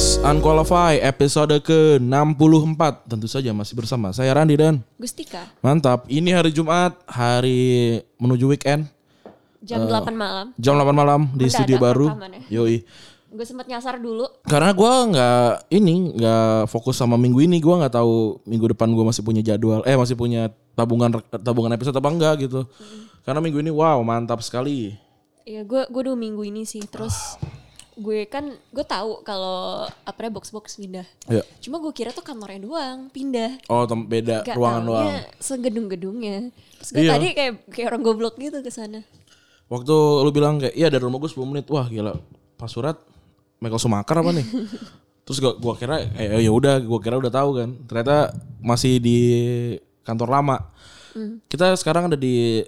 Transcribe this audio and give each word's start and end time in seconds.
Podcast 0.00 0.24
Unqualified 0.24 1.04
episode 1.04 1.60
ke-64. 1.60 3.04
Tentu 3.04 3.28
saja 3.28 3.52
masih 3.52 3.76
bersama 3.76 4.08
saya 4.16 4.32
Randi 4.32 4.56
dan 4.56 4.80
Gustika. 4.96 5.44
Mantap, 5.60 6.08
ini 6.08 6.32
hari 6.32 6.56
Jumat, 6.56 6.96
hari 7.04 8.00
menuju 8.16 8.48
weekend. 8.48 8.88
Jam 9.60 9.84
8 9.84 10.08
malam. 10.16 10.56
Jam 10.56 10.80
8 10.80 10.96
malam 10.96 11.28
di 11.36 11.52
studio 11.52 11.76
baru. 11.76 12.16
rekamannya. 12.16 12.48
Yoi. 12.48 12.80
Gue 13.28 13.44
sempet 13.44 13.68
nyasar 13.68 14.00
dulu. 14.00 14.24
Karena 14.48 14.72
gua 14.72 15.04
nggak 15.04 15.68
ini 15.68 16.16
nggak 16.16 16.72
fokus 16.72 16.96
sama 16.96 17.20
minggu 17.20 17.44
ini. 17.44 17.60
Gua 17.60 17.84
nggak 17.84 18.00
tahu 18.00 18.40
minggu 18.48 18.72
depan 18.72 18.88
gua 18.96 19.12
masih 19.12 19.20
punya 19.20 19.44
jadwal 19.44 19.84
eh 19.84 20.00
masih 20.00 20.16
punya 20.16 20.48
tabungan 20.72 21.20
tabungan 21.28 21.76
episode 21.76 22.00
apa 22.00 22.08
enggak 22.08 22.48
gitu. 22.48 22.64
Karena 23.20 23.44
minggu 23.44 23.60
ini 23.60 23.68
wow 23.68 24.00
mantap 24.00 24.40
sekali. 24.40 24.96
Iya, 25.44 25.60
gue 25.68 25.92
gue 25.92 26.02
dua 26.08 26.16
minggu 26.16 26.40
ini 26.48 26.64
sih. 26.64 26.80
Terus 26.88 27.36
gue 27.96 28.26
kan 28.26 28.44
gue 28.52 28.84
tahu 28.84 29.22
kalau 29.22 29.86
apa 30.04 30.30
box 30.30 30.50
box 30.50 30.76
pindah. 30.76 31.04
ya 31.26 31.42
Cuma 31.58 31.78
gue 31.78 31.90
kira 31.90 32.10
tuh 32.10 32.22
kantornya 32.22 32.62
doang 32.62 33.08
pindah. 33.08 33.58
oh 33.66 33.84
tem- 33.84 34.06
beda 34.06 34.42
Gak 34.42 34.54
ruangan 34.54 34.82
doang 34.84 35.08
segedung-gedungnya. 35.38 36.50
Terus 36.78 36.90
gue 36.90 37.02
Iya. 37.02 37.12
tadi 37.16 37.26
kayak 37.32 37.52
kayak 37.68 37.86
orang 37.90 38.02
goblok 38.02 38.34
gitu 38.36 38.58
ke 38.58 38.70
sana. 38.70 39.02
Waktu 39.66 39.94
lu 40.22 40.30
bilang 40.30 40.58
kayak 40.58 40.74
iya 40.74 40.86
dari 40.86 41.02
rumah 41.02 41.18
gue 41.18 41.30
10 41.30 41.46
menit. 41.46 41.66
Wah 41.70 41.86
gila. 41.86 42.14
Pas 42.56 42.68
surat 42.68 42.96
Michael 43.58 43.78
Sumaker 43.78 44.16
apa 44.18 44.30
nih? 44.32 44.46
Terus 45.26 45.38
gua, 45.38 45.52
gua 45.54 45.74
kira 45.78 46.00
eh, 46.18 46.42
ya 46.42 46.50
udah 46.50 46.82
gua 46.82 46.98
kira 46.98 47.14
udah 47.14 47.30
tahu 47.30 47.50
kan. 47.54 47.70
Ternyata 47.86 48.34
masih 48.58 48.98
di 48.98 49.18
kantor 50.02 50.28
lama. 50.30 50.56
Kita 51.46 51.74
sekarang 51.76 52.10
ada 52.10 52.18
di 52.18 52.64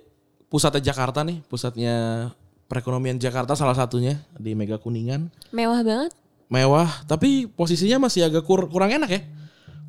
pusatnya 0.46 0.92
Jakarta 0.92 1.22
nih, 1.22 1.40
pusatnya 1.46 2.28
perekonomian 2.72 3.20
Jakarta 3.20 3.52
salah 3.52 3.76
satunya 3.76 4.16
di 4.32 4.56
Mega 4.56 4.80
Kuningan. 4.80 5.28
Mewah 5.52 5.84
banget. 5.84 6.16
Mewah, 6.48 6.88
tapi 7.04 7.44
posisinya 7.44 8.08
masih 8.08 8.24
agak 8.24 8.40
kur- 8.42 8.64
kurang 8.66 8.88
enak 8.88 9.12
ya. 9.12 9.20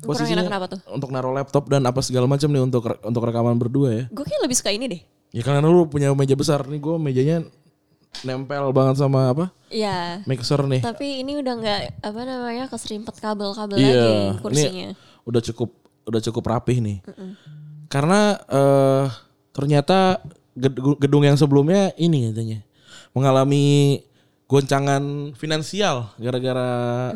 Kurang 0.04 0.28
enak 0.28 0.44
kenapa 0.44 0.66
tuh? 0.68 0.80
Untuk 0.92 1.08
naruh 1.08 1.32
laptop 1.32 1.64
dan 1.66 1.80
apa 1.82 2.04
segala 2.04 2.28
macam 2.28 2.44
nih 2.46 2.60
untuk 2.60 2.84
re- 2.84 3.00
untuk 3.00 3.24
rekaman 3.24 3.56
berdua 3.56 3.88
ya. 3.88 4.04
Gue 4.12 4.20
kayak 4.20 4.44
lebih 4.44 4.56
suka 4.56 4.68
ini 4.68 4.84
deh. 4.84 5.00
Ya 5.32 5.40
karena 5.40 5.64
lu 5.64 5.88
punya 5.88 6.12
meja 6.12 6.36
besar 6.36 6.60
nih, 6.68 6.76
gue 6.76 6.96
mejanya 7.00 7.40
nempel 8.20 8.68
banget 8.70 9.00
sama 9.00 9.32
apa 9.32 9.48
Iya. 9.68 10.20
mixer 10.24 10.60
nih. 10.62 10.84
Tapi 10.84 11.24
ini 11.24 11.40
udah 11.40 11.54
nggak 11.56 11.80
apa 12.04 12.20
namanya 12.22 12.64
keserimpet 12.68 13.16
kabel-kabel 13.16 13.74
Iya, 13.74 13.88
lagi 13.88 14.12
ini 14.12 14.40
kursinya. 14.44 14.88
udah 15.24 15.40
cukup 15.42 15.70
udah 16.04 16.20
cukup 16.20 16.44
rapih 16.46 16.78
nih. 16.78 16.98
Karena 17.88 18.36
eh 18.44 19.06
ternyata 19.50 20.20
gedung, 20.54 20.94
gedung 20.96 21.22
yang 21.24 21.34
sebelumnya 21.34 21.90
ini 21.96 22.30
katanya 22.30 22.60
mengalami 23.14 24.02
goncangan 24.44 25.32
finansial 25.34 26.12
gara-gara 26.18 27.10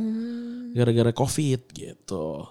gara-gara 0.73 1.13
covid 1.13 1.61
gitu. 1.71 2.47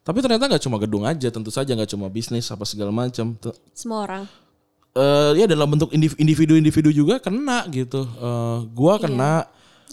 Tapi 0.00 0.18
ternyata 0.22 0.46
nggak 0.46 0.62
cuma 0.62 0.78
gedung 0.78 1.02
aja, 1.02 1.28
tentu 1.28 1.50
saja 1.50 1.74
nggak 1.74 1.90
cuma 1.90 2.06
bisnis 2.06 2.46
apa 2.48 2.62
segala 2.64 2.90
macam. 2.90 3.34
Semua 3.70 4.02
orang. 4.02 4.24
eh 4.96 5.36
ya 5.36 5.44
dalam 5.44 5.68
bentuk 5.68 5.92
indiv- 5.92 6.16
individu-individu 6.16 6.88
juga 6.88 7.20
kena 7.20 7.68
gitu. 7.68 8.00
Eh 8.02 8.58
gua 8.72 8.96
kena, 8.96 9.44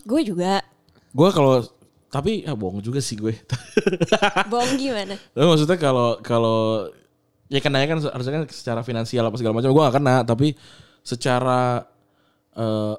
Gue 0.07 0.23
juga. 0.23 0.63
gua 1.11 1.29
kalau 1.29 1.59
tapi 2.07 2.45
ya 2.45 2.53
bohong 2.56 2.79
juga 2.79 3.01
sih 3.01 3.17
gue. 3.17 3.33
Bohong 4.53 4.77
gimana? 4.77 5.17
Tapi 5.17 5.44
maksudnya 5.44 5.75
kalau 5.75 6.22
kalau 6.22 6.88
ya 7.50 7.57
kenanya 7.59 7.89
kan 7.89 8.00
harusnya 8.06 8.33
kan 8.38 8.44
secara 8.47 8.79
finansial 8.79 9.25
apa 9.25 9.35
segala 9.35 9.57
macam 9.57 9.73
gue 9.73 9.83
gak 9.83 9.95
kena 9.97 10.16
tapi 10.22 10.53
secara 11.01 11.83
eh 12.53 12.95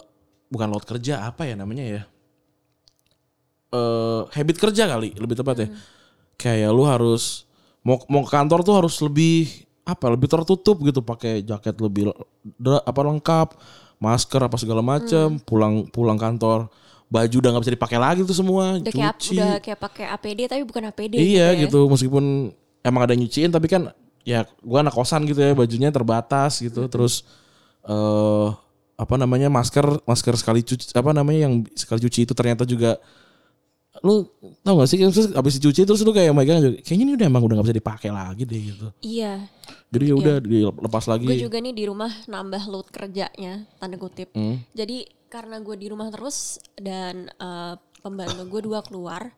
bukan 0.48 0.69
load 0.70 0.84
kerja 0.84 1.25
apa 1.25 1.47
ya 1.47 1.54
namanya 1.54 1.84
ya? 1.84 2.03
Eh 3.75 4.20
habit 4.31 4.56
kerja 4.60 4.87
kali 4.87 5.15
lebih 5.19 5.34
tepat 5.34 5.56
ya. 5.66 5.69
Kayak 6.38 6.70
lu 6.70 6.87
harus 6.87 7.47
mau 7.82 7.98
mau 8.06 8.22
ke 8.22 8.31
kantor 8.31 8.60
tuh 8.62 8.75
harus 8.78 8.94
lebih 9.03 9.66
apa 9.82 10.06
lebih 10.15 10.31
tertutup 10.31 10.78
gitu. 10.82 11.03
Pakai 11.03 11.42
jaket 11.42 11.75
lebih 11.82 12.10
le- 12.62 12.84
apa 12.87 13.00
lengkap 13.03 13.48
masker 13.98 14.41
apa 14.47 14.56
segala 14.59 14.82
macam 14.82 15.38
pulang 15.42 15.86
pulang 15.91 16.19
kantor. 16.19 16.71
Baju 17.04 17.36
udah 17.38 17.50
nggak 17.54 17.62
bisa 17.69 17.75
dipakai 17.76 17.98
lagi 18.00 18.21
tuh 18.25 18.34
semua 18.34 18.81
Udah 18.81 18.91
kayak 18.91 19.15
cuci 19.21 19.36
udah 19.38 19.54
kayak 19.60 19.78
pakai 19.78 20.04
APD 20.09 20.41
tapi 20.50 20.62
bukan 20.66 20.82
APD 20.91 21.15
Iya 21.15 21.53
ya. 21.54 21.69
gitu 21.69 21.86
meskipun 21.86 22.50
emang 22.81 23.03
ada 23.06 23.15
nyuciin 23.15 23.53
tapi 23.53 23.71
kan 23.71 23.92
ya 24.25 24.48
gua 24.65 24.82
anak 24.82 24.97
kosan 24.97 25.22
gitu 25.28 25.38
ya 25.38 25.53
bajunya 25.54 25.91
terbatas 25.91 26.59
gitu. 26.59 26.86
Terus 26.86 27.22
eh 27.84 28.48
apa 28.94 29.15
namanya 29.19 29.50
masker 29.50 30.06
masker 30.06 30.34
sekali 30.38 30.62
cuci 30.62 30.94
apa 30.94 31.10
namanya 31.10 31.50
yang 31.50 31.55
sekali 31.75 31.99
cuci 32.06 32.31
itu 32.31 32.32
ternyata 32.34 32.62
juga 32.62 32.99
lu 34.03 34.27
tau 34.66 34.82
gak 34.82 34.91
sih 34.91 34.99
terus 34.99 35.31
abis 35.31 35.62
dicuci 35.62 35.87
terus 35.87 36.03
lu 36.03 36.10
kayak 36.10 36.34
megang 36.34 36.59
juga, 36.59 36.82
kayaknya 36.82 37.04
ini 37.06 37.12
udah 37.15 37.27
emang 37.31 37.43
udah 37.47 37.54
gak 37.62 37.66
bisa 37.71 37.78
dipakai 37.78 38.10
lagi 38.10 38.43
deh 38.43 38.60
gitu 38.75 38.87
Iya. 39.06 39.47
jadi 39.94 40.04
ya 40.10 40.15
udah 40.19 40.37
dilepas 40.43 41.04
lagi 41.06 41.27
Gue 41.31 41.38
juga 41.38 41.62
nih 41.62 41.71
di 41.71 41.84
rumah 41.87 42.10
nambah 42.27 42.62
load 42.66 42.91
kerjanya 42.91 43.62
tanda 43.78 43.94
kutip. 43.94 44.34
Hmm. 44.34 44.59
Jadi 44.75 45.06
karena 45.31 45.62
gue 45.62 45.78
di 45.78 45.87
rumah 45.87 46.10
terus 46.10 46.59
dan 46.75 47.31
eh, 47.31 47.75
pembantu 48.03 48.43
gue 48.50 48.60
dua 48.66 48.83
keluar. 48.83 49.31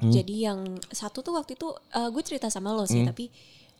Hmm. 0.00 0.08
Jadi 0.08 0.34
yang 0.48 0.80
satu 0.88 1.20
tuh 1.20 1.36
waktu 1.36 1.60
itu 1.60 1.68
eh, 1.92 2.08
gue 2.08 2.22
cerita 2.24 2.48
sama 2.48 2.72
lo 2.72 2.88
sih 2.88 3.04
tapi 3.04 3.28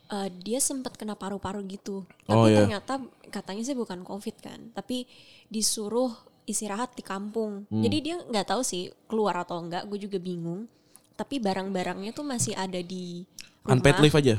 eh, 0.08 0.28
dia 0.32 0.58
sempat 0.58 0.96
kena 0.96 1.14
paru-paru 1.14 1.60
gitu. 1.64 2.04
Tapi 2.24 2.36
Oh, 2.36 2.48
iya. 2.48 2.64
ternyata 2.64 3.00
katanya 3.28 3.62
sih 3.62 3.76
bukan 3.76 4.02
covid 4.02 4.36
kan, 4.40 4.72
tapi 4.72 5.04
disuruh 5.46 6.12
istirahat 6.44 6.96
di 6.96 7.04
kampung. 7.04 7.68
Hmm. 7.68 7.84
Jadi 7.84 7.96
dia 8.00 8.16
nggak 8.18 8.48
tahu 8.48 8.64
sih 8.64 8.88
keluar 9.04 9.36
atau 9.36 9.60
enggak. 9.60 9.84
Gue 9.84 10.00
juga 10.00 10.16
bingung. 10.16 10.64
Tapi 11.12 11.36
barang-barangnya 11.36 12.14
tuh 12.14 12.24
masih 12.24 12.54
ada 12.54 12.78
di 12.78 13.26
rumah. 13.66 13.74
unpaid 13.74 13.98
leave 14.00 14.16
aja 14.16 14.36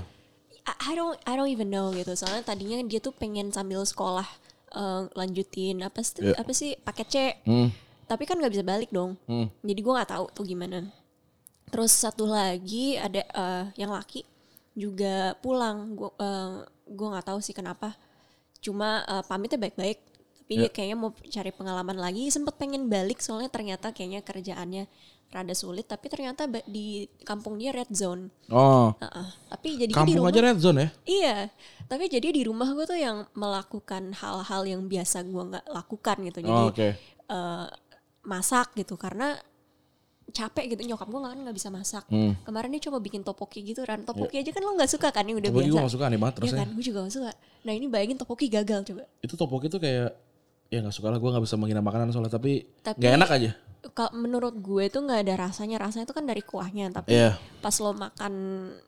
I 0.80 0.94
don't 0.94 1.18
I 1.26 1.34
don't 1.34 1.50
even 1.50 1.70
know 1.70 1.90
gitu. 1.92 2.14
Soalnya 2.14 2.46
tadinya 2.46 2.78
dia 2.82 2.98
tuh 2.98 3.10
pengen 3.12 3.50
sambil 3.50 3.82
sekolah 3.82 4.26
eh, 4.72 5.02
lanjutin 5.14 5.82
apa 5.82 6.02
sih 6.02 6.22
Yeah. 6.22 6.38
apa 6.38 6.52
sih 6.54 6.78
paket 6.78 7.08
C. 7.10 7.16
Hmm. 7.44 7.70
Tapi 8.06 8.24
kan 8.26 8.38
nggak 8.38 8.54
bisa 8.54 8.66
balik 8.66 8.90
dong. 8.90 9.18
Hmm. 9.26 9.50
Jadi 9.62 9.80
gua 9.82 10.02
nggak 10.02 10.12
tahu 10.14 10.26
tuh 10.34 10.46
gimana. 10.46 10.86
Terus 11.70 11.94
satu 11.94 12.26
lagi 12.26 12.98
ada 12.98 13.22
eh, 13.22 13.64
yang 13.78 13.94
laki 13.94 14.26
juga 14.80 15.36
pulang. 15.44 16.00
Gua 16.00 16.16
eh, 16.16 16.64
gua 16.88 17.08
nggak 17.20 17.28
tahu 17.28 17.40
sih 17.44 17.52
kenapa. 17.52 18.00
Cuma 18.64 19.04
eh, 19.04 19.24
pamitnya 19.28 19.60
baik-baik. 19.60 20.00
Tapi 20.40 20.52
dia 20.58 20.66
Yeah. 20.66 20.74
kayaknya 20.74 20.98
mau 20.98 21.12
cari 21.14 21.52
pengalaman 21.54 21.98
lagi. 22.00 22.26
Sempet 22.32 22.58
pengen 22.58 22.90
balik 22.90 23.22
soalnya 23.22 23.54
ternyata 23.54 23.94
kayaknya 23.94 24.26
kerjaannya 24.26 24.90
rada 25.30 25.54
sulit. 25.54 25.86
Tapi 25.86 26.10
ternyata 26.10 26.50
di 26.66 27.06
kampung 27.22 27.62
dia 27.62 27.70
red 27.70 27.92
zone. 27.94 28.34
oh 28.50 28.98
Heeh. 28.98 29.28
Tapi 29.54 29.68
jadi 29.78 29.92
di 29.92 29.94
kampung 29.94 30.26
rumah 30.26 30.34
aja 30.34 30.42
red 30.42 30.58
zone 30.58 30.80
ya 30.82 30.90
Iya, 31.06 31.36
tapi 31.86 32.10
jadi 32.10 32.34
di 32.34 32.42
rumah 32.50 32.66
gue 32.74 32.86
tuh 32.90 32.98
yang 32.98 33.30
melakukan 33.38 34.10
hal-hal 34.18 34.62
yang 34.66 34.82
biasa 34.90 35.22
gue 35.22 35.44
nggak 35.54 35.66
lakukan 35.70 36.18
gitu. 36.26 36.40
Jadi 36.42 36.62
oh, 36.66 36.74
oke 36.74 36.90
eh, 37.30 37.68
masak 38.26 38.74
gitu 38.74 38.98
karena 38.98 39.38
capek 40.30 40.66
gitu 40.70 40.82
nyokap 40.86 41.06
gue 41.06 41.20
kan 41.20 41.40
nggak 41.40 41.56
bisa 41.56 41.70
masak. 41.70 42.06
Hmm. 42.08 42.34
Kemarin 42.42 42.70
dia 42.72 42.82
coba 42.86 42.98
bikin 42.98 43.22
topoki 43.22 43.62
gitu 43.64 43.82
kan. 43.82 44.02
Topoki 44.02 44.38
aja 44.38 44.50
kan 44.50 44.62
lo 44.62 44.74
nggak 44.74 44.90
suka 44.90 45.10
kan 45.10 45.24
ini 45.24 45.36
udah 45.36 45.50
Topoki 45.50 45.66
biasa. 45.66 45.74
gue 45.74 45.82
gak 45.82 45.94
suka 45.94 46.06
aneh 46.06 46.18
banget 46.18 46.34
Iya 46.34 46.42
rasanya 46.42 46.60
kan, 46.60 46.70
gue 46.72 46.84
juga 46.84 47.00
gak 47.02 47.14
suka. 47.14 47.32
Nah 47.60 47.74
ini 47.74 47.86
bayangin 47.86 48.18
topoki 48.18 48.46
gagal 48.48 48.80
coba. 48.84 49.04
itu 49.20 49.34
topoki 49.34 49.68
tuh 49.68 49.78
kayak 49.78 50.10
ya 50.70 50.78
nggak 50.80 50.94
suka 50.94 51.08
lah 51.08 51.18
gue 51.18 51.26
nggak 51.28 51.44
bisa 51.44 51.56
menghina 51.56 51.82
makanan 51.82 52.10
soalnya 52.10 52.30
tapi 52.30 52.62
Tapi- 52.80 53.02
nggak 53.02 53.14
enak 53.16 53.30
aja 53.32 53.52
Kalau 53.90 54.12
menurut 54.14 54.54
gue 54.56 54.86
tuh 54.88 55.02
nggak 55.02 55.24
ada 55.24 55.36
rasanya. 55.42 55.80
Rasanya 55.80 56.04
itu 56.04 56.12
kan 56.12 56.24
dari 56.24 56.44
kuahnya. 56.44 56.92
Tapi 56.92 57.10
Iya. 57.10 57.40
pas 57.58 57.72
lo 57.76 57.92
makan, 57.92 58.34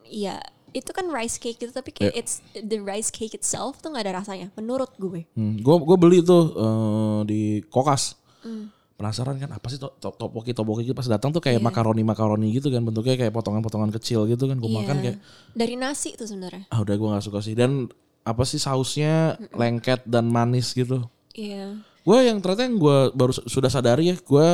ya 0.05 0.35
itu 0.71 0.87
kan 0.89 1.07
rice 1.07 1.35
cake 1.35 1.57
gitu. 1.57 1.71
Tapi 1.71 1.89
kayak 1.89 2.11
Iya. 2.11 2.19
it's 2.19 2.33
the 2.53 2.75
rice 2.77 3.07
cake 3.07 3.31
itself 3.31 3.79
tuh 3.79 3.87
nggak 3.89 4.03
ada 4.03 4.19
rasanya. 4.19 4.51
Menurut 4.53 4.91
gue. 4.95 5.23
Hmm, 5.31 5.55
gue 5.57 5.75
gue 5.79 5.97
beli 5.97 6.19
tuh 6.21 6.43
eh, 6.53 7.19
di 7.23 7.41
kokas. 7.65 8.19
Hmm. 8.43 8.67
Penasaran 9.01 9.35
kan 9.35 9.49
apa 9.49 9.65
sih 9.65 9.75
to, 9.75 9.89
to, 9.97 10.13
topoki 10.13 10.53
topoki 10.53 10.85
pas 10.91 11.03
datang 11.03 11.29
tuh 11.29 11.41
kayak 11.41 11.57
Iya. 11.57 11.65
makaroni 11.65 12.01
makaroni 12.01 12.53
gitu 12.53 12.69
kan 12.69 12.79
bentuknya 12.81 13.17
kayak 13.17 13.33
potongan-potongan 13.33 13.89
kecil 13.91 14.23
gitu 14.25 14.45
kan 14.45 14.55
gue 14.55 14.69
makan 14.69 14.95
Iya. 14.95 15.03
kayak 15.03 15.17
dari 15.51 15.73
nasi 15.73 16.13
tuh 16.13 16.25
sebenarnya. 16.25 16.69
ah 16.69 16.79
udah 16.79 16.93
gue 16.93 17.07
nggak 17.09 17.25
suka 17.25 17.41
sih 17.41 17.53
dan 17.53 17.89
apa 18.21 18.45
sih 18.45 18.57
sausnya 18.57 19.35
lengket 19.51 20.05
dan 20.05 20.29
manis 20.29 20.71
gitu. 20.71 21.01
Iya. 21.33 21.81
Gue 22.01 22.17
yang 22.23 22.37
ternyata 22.37 22.61
yang 22.63 22.77
gue 22.77 22.97
baru 23.11 23.31
su- 23.31 23.45
sudah 23.47 23.67
sadari 23.67 24.09
ya 24.09 24.15
gue 24.15 24.47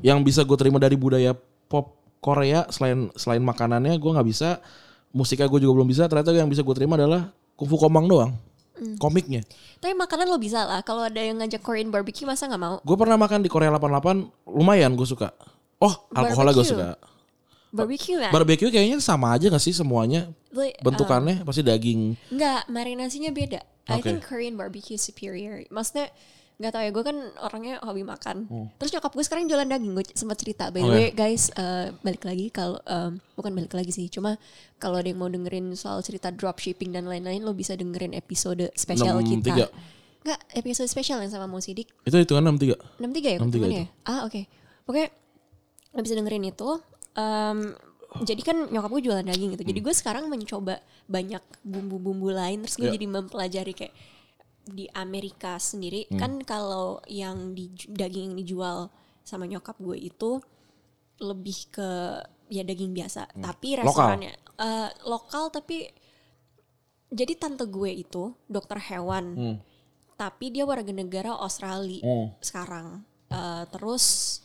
yang 0.00 0.22
bisa 0.22 0.42
gue 0.42 0.54
terima 0.54 0.78
dari 0.78 0.94
budaya 0.94 1.34
pop 1.66 1.98
Korea 2.18 2.68
selain 2.68 3.10
selain 3.14 3.40
makanannya 3.40 3.96
gue 3.96 4.10
nggak 4.10 4.28
bisa 4.28 4.62
musiknya 5.10 5.46
gue 5.46 5.60
juga 5.60 5.72
belum 5.76 5.88
bisa 5.88 6.06
ternyata 6.06 6.30
yang 6.30 6.46
bisa 6.46 6.62
gue 6.62 6.72
terima 6.72 6.94
adalah 6.94 7.28
kungfu 7.54 7.74
komang 7.76 8.06
doang 8.06 8.32
komiknya. 8.98 9.44
Tapi 9.78 9.92
makanan 9.94 10.26
lo 10.28 10.38
bisa 10.40 10.64
lah. 10.64 10.80
Kalau 10.84 11.04
ada 11.06 11.20
yang 11.20 11.40
ngajak 11.40 11.60
Korean 11.60 11.92
barbecue 11.92 12.26
masa 12.28 12.48
nggak 12.48 12.62
mau? 12.62 12.76
Gue 12.82 12.96
pernah 12.96 13.16
makan 13.20 13.44
di 13.44 13.50
Korea 13.52 13.70
88 13.72 14.50
lumayan 14.50 14.92
gue 14.96 15.08
suka. 15.08 15.32
Oh 15.80 15.94
alkoholnya 16.12 16.54
gue 16.56 16.66
suka. 16.66 16.88
Barbecue 17.70 18.18
kan? 18.18 18.34
Barbecue 18.34 18.70
kayaknya 18.70 18.98
sama 18.98 19.30
aja 19.38 19.46
gak 19.46 19.62
sih 19.62 19.70
semuanya 19.70 20.26
Like, 20.50 20.82
bentukannya 20.82 21.46
pasti 21.46 21.62
daging. 21.62 22.18
Enggak, 22.34 22.66
marinasinya 22.66 23.30
beda. 23.30 23.62
I 23.86 24.02
Oke. 24.02 24.10
think 24.10 24.26
Korean 24.26 24.58
barbecue 24.58 24.98
superior. 24.98 25.62
Maksudnya 25.70 26.10
Gak 26.60 26.76
tau 26.76 26.84
ya, 26.84 26.92
gue 26.92 27.00
kan 27.00 27.16
orangnya 27.40 27.80
hobi 27.80 28.04
makan. 28.04 28.36
Hmm. 28.44 28.68
Terus 28.76 28.92
nyokap 28.92 29.16
gue 29.16 29.24
sekarang 29.24 29.48
jualan 29.48 29.64
daging, 29.64 29.92
gue 29.92 30.04
sempat 30.12 30.36
cerita. 30.36 30.68
By 30.68 30.78
the 30.78 30.84
Oke. 30.84 30.92
way, 30.92 31.08
guys, 31.10 31.48
eh, 31.50 31.88
balik 31.98 32.20
lagi 32.20 32.52
kalau 32.52 32.76
em, 32.84 33.16
bukan 33.32 33.52
balik 33.54 33.72
lagi 33.72 33.88
sih, 33.88 34.06
cuma 34.06 34.36
kalau 34.76 35.00
ada 35.00 35.08
yang 35.08 35.16
mau 35.16 35.26
dengerin 35.26 35.72
soal 35.72 36.04
cerita 36.04 36.28
dropshipping 36.28 36.92
dan 36.92 37.08
lain-lain, 37.08 37.40
lo 37.40 37.56
bisa 37.56 37.72
dengerin 37.72 38.12
episode 38.12 38.68
spesial 38.76 39.16
63. 39.18 39.40
kita. 39.56 39.72
Enggak, 40.20 40.40
episode 40.52 40.84
spesial 40.86 41.16
yang 41.18 41.32
sama 41.32 41.48
Mo 41.48 41.64
Sidik. 41.64 41.88
Itu 42.04 42.12
hitungan 42.12 42.44
63. 42.52 42.76
63 43.00 43.24
ya 43.24 43.38
63 43.40 43.40
ketemuannya 43.40 43.80
ya? 43.80 43.86
Ah 44.04 44.20
oke. 44.28 44.40
Pokoknya 44.84 45.08
lo 45.90 46.00
bisa 46.04 46.12
dengerin 46.12 46.44
itu. 46.44 46.70
Em, 47.16 47.58
jadi 48.20 48.42
kan 48.44 48.56
nyokap 48.68 48.90
gue 48.92 49.02
jualan 49.08 49.24
daging 49.24 49.56
gitu. 49.56 49.64
Jadi 49.64 49.80
gue 49.80 49.94
sekarang 49.96 50.28
mencoba 50.28 50.76
banyak 51.08 51.40
bumbu-bumbu 51.64 52.28
lain. 52.28 52.68
Terus 52.68 52.76
gue 52.76 52.88
Ya. 52.90 52.94
jadi 52.94 53.06
mempelajari 53.08 53.72
kayak 53.72 53.94
di 54.62 54.86
Amerika 54.92 55.56
sendiri 55.56 56.06
kan 56.12 56.38
kalau 56.40 57.00
yang 57.04 57.52
di 57.52 57.68
daging 57.86 58.32
yang 58.32 58.36
dijual 58.36 58.78
sama 59.22 59.44
nyokap 59.44 59.76
gue 59.78 59.96
itu 59.96 60.38
lebih 61.18 61.68
ke 61.70 61.90
ya 62.48 62.62
daging 62.62 62.92
biasa. 62.92 63.30
Tapi 63.34 63.74
Lokal. 63.74 63.84
restorannya 63.84 64.32
eh, 64.56 64.88
lokal 65.04 65.48
tapi 65.48 65.88
jadi 67.10 67.32
tante 67.34 67.66
gue 67.66 67.90
itu 67.90 68.30
dokter 68.46 68.78
hewan 68.78 69.26
Hmm. 69.34 69.56
tapi 70.14 70.48
dia 70.48 70.62
warga 70.62 70.90
negara 70.90 71.34
Australia 71.34 72.00
Hmm. 72.00 72.28
sekarang 72.40 72.88
Eh, 73.30 73.64
terus 73.70 74.42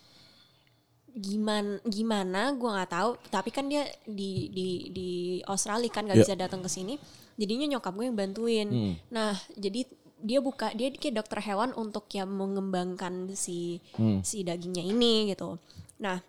gimana 1.10 1.80
gimana 1.82 2.52
gue 2.52 2.68
nggak 2.68 2.92
tahu 2.92 3.12
tapi 3.32 3.50
kan 3.50 3.66
dia 3.66 3.82
di 4.04 4.52
di 4.52 4.68
di 4.92 5.10
Australia 5.48 5.88
kan 5.88 6.04
nggak 6.04 6.20
Ya. 6.20 6.24
bisa 6.28 6.36
datang 6.36 6.60
ke 6.60 6.68
sini 6.68 7.00
jadinya 7.34 7.66
nyokap 7.72 7.96
gue 7.96 8.06
yang 8.06 8.14
bantuin 8.14 8.68
Hmm. 8.68 8.94
nah 9.10 9.32
jadi 9.56 9.88
dia 10.26 10.40
buka 10.40 10.74
dia 10.74 10.90
kayak 10.92 11.16
dokter 11.16 11.40
hewan 11.40 11.70
untuk 11.74 12.10
ya 12.10 12.26
mengembangkan 12.26 13.14
si 13.34 13.78
Hmm. 13.94 14.20
si 14.20 14.42
dagingnya 14.42 14.82
ini 14.84 15.30
gitu 15.30 15.62
nah 15.98 16.20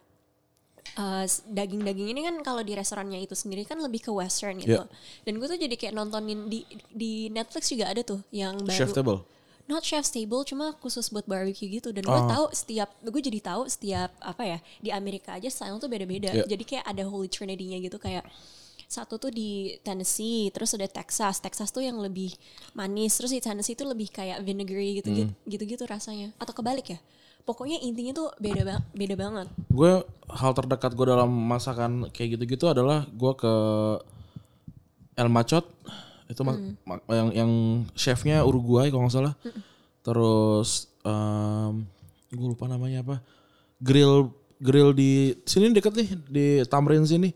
s- 1.23 1.43
daging-daging 1.45 2.09
ini 2.09 2.21
kan 2.23 2.37
kalau 2.41 2.61
di 2.61 2.73
restorannya 2.73 3.19
itu 3.19 3.33
sendiri 3.33 3.65
kan 3.65 3.77
lebih 3.77 4.01
ke 4.01 4.11
western 4.11 4.57
gitu 4.57 4.79
Ya. 4.79 4.89
dan 5.23 5.33
gue 5.35 5.47
tuh 5.47 5.59
jadi 5.59 5.75
kayak 5.75 5.93
nontonin 5.93 6.47
di 6.47 6.63
di 6.89 7.13
Netflix 7.29 7.69
juga 7.69 7.89
ada 7.89 8.01
tuh 8.03 8.23
yang 8.31 8.61
baru 8.61 8.79
Chef 8.79 8.93
table. 8.93 9.21
not 9.67 9.83
chef's 9.83 10.09
table 10.09 10.41
cuma 10.43 10.79
khusus 10.79 11.11
buat 11.11 11.27
barbecue 11.27 11.67
gitu 11.73 11.91
dan 11.91 12.01
gue 12.01 12.15
Oh. 12.17 12.29
tahu 12.29 12.45
setiap 12.53 12.87
gue 13.03 13.19
jadi 13.21 13.41
tahu 13.43 13.67
setiap 13.67 14.15
apa 14.21 14.43
ya 14.47 14.59
di 14.79 14.91
Amerika 14.91 15.35
aja 15.35 15.49
style 15.49 15.77
tuh 15.77 15.89
beda-beda 15.89 16.31
Yeah. 16.33 16.47
jadi 16.47 16.63
kayak 16.65 16.85
ada 16.87 17.03
holy 17.03 17.27
trinity-nya 17.27 17.83
gitu 17.83 17.99
kayak 17.99 18.23
satu 18.87 19.19
tuh 19.19 19.35
di 19.35 19.75
Tennessee 19.83 20.49
terus 20.55 20.71
ada 20.73 20.87
Texas. 20.87 21.43
Texas 21.43 21.75
tuh 21.75 21.83
yang 21.83 21.99
lebih 21.99 22.31
manis. 22.73 23.19
Terus 23.19 23.35
di 23.35 23.43
Tennessee 23.43 23.75
tuh 23.75 23.91
lebih 23.91 24.09
kayak 24.09 24.41
vinegary 24.41 25.03
gitu 25.03 25.11
gitu 25.11 25.33
gitu 25.45 25.65
gitu 25.67 25.85
rasanya. 25.91 26.31
Atau 26.39 26.55
kebalik 26.55 26.95
ya? 26.95 27.01
Pokoknya 27.43 27.79
intinya 27.79 28.11
tuh 28.11 28.29
beda 28.39 28.63
ba- 28.63 28.83
beda 28.91 29.15
banget. 29.15 29.47
Gue 29.71 30.03
hal 30.31 30.51
terdekat 30.51 30.95
gue 30.95 31.07
dalam 31.07 31.31
masakan 31.31 32.11
kayak 32.11 32.39
gitu-gitu 32.39 32.67
adalah 32.67 33.07
gue 33.07 33.33
ke 33.35 33.53
El 35.15 35.31
Machot. 35.31 35.67
Itu 36.27 36.43
ma- 36.43 36.59
yang 37.07 37.31
yang 37.31 37.51
chefnya 37.95 38.43
Uruguay 38.43 38.91
kalau 38.91 39.07
nggak 39.07 39.15
salah. 39.15 39.35
Terus 40.03 40.91
gue 42.31 42.47
lupa 42.47 42.67
namanya 42.67 43.03
apa. 43.03 43.23
Grill 43.79 44.31
grill 44.59 44.91
di 44.91 45.37
sini 45.45 45.71
deket 45.71 45.95
nih 45.95 46.09
di 46.27 46.47
Tamrin 46.67 47.07
sini. 47.07 47.31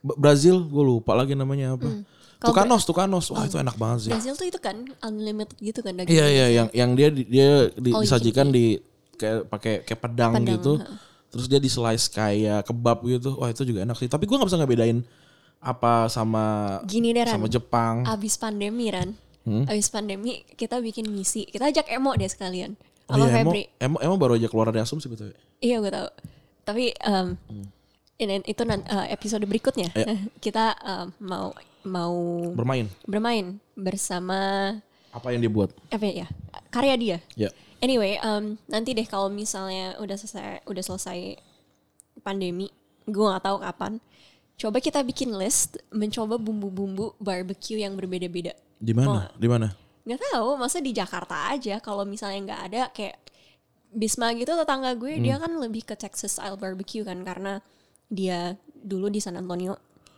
Brazil 0.00 0.60
gue 0.62 0.84
lupa 0.86 1.12
lagi 1.12 1.32
namanya 1.32 1.74
apa. 1.74 1.88
Kalau 2.36 2.52
Tukanos, 2.52 2.82
Tukanos. 2.84 3.26
Wah, 3.28 3.44
itu 3.44 3.56
enak 3.56 3.74
banget 3.74 3.98
sih. 4.02 4.12
Brazil 4.12 4.34
tuh 4.34 4.46
itu 4.46 4.58
kan 4.58 4.76
unlimited 5.00 5.56
gitu 5.56 5.80
kan 5.80 5.94
daging 5.94 6.12
Iya 6.12 6.26
iya 6.26 6.46
yang 6.52 6.68
yang 6.70 6.90
dia 6.92 7.08
di- 7.08 7.24
dia 7.24 7.48
di- 7.70 7.90
Oh, 7.90 8.00
disajikan 8.00 8.48
di 8.48 8.76
kayak 9.14 9.48
pakai 9.48 9.74
kayak 9.82 10.00
pedang, 10.02 10.32
Pedang, 10.34 10.52
gitu. 10.52 10.72
Terus 11.26 11.46
dia 11.46 11.56
di 11.56 11.66
slice 11.66 12.06
kayak 12.06 12.64
kebab 12.64 13.00
gitu. 13.02 13.36
Wah, 13.36 13.48
itu 13.48 13.64
juga 13.64 13.82
enak 13.82 13.96
sih. 13.96 14.06
Tapi 14.06 14.24
gua 14.24 14.36
nggak 14.38 14.48
bisa 14.48 14.58
ngebedain 14.58 15.00
apa 15.58 16.06
sama 16.06 16.44
gini 16.84 17.10
deh 17.10 17.24
Ran 17.24 17.34
sama 17.34 17.48
Jepang. 17.48 18.04
abis 18.04 18.36
pandemi 18.36 18.86
Ran 18.86 19.16
Hmm? 19.42 19.64
abis 19.64 19.88
pandemi 19.88 20.42
kita 20.52 20.76
bikin 20.76 21.06
misi 21.06 21.42
kita 21.44 21.66
ajak 21.66 21.86
emo 21.88 22.12
deh 22.12 22.26
sekalian 22.26 22.74
Oh 23.06 23.14
iya, 23.16 23.30
emo, 23.32 23.50
Febri 23.50 23.62
emo, 23.78 23.96
emo 23.96 24.14
baru 24.16 24.34
aja 24.34 24.46
keluar 24.46 24.68
dari 24.68 24.82
asumsi 24.82 25.06
betul. 25.06 25.30
Iya 25.56 25.78
gue 25.78 25.88
tahu. 25.88 26.08
Tapi 26.62 26.84
em, 26.92 27.38
ini 28.16 28.40
itu 28.44 28.62
eh, 28.64 29.06
episode 29.12 29.44
berikutnya 29.44 29.92
Ayo. 29.92 30.06
kita 30.44 30.72
em, 30.80 31.06
mau 31.20 31.52
mau 31.86 32.16
Bermain. 32.56 32.86
bermain 33.06 33.46
bersama 33.76 34.72
Apa 35.12 35.32
yang 35.32 35.44
dibuat? 35.44 35.70
apa 35.88 36.04
ya 36.04 36.26
karya 36.68 36.94
dia. 36.96 37.18
Ya. 37.38 37.50
Anyway, 37.80 38.16
em, 38.16 38.56
nanti 38.68 38.92
deh 38.92 39.04
kalau 39.04 39.28
misalnya 39.28 39.96
udah 40.00 40.16
selesai 40.16 40.64
udah 40.64 40.82
selesai 40.82 41.36
pandemi, 42.20 42.68
gue 43.04 43.24
nggak 43.24 43.44
tahu 43.44 43.56
kapan. 43.60 43.92
Coba 44.56 44.80
kita 44.80 45.04
bikin 45.04 45.36
list 45.36 45.76
mencoba 45.92 46.40
bumbu-bumbu 46.40 47.16
barbecue 47.20 47.80
yang 47.84 47.92
berbeda-beda. 47.96 48.56
Di 48.80 48.96
mana? 48.96 49.28
Di 49.36 49.48
mana? 49.48 49.68
Nggak 50.08 50.20
tahu, 50.32 50.48
masa 50.56 50.80
di 50.80 50.92
Jakarta 50.96 51.52
aja. 51.52 51.76
Kalau 51.80 52.04
misalnya 52.08 52.52
nggak 52.52 52.62
ada 52.72 52.82
kayak 52.92 53.16
Bisma 53.96 54.32
gitu 54.36 54.52
tetangga 54.52 54.92
gue 54.92 55.16
dia 55.22 55.40
kan 55.40 55.48
lebih 55.56 55.80
ke 55.86 55.96
Texas 55.96 56.36
style 56.36 56.58
barbecue 56.60 57.00
kan 57.00 57.16
karena 57.24 57.64
dia 58.06 58.54
dulu 58.70 59.10
di 59.10 59.18
San 59.18 59.34
Antonio. 59.38 59.74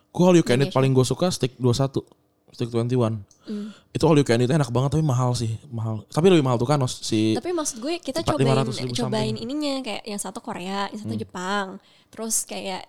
Gue 0.09 0.25
all 0.25 0.37
you 0.37 0.45
can 0.45 0.61
eat 0.61 0.73
paling 0.73 0.93
gue 0.93 1.05
suka 1.05 1.29
steak 1.29 1.57
21. 1.61 2.01
Steak 2.49 2.69
21. 2.73 3.21
Hmm. 3.45 3.69
Itu 3.93 4.03
all 4.09 4.17
you 4.17 4.25
can 4.25 4.41
eat 4.41 4.49
enak 4.49 4.69
banget 4.73 4.97
tapi 4.97 5.05
mahal 5.05 5.37
sih, 5.37 5.57
mahal. 5.69 6.05
Tapi 6.09 6.25
lebih 6.33 6.45
mahal 6.45 6.57
Tukanos 6.57 7.01
si 7.05 7.37
Tapi 7.37 7.53
maksud 7.53 7.77
gue 7.81 8.01
kita 8.01 8.25
cobain 8.25 8.65
500 8.65 8.83
ribu 8.85 8.93
cobain 8.97 9.33
something. 9.33 9.45
ininya 9.45 9.73
kayak 9.85 10.03
yang 10.05 10.21
satu 10.21 10.39
Korea, 10.41 10.89
yang 10.89 11.01
satu 11.01 11.15
Jepang, 11.17 11.65
terus 12.09 12.45
kayak 12.45 12.85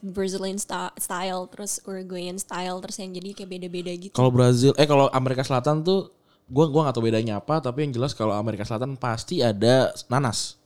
Brazilian 0.00 0.56
style, 0.96 1.42
terus 1.52 1.84
Uruguayan 1.84 2.40
style, 2.40 2.80
terus 2.80 2.96
yang 2.96 3.12
jadi 3.12 3.36
kayak 3.36 3.50
beda-beda 3.52 3.92
gitu. 3.92 4.14
Kalau 4.16 4.32
Brazil, 4.32 4.72
eh 4.80 4.88
kalau 4.88 5.12
Amerika 5.12 5.44
Selatan 5.44 5.84
tuh, 5.84 6.08
gua 6.48 6.72
gua 6.72 6.88
nggak 6.88 6.96
tahu 6.96 7.04
bedanya 7.04 7.34
apa, 7.38 7.60
tapi 7.60 7.84
yang 7.84 7.92
jelas 7.92 8.16
kalau 8.16 8.32
Amerika 8.32 8.64
Selatan 8.64 8.96
pasti 8.96 9.44
ada 9.44 9.92
nanas. 10.08 10.56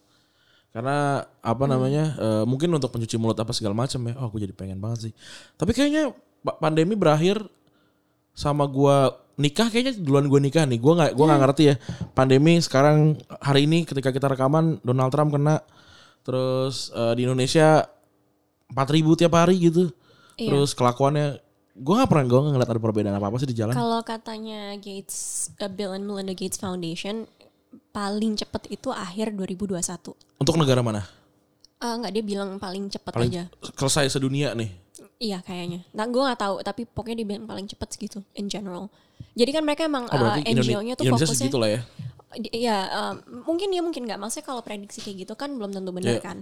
Karena 0.73 1.21
apa 1.45 1.65
namanya, 1.69 2.17
eh, 2.17 2.45
mungkin 2.49 2.73
untuk 2.73 2.89
pencuci 2.89 3.21
mulut 3.21 3.37
apa 3.37 3.53
segala 3.53 3.77
macam 3.77 4.01
ya. 4.09 4.17
Oh, 4.17 4.33
aku 4.33 4.41
jadi 4.41 4.57
pengen 4.57 4.81
banget 4.81 5.09
sih. 5.09 5.13
Tapi 5.61 5.77
kayaknya 5.77 6.17
pa- 6.41 6.57
pandemi 6.57 6.97
berakhir 6.97 7.45
sama 8.33 8.65
gua 8.65 9.13
nikah 9.37 9.69
kayaknya 9.69 10.01
duluan 10.01 10.33
gua 10.33 10.41
nikah 10.41 10.65
nih. 10.65 10.81
Gua 10.81 10.97
nggak 10.97 11.13
gua 11.13 11.25
nggak 11.29 11.41
ngerti 11.45 11.63
ya. 11.69 11.75
Pandemi 12.17 12.57
sekarang 12.65 13.21
hari 13.45 13.69
ini 13.69 13.85
ketika 13.85 14.09
kita 14.09 14.33
rekaman 14.33 14.81
Donald 14.81 15.13
Trump 15.13 15.37
kena 15.37 15.61
terus 16.25 16.89
eh, 16.97 17.13
di 17.21 17.29
Indonesia 17.29 17.85
4000 18.73 19.21
tiap 19.21 19.33
hari 19.37 19.61
gitu. 19.61 19.93
Iya. 20.41 20.49
Terus 20.49 20.73
kelakuannya 20.73 21.45
gue 21.73 21.95
gak 21.97 22.09
pernah 22.09 22.25
gue 22.29 22.41
ngeliat 22.53 22.69
ada 22.69 22.81
perbedaan 22.81 23.17
apa 23.17 23.33
apa 23.33 23.37
sih 23.41 23.49
di 23.49 23.57
jalan. 23.57 23.73
Kalau 23.73 24.01
katanya 24.05 24.77
Gates, 24.77 25.49
uh, 25.57 25.73
Bill 25.73 25.97
and 25.97 26.05
Melinda 26.05 26.37
Gates 26.37 26.61
Foundation 26.61 27.25
paling 27.91 28.37
cepet 28.37 28.63
itu 28.71 28.89
akhir 28.89 29.33
2021. 29.35 30.15
Untuk 30.39 30.57
negara 30.57 30.81
mana? 30.81 31.03
Eh 31.79 31.93
enggak 31.93 32.13
dia 32.15 32.25
bilang 32.25 32.57
paling 32.57 32.87
cepet 32.89 33.13
Paling 33.13 33.33
aja. 33.33 33.45
selesai 33.75 34.19
sedunia 34.19 34.55
nih. 34.55 34.71
Iya 35.19 35.39
kayaknya. 35.43 35.87
Nah 35.95 36.07
gue 36.07 36.19
nggak 36.19 36.41
tahu 36.41 36.55
tapi 36.63 36.83
pokoknya 36.85 37.23
dia 37.23 37.27
bilang 37.27 37.47
paling 37.47 37.67
cepet 37.67 37.89
segitu 37.95 38.19
in 38.35 38.47
general. 38.47 38.91
Jadi 39.35 39.51
kan 39.51 39.63
mereka 39.63 39.87
emang 39.87 40.07
Oh 40.11 40.19
uh, 40.19 40.39
NGO-nya 40.43 40.99
tuh 40.99 41.07
Indonesia 41.07 41.27
fokusnya 41.31 41.51
lah 41.59 41.71
ya. 41.71 41.81
Iya, 42.33 42.79
um, 42.91 43.15
mungkin 43.45 43.69
dia 43.69 43.85
mungkin 43.85 44.09
nggak. 44.09 44.17
Maksudnya 44.17 44.47
kalau 44.47 44.63
prediksi 44.65 45.05
kayak 45.05 45.29
gitu 45.29 45.35
kan 45.37 45.53
belum 45.53 45.71
tentu 45.71 45.93
benar 45.93 46.17
Iya. 46.17 46.23
kan. 46.25 46.39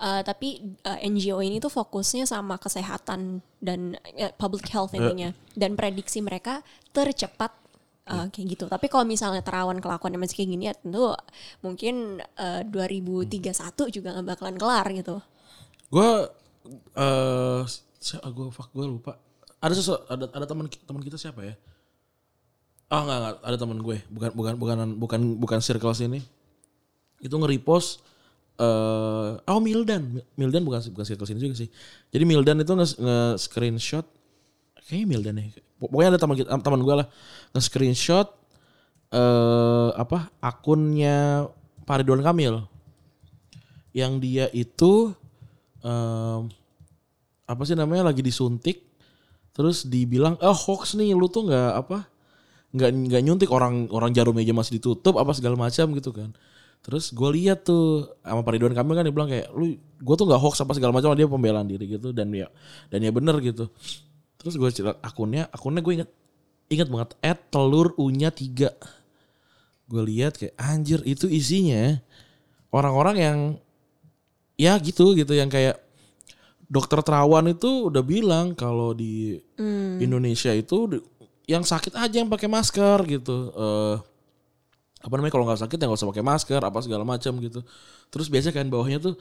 Uh, 0.00 0.20
tapi 0.24 0.64
uh, 0.84 0.96
NGO 1.00 1.44
ini 1.44 1.60
tuh 1.60 1.68
fokusnya 1.68 2.24
sama 2.24 2.56
kesehatan 2.56 3.40
dan 3.60 3.96
uh, 4.16 4.32
public 4.36 4.68
health 4.68 4.92
Iya. 4.92 5.00
intinya. 5.00 5.30
Dan 5.52 5.76
prediksi 5.76 6.20
mereka 6.20 6.60
tercepat 6.92 7.52
uh, 8.10 8.26
kayak 8.28 8.46
gitu. 8.58 8.64
Tapi 8.66 8.86
kalau 8.90 9.06
misalnya 9.06 9.40
terawan 9.40 9.78
kelakuannya 9.78 10.18
masih 10.18 10.42
kayak 10.42 10.50
gini 10.50 10.64
ya 10.68 10.74
tentu 10.74 11.14
mungkin 11.62 12.18
uh, 12.36 12.62
2031 12.66 13.94
juga 13.94 14.08
nggak 14.18 14.26
bakalan 14.26 14.56
kelar 14.58 14.86
gitu. 14.90 15.16
Gue 15.90 16.10
eh 16.98 17.62
gue 18.10 18.46
fuck 18.50 18.70
gue 18.74 18.86
lupa. 18.86 19.16
Ada 19.60 19.74
sesu, 19.76 19.94
ada 20.08 20.26
ada 20.32 20.46
teman 20.48 20.66
teman 20.66 21.02
kita 21.04 21.16
siapa 21.20 21.44
ya? 21.46 21.54
Ah 22.90 23.06
nggak 23.06 23.18
nggak 23.18 23.34
ada 23.46 23.56
teman 23.56 23.78
gue 23.78 23.96
bukan 24.10 24.30
bukan 24.34 24.54
bukan 24.58 24.76
bukan 24.98 25.20
bukan 25.38 25.58
circle 25.62 25.94
sini. 25.94 26.20
Itu 27.22 27.36
nge-repost 27.38 28.02
eh 28.60 29.30
oh 29.40 29.60
Mildan 29.60 30.20
Mildan 30.36 30.68
bukan 30.68 30.84
bukan 30.92 31.06
circle 31.06 31.28
sini 31.28 31.40
juga 31.40 31.56
sih. 31.56 31.68
Jadi 32.12 32.24
Mildan 32.28 32.60
itu 32.60 32.72
nge, 32.76 32.98
kayaknya 34.86 35.06
Mildan 35.08 35.36
ya. 35.40 35.46
Pokoknya 35.80 36.08
ada 36.16 36.20
teman 36.20 36.36
teman 36.40 36.80
gue 36.84 36.94
lah. 37.04 37.06
Nge 37.56 37.62
screenshot 37.66 38.28
eh 39.10 39.90
apa 39.96 40.30
akunnya 40.38 41.48
Pak 41.88 42.04
Ridwan 42.04 42.22
Kamil. 42.22 42.62
Yang 43.90 44.12
dia 44.22 44.46
itu 44.54 45.10
em, 45.82 46.46
apa 47.48 47.62
sih 47.66 47.74
namanya 47.74 48.12
lagi 48.12 48.22
disuntik. 48.22 48.86
Terus 49.50 49.82
dibilang 49.88 50.38
oh 50.38 50.54
hoax 50.54 50.94
nih 50.94 51.16
lu 51.16 51.26
tuh 51.26 51.50
nggak 51.50 51.72
apa 51.74 52.06
nggak 52.70 52.90
nggak 53.10 53.22
nyuntik. 53.26 53.50
Orang 53.50 53.90
orang 53.90 54.14
jarum 54.14 54.38
aja 54.38 54.54
masih 54.54 54.78
ditutup 54.78 55.18
apa 55.18 55.34
segala 55.34 55.58
macam 55.58 55.90
gitu 55.96 56.14
kan. 56.14 56.30
Terus 56.80 57.12
gue 57.12 57.30
lihat 57.40 57.66
tuh 57.66 58.08
sama 58.22 58.40
Pak 58.46 58.52
Ridwan 58.56 58.72
Kamil 58.76 58.94
kan 58.94 59.04
dia 59.04 59.12
bilang 59.16 59.28
kayak 59.28 59.50
lu 59.52 59.74
gue 59.80 60.14
tuh 60.16 60.24
nggak 60.28 60.40
hoax 60.40 60.62
apa 60.62 60.72
segala 60.76 60.94
macam 60.94 61.12
dia 61.18 61.26
pembelaan 61.26 61.66
diri 61.66 61.98
gitu. 61.98 62.14
Dan 62.14 62.30
ya 62.30 62.46
dan 62.92 63.02
ya 63.02 63.10
bener 63.10 63.36
gitu. 63.42 63.66
Terus 64.40 64.56
gue 64.56 64.68
lihat 64.72 64.96
akunnya 65.04 65.52
akunnya 65.52 65.84
gue 65.84 65.94
inget 66.00 66.10
inget 66.72 66.88
banget 66.88 67.12
at 67.20 67.38
telur 67.52 67.92
unya 68.00 68.32
tiga. 68.32 68.72
Gue 69.84 70.00
lihat 70.08 70.40
kayak 70.40 70.56
anjir 70.56 71.04
itu 71.04 71.28
isinya 71.28 72.00
orang-orang 72.72 73.16
yang 73.20 73.38
ya 74.56 74.80
gitu 74.80 75.12
gitu 75.12 75.36
yang 75.36 75.52
kayak 75.52 75.76
dokter 76.70 77.02
terawan 77.04 77.52
itu 77.52 77.90
udah 77.92 78.00
bilang 78.00 78.56
kalau 78.56 78.96
di 78.96 79.36
Indonesia 80.00 80.54
itu 80.56 81.04
yang 81.44 81.66
sakit 81.66 81.98
aja 81.98 82.22
yang 82.22 82.30
pakai 82.30 82.48
masker 82.48 82.98
gitu. 83.10 83.52
Eh 83.52 83.96
apa 85.00 85.16
namanya 85.16 85.32
kalau 85.32 85.44
nggak 85.48 85.64
sakit 85.64 85.76
ya 85.80 85.84
nggak 85.88 86.00
usah 86.00 86.10
pakai 86.12 86.24
masker 86.24 86.60
apa 86.64 86.78
segala 86.80 87.04
macam 87.04 87.36
gitu. 87.44 87.60
Terus 88.08 88.32
biasa 88.32 88.56
kan 88.56 88.70
bawahnya 88.72 89.04
tuh 89.04 89.18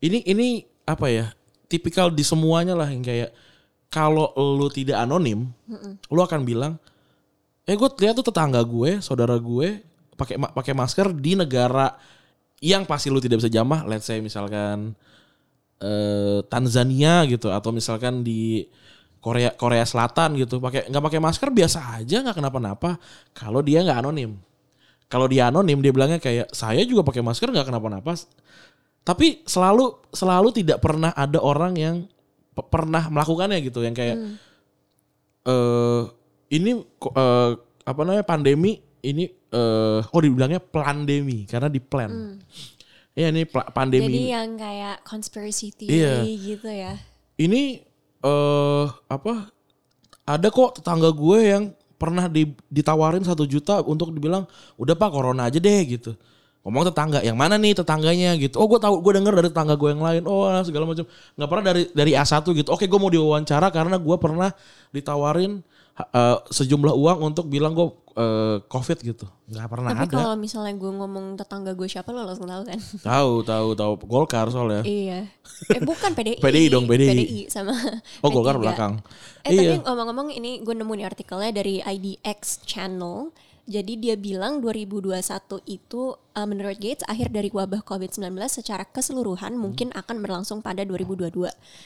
ini 0.00 0.22
ini 0.24 0.64
apa 0.88 1.10
ya 1.10 1.26
tipikal 1.66 2.08
di 2.08 2.22
semuanya 2.22 2.78
lah 2.78 2.86
yang 2.86 3.02
kayak 3.02 3.34
kalau 3.92 4.32
lu 4.32 4.72
tidak 4.72 5.04
anonim, 5.04 5.52
lu 6.08 6.20
akan 6.24 6.48
bilang, 6.48 6.80
eh 7.68 7.76
gue 7.76 7.88
lihat 8.00 8.16
tuh 8.16 8.32
tetangga 8.32 8.64
gue, 8.64 9.04
saudara 9.04 9.36
gue 9.36 9.84
pakai 10.16 10.40
pakai 10.40 10.72
masker 10.72 11.12
di 11.12 11.36
negara 11.36 11.92
yang 12.64 12.88
pasti 12.88 13.12
lu 13.12 13.20
tidak 13.20 13.44
bisa 13.44 13.52
jamah, 13.52 13.84
let's 13.84 14.08
say 14.08 14.24
misalkan 14.24 14.96
eh, 15.82 16.40
Tanzania 16.48 17.26
gitu 17.28 17.52
atau 17.52 17.68
misalkan 17.74 18.24
di 18.24 18.64
Korea 19.22 19.54
Korea 19.54 19.86
Selatan 19.86 20.34
gitu 20.34 20.58
pakai 20.58 20.90
nggak 20.90 21.04
pakai 21.06 21.20
masker 21.22 21.48
biasa 21.54 22.00
aja 22.00 22.24
nggak 22.24 22.36
kenapa-napa. 22.38 22.96
Kalau 23.36 23.60
dia 23.60 23.84
nggak 23.84 23.98
anonim. 24.02 24.40
Kalau 25.06 25.28
dia 25.28 25.52
anonim 25.52 25.78
dia 25.84 25.92
bilangnya 25.92 26.16
kayak 26.16 26.50
saya 26.56 26.82
juga 26.88 27.04
pakai 27.04 27.20
masker 27.20 27.52
nggak 27.52 27.68
kenapa-napa. 27.68 28.16
Tapi 29.02 29.44
selalu 29.44 30.10
selalu 30.14 30.48
tidak 30.54 30.78
pernah 30.82 31.10
ada 31.12 31.38
orang 31.42 31.74
yang 31.76 31.96
pernah 32.52 33.08
melakukannya 33.08 33.58
gitu 33.60 33.80
yang 33.80 33.92
kayak 33.92 34.16
eh 35.42 36.02
ini 36.52 36.70
ko- 36.96 37.12
eh, 37.12 37.50
apa 37.82 38.00
namanya 38.02 38.22
pandemi 38.22 38.78
ini 39.00 39.24
eh 39.26 40.00
oh 40.02 40.20
dibilangnya 40.20 40.60
pandemi 40.60 41.44
karena 41.44 41.66
di 41.66 41.80
plan 41.80 42.38
Iya 43.12 43.28
ini 43.28 43.44
pandemi 43.44 44.08
Jadi 44.08 44.16
ini. 44.18 44.32
yang 44.32 44.56
kayak 44.56 45.04
conspiracy 45.04 45.68
theory 45.68 46.00
Iya. 46.00 46.14
gitu 46.38 46.68
ya. 46.68 46.92
ini 47.36 47.84
eh 48.18 48.86
apa 49.06 49.52
ada 50.22 50.48
kok 50.48 50.80
tetangga 50.80 51.10
gue 51.10 51.38
yang 51.42 51.64
pernah 51.94 52.24
di- 52.26 52.56
ditawarin 52.66 53.20
satu 53.20 53.44
juta 53.44 53.82
untuk 53.82 54.10
dibilang 54.10 54.48
udah 54.74 54.94
pak 54.94 55.10
corona 55.10 55.46
aja 55.46 55.58
deh 55.58 55.80
gitu 55.84 56.16
ngomong 56.62 56.94
tetangga 56.94 57.18
yang 57.26 57.34
mana 57.34 57.58
nih 57.58 57.74
tetangganya 57.74 58.38
gitu 58.38 58.54
oh 58.62 58.70
gue 58.70 58.78
tahu 58.78 59.02
gue 59.02 59.12
denger 59.18 59.34
dari 59.34 59.48
tetangga 59.50 59.74
gue 59.74 59.88
yang 59.90 60.02
lain 60.02 60.22
oh 60.30 60.46
segala 60.62 60.86
macam 60.86 61.04
nggak 61.10 61.48
pernah 61.50 61.64
dari 61.66 61.82
dari 61.90 62.12
A1 62.14 62.46
gitu 62.46 62.68
oke 62.70 62.84
gue 62.86 62.98
mau 63.02 63.10
diwawancara 63.10 63.68
karena 63.74 63.98
gue 63.98 64.16
pernah 64.22 64.50
ditawarin 64.94 65.58
eh, 65.98 66.38
sejumlah 66.54 66.94
uang 66.94 67.18
untuk 67.34 67.50
bilang 67.50 67.74
gue 67.74 67.90
eh, 68.14 68.56
covid 68.70 68.98
gitu 69.02 69.26
nggak 69.50 69.68
pernah 69.68 69.90
Tapi 69.90 70.06
ada 70.06 70.14
kalau 70.14 70.36
misalnya 70.38 70.74
gue 70.78 70.92
ngomong 71.02 71.34
tetangga 71.34 71.74
gue 71.74 71.88
siapa 71.90 72.14
lo 72.14 72.24
langsung 72.24 72.46
tahu 72.46 72.62
kan? 72.62 72.78
tahu 73.10 73.32
tahu 73.42 73.68
tahu 73.74 73.92
Golkar 74.06 74.46
soalnya 74.54 74.86
iya. 74.86 75.26
Eh 75.66 75.82
bukan 75.82 76.14
PDI. 76.14 76.40
PDI 76.44 76.66
dong, 76.70 76.86
PDI. 76.86 77.50
sama 77.50 77.74
oh 78.22 78.30
Golkar 78.30 78.56
P3. 78.56 78.62
belakang 78.62 78.92
Eh 79.42 79.50
iya 79.50 79.74
tapi 79.74 79.82
ngomong-ngomong 79.82 80.28
ini 80.30 80.62
gue 80.62 80.74
nemu 80.78 80.92
nih 80.94 81.06
artikelnya 81.10 81.50
dari 81.50 81.82
IDX 81.82 82.62
Channel. 82.62 83.34
Jadi 83.62 83.94
dia 83.94 84.18
bilang 84.18 84.58
2021 84.58 85.22
itu 85.70 86.18
uh, 86.34 86.46
menurut 86.50 86.74
Gates 86.82 87.06
akhir 87.06 87.30
dari 87.30 87.46
wabah 87.46 87.86
COVID-19 87.86 88.34
secara 88.50 88.82
keseluruhan 88.82 89.54
mungkin 89.54 89.94
akan 89.94 90.18
berlangsung 90.18 90.66
pada 90.66 90.82
2022. 90.82 91.30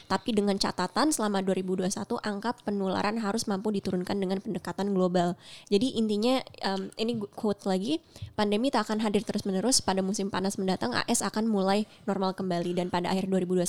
Tapi 0.08 0.30
dengan 0.32 0.56
catatan 0.56 1.12
selama 1.12 1.44
2021 1.44 1.92
angka 2.24 2.56
penularan 2.64 3.20
harus 3.20 3.44
mampu 3.44 3.76
diturunkan 3.76 4.16
dengan 4.16 4.40
pendekatan 4.40 4.96
global. 4.96 5.36
Jadi 5.68 6.00
intinya 6.00 6.40
um, 6.64 6.88
ini 6.96 7.20
quote 7.36 7.68
lagi, 7.68 8.00
pandemi 8.32 8.72
tak 8.72 8.88
akan 8.88 9.04
hadir 9.04 9.20
terus-menerus 9.20 9.84
pada 9.84 10.00
musim 10.00 10.32
panas 10.32 10.56
mendatang 10.56 10.96
AS 10.96 11.20
akan 11.20 11.44
mulai 11.44 11.84
normal 12.08 12.32
kembali 12.32 12.72
dan 12.72 12.88
pada 12.88 13.12
akhir 13.12 13.28
2021 13.28 13.68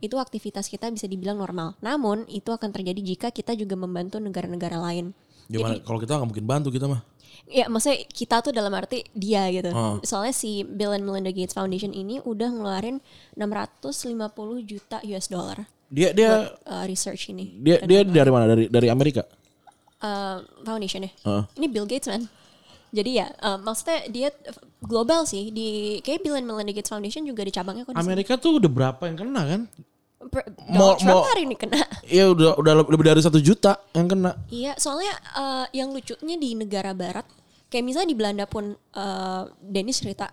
itu 0.00 0.16
aktivitas 0.16 0.72
kita 0.72 0.88
bisa 0.88 1.04
dibilang 1.04 1.36
normal. 1.36 1.76
Namun 1.84 2.24
itu 2.32 2.56
akan 2.56 2.72
terjadi 2.72 3.04
jika 3.04 3.28
kita 3.28 3.52
juga 3.52 3.76
membantu 3.76 4.16
negara-negara 4.16 4.80
lain. 4.80 5.12
gimana 5.44 5.76
kalau 5.84 6.00
kita 6.00 6.16
nggak 6.16 6.28
mungkin 6.32 6.46
bantu 6.48 6.72
kita 6.72 6.88
mah 6.88 7.04
Ya, 7.44 7.68
maksudnya 7.68 8.04
kita 8.08 8.40
tuh 8.40 8.52
dalam 8.54 8.72
arti 8.72 9.04
dia 9.12 9.46
gitu. 9.52 9.70
Oh. 9.72 10.00
Soalnya 10.02 10.34
si 10.34 10.64
Bill 10.64 10.96
and 10.96 11.04
Melinda 11.04 11.30
Gates 11.30 11.52
Foundation 11.52 11.92
ini 11.92 12.18
udah 12.24 12.48
ngeluarin 12.50 12.98
650 13.36 14.16
juta 14.64 14.98
US 15.04 15.28
dollar 15.28 15.68
dia 15.94 16.10
dia 16.10 16.50
uh, 16.66 16.84
research 16.90 17.30
ini. 17.30 17.54
dia 17.60 17.78
dia 17.86 18.02
dari 18.02 18.30
mana 18.32 18.50
dari 18.50 18.66
dari 18.66 18.90
Amerika 18.90 19.22
Uh, 20.04 20.44
foundation 20.68 21.08
ya. 21.08 21.12
Heeh. 21.24 21.42
Ini 21.56 21.66
Bill 21.72 21.88
Gates 21.88 22.12
man. 22.12 22.28
Jadi 22.92 23.24
ya, 23.24 23.32
uh, 23.40 23.56
maksudnya 23.56 24.04
dia 24.12 24.28
global 24.84 25.24
sih 25.24 25.48
di 25.48 25.96
kayak 26.04 26.20
Bill 26.20 26.36
and 26.36 26.44
Melinda 26.44 26.76
Gates 26.76 26.92
Foundation 26.92 27.24
juga 27.24 27.40
ada 27.40 27.48
cabangnya 27.48 27.88
kok 27.88 27.96
di 27.96 28.04
sini. 28.04 28.12
Amerika 28.12 28.36
tuh 28.36 28.60
udah 28.60 28.68
berapa 28.68 29.00
yang 29.08 29.16
kena 29.16 29.42
kan? 29.48 29.60
Donald 30.30 30.98
Trump 30.98 31.20
mau- 31.20 31.28
hari 31.28 31.42
ini 31.44 31.56
kena. 31.56 31.80
Iya 32.04 32.30
udah 32.30 32.56
udah 32.56 32.72
lebih 32.84 33.06
dari 33.06 33.20
satu 33.20 33.40
juta 33.40 33.80
yang 33.92 34.06
kena. 34.06 34.36
Iya, 34.48 34.76
soalnya 34.76 35.12
eh, 35.34 35.66
yang 35.76 35.90
lucunya 35.90 36.36
di 36.36 36.52
negara 36.52 36.92
barat, 36.92 37.24
kayak 37.68 37.84
misalnya 37.84 38.08
di 38.12 38.18
Belanda 38.18 38.44
pun 38.44 38.72
eh, 38.74 39.42
Dennis 39.58 40.00
cerita 40.00 40.28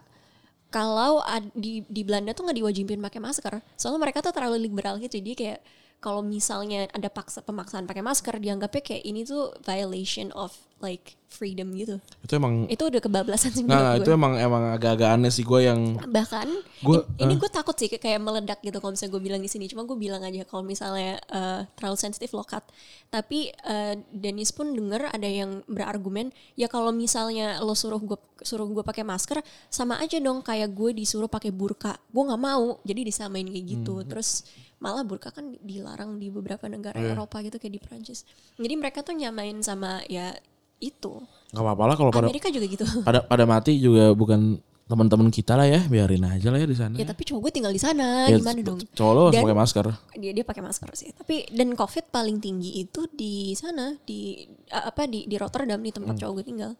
kalau 0.67 1.19
ad- 1.19 1.51
di 1.51 1.83
di 1.86 2.01
Belanda 2.01 2.31
tuh 2.31 2.48
nggak 2.48 2.57
diwajibin 2.57 3.00
pakai 3.01 3.19
masker, 3.19 3.60
soalnya 3.75 4.00
mereka 4.00 4.24
tuh 4.24 4.31
terlalu 4.31 4.55
liberal 4.62 4.95
gitu, 4.98 5.19
jadi 5.19 5.33
kayak 5.36 5.60
kalau 6.00 6.24
misalnya 6.24 6.88
ada 6.89 7.12
paksa 7.12 7.43
pemaksaan 7.43 7.86
pakai 7.86 8.01
masker 8.01 8.39
dianggapnya 8.39 8.81
kayak 8.81 9.03
ini 9.03 9.21
tuh 9.21 9.51
violation 9.62 10.31
of 10.31 10.55
like 10.82 11.16
freedom 11.32 11.72
gitu. 11.72 11.96
Itu 12.20 12.36
emang 12.36 12.68
Itu 12.68 12.92
udah 12.92 13.00
kebablasan 13.00 13.50
sih 13.50 13.64
nggak, 13.64 13.72
menurut 13.72 13.98
itu 13.98 14.12
gue. 14.12 14.18
emang 14.20 14.34
emang 14.36 14.64
agak-agak 14.70 15.16
aneh 15.16 15.32
sih 15.32 15.42
gue 15.42 15.64
yang 15.64 15.96
Bahkan 15.98 16.48
Gua- 16.82 17.08
in- 17.16 17.24
ini 17.24 17.40
gue 17.40 17.48
takut 17.48 17.72
sih 17.74 17.88
kayak 17.88 18.20
meledak 18.20 18.60
gitu 18.60 18.78
kalau 18.78 18.92
misalnya 18.92 19.14
gue 19.14 19.24
bilang 19.24 19.40
di 19.40 19.48
sini. 19.48 19.66
Cuma 19.66 19.82
gue 19.82 19.96
bilang 19.96 20.20
aja 20.22 20.44
kalau 20.44 20.60
misalnya 20.62 21.24
eh, 21.24 21.62
terlalu 21.72 21.96
sensitif 21.96 22.30
lokat. 22.32 22.68
Tapi 23.08 23.48
eh, 23.56 23.96
Dennis 24.12 24.52
pun 24.52 24.70
denger 24.70 25.08
ada 25.08 25.24
yang 25.24 25.64
berargumen 25.66 26.30
ya 26.54 26.68
kalau 26.68 26.92
misalnya 26.92 27.58
lo 27.60 27.74
suruh 27.74 27.98
gue 27.98 28.20
suruh 28.42 28.68
gue 28.68 28.84
pakai 28.84 29.02
masker 29.02 29.40
sama 29.68 29.98
aja 29.98 30.18
dong 30.18 30.42
kayak 30.42 30.68
gue 30.70 30.92
disuruh 30.94 31.30
pakai 31.30 31.50
burka. 31.50 31.96
Gue 32.10 32.28
nggak 32.28 32.44
mau. 32.44 32.76
Jadi 32.84 33.08
disamain 33.08 33.46
kayak 33.46 33.66
gitu. 33.72 34.04
Terus 34.04 34.44
malah 34.78 35.06
burka 35.06 35.30
kan 35.30 35.56
dilarang 35.62 36.18
di 36.18 36.28
beberapa 36.28 36.66
negara 36.66 36.98
Eropa 37.00 37.40
gitu 37.40 37.56
kayak 37.56 37.72
di 37.72 37.80
Prancis. 37.80 38.26
Jadi 38.58 38.74
mereka 38.74 39.00
tuh 39.00 39.14
nyamain 39.14 39.56
sama 39.62 40.02
ya 40.06 40.34
itu. 40.82 41.14
nggak 41.52 41.62
apa-apa 41.62 41.84
lah 41.86 41.96
kalau 41.96 42.12
pada 42.12 42.28
Amerika 42.28 42.48
juga 42.48 42.66
gitu. 42.66 42.86
pada 43.08 43.22
pada 43.22 43.44
mati 43.44 43.76
juga 43.76 44.12
bukan 44.12 44.58
teman-teman 44.84 45.28
kita 45.28 45.54
lah 45.54 45.64
ya 45.64 45.80
biarin 45.86 46.20
aja 46.26 46.48
lah 46.48 46.58
ya 46.58 46.66
di 46.66 46.76
sana. 46.76 46.96
ya 46.96 47.06
tapi 47.06 47.24
cowok 47.24 47.40
gue 47.42 47.52
tinggal 47.54 47.70
di 47.70 47.80
sana 47.80 48.28
Ya, 48.28 48.36
gimana 48.36 48.60
dong? 48.62 48.80
Cowok 48.90 49.14
lo 49.14 49.22
harus 49.26 49.40
pakai 49.40 49.56
masker. 49.56 49.86
dia 50.16 50.32
dia 50.34 50.44
pakai 50.44 50.60
masker 50.62 50.90
sih 50.94 51.10
tapi 51.14 51.48
dan 51.50 51.72
covid 51.74 52.08
paling 52.10 52.38
tinggi 52.38 52.82
itu 52.82 53.08
di 53.10 53.52
sana 53.54 53.96
di 54.02 54.44
apa 54.70 55.06
di 55.06 55.24
di 55.26 55.36
Rotterdam 55.36 55.80
di 55.80 55.90
tempat 55.90 56.12
Hmm. 56.12 56.20
cowok 56.20 56.34
gue 56.34 56.46
tinggal 56.46 56.72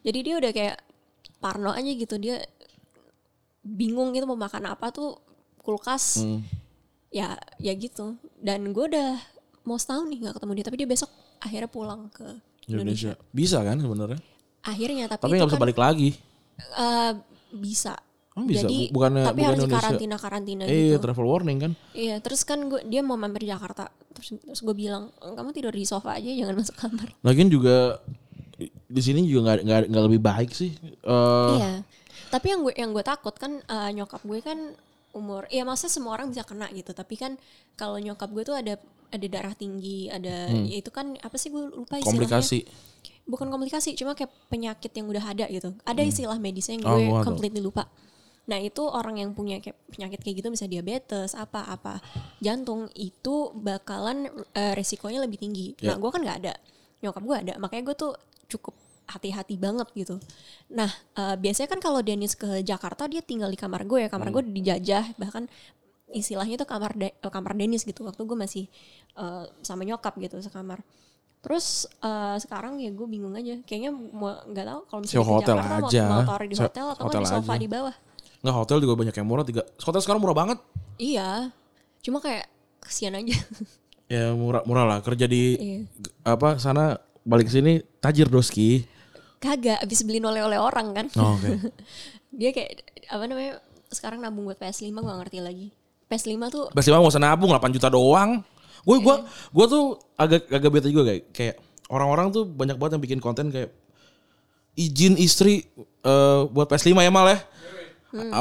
jadi 0.00 0.18
dia 0.18 0.34
udah 0.36 0.50
kayak 0.50 0.76
parno 1.38 1.70
aja 1.70 1.86
gitu 1.88 2.14
dia 2.16 2.42
bingung 3.62 4.10
gitu 4.10 4.24
mau 4.24 4.38
makan 4.38 4.66
apa 4.68 4.90
tuh 4.90 5.20
kulkas 5.60 6.18
Hmm. 6.18 6.40
ya 7.08 7.34
ya 7.56 7.72
gitu 7.72 8.16
dan 8.36 8.66
gue 8.68 8.84
udah 8.88 9.20
mau 9.62 9.76
setahun 9.76 10.06
nih 10.06 10.18
nggak 10.22 10.34
ketemu 10.36 10.52
dia 10.54 10.64
tapi 10.64 10.76
dia 10.76 10.88
besok 10.88 11.10
akhirnya 11.38 11.68
pulang 11.68 12.08
ke 12.08 12.24
Indonesia, 12.66 13.12
Indonesia. 13.12 13.30
Bisa 13.30 13.58
kan 13.60 13.76
sebenarnya? 13.76 14.20
akhirnya 14.60 15.08
tapi, 15.08 15.22
Tapi 15.22 15.34
nggak 15.34 15.48
bisa 15.48 15.56
kan, 15.56 15.64
balik 15.64 15.78
lagi. 15.78 16.10
eh, 16.76 17.12
bisa 17.50 17.94
Oh, 18.30 18.44
bisa. 18.44 18.62
jadi 18.62 18.78
Bu- 18.86 18.92
bukannya- 18.94 19.26
tapi 19.26 19.38
bukan 19.38 19.48
harus 19.48 19.58
Indonesia. 19.58 19.80
karantina 19.82 20.16
karantina 20.16 20.62
Eh, 20.64 20.76
gitu 20.86 20.98
travel 21.00 21.26
warning 21.26 21.58
kan? 21.60 21.72
Iya, 21.92 22.16
terus 22.18 22.40
kan 22.42 22.60
gue 22.62 22.80
dia 22.84 23.00
mau 23.00 23.16
mampir 23.16 23.42
Jakarta. 23.42 23.88
Terus, 24.10 24.36
terus 24.38 24.60
gue 24.60 24.74
bilang, 24.74 25.08
kamu 25.16 25.50
tidur 25.50 25.72
di 25.72 25.82
sofa 25.82 26.14
aja, 26.14 26.28
jangan 26.28 26.54
masuk 26.54 26.76
kamar. 26.78 27.08
Lagian 27.20 27.48
juga 27.48 27.98
di- 28.54 28.70
sini 28.98 29.24
juga 29.24 29.56
nggak 29.56 29.88
nggak 29.88 30.04
lebih 30.06 30.20
baik 30.20 30.50
sih. 30.50 30.70
Eh, 31.00 31.54
Iya. 31.56 31.72
Tapi 32.28 32.46
yang 32.46 32.60
gue 32.62 32.74
yang 32.76 32.90
gue 32.92 33.02
takut 33.02 33.34
kan 33.34 33.58
eh, 33.58 33.90
nyokap 33.92 34.20
gue 34.20 34.38
kan 34.38 34.58
umur, 35.12 35.46
ya 35.48 35.62
maksudnya 35.62 35.92
semua 35.92 36.12
orang 36.14 36.30
bisa 36.30 36.42
kena 36.42 36.70
gitu. 36.70 36.90
Tapi 36.90 37.14
kan 37.14 37.34
kalau 37.74 37.96
nyokap 37.96 38.30
gue 38.30 38.44
tuh 38.44 38.54
ada 38.54 38.78
ada 39.10 39.26
darah 39.26 39.52
tinggi, 39.52 40.06
ada 40.06 40.46
ya 40.48 40.76
itu 40.78 40.88
kan 40.88 41.14
apa 41.16 41.34
sih 41.34 41.50
gue 41.50 41.66
lupa 41.68 41.96
istilahnya. 41.96 41.98
Hmm. 41.98 42.06
komplikasi. 42.06 42.58
Bukan 43.24 43.46
komplikasi, 43.46 43.90
cuma 43.94 44.14
kayak 44.14 44.30
penyakit 44.46 44.90
yang 44.90 45.06
udah 45.06 45.24
ada 45.24 45.46
gitu. 45.46 45.74
Ada 45.82 46.02
istilah 46.02 46.38
medisnya 46.38 46.78
yang 46.78 46.84
Oh, 46.84 46.94
gue 46.94 47.06
tahu. 47.08 47.26
completely 47.26 47.58
lupa. 47.58 47.86
Nah 48.46 48.58
itu 48.58 48.82
orang 48.82 49.18
yang 49.18 49.30
punya 49.30 49.58
kayak 49.58 49.78
penyakit 49.88 50.18
kayak 50.20 50.36
gitu 50.38 50.48
misalnya 50.48 50.72
diabetes 50.76 51.34
apa 51.34 51.70
apa 51.70 52.02
jantung 52.38 52.90
itu 52.94 53.54
bakalan 53.54 54.26
eh, 54.52 54.74
resikonya 54.74 55.22
lebih 55.22 55.38
tinggi. 55.38 55.78
Nah 55.80 55.94
Ya. 55.94 55.98
gue 55.98 56.10
kan 56.10 56.20
nggak 56.20 56.38
ada, 56.42 56.54
nyokap 56.98 57.22
gue 57.22 57.36
ada, 57.36 57.54
makanya 57.58 57.82
gue 57.86 57.96
tuh 57.96 58.12
cukup 58.48 58.74
hati-hati 59.10 59.58
banget 59.58 59.90
gitu. 59.92 60.16
Nah 60.70 60.86
eh, 61.14 61.34
biasanya 61.34 61.68
kan 61.68 61.80
kalau 61.82 62.00
Dennis 62.00 62.32
ke 62.32 62.62
Jakarta 62.62 63.10
dia 63.10 63.20
tinggal 63.20 63.50
di 63.50 63.58
kamar 63.58 63.82
gue 63.84 64.06
ya 64.06 64.08
kamar 64.08 64.30
gue 64.30 64.42
dijajah 64.46 65.18
bahkan 65.18 65.50
istilahnya 66.10 66.54
itu 66.54 66.66
kamar 66.66 66.94
De- 66.94 67.14
eh, 67.14 67.30
kamar 67.30 67.54
Dennis 67.54 67.82
gitu 67.82 68.02
waktu 68.02 68.22
gue 68.22 68.38
masih 68.38 68.64
eh, 69.14 69.44
sama 69.60 69.82
nyokap 69.82 70.14
gitu 70.16 70.38
sekamar. 70.38 70.80
Terus 71.40 71.88
eh, 72.00 72.36
sekarang 72.38 72.78
ya 72.78 72.90
gue 72.90 73.06
bingung 73.06 73.34
aja 73.34 73.58
kayaknya 73.66 73.90
mau 73.90 74.38
nggak 74.46 74.66
tahu 74.66 74.80
kalau 74.86 75.00
misalnya 75.02 75.18
ke 75.18 75.30
hotel 75.34 75.56
Jakarta 75.56 75.76
aja. 75.82 76.04
mau, 76.06 76.22
taruh 76.22 76.46
di 76.46 76.56
hotel 76.56 76.86
atau 76.92 77.04
hotel 77.08 77.22
di 77.22 77.28
sofa 77.28 77.52
aja. 77.52 77.60
di 77.60 77.68
bawah. 77.68 77.94
Nggak 78.40 78.56
hotel 78.56 78.76
juga 78.80 78.94
banyak 78.96 79.14
yang 79.20 79.26
murah 79.28 79.44
tiga. 79.44 79.62
Hotel 79.80 80.00
sekarang 80.00 80.20
murah 80.20 80.36
banget. 80.36 80.58
Iya, 80.96 81.52
cuma 82.00 82.20
kayak 82.20 82.46
kesian 82.80 83.18
aja. 83.18 83.34
Ya 84.10 84.34
murah 84.34 84.66
murah 84.66 84.82
lah 84.82 84.98
kerja 85.06 85.30
di 85.30 85.54
Iya. 85.54 85.78
apa 86.26 86.58
sana 86.58 86.98
balik 87.22 87.46
ke 87.46 87.54
sini 87.54 87.78
tajir 88.02 88.26
doski. 88.26 88.82
Kagak, 89.40 89.80
abis 89.80 90.04
beliin 90.04 90.28
oleh-oleh 90.28 90.60
orang 90.60 90.92
kan. 90.92 91.06
Oh, 91.16 91.34
Oke. 91.40 91.72
Dia 92.38 92.52
kayak 92.52 92.84
apa 93.08 93.24
namanya? 93.24 93.52
Sekarang 93.88 94.20
nabung 94.20 94.46
buat 94.46 94.60
PS5 94.60 94.92
gue 94.92 95.14
ngerti 95.24 95.38
lagi. 95.40 95.68
PS5 96.06 96.34
tuh 96.52 96.64
Pasti 96.76 96.92
mau 96.92 97.08
usah 97.08 97.22
nabung 97.22 97.48
8 97.48 97.72
juta 97.72 97.88
doang. 97.88 98.44
Gue 98.80 98.96
gua 99.00 99.28
gua 99.52 99.66
tuh 99.68 100.00
agak 100.16 100.48
agak 100.48 100.70
bete 100.72 100.88
juga 100.88 101.12
kayak 101.12 101.22
kayak 101.36 101.56
orang-orang 101.92 102.32
tuh 102.32 102.48
banyak 102.48 102.80
banget 102.80 102.96
yang 102.96 103.04
bikin 103.04 103.20
konten 103.20 103.52
kayak 103.52 103.76
izin 104.72 105.20
istri 105.20 105.68
eh, 106.04 106.40
buat 106.48 106.64
PS5 106.64 106.96
ya 106.96 107.12
mal 107.12 107.28
ya. 107.28 107.38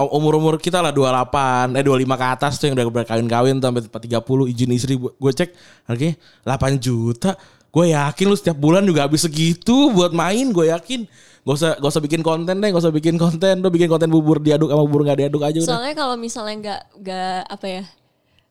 Umur-umur 0.10 0.58
kita 0.58 0.82
lah 0.82 0.90
28, 0.90 1.78
eh 1.78 1.86
25 1.86 2.10
ke 2.10 2.26
atas 2.26 2.58
tuh 2.58 2.66
yang 2.72 2.76
udah 2.82 2.90
berkawin-kawin 2.90 3.62
sampai 3.62 3.86
30 3.86 4.50
izin 4.50 4.72
istri 4.74 4.98
gue 4.98 5.32
cek 5.34 5.50
harganya 5.86 6.16
8 6.42 6.82
juta. 6.82 7.38
Gue 7.70 7.94
yakin 7.94 8.26
lu 8.26 8.36
setiap 8.36 8.58
bulan 8.58 8.82
juga 8.82 9.06
habis 9.06 9.22
segitu 9.22 9.94
buat 9.94 10.10
main, 10.10 10.50
gue 10.50 10.74
yakin. 10.74 11.06
Gak 11.40 11.56
usah 11.56 11.72
gak 11.78 11.90
usah 11.90 12.02
bikin 12.02 12.22
konten 12.22 12.58
deh, 12.58 12.70
gak 12.70 12.82
usah 12.82 12.90
bikin 12.90 13.16
konten. 13.16 13.62
Lu 13.62 13.70
bikin 13.70 13.86
konten 13.86 14.10
bubur 14.10 14.42
diaduk 14.42 14.70
sama 14.70 14.82
bubur 14.84 15.06
gak 15.06 15.22
diaduk 15.22 15.42
aja 15.42 15.58
udah. 15.58 15.70
soalnya 15.70 15.94
kalau 15.94 16.16
misalnya 16.18 16.56
nggak 16.60 16.82
nggak 17.00 17.40
apa 17.48 17.66
ya? 17.70 17.84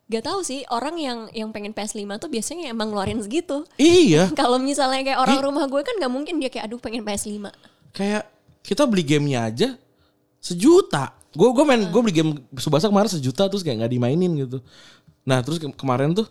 Gak 0.08 0.24
tahu 0.24 0.40
sih 0.40 0.64
orang 0.70 0.96
yang 0.96 1.18
yang 1.36 1.52
pengen 1.52 1.76
PS5 1.76 2.00
tuh 2.16 2.30
biasanya 2.30 2.72
emang 2.72 2.88
ngeluarin 2.88 3.20
segitu. 3.20 3.68
Iya. 3.76 4.32
Kalau 4.40 4.56
misalnya 4.56 5.04
kayak 5.04 5.20
orang 5.20 5.44
rumah 5.44 5.68
gue 5.68 5.84
kan 5.84 6.00
nggak 6.00 6.08
mungkin 6.08 6.40
dia 6.40 6.48
kayak 6.48 6.64
aduh 6.64 6.80
pengen 6.80 7.04
PS5. 7.04 7.44
kayak 7.92 8.24
kita 8.64 8.88
beli 8.88 9.04
gamenya 9.04 9.52
aja 9.52 9.68
sejuta. 10.40 11.12
Gue 11.36 11.52
gue 11.52 11.64
main 11.66 11.82
gue 11.84 12.00
beli 12.00 12.14
game 12.14 12.30
Subasa 12.56 12.88
kemarin 12.88 13.10
sejuta 13.10 13.46
terus 13.46 13.60
kayak 13.60 13.84
nggak 13.84 13.92
dimainin 13.92 14.32
gitu. 14.38 14.58
Nah 15.28 15.44
terus 15.44 15.60
ke- 15.60 15.76
kemarin 15.76 16.16
tuh 16.16 16.24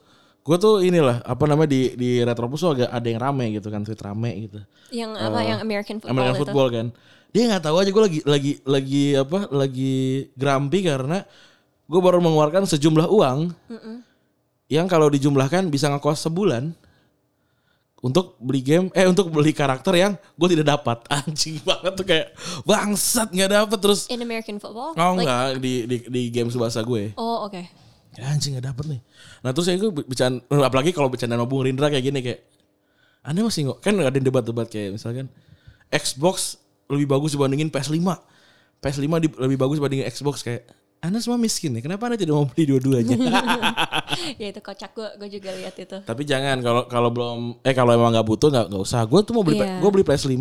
gue 0.48 0.56
tuh 0.58 0.80
inilah 0.80 1.20
apa 1.22 1.44
namanya 1.44 1.68
di 1.68 1.92
di 1.94 2.24
Retropus 2.24 2.64
tuh 2.64 2.72
agak 2.72 2.88
ada 2.88 3.04
yang 3.04 3.20
rame 3.20 3.52
gitu 3.52 3.68
kan 3.68 3.84
tweet 3.84 4.00
rame 4.00 4.48
gitu. 4.48 4.60
Yang 4.90 5.12
apa 5.20 5.40
yang 5.44 5.60
American 5.60 6.00
football 6.00 6.14
American 6.16 6.34
itu. 6.34 6.42
football 6.48 6.68
kan. 6.72 6.88
Dia 7.36 7.44
nggak 7.52 7.64
tahu 7.68 7.76
aja 7.78 7.90
gue 7.92 8.04
lagi 8.08 8.20
lagi 8.24 8.52
lagi 8.64 9.04
apa 9.14 9.40
lagi 9.52 9.96
grumpy 10.34 10.80
karena 10.88 11.28
gue 11.84 12.00
baru 12.00 12.24
mengeluarkan 12.24 12.64
sejumlah 12.64 13.12
uang 13.12 13.52
yang 14.68 14.88
kalau 14.88 15.08
dijumlahkan 15.08 15.68
bisa 15.68 15.88
ngekos 15.88 16.24
sebulan 16.24 16.72
untuk 17.98 18.38
beli 18.38 18.62
game 18.62 18.88
eh 18.94 19.04
untuk 19.04 19.28
beli 19.28 19.52
karakter 19.52 19.96
yang 19.96 20.14
gue 20.38 20.48
tidak 20.54 20.80
dapat 20.80 21.02
anjing 21.18 21.58
banget 21.64 21.92
tuh 21.92 22.06
kayak 22.06 22.28
bangsat 22.62 23.32
nggak 23.32 23.52
dapat 23.54 23.80
terus 23.82 24.06
In 24.08 24.22
American 24.22 24.60
football? 24.60 24.94
oh 24.94 25.12
Like- 25.12 25.24
enggak 25.24 25.44
di 25.60 25.74
di 25.84 25.98
di 26.08 26.22
game 26.30 26.48
subasa 26.48 26.80
gue 26.82 27.12
Oh 27.16 27.48
oke. 27.48 27.87
Ya, 28.18 28.28
anjing 28.28 28.58
nggak 28.58 28.68
dapet 28.68 28.86
nih 28.90 29.02
nah 29.40 29.54
terus 29.54 29.66
saya 29.66 29.78
bercanda 29.80 30.42
apalagi 30.62 30.92
kalau 30.92 31.08
bercanda 31.08 31.34
sama 31.34 31.46
Bung 31.46 31.62
Rindra 31.62 31.88
kayak 31.88 32.04
gini 32.04 32.20
kayak 32.20 32.42
aneh 33.22 33.42
masih 33.42 33.70
nggak 33.70 33.80
kan 33.80 33.94
ada 33.96 34.18
debat-debat 34.18 34.68
kayak 34.68 34.98
misalkan 34.98 35.30
Xbox 35.88 36.58
lebih 36.88 37.08
bagus 37.08 37.32
dibandingin 37.32 37.70
PS5 37.70 38.02
PS5 38.78 39.06
di- 39.20 39.38
lebih 39.38 39.58
bagus 39.58 39.78
dibandingin 39.78 40.06
Xbox 40.08 40.42
kayak 40.42 40.66
anda 40.98 41.22
semua 41.22 41.38
miskin 41.38 41.72
ya 41.72 41.82
kenapa 41.82 42.10
anda 42.10 42.18
tidak 42.18 42.34
mau 42.34 42.46
beli 42.46 42.64
dua-duanya 42.68 43.16
ya 44.42 44.48
itu 44.50 44.60
kocak 44.60 44.92
gue 44.92 45.10
gue 45.20 45.30
juga 45.32 45.54
lihat 45.54 45.78
itu. 45.78 45.98
Tapi 46.02 46.22
jangan 46.26 46.58
kalau 46.58 46.84
kalau 46.90 47.10
belum 47.14 47.40
eh 47.62 47.70
kalau 47.72 47.94
emang 47.94 48.10
nggak 48.10 48.26
butuh 48.26 48.50
nggak 48.50 48.66
nggak 48.74 48.82
usah. 48.82 49.06
Gue 49.06 49.22
tuh 49.22 49.38
mau 49.38 49.46
beli 49.46 49.62
Iya. 49.62 49.78
gue 49.78 49.90
beli 49.94 50.02
PS5 50.02 50.34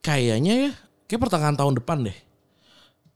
kayaknya 0.00 0.68
ya 0.68 0.70
kayak 1.06 1.20
pertengahan 1.20 1.56
tahun 1.56 1.80
depan 1.80 2.04
deh. 2.04 2.16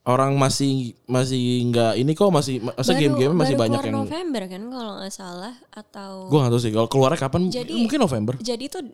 Orang 0.04 0.36
masih 0.36 0.92
masih 1.06 1.40
nggak 1.64 1.96
ini 1.96 2.12
kok 2.12 2.28
masih 2.28 2.60
masa 2.60 2.92
game-game 2.92 3.32
masih 3.32 3.56
baru 3.56 3.62
banyak 3.64 3.80
keluar 3.80 3.88
yang 3.88 4.00
November 4.04 4.42
kan 4.44 4.62
kalau 4.68 4.92
nggak 4.94 5.10
salah 5.10 5.54
atau 5.70 6.10
gue 6.28 6.38
nggak 6.38 6.52
tahu 6.52 6.60
sih 6.60 6.70
kalau 6.70 6.88
keluarnya 6.88 7.18
kapan 7.18 7.42
Jadi- 7.48 7.72
mungkin 7.80 7.98
November. 7.98 8.34
jadi 8.38 8.64
tuh 8.68 8.84
uh, 8.84 8.90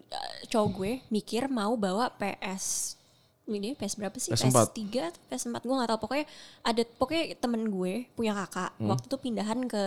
cowok 0.46 0.68
gue 0.72 0.92
mikir 1.10 1.50
mau 1.50 1.74
bawa 1.74 2.14
PS 2.14 2.94
ini 3.50 3.74
PS 3.74 3.98
berapa 3.98 4.14
sih? 4.14 4.30
PS4. 4.30 4.54
PS3 4.70 4.78
atau 5.04 5.20
PS4 5.26 5.58
gue 5.60 5.74
gak 5.74 5.90
tahu 5.90 6.00
pokoknya 6.00 6.26
ada 6.62 6.82
pokoknya 6.88 7.24
temen 7.36 7.62
gue 7.66 7.92
punya 8.12 8.32
kakak 8.36 8.70
Hmm. 8.72 8.88
waktu 8.88 9.04
itu 9.04 9.16
pindahan 9.18 9.60
ke 9.66 9.84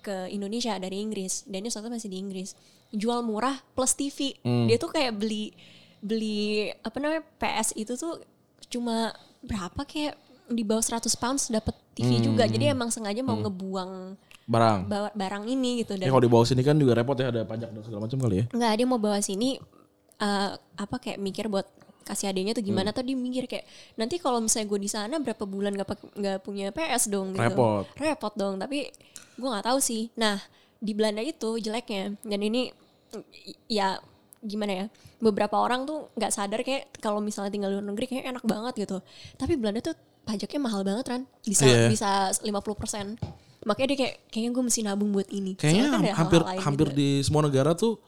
ke 0.00 0.32
Indonesia 0.32 0.72
dari 0.74 0.96
Inggris 0.98 1.44
dan 1.44 1.60
dia 1.60 1.68
waktu 1.68 1.84
itu 1.84 1.92
masih 1.94 2.08
di 2.08 2.18
Inggris 2.18 2.50
jual 2.90 3.20
murah 3.20 3.60
plus 3.70 3.92
TV 3.92 4.40
Hmm. 4.40 4.64
dia 4.64 4.80
tuh 4.80 4.88
kayak 4.88 5.12
beli 5.12 5.52
beli 6.00 6.72
apa 6.72 6.96
namanya 6.96 7.28
PS 7.36 7.76
itu 7.76 7.92
tuh 7.92 8.24
cuma 8.66 9.12
berapa 9.40 9.84
kayak 9.84 10.16
di 10.50 10.62
bawah 10.62 10.82
100 10.82 11.06
pounds 11.14 11.46
dapat 11.48 11.72
TV 11.92 12.18
Hmm. 12.18 12.24
juga 12.26 12.44
jadi 12.44 12.70
emang 12.70 12.90
sengaja 12.90 13.20
mau 13.20 13.38
ngebuang 13.38 14.18
Barang. 14.44 14.82
bawa 14.84 15.08
barang 15.12 15.44
ini 15.46 15.80
gitu 15.80 15.94
Ya 15.94 15.98
dan 16.00 16.10
kalau 16.10 16.20
di 16.20 16.28
bawah 16.28 16.42
sini 16.42 16.60
kan 16.60 16.74
juga 16.74 16.92
repot 16.92 17.14
ya 17.14 17.30
ada 17.30 17.42
pajak 17.44 17.70
dan 17.70 17.80
segala 17.80 18.00
macam 18.04 18.18
kali 18.18 18.36
ya. 18.36 18.44
nggak 18.48 18.72
dia 18.74 18.86
mau 18.86 18.98
bawa 18.98 19.18
sini 19.20 19.62
eh, 20.18 20.50
apa 20.76 20.96
kayak 20.96 21.16
mikir 21.16 21.46
buat 21.46 21.64
kasih 22.02 22.28
adanya 22.28 22.50
tuh 22.50 22.60
Hmm. 22.60 22.74
gimana 22.74 22.90
tuh 22.90 23.00
dia 23.00 23.14
mikir 23.14 23.46
kayak 23.46 23.62
nanti 23.94 24.18
kalau 24.18 24.38
misalnya 24.38 24.66
gue 24.66 24.80
di 24.80 24.90
sana 24.90 25.14
berapa 25.16 25.44
bulan 25.44 25.70
nggak 25.72 25.88
pak- 25.88 26.12
nggak 26.12 26.38
punya 26.40 26.66
PS 26.68 27.06
dong 27.06 27.30
gitu 27.30 27.46
Repot. 27.46 27.86
repot 27.94 28.34
dong 28.34 28.58
tapi 28.58 28.90
gue 29.32 29.48
nggak 29.48 29.64
tahu 29.64 29.78
sih 29.78 30.10
nah 30.14 30.42
di 30.76 30.90
Belanda 30.90 31.20
itu 31.20 31.56
jeleknya 31.56 32.18
dan 32.20 32.40
ini 32.40 32.74
ya 33.66 34.02
gimana 34.40 34.72
ya 34.74 34.84
beberapa 35.18 35.54
orang 35.54 35.84
tuh 35.84 36.08
nggak 36.12 36.32
sadar 36.32 36.60
kayak 36.60 36.88
kalau 36.96 37.20
misalnya 37.20 37.48
tinggal 37.48 37.68
di 37.68 37.76
luar 37.76 37.86
negeri 37.86 38.06
kayak 38.08 38.24
enak 38.26 38.44
banget 38.44 38.74
gitu 38.80 38.98
tapi 39.36 39.54
Belanda 39.54 39.78
tuh 39.80 39.94
pajaknya 40.22 40.60
mahal 40.60 40.82
banget 40.82 41.06
kan 41.06 41.20
bisa 41.42 41.64
Iya. 41.66 41.88
bisa 41.88 42.10
50% 42.44 43.16
makanya 43.60 43.88
dia 43.92 43.98
kayak 44.00 44.14
kayaknya 44.32 44.50
gue 44.56 44.64
mesti 44.64 44.80
nabung 44.80 45.10
buat 45.12 45.28
ini 45.28 45.52
Kayaknya 45.54 45.84
kan 45.86 46.00
hampir 46.16 46.40
hal-hal 46.40 46.48
lain 46.56 46.60
hampir 46.64 46.86
di 46.92 47.08
semua 47.20 47.44
negara 47.44 47.76
tuh 47.76 48.00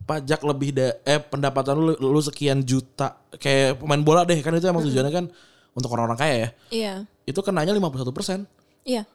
pajak 0.00 0.40
lebih 0.42 0.70
da 0.72 0.96
eh 1.02 1.18
pendapatan 1.18 1.76
lu 1.76 1.92
lu 1.98 2.20
sekian 2.20 2.62
juta 2.62 3.18
kayak 3.36 3.78
pemain 3.78 4.00
bola 4.00 4.22
deh 4.22 4.38
kan 4.38 4.54
itu 4.54 4.64
emang 4.64 4.86
tujuannya 4.86 5.12
kan 5.12 5.26
untuk 5.70 5.90
orang-orang 5.92 6.18
kaya 6.18 6.34
ya. 6.34 6.48
iya 6.70 6.94
Itu 7.26 7.42
kenanya 7.42 7.70
51 7.74 8.10
persen. 8.10 8.38
iya 8.82 9.06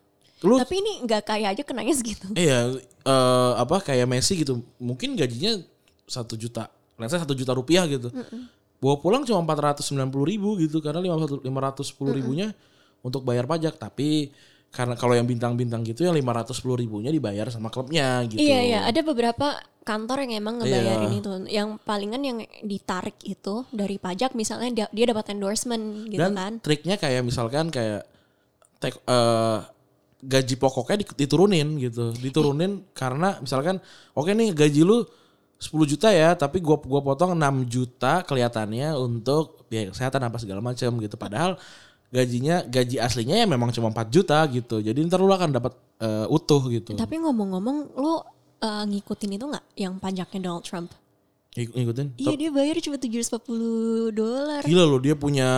Lu 0.43 0.59
Tapi 0.59 0.77
ini 0.77 0.91
nggak 1.07 1.23
kaya 1.25 1.47
aja 1.55 1.63
kenanya 1.63 1.95
segitu. 1.95 2.27
Iya, 2.35 2.75
eh, 3.07 3.51
apa 3.55 3.79
kayak 3.81 4.03
Messi 4.05 4.35
gitu. 4.35 4.59
Mungkin 4.77 5.15
gajinya 5.15 5.63
satu 6.05 6.35
juta, 6.35 6.67
let's 6.99 7.15
say 7.15 7.17
satu 7.17 7.31
juta 7.33 7.55
rupiah 7.55 7.87
gitu. 7.87 8.11
Bawa 8.85 9.01
pulang 9.01 9.25
cuma 9.25 9.41
490 9.41 9.97
ribu 10.21 10.61
gitu 10.61 10.77
karena 10.77 11.01
500 11.01 11.41
510 11.41 12.13
ribunya 12.13 12.53
untuk 13.01 13.25
bayar 13.25 13.49
pajak. 13.49 13.81
Tapi 13.81 14.29
karena 14.69 14.93
kalau 14.93 15.15
yang 15.15 15.25
bintang-bintang 15.25 15.81
gitu 15.81 16.03
yang 16.03 16.13
510 16.13 16.53
ribunya 16.77 17.09
dibayar 17.09 17.49
sama 17.49 17.73
klubnya 17.73 18.21
gitu. 18.27 18.37
Iya 18.37 18.59
iya, 18.61 18.79
ada 18.83 19.01
beberapa 19.01 19.55
kantor 19.81 20.27
yang 20.27 20.33
emang 20.37 20.59
ngebayarin 20.59 21.09
Iya. 21.09 21.17
itu. 21.17 21.31
Yang 21.47 21.67
palingan 21.81 22.21
yang 22.21 22.37
ditarik 22.61 23.15
itu 23.23 23.63
dari 23.71 23.97
pajak 23.97 24.35
misalnya 24.35 24.69
dia, 24.69 24.85
dia 24.91 25.05
dapat 25.07 25.31
endorsement 25.31 26.05
gitu 26.05 26.19
Dan 26.19 26.35
kan. 26.35 26.53
triknya 26.59 26.99
kayak 26.99 27.23
misalkan 27.23 27.71
kayak 27.71 28.03
take, 28.77 28.99
eh, 28.99 29.59
gaji 30.21 30.55
pokoknya 30.57 30.97
di- 31.01 31.17
diturunin 31.23 31.67
gitu. 31.79 32.11
Diturunin 32.11 32.83
karena 32.91 33.39
misalkan 33.39 33.79
oke 34.11 34.29
nih 34.29 34.51
gaji 34.51 34.81
lu 34.81 35.07
10 35.55 35.71
juta 35.87 36.09
ya, 36.09 36.35
tapi 36.35 36.59
gua 36.59 36.77
gua 36.77 37.01
potong 37.01 37.33
6 37.33 37.41
juta 37.65 38.21
kelihatannya 38.21 38.91
untuk 38.95 39.65
biaya 39.65 39.89
kesehatan 39.89 40.21
apa 40.21 40.37
segala 40.37 40.59
macam 40.59 40.89
gitu. 40.99 41.15
Padahal 41.15 41.55
gajinya 42.11 42.63
gaji 42.63 43.01
aslinya 43.01 43.35
ya 43.39 43.45
memang 43.45 43.71
cuma 43.71 43.89
4 43.89 44.07
juta 44.07 44.39
gitu. 44.47 44.79
Jadi 44.79 44.99
ntar 45.03 45.19
lu 45.19 45.27
akan 45.27 45.51
dapat 45.51 45.73
eh, 45.99 46.27
utuh 46.27 46.61
gitu. 46.69 46.93
Tapi 46.93 47.15
ngomong-ngomong 47.17 47.95
lo 47.95 48.23
uh, 48.61 48.83
ngikutin 48.85 49.35
itu 49.35 49.45
nggak 49.45 49.65
yang 49.75 49.93
pajaknya 49.97 50.39
Donald 50.43 50.65
Trump? 50.65 50.89
Ik- 51.55 51.71
Ngikutin. 51.71 52.19
Iya 52.19 52.35
dia 52.35 52.49
bayar 52.51 52.75
cuma 52.83 52.99
740 52.99 54.11
dolar. 54.11 54.61
Gila 54.63 54.83
loh 54.83 54.99
dia 54.99 55.15
punya 55.15 55.49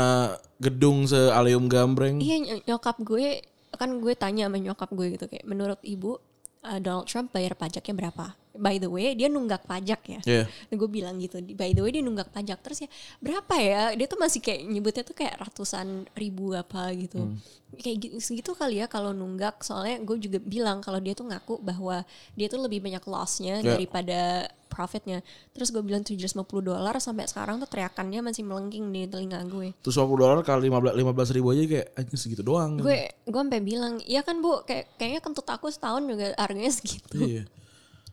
gedung 0.61 1.09
se-Aleum 1.09 1.65
Gambreng. 1.65 2.21
Iya 2.21 2.35
ny- 2.37 2.63
nyokap 2.65 3.01
gue 3.01 3.41
kan 3.73 3.89
gue 3.97 4.13
tanya 4.13 4.45
sama 4.45 4.57
nyokap 4.57 4.89
gue 4.93 5.17
gitu 5.17 5.25
kayak 5.25 5.45
menurut 5.45 5.81
ibu 5.81 6.17
uh, 6.63 6.79
Donald 6.79 7.09
Trump 7.09 7.33
bayar 7.33 7.53
pajaknya 7.53 7.93
berapa? 7.93 8.33
By 8.57 8.75
the 8.75 8.85
way 8.85 9.13
dia 9.13 9.27
nunggak 9.27 9.63
pajak 9.63 10.01
ya. 10.03 10.19
Iya. 10.23 10.43
gue 10.69 10.89
bilang 10.89 11.15
gitu 11.15 11.37
by 11.53 11.71
the 11.71 11.79
way 11.79 11.91
dia 11.91 12.01
nunggak 12.01 12.29
pajak 12.29 12.59
terus 12.59 12.81
ya 12.81 12.89
berapa 13.17 13.53
ya 13.55 13.81
dia 13.93 14.05
tuh 14.05 14.17
masih 14.17 14.39
kayak 14.39 14.61
nyebutnya 14.63 15.01
tuh 15.01 15.13
kayak 15.13 15.37
ratusan 15.39 15.87
ribu 16.13 16.51
apa 16.51 16.89
gitu 16.91 17.19
Hmm. 17.19 17.37
kayak 17.75 17.97
gitu 17.99 18.15
segitu 18.17 18.51
kali 18.51 18.77
ya 18.77 18.87
kalau 18.87 19.11
nunggak 19.11 19.59
soalnya 19.59 19.99
gue 19.99 20.17
juga 20.17 20.39
bilang 20.39 20.79
kalau 20.79 20.97
dia 20.97 21.11
tuh 21.11 21.25
ngaku 21.25 21.59
bahwa 21.59 22.01
dia 22.33 22.47
tuh 22.47 22.59
lebih 22.59 22.79
banyak 22.79 23.03
lossnya 23.03 23.59
Ya. 23.59 23.73
daripada 23.73 24.47
profitnya 24.67 25.19
terus 25.51 25.69
gue 25.69 25.81
bilang 25.81 26.01
750 26.01 26.37
dolar 26.61 26.95
sampai 26.97 27.25
sekarang 27.25 27.57
tuh 27.57 27.65
teriakannya 27.65 28.21
masih 28.21 28.43
melengking 28.43 28.87
di 28.87 29.03
telinga 29.05 29.41
gue 29.43 29.73
Terus 29.77 29.95
50 29.95 30.15
dolar 30.15 30.37
kali 30.41 30.67
15 30.67 30.95
15 30.95 31.35
ribu 31.35 31.47
aja 31.49 31.63
kayak 31.65 31.87
anjing 31.93 32.19
segitu 32.19 32.41
doang. 32.41 32.77
gue 32.77 32.99
gue 33.09 33.41
sampai 33.41 33.59
bilang 33.59 33.99
iya 34.01 34.21
kan 34.21 34.37
bu 34.37 34.63
kayak 34.63 34.95
kayaknya 34.95 35.19
kentut 35.19 35.47
aku 35.47 35.67
setahun 35.67 36.03
juga 36.03 36.31
harganya 36.35 36.71
segitu 36.71 37.15
Iya. 37.17 37.43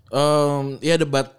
Em, 0.07 0.65
ya 0.81 0.97
debat 0.97 1.33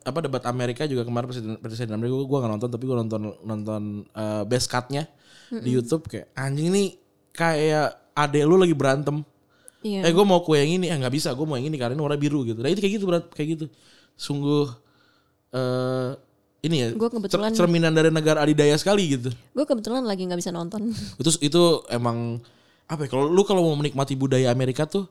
apa 0.00 0.18
debat 0.20 0.42
Amerika 0.46 0.86
juga 0.86 1.02
kemarin 1.02 1.26
presiden 1.26 1.52
presiden 1.58 1.90
Amerika 1.92 2.14
gue 2.16 2.38
gak 2.38 2.52
nonton 2.52 2.70
tapi 2.70 2.84
gue 2.84 2.94
nonton 2.96 3.20
nonton 3.42 3.82
eh, 4.08 4.42
best 4.44 4.68
cut-nya 4.68 5.10
di 5.52 5.70
YouTube 5.72 6.06
kayak 6.06 6.30
anjing 6.32 6.70
ini 6.70 6.84
kayak 7.30 7.94
adek 8.12 8.42
lu 8.42 8.56
lagi 8.56 8.72
berantem. 8.72 9.20
iya 9.80 10.02
Eh 10.02 10.10
gue 10.10 10.22
mau 10.22 10.40
kue 10.40 10.56
yang 10.56 10.70
ini, 10.72 10.86
eh 10.86 10.96
nggak 10.96 11.12
bisa, 11.12 11.30
gue 11.30 11.42
mau 11.42 11.54
yang 11.54 11.66
ini 11.66 11.76
karena 11.76 11.92
ini 11.92 12.02
warna 12.02 12.16
biru 12.16 12.42
gitu. 12.42 12.58
Nah 12.58 12.66
itu 12.66 12.80
kayak 12.80 12.94
gitu 12.96 13.04
berat, 13.04 13.24
kayak 13.28 13.48
gitu. 13.54 13.64
Sungguh 14.14 14.66
eh 15.52 16.10
ini 16.62 16.76
ya, 16.76 16.88
Gua 16.94 17.06
kebetulan- 17.06 17.52
cer- 17.52 17.62
cerminan 17.62 17.92
dari 17.92 18.10
negara 18.10 18.42
adidaya 18.42 18.74
sekali 18.74 19.06
gitu. 19.12 19.30
gue 19.30 19.64
kebetulan 19.64 20.02
lagi 20.02 20.26
nggak 20.26 20.40
bisa 20.40 20.50
nonton 20.50 20.90
Itu 21.20 21.30
itu 21.38 21.62
emang 21.88 22.42
apa 22.86 23.02
ya? 23.02 23.08
Kalau 23.08 23.28
lu 23.28 23.42
kalau 23.42 23.62
mau 23.62 23.76
menikmati 23.76 24.14
budaya 24.14 24.50
Amerika 24.50 24.82
tuh 24.82 25.06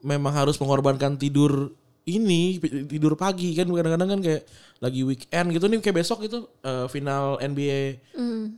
memang 0.00 0.32
harus 0.32 0.56
mengorbankan 0.56 1.16
tidur 1.16 1.72
ini 2.06 2.58
tidur 2.90 3.14
pagi. 3.14 3.54
Kan 3.54 3.70
kadang-kadang 3.70 4.08
kan 4.18 4.20
kayak 4.20 4.42
lagi 4.82 5.06
weekend 5.06 5.54
gitu 5.54 5.70
nih 5.70 5.78
kayak 5.78 6.02
besok 6.02 6.26
itu 6.26 6.42
eh, 6.60 6.90
final 6.90 7.38
NBA 7.38 8.02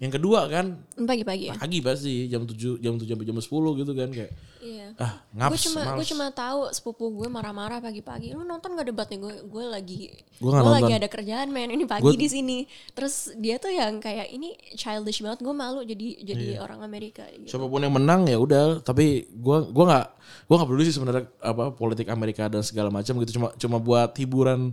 yang 0.01 0.09
kedua 0.11 0.49
kan. 0.49 0.81
Pagi-pagi 0.97 1.53
ya? 1.53 1.55
Pagi 1.55 1.79
pasti 1.79 2.27
jam 2.27 2.49
7 2.49 2.81
jam 2.81 2.97
7 2.97 3.05
sampai 3.05 3.27
jam 3.29 3.37
10 3.37 3.45
gitu 3.79 3.93
kan 3.93 4.09
kayak 4.09 4.33
iya. 4.65 4.97
Ah 4.97 5.21
gue 5.21 5.37
ngaps 5.37 5.61
cuma 5.69 5.81
gue 5.93 6.07
cuma 6.09 6.27
tahu 6.33 6.73
sepupu 6.73 7.13
gue 7.13 7.29
marah-marah 7.29 7.85
pagi-pagi. 7.85 8.33
Lu 8.33 8.43
nonton 8.43 8.73
gak 8.73 8.89
debatnya 8.89 9.21
gue 9.21 9.35
gue 9.45 9.65
lagi 9.69 10.01
Gue 10.41 10.51
gue 10.51 10.73
lagi 10.73 10.93
ada 10.97 11.07
kerjaan 11.07 11.53
men 11.53 11.69
ini 11.69 11.85
pagi 11.85 12.01
Gue- 12.01 12.17
di 12.17 12.29
sini. 12.33 12.65
Terus 12.97 13.37
dia 13.37 13.61
tuh 13.61 13.71
yang 13.71 14.01
kayak 14.01 14.33
ini 14.33 14.57
childish 14.75 15.21
banget 15.21 15.45
gue 15.45 15.53
malu 15.55 15.85
jadi 15.85 16.09
jadi 16.25 16.45
Iya. 16.57 16.65
orang 16.65 16.81
Amerika 16.81 17.29
gitu. 17.29 17.53
siapa 17.53 17.69
pun 17.69 17.85
yang 17.85 17.93
menang 17.93 18.25
ya 18.25 18.41
udah 18.41 18.81
tapi 18.81 19.29
gua 19.37 19.69
gua 19.69 19.85
nggak 19.87 20.07
gua 20.49 20.55
nggak 20.57 20.69
peduli 20.73 20.85
sih 20.89 20.97
sebenarnya 20.97 21.25
apa 21.41 21.69
politik 21.71 22.09
Amerika 22.09 22.49
dan 22.49 22.65
segala 22.65 22.89
macam 22.89 23.21
gitu. 23.21 23.37
Cuma 23.37 23.53
cuma 23.55 23.77
buat 23.77 24.17
hiburan 24.17 24.73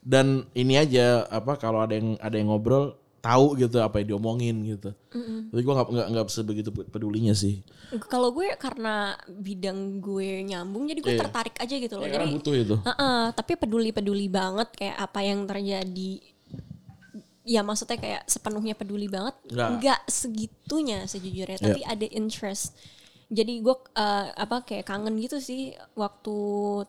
dan 0.00 0.46
ini 0.52 0.78
aja 0.78 1.26
apa 1.28 1.56
kalau 1.56 1.82
ada 1.82 1.94
yang 1.94 2.14
ada 2.18 2.36
yang 2.38 2.48
ngobrol 2.48 2.96
tahu 3.18 3.58
gitu 3.58 3.82
apa 3.82 3.98
yang 3.98 4.14
diomongin 4.14 4.62
gitu. 4.62 4.94
Tapi 5.50 5.60
gua 5.66 5.82
nggak 5.82 5.88
nggak 5.90 6.08
nggak 6.14 6.26
sebegitu 6.30 6.70
pedulinya 6.70 7.34
sih. 7.34 7.60
Kalau 8.06 8.30
gue 8.30 8.54
karena 8.56 9.18
bidang 9.26 9.98
gue 9.98 10.46
nyambung 10.46 10.86
jadi 10.86 11.00
gue 11.02 11.14
Iya. 11.18 11.20
tertarik 11.26 11.56
aja 11.58 11.74
gitu 11.76 11.98
loh. 11.98 12.06
Ya, 12.06 12.14
jadi 12.14 12.16
karena 12.22 12.34
butuh 12.38 12.54
itu. 12.54 12.76
Heeh, 12.78 13.22
tapi 13.34 13.52
peduli 13.58 13.90
peduli 13.90 14.26
banget 14.30 14.70
kayak 14.70 14.96
apa 15.02 15.20
yang 15.26 15.44
terjadi. 15.50 16.12
Ya 17.48 17.64
maksudnya 17.64 17.96
kayak 17.96 18.22
sepenuhnya 18.28 18.76
peduli 18.76 19.08
banget 19.08 19.34
Nggak. 19.50 19.68
nggak 19.80 20.00
segitunya 20.06 20.98
sejujurnya. 21.08 21.58
Ya. 21.58 21.64
tapi 21.64 21.80
ada 21.82 22.06
interest 22.12 22.76
jadi 23.28 23.60
gue 23.60 23.76
eh, 23.94 24.26
apa 24.32 24.64
kayak 24.64 24.88
kangen 24.88 25.20
gitu 25.20 25.36
sih. 25.38 25.72
Waktu 25.92 26.34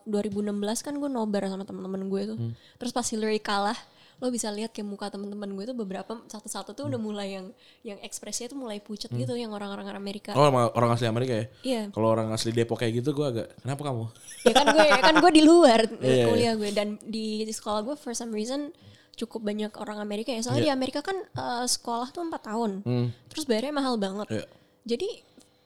2016 0.04 0.50
kan 0.80 0.94
gue 0.96 1.08
nobar 1.08 1.44
sama 1.46 1.64
teman-teman 1.64 2.08
gue 2.08 2.22
tuh 2.32 2.38
Hmm. 2.40 2.52
terus 2.76 2.90
pas 2.90 3.04
Hillary 3.04 3.38
kalah 3.38 3.76
lo 4.20 4.28
bisa 4.28 4.52
lihat 4.52 4.68
kayak 4.76 4.84
muka 4.84 5.08
teman-teman 5.08 5.48
gue 5.56 5.64
tuh 5.64 5.76
beberapa 5.76 6.12
satu-satu 6.28 6.76
tuh 6.76 6.92
udah 6.92 7.00
mulai 7.00 7.40
yang 7.40 7.46
yang 7.80 7.96
ekspresinya 8.04 8.52
tuh 8.52 8.60
mulai 8.60 8.76
pucat 8.76 9.08
gitu 9.08 9.32
yang 9.32 9.48
orang-orang 9.48 9.88
Amerika. 9.96 10.36
Hmm. 10.36 10.52
oh 10.52 10.68
orang 10.76 10.92
asli 10.92 11.08
Amerika 11.08 11.32
ya? 11.32 11.46
Iya. 11.64 11.82
Kalau 11.88 12.08
orang 12.12 12.28
asli 12.28 12.52
Depok 12.52 12.84
kayak 12.84 13.00
gitu 13.00 13.16
gua 13.16 13.32
agak 13.32 13.48
kenapa 13.64 13.80
kamu? 13.88 14.04
Ya 14.44 14.52
kan 14.52 14.66
gue 14.76 14.84
kan 14.92 15.14
gue 15.24 15.32
di 15.32 15.42
luar 15.44 15.80
Iya, 16.04 16.24
kuliah 16.28 16.52
gue 16.52 16.68
dan 16.68 17.00
di, 17.00 17.48
di 17.48 17.52
sekolah 17.52 17.80
gue 17.80 17.96
for 17.96 18.12
some 18.12 18.36
reason 18.36 18.68
cukup 19.16 19.40
banyak 19.40 19.72
orang 19.80 19.96
Amerika 20.00 20.36
ya. 20.36 20.44
Soalnya 20.44 20.68
di 20.68 20.72
Amerika 20.72 21.00
kan 21.00 21.16
eh, 21.16 21.64
sekolah 21.64 22.12
tuh 22.12 22.20
empat 22.20 22.44
tahun. 22.44 22.84
Hmm. 22.84 23.08
terus 23.32 23.48
bayarnya 23.48 23.72
mahal 23.72 23.96
banget. 23.96 24.28
Iya. 24.32 24.44
jadi 24.80 25.08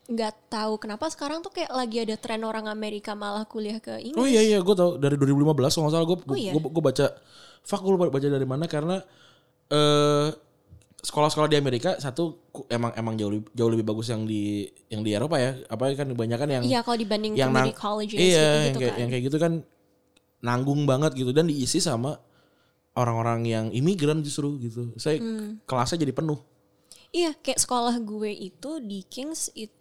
nggak 0.04 0.32
tahu 0.48 0.76
kenapa 0.76 1.08
sekarang 1.08 1.40
tuh 1.40 1.48
kayak 1.48 1.72
lagi 1.72 1.96
ada 1.98 2.14
tren 2.14 2.42
orang 2.42 2.68
Amerika 2.68 3.12
malah 3.12 3.44
kuliah 3.44 3.78
ke 3.78 3.96
Inggris. 4.02 4.20
Oh 4.20 4.24
iya 4.24 4.40
iya 4.40 4.58
gue 4.58 4.74
tau 4.74 4.94
dari 4.94 5.16
2015 5.16 5.40
kalau 5.56 5.82
nggak 5.82 5.94
salah 5.94 6.06
gue 6.06 6.18
Oh 6.22 6.36
iya? 6.36 6.52
gue 6.52 6.82
baca 6.82 7.06
fuck 7.60 7.80
gue 7.80 7.90
lupa 7.90 8.10
baca 8.10 8.28
dari 8.28 8.44
mana 8.44 8.64
karena 8.66 9.00
eh 9.66 10.28
sekolah-sekolah 11.00 11.48
di 11.48 11.56
Amerika 11.56 11.96
satu 11.96 12.36
emang 12.66 12.92
emang 12.94 13.14
jauh 13.14 13.28
lebih, 13.30 13.48
jauh 13.50 13.68
lebih 13.68 13.84
bagus 13.84 14.08
yang 14.08 14.24
di 14.24 14.64
yang 14.88 15.00
di 15.00 15.12
Eropa 15.12 15.36
ya. 15.36 15.56
Apa 15.66 15.92
kan 15.92 16.08
kebanyakan 16.10 16.48
yang 16.50 16.62
Iya 16.64 16.80
kalau 16.80 16.96
dibanding 16.96 17.32
yang 17.32 17.48
nang- 17.48 17.72
colleges 17.72 18.16
iya 18.16 18.40
gitu, 18.40 18.48
yang 18.64 18.74
kayak 18.74 18.88
kan. 18.88 19.00
yang 19.00 19.08
kayak 19.08 19.24
gitu 19.24 19.36
kan 19.36 19.52
nanggung 20.40 20.84
banget 20.84 21.12
gitu. 21.14 21.32
Dan 21.32 21.48
diisi 21.48 21.76
sama 21.76 22.16
orang-orang 22.94 23.40
yang 23.44 23.66
imigran 23.70 24.20
justru 24.20 24.56
gitu. 24.58 24.92
Saya 24.96 25.16
Hmm. 25.16 25.60
kelasnya 25.64 26.00
jadi 26.00 26.12
penuh. 26.12 26.40
Iya 27.08 27.32
kayak 27.36 27.56
sekolah 27.58 27.96
gue 28.00 28.30
itu 28.32 28.70
di 28.80 29.00
Kings 29.02 29.48
itu 29.54 29.72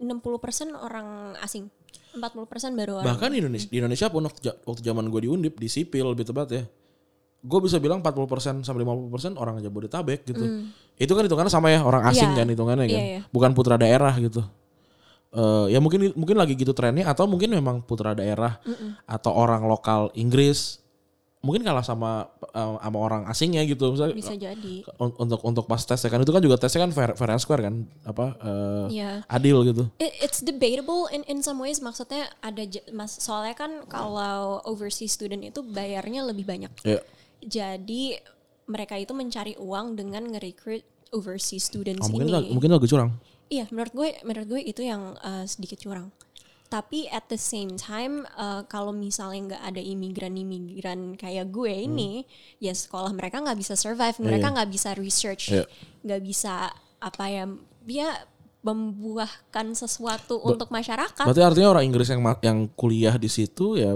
60% 0.00 0.76
orang 0.76 1.38
asing. 1.40 1.72
40% 2.16 2.72
baru 2.72 3.04
orang. 3.04 3.12
Bahkan 3.12 3.28
di 3.28 3.38
Indonesia 3.44 3.68
di 3.68 3.76
Indonesia 3.76 4.06
pun 4.08 4.24
waktu, 4.24 4.80
zaman 4.80 5.04
gue 5.12 5.20
di 5.24 5.28
Undip 5.28 5.60
di 5.60 5.68
sipil 5.68 6.16
lebih 6.16 6.24
tepat 6.24 6.48
ya. 6.48 6.64
Gue 7.44 7.60
bisa 7.60 7.76
bilang 7.76 8.00
40% 8.00 8.64
sampai 8.64 8.82
50% 8.82 9.36
orang 9.36 9.60
Jabodetabek 9.60 10.24
gitu. 10.24 10.44
Itu 10.96 11.12
kan 11.12 11.28
hitungannya 11.28 11.52
sama 11.52 11.68
ya 11.68 11.84
orang 11.84 12.08
asing. 12.08 12.32
Iya. 12.32 12.40
kan 12.42 12.46
hitungannya 12.48 12.86
kan. 12.88 12.96
Iya, 12.96 13.04
iya. 13.04 13.20
bukan 13.28 13.52
putra 13.52 13.76
daerah 13.76 14.16
gitu. 14.16 14.40
Eh 15.36 15.76
ya 15.76 15.78
mungkin 15.84 16.16
mungkin 16.16 16.36
lagi 16.40 16.56
gitu 16.56 16.72
trennya 16.72 17.12
atau 17.12 17.28
mungkin 17.28 17.52
memang 17.52 17.84
putra 17.84 18.16
daerah 18.16 18.56
atau 19.04 19.32
orang 19.36 19.68
lokal 19.68 20.08
Inggris 20.16 20.80
mungkin 21.46 21.62
kalah 21.62 21.80
sama 21.80 22.26
eh, 22.42 22.74
sama 22.82 22.98
orang 22.98 23.22
asingnya 23.30 23.62
gitu. 23.62 23.94
Misalnya 23.94 24.18
bisa 24.18 24.34
jadi. 24.34 24.82
Un- 24.98 25.14
untuk 25.16 25.40
untuk 25.46 25.64
pas 25.64 25.78
tes 25.78 25.96
ya 25.96 26.10
kan. 26.10 26.18
Itu 26.18 26.34
kan 26.34 26.42
juga 26.42 26.58
tesnya 26.58 26.82
kan 26.82 26.90
fair, 26.90 27.14
fair 27.14 27.30
and 27.30 27.38
square 27.38 27.62
kan? 27.62 27.86
Apa 28.02 28.34
eh, 28.42 28.86
Iya. 28.98 29.10
adil 29.30 29.62
gitu. 29.64 29.86
It- 29.96 30.18
it's 30.18 30.42
debatable 30.42 31.06
in 31.08 31.22
in 31.30 31.38
some 31.40 31.62
ways. 31.62 31.78
Maksudnya 31.78 32.26
ada 32.42 32.66
mas 32.90 33.14
soalnya 33.16 33.54
kan 33.54 33.86
kalau 33.86 34.58
overseas 34.66 35.14
student 35.14 35.46
itu 35.46 35.62
bayarnya 35.62 36.26
lebih 36.26 36.42
banyak. 36.42 36.74
Ya 36.82 36.98
jadi 37.38 38.18
mereka 38.66 38.98
itu 38.98 39.14
mencari 39.14 39.54
uang 39.54 39.94
dengan 39.94 40.26
nge-recruit 40.26 40.82
overseas 41.14 41.70
students 41.70 42.02
Oh, 42.02 42.10
mungkin 42.10 42.34
ini. 42.34 42.50
mungkin 42.50 42.70
agak 42.74 42.90
curang. 42.90 43.10
Iya 43.46 43.70
menurut 43.70 43.94
gue 43.94 44.08
menurut 44.26 44.48
gue 44.50 44.62
itu 44.64 44.82
yang 44.82 45.14
uh, 45.22 45.46
sedikit 45.46 45.78
curang 45.78 46.10
tapi 46.66 47.06
at 47.08 47.26
the 47.26 47.36
same 47.36 47.74
time 47.74 48.26
uh, 48.34 48.62
kalau 48.64 48.90
misalnya 48.90 49.54
nggak 49.54 49.62
ada 49.64 49.80
imigran-imigran 49.80 51.14
kayak 51.14 51.48
gue 51.48 51.70
Hmm. 51.72 51.86
ini 51.88 52.10
ya 52.58 52.72
sekolah 52.72 53.10
mereka 53.10 53.38
nggak 53.38 53.56
bisa 53.56 53.74
survive 53.74 54.18
mereka 54.18 54.50
nggak 54.50 54.68
bisa 54.68 54.90
research 54.92 55.50
Iya. 55.50 55.64
nggak 56.02 56.22
bisa 56.22 56.68
apa 56.98 57.24
ya 57.26 57.44
dia 57.82 58.08
membuahkan 58.60 59.66
sesuatu 59.72 60.42
untuk 60.42 60.68
masyarakat 60.68 61.22
Berarti 61.22 61.42
artinya 61.44 61.70
orang 61.70 61.86
Inggris 61.86 62.08
yang 62.08 62.20
yang 62.42 62.58
kuliah 62.72 63.14
di 63.14 63.30
situ 63.30 63.78
ya 63.78 63.94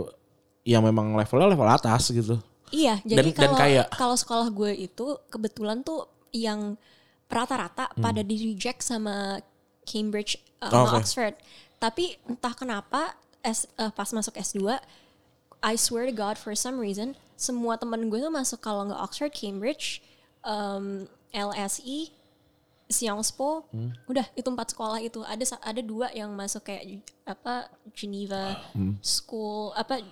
yang 0.63 0.83
memang 0.83 1.13
levelnya 1.13 1.51
level 1.51 1.67
atas 1.67 2.09
gitu. 2.11 2.39
Iya, 2.71 3.03
jadi 3.03 3.19
Dan- 3.19 3.35
dan 3.35 3.51
kalau 3.51 3.59
kaya. 3.59 3.83
kalau 3.91 4.15
sekolah 4.15 4.49
gue 4.49 4.73
itu 4.79 5.07
kebetulan 5.27 5.83
tuh 5.83 6.07
yang 6.31 6.79
rata-rata 7.27 7.91
pada 7.97 8.23
di 8.23 8.37
reject 8.47 8.83
sama 8.85 9.43
Cambridge 9.83 10.39
uh, 10.61 10.71
Hmm. 10.71 10.77
Oh, 10.77 10.85
oke. 10.87 11.03
Oxford. 11.03 11.35
Tapi 11.81 12.21
entah 12.29 12.53
kenapa 12.53 13.16
S, 13.40 13.64
uh, 13.75 13.88
pas 13.88 14.07
masuk 14.07 14.37
S2 14.37 14.77
I 15.61 15.75
swear 15.77 16.05
to 16.05 16.12
God 16.12 16.37
for 16.37 16.53
some 16.53 16.77
reason 16.77 17.16
semua 17.35 17.81
temen 17.81 18.09
gue 18.09 18.21
tuh 18.21 18.29
masuk 18.29 18.61
kalau 18.61 18.85
nggak 18.85 19.01
Oxford, 19.01 19.33
Cambridge, 19.33 20.05
um, 20.40 21.09
LSE, 21.33 22.12
Sciences 22.85 23.33
Po, 23.33 23.64
Hmm. 23.73 23.97
udah 24.05 24.29
itu 24.35 24.45
empat 24.45 24.75
sekolah 24.75 25.01
itu 25.01 25.23
ada 25.23 25.40
ada 25.62 25.81
dua 25.81 26.12
yang 26.12 26.29
masuk 26.35 26.66
kayak 26.66 27.01
apa 27.25 27.71
Geneva 27.95 28.61
Hmm. 28.77 29.01
School 29.01 29.73
apa 29.73 30.05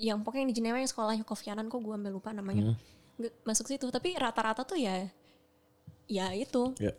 yang 0.00 0.22
pokoknya 0.22 0.46
yang 0.46 0.50
di 0.54 0.56
Jenewa 0.56 0.78
yang 0.78 0.88
sekolahnya 0.88 1.26
Kofi 1.26 1.50
Annan 1.50 1.66
kok 1.66 1.82
gue 1.82 1.92
ambil 1.92 2.16
lupa 2.16 2.32
namanya 2.32 2.72
Hmm. 2.72 3.28
Masuk 3.44 3.68
situ 3.68 3.84
tapi 3.90 4.16
rata-rata 4.16 4.64
tuh 4.64 4.78
ya 4.78 5.06
ya 6.06 6.30
itu 6.32 6.72
Ya. 6.78 6.94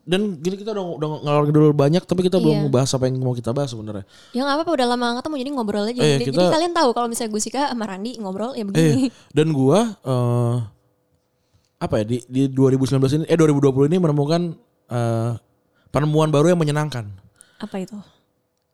Dan 0.00 0.36
gini 0.36 0.56
kita 0.56 0.70
udah 0.70 0.84
udah 0.96 1.08
ngalor 1.20 1.44
dulu 1.46 1.70
banyak 1.70 2.02
tapi 2.02 2.22
kita 2.22 2.36
belum 2.36 2.50
Iya. 2.50 2.62
ngebahas 2.66 2.90
apa 2.90 3.04
yang 3.04 3.16
mau 3.18 3.30
kita 3.30 3.50
bahas 3.50 3.68
sebenarnya. 3.68 4.04
ya 4.30 4.42
nggak 4.42 4.56
apa-apa 4.56 4.72
udah 4.72 4.86
lama 4.88 5.04
nggak 5.06 5.20
ketemu 5.20 5.36
jadi 5.36 5.50
ngobrol 5.52 5.84
aja 5.84 5.92
Eh, 5.94 6.08
jadi, 6.16 6.24
kita- 6.26 6.40
jadi 6.40 6.50
kalian 6.50 6.72
tahu 6.72 6.88
kalau 6.90 7.06
misalnya 7.06 7.30
gue 7.30 7.42
Sika 7.42 7.62
sama 7.68 7.84
Randi 7.84 8.12
ngobrol 8.16 8.52
ya 8.52 8.60
Eh, 8.60 8.66
begini 8.66 9.04
dan 9.30 9.46
gua 9.50 9.78
eh 10.00 10.56
apa 11.78 11.94
ya 11.96 12.04
di 12.06 12.16
di 12.26 12.42
2019 12.46 12.90
ini 13.14 13.24
eh 13.24 13.36
2020 13.36 13.86
ini 13.86 13.96
menemukan 13.98 14.42
eh 14.88 15.32
penemuan 15.90 16.28
baru 16.28 16.48
yang 16.48 16.58
menyenangkan. 16.58 17.04
apa 17.58 17.76
itu 17.76 17.96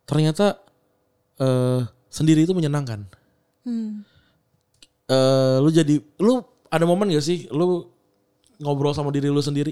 Ternyata 0.05 0.57
eh 1.37 1.81
sendiri 2.09 2.43
itu 2.43 2.53
menyenangkan. 2.53 3.03
Eh, 5.07 5.57
lu 5.59 5.71
jadi 5.71 5.99
lu 6.17 6.39
ada 6.67 6.83
momen 6.83 7.07
gak 7.09 7.23
sih 7.25 7.47
lu 7.49 7.87
ngobrol 8.59 8.91
sama 8.91 9.11
diri 9.11 9.27
lu 9.27 9.39
sendiri? 9.39 9.71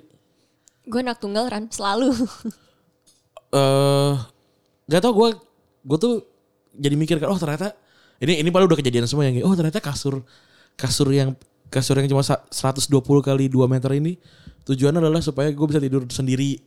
Gue 0.84 1.00
anak 1.00 1.20
tunggal 1.20 1.48
Ran, 1.48 1.68
selalu. 1.72 2.12
eh 3.54 4.12
gak 4.90 5.00
tau 5.00 5.14
gue 5.14 5.28
gue 5.86 5.98
tuh 6.02 6.14
jadi 6.74 6.98
mikir 6.98 7.22
kan 7.22 7.30
oh 7.30 7.38
ternyata 7.38 7.70
ini 8.18 8.42
ini 8.42 8.50
paling 8.50 8.66
udah 8.66 8.78
kejadian 8.78 9.06
semua 9.06 9.30
yang 9.30 9.46
oh 9.46 9.54
ternyata 9.54 9.78
kasur 9.78 10.26
kasur 10.74 11.06
yang 11.14 11.38
kasur 11.70 11.94
yang 12.02 12.10
cuma 12.10 12.26
sa- 12.26 12.42
120 12.50 12.98
kali 13.22 13.46
2 13.46 13.70
meter 13.70 13.90
ini 13.94 14.18
tujuannya 14.66 14.98
adalah 14.98 15.22
supaya 15.22 15.52
gue 15.52 15.66
bisa 15.68 15.78
tidur 15.78 16.02
sendiri. 16.10 16.58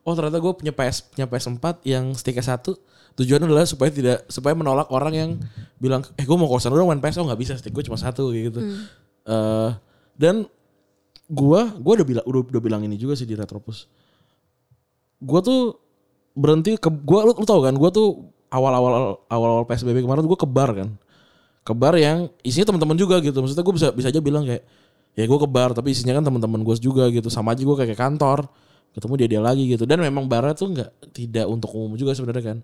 Oh 0.00 0.16
ternyata 0.16 0.40
gue 0.40 0.52
punya 0.56 0.72
PS 0.72 1.12
punya 1.12 1.28
PS4 1.28 1.84
yang 1.84 2.16
sticknya 2.16 2.56
satu 2.56 2.72
tujuannya 3.20 3.44
adalah 3.44 3.68
supaya 3.68 3.92
tidak 3.92 4.24
supaya 4.32 4.56
menolak 4.56 4.88
orang 4.88 5.12
yang 5.12 5.30
bilang 5.76 6.00
eh 6.16 6.24
gue 6.24 6.36
mau 6.40 6.48
kosan 6.48 6.72
dong 6.72 6.88
main 6.88 7.04
PS 7.04 7.20
oh 7.20 7.28
nggak 7.28 7.40
bisa 7.40 7.52
stick 7.60 7.74
gue 7.76 7.84
cuma 7.84 8.00
satu 8.00 8.32
gitu. 8.32 8.64
Eh, 9.28 9.70
dan 10.16 10.48
gue 11.30 11.60
gue 11.78 11.92
udah 12.02 12.06
bilang 12.06 12.24
udah, 12.26 12.40
udah 12.42 12.62
bilang 12.62 12.82
ini 12.82 12.98
juga 12.98 13.14
sih 13.14 13.24
di 13.24 13.38
Retropus. 13.38 13.86
Gue 15.22 15.40
tuh 15.40 15.78
berhenti 16.34 16.74
ke 16.74 16.90
gue 16.90 17.20
lu, 17.22 17.32
lu 17.32 17.46
tau 17.46 17.62
kan 17.62 17.74
gue 17.74 17.90
tuh 17.94 18.26
awal-awal 18.50 19.22
awal-awal 19.30 19.64
PSBB 19.70 20.02
kemarin 20.02 20.26
gue 20.26 20.38
ke 20.38 20.48
bar 20.48 20.70
kan. 20.74 20.90
Ke 21.62 21.70
bar 21.70 21.94
yang 21.94 22.26
isinya 22.42 22.74
teman-teman 22.74 22.98
juga 22.98 23.22
gitu. 23.22 23.38
Maksudnya 23.38 23.62
gue 23.62 23.74
bisa 23.78 23.88
bisa 23.94 24.08
aja 24.10 24.18
bilang 24.18 24.42
kayak 24.42 24.66
ya 25.14 25.24
gue 25.26 25.38
ke 25.38 25.48
bar 25.48 25.70
tapi 25.70 25.94
isinya 25.94 26.18
kan 26.18 26.26
teman-teman 26.26 26.66
gue 26.66 26.74
juga 26.82 27.06
gitu. 27.14 27.30
Sama 27.30 27.54
aja 27.54 27.62
gue 27.62 27.76
kayak 27.78 27.94
kantor 27.94 28.50
ketemu 28.90 29.12
dia 29.22 29.28
dia 29.38 29.40
lagi 29.40 29.64
gitu. 29.70 29.86
Dan 29.86 30.02
memang 30.02 30.26
barnya 30.26 30.58
tuh 30.58 30.74
nggak 30.74 31.14
tidak 31.14 31.46
untuk 31.46 31.70
umum 31.78 31.94
juga 31.94 32.10
sebenarnya 32.10 32.42
kan 32.42 32.58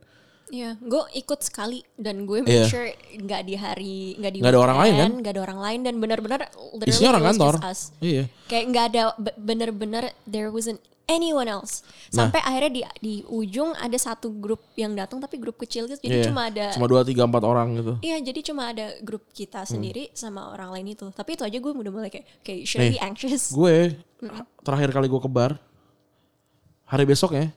Iya, 0.46 0.78
gue 0.78 1.02
ikut 1.18 1.40
sekali 1.42 1.82
dan 1.98 2.22
gue 2.22 2.38
make 2.46 2.54
Iya. 2.54 2.66
sure 2.70 2.90
nggak 3.18 3.42
di 3.42 3.54
hari 3.58 3.98
nggak 4.14 4.30
di 4.30 4.38
Nggak 4.38 4.54
ada 4.54 4.62
orang 4.62 4.78
lain, 4.78 4.94
kan? 4.94 5.10
nggak 5.18 5.32
ada 5.34 5.42
orang 5.42 5.60
lain 5.60 5.80
dan 5.82 5.94
benar-benar 5.98 6.40
isinya 6.86 7.10
orang 7.18 7.24
kantor 7.34 7.54
iya 7.98 8.24
Kayak 8.46 8.64
nggak 8.70 8.84
ada 8.94 9.02
be- 9.18 9.36
bener-bener 9.42 10.04
there 10.22 10.54
wasn't 10.54 10.78
anyone 11.06 11.46
else. 11.46 11.82
Nah. 12.10 12.26
Sampai 12.30 12.42
akhirnya 12.42 12.70
di 12.70 12.82
di 12.98 13.14
ujung 13.26 13.74
ada 13.74 13.94
satu 13.94 14.30
grup 14.38 14.62
yang 14.74 14.94
datang 14.94 15.18
tapi 15.22 15.38
grup 15.38 15.54
kecil 15.58 15.86
gitu. 15.86 15.98
Jadi 15.98 16.18
iya. 16.22 16.26
cuma 16.30 16.50
ada 16.50 16.74
cuma 16.74 16.86
dua 16.86 17.02
tiga 17.06 17.26
empat 17.26 17.42
orang 17.46 17.78
gitu 17.78 17.92
Iya, 18.02 18.16
jadi 18.22 18.40
cuma 18.42 18.70
ada 18.70 18.86
grup 19.02 19.26
kita 19.30 19.62
sendiri 19.66 20.10
sama 20.14 20.50
orang 20.50 20.74
lain 20.74 20.94
itu. 20.94 21.06
Tapi 21.10 21.38
itu 21.38 21.42
aja 21.46 21.58
gue 21.58 21.72
udah 21.74 21.90
mulai 21.94 22.10
kayak, 22.10 22.26
okay, 22.42 22.62
should 22.62 22.86
Nih, 22.86 22.98
be 22.98 23.02
anxious? 23.02 23.50
gue 23.50 23.98
terakhir 24.62 24.90
kali 24.94 25.06
gue 25.06 25.20
ke 25.22 25.30
bar 25.30 25.58
hari 26.86 27.02
besoknya 27.02 27.50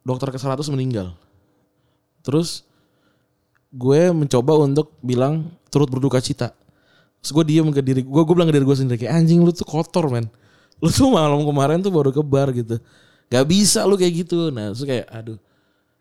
dokter 0.00 0.28
ke 0.28 0.36
100 0.36 0.60
meninggal 0.72 1.12
terus 2.20 2.64
gue 3.70 4.10
mencoba 4.10 4.58
untuk 4.66 4.92
bilang 5.00 5.54
turut 5.70 5.86
berduka 5.86 6.18
cita. 6.18 6.52
Terus 7.20 7.30
gue 7.36 7.44
diem 7.46 7.68
ke 7.70 7.80
diri 7.84 8.00
gue 8.02 8.22
gue 8.24 8.34
bilang 8.34 8.48
ke 8.48 8.54
diri 8.56 8.66
gue 8.66 8.76
sendiri 8.76 8.98
kayak 9.06 9.14
anjing 9.14 9.40
lu 9.44 9.52
tuh 9.54 9.68
kotor 9.68 10.10
men. 10.10 10.26
Lu 10.80 10.88
tuh 10.88 11.12
malam 11.12 11.44
kemarin 11.44 11.78
tuh 11.84 11.92
baru 11.92 12.10
ke 12.10 12.22
bar 12.24 12.50
gitu. 12.50 12.80
Gak 13.30 13.44
bisa 13.46 13.86
lu 13.86 13.94
kayak 13.94 14.26
gitu. 14.26 14.50
Nah 14.50 14.74
terus 14.74 14.84
kayak 14.84 15.06
aduh 15.12 15.38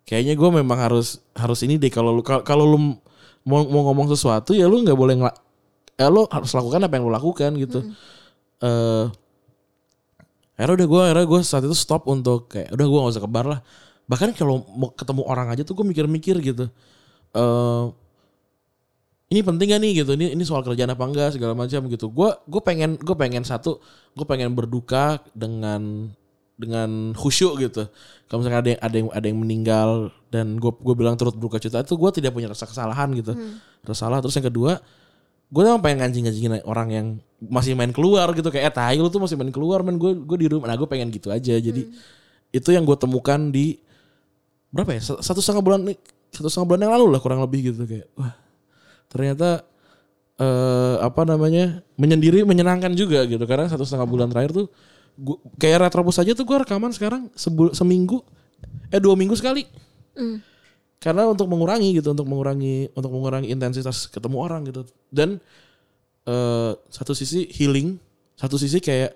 kayaknya 0.08 0.34
gue 0.34 0.50
memang 0.64 0.80
harus 0.80 1.22
harus 1.38 1.60
ini 1.62 1.78
deh. 1.78 1.92
Kalau 1.94 2.16
lu 2.16 2.26
kal- 2.26 2.42
kalau 2.42 2.66
lu 2.66 2.98
mau 3.46 3.62
mau 3.68 3.86
ngomong 3.92 4.12
sesuatu 4.12 4.52
ya 4.52 4.68
lu 4.68 4.84
nggak 4.84 4.98
boleh 4.98 5.16
ngela 5.16 5.34
ya 5.96 6.12
lu 6.12 6.28
harus 6.28 6.52
lakukan 6.56 6.84
apa 6.84 6.94
yang 6.98 7.06
lu 7.08 7.14
lakukan 7.14 7.52
gitu. 7.60 7.80
Eh 8.60 9.06
akhirnya 10.60 10.84
udah 10.84 10.88
gue 10.92 11.02
akhirnya 11.08 11.28
gue 11.32 11.40
saat 11.48 11.64
itu 11.64 11.72
stop 11.72 12.04
untuk 12.12 12.52
kayak 12.52 12.76
udah 12.76 12.84
gue 12.84 13.00
gak 13.00 13.14
usah 13.16 13.24
ke 13.24 13.32
bar 13.32 13.48
lah 13.48 13.64
bahkan 14.10 14.34
kalau 14.34 14.66
mau 14.74 14.90
ketemu 14.90 15.22
orang 15.30 15.54
aja 15.54 15.62
tuh 15.62 15.78
gue 15.78 15.86
mikir-mikir 15.86 16.42
gitu. 16.42 16.66
Eh 17.38 17.86
ini 19.30 19.46
penting 19.46 19.70
gak 19.70 19.82
nih 19.86 19.92
gitu? 20.02 20.18
Ini 20.18 20.34
ini 20.34 20.42
soal 20.42 20.66
kerjaan 20.66 20.90
apa 20.90 21.06
enggak 21.06 21.38
segala 21.38 21.54
macam 21.54 21.86
gitu. 21.86 22.10
Gue 22.10 22.34
gue 22.50 22.62
pengen 22.66 22.98
gue 22.98 23.14
pengen 23.14 23.46
satu 23.46 23.78
gue 24.18 24.26
pengen 24.26 24.58
berduka 24.58 25.22
dengan 25.38 26.10
dengan 26.58 27.14
khusyuk 27.14 27.62
gitu. 27.62 27.86
Kalau 28.26 28.42
misalnya 28.42 28.60
ada 28.66 28.70
yang 28.74 28.82
ada 28.82 28.96
yang 28.98 29.10
ada 29.14 29.26
yang 29.30 29.40
meninggal 29.40 29.90
dan 30.34 30.58
gue 30.58 30.74
gue 30.74 30.96
bilang 30.98 31.14
turut 31.14 31.38
berduka 31.38 31.62
cita 31.62 31.86
itu 31.86 31.94
gue 31.94 32.10
tidak 32.18 32.34
punya 32.34 32.50
rasa 32.50 32.66
kesalahan 32.66 33.14
gitu. 33.14 33.38
Rasa 33.86 34.10
salah. 34.10 34.18
Terus 34.18 34.34
yang 34.42 34.50
kedua 34.50 34.82
gue 35.50 35.62
emang 35.62 35.82
pengen 35.86 36.10
ngancing-ngancingin 36.10 36.66
orang 36.66 36.90
yang 36.90 37.08
masih 37.38 37.78
main 37.78 37.94
keluar 37.94 38.34
gitu. 38.34 38.50
Kayak 38.50 38.74
eh 38.74 38.74
tai 38.74 38.98
lu 38.98 39.14
tuh 39.14 39.22
masih 39.22 39.38
main 39.38 39.54
keluar 39.54 39.86
men. 39.86 40.02
Gue 40.02 40.18
gue 40.18 40.38
di 40.42 40.50
rumah. 40.50 40.74
Nah 40.74 40.76
gue 40.76 40.90
pengen 40.90 41.14
gitu 41.14 41.30
aja. 41.30 41.54
Jadi 41.54 41.86
itu 42.50 42.70
yang 42.74 42.82
gue 42.82 42.98
temukan 42.98 43.38
di 43.54 43.78
berapa 44.70 44.98
ya? 44.98 45.02
Sa- 45.02 45.22
satu 45.22 45.42
setengah 45.42 45.64
bulan 45.66 45.80
satu 46.30 46.48
setengah 46.50 46.68
bulan 46.70 46.82
yang 46.86 46.94
lalu 46.94 47.06
lah 47.18 47.20
kurang 47.22 47.42
lebih 47.42 47.74
gitu 47.74 47.90
kayak 47.90 48.06
wah 48.14 48.34
ternyata 49.10 49.66
eh 50.40 50.96
apa 51.04 51.28
namanya 51.28 51.84
menyendiri 52.00 52.48
menyenangkan 52.48 52.96
juga 52.96 53.28
gitu. 53.28 53.44
Karena 53.44 53.68
satu 53.68 53.84
setengah 53.84 54.08
bulan 54.08 54.32
terakhir 54.32 54.56
tuh 54.56 54.68
gua, 55.20 55.36
kayak 55.60 55.90
retropus 55.90 56.22
aja 56.24 56.32
tuh 56.32 56.48
gue 56.48 56.58
rekaman 56.64 56.96
sekarang 56.96 57.28
sebul, 57.36 57.76
seminggu 57.76 58.24
eh 58.88 59.04
dua 59.04 59.20
minggu 59.20 59.36
sekali. 59.36 59.68
Karena 61.00 61.28
untuk 61.28 61.48
mengurangi 61.48 61.96
gitu 61.96 62.12
untuk 62.12 62.28
mengurangi 62.28 62.92
untuk 62.96 63.12
mengurangi 63.12 63.52
intensitas 63.52 64.08
ketemu 64.08 64.38
orang 64.40 64.62
gitu. 64.68 64.88
Dan 65.12 65.44
eh 66.24 66.72
satu 66.88 67.12
sisi 67.12 67.50
healing 67.52 68.00
satu 68.40 68.56
sisi 68.56 68.80
kayak 68.80 69.12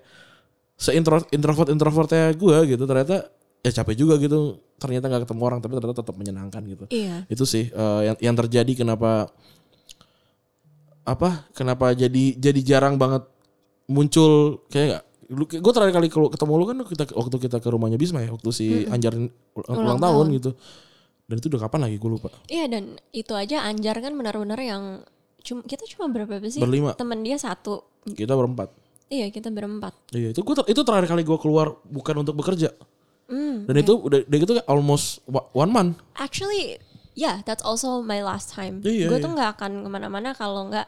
seintro 0.76 1.24
introvert 1.32 1.72
introvertnya 1.72 2.36
gue 2.36 2.76
gitu 2.76 2.84
ternyata 2.84 3.32
ya 3.64 3.72
capek 3.72 3.96
juga 3.96 4.14
gitu 4.16 4.38
ternyata 4.76 5.08
nggak 5.08 5.24
ketemu 5.24 5.40
orang 5.42 5.58
tapi 5.58 5.72
ternyata 5.74 5.98
tetap 5.98 6.14
menyenangkan 6.14 6.62
gitu 6.64 6.84
Iya. 6.86 7.24
itu 7.26 7.44
sih 7.44 7.64
eh, 7.66 8.00
yang 8.04 8.16
yang 8.22 8.34
terjadi 8.36 8.72
kenapa 8.76 9.32
apa 11.04 11.48
kenapa 11.52 11.92
jadi 11.92 12.32
jadi 12.34 12.60
jarang 12.62 12.96
banget 12.96 13.24
muncul 13.86 14.64
kayak 14.68 14.88
gak 14.90 15.04
gue 15.56 15.72
terakhir 15.72 15.94
kali 15.94 16.08
ketemu 16.08 16.52
lu 16.54 16.64
kan 16.66 16.76
kita 16.82 17.04
waktu 17.10 17.36
kita 17.38 17.56
ke 17.58 17.68
rumahnya 17.68 17.96
Bisma 17.96 18.20
ya 18.20 18.30
waktu 18.30 18.48
si 18.50 18.66
Anjar 18.86 19.12
ulang, 19.12 19.32
ulang 19.56 19.76
Ulang 19.78 19.98
tahun 19.98 20.12
tahun. 20.22 20.36
gitu 20.36 20.50
dan 21.24 21.34
itu 21.34 21.46
udah 21.48 21.60
kapan 21.62 21.80
lagi 21.82 21.96
gue 21.96 22.10
lupa 22.10 22.28
Iya 22.46 22.68
dan 22.68 22.84
itu 23.10 23.32
aja 23.32 23.64
Anjar 23.64 23.96
kan 23.98 24.12
benar-benar 24.12 24.60
yang 24.60 24.82
cuma 25.40 25.60
kita 25.62 25.84
cuma 25.86 26.08
berapa 26.08 26.40
sih? 26.42 26.56
Berlima. 26.56 26.96
Temen 26.96 27.20
dia 27.20 27.36
satu. 27.36 27.84
kita 28.06 28.32
berempat 28.32 28.72
Iya 29.06 29.28
kita 29.28 29.48
berempat. 29.48 29.92
iya 30.10 30.32
itu 30.32 30.40
gue 30.40 30.54
itu 30.66 30.80
terakhir 30.80 31.08
kali 31.10 31.22
gue 31.22 31.38
keluar 31.38 31.76
bukan 31.84 32.14
untuk 32.18 32.32
bekerja 32.34 32.72
Hmm. 33.24 33.64
dan 33.64 33.74
itu 33.80 33.92
udah 33.96 34.20
udah 34.28 34.38
gitu 34.38 34.52
kayak 34.52 34.68
almost 34.68 35.24
one 35.56 35.72
month 35.72 35.96
Actually, 36.20 36.76
yeah, 37.16 37.40
that's 37.48 37.64
also 37.64 38.04
my 38.04 38.20
last 38.20 38.52
time. 38.52 38.84
Iya, 38.84 39.08
gue 39.08 39.18
iya. 39.18 39.24
tuh 39.24 39.32
nggak 39.32 39.50
akan 39.56 39.72
ke 39.80 39.88
mana-mana 39.88 40.36
kalau 40.36 40.68
nggak 40.68 40.84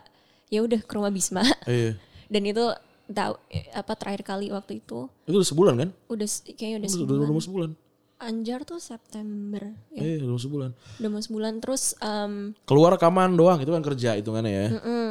ya 0.53 0.61
udah 0.63 0.81
ke 0.85 0.93
rumah 0.93 1.09
Bisma. 1.09 1.43
iya 1.71 1.97
Dan 2.29 2.43
itu 2.45 2.65
tahu 3.07 3.39
eh, 3.49 3.71
apa 3.73 3.95
terakhir 3.95 4.27
kali 4.27 4.51
waktu 4.51 4.83
itu 4.83 5.07
itu 5.31 5.37
udah 5.39 5.49
sebulan 5.49 5.75
kan 5.79 5.89
udah 6.11 6.27
kayaknya 6.59 6.77
udah 6.83 6.89
udah, 6.91 6.91
sebulan. 6.91 7.31
udah 7.31 7.47
sebulan 7.47 7.73
Anjar 8.17 8.65
tuh 8.65 8.81
September. 8.81 9.77
Ya, 9.93 10.01
iya 10.01 10.25
udah 10.25 10.41
sebulan 10.41 10.71
udah 10.73 11.11
mau 11.13 11.23
sebulan. 11.23 11.53
Terus 11.61 11.97
em, 12.01 12.57
keluar 12.65 12.97
rekaman 12.97 13.37
doang 13.37 13.61
itu 13.61 13.71
kan 13.71 13.85
kerja 13.85 14.17
hitungannya 14.17 14.53
ya 14.53 14.67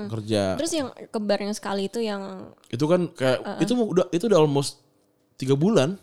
kerja 0.10 0.42
terus 0.58 0.72
yang 0.74 0.90
kebar 1.10 1.40
yang 1.42 1.56
sekali 1.56 1.90
itu 1.90 2.00
yang 2.02 2.54
itu 2.70 2.86
kan 2.86 3.10
kayak 3.14 3.62
itu 3.62 3.74
mau 3.74 3.90
udah 3.90 4.06
itu 4.14 4.26
udah 4.30 4.40
almost 4.40 4.82
tiga 5.36 5.58
bulan 5.58 5.98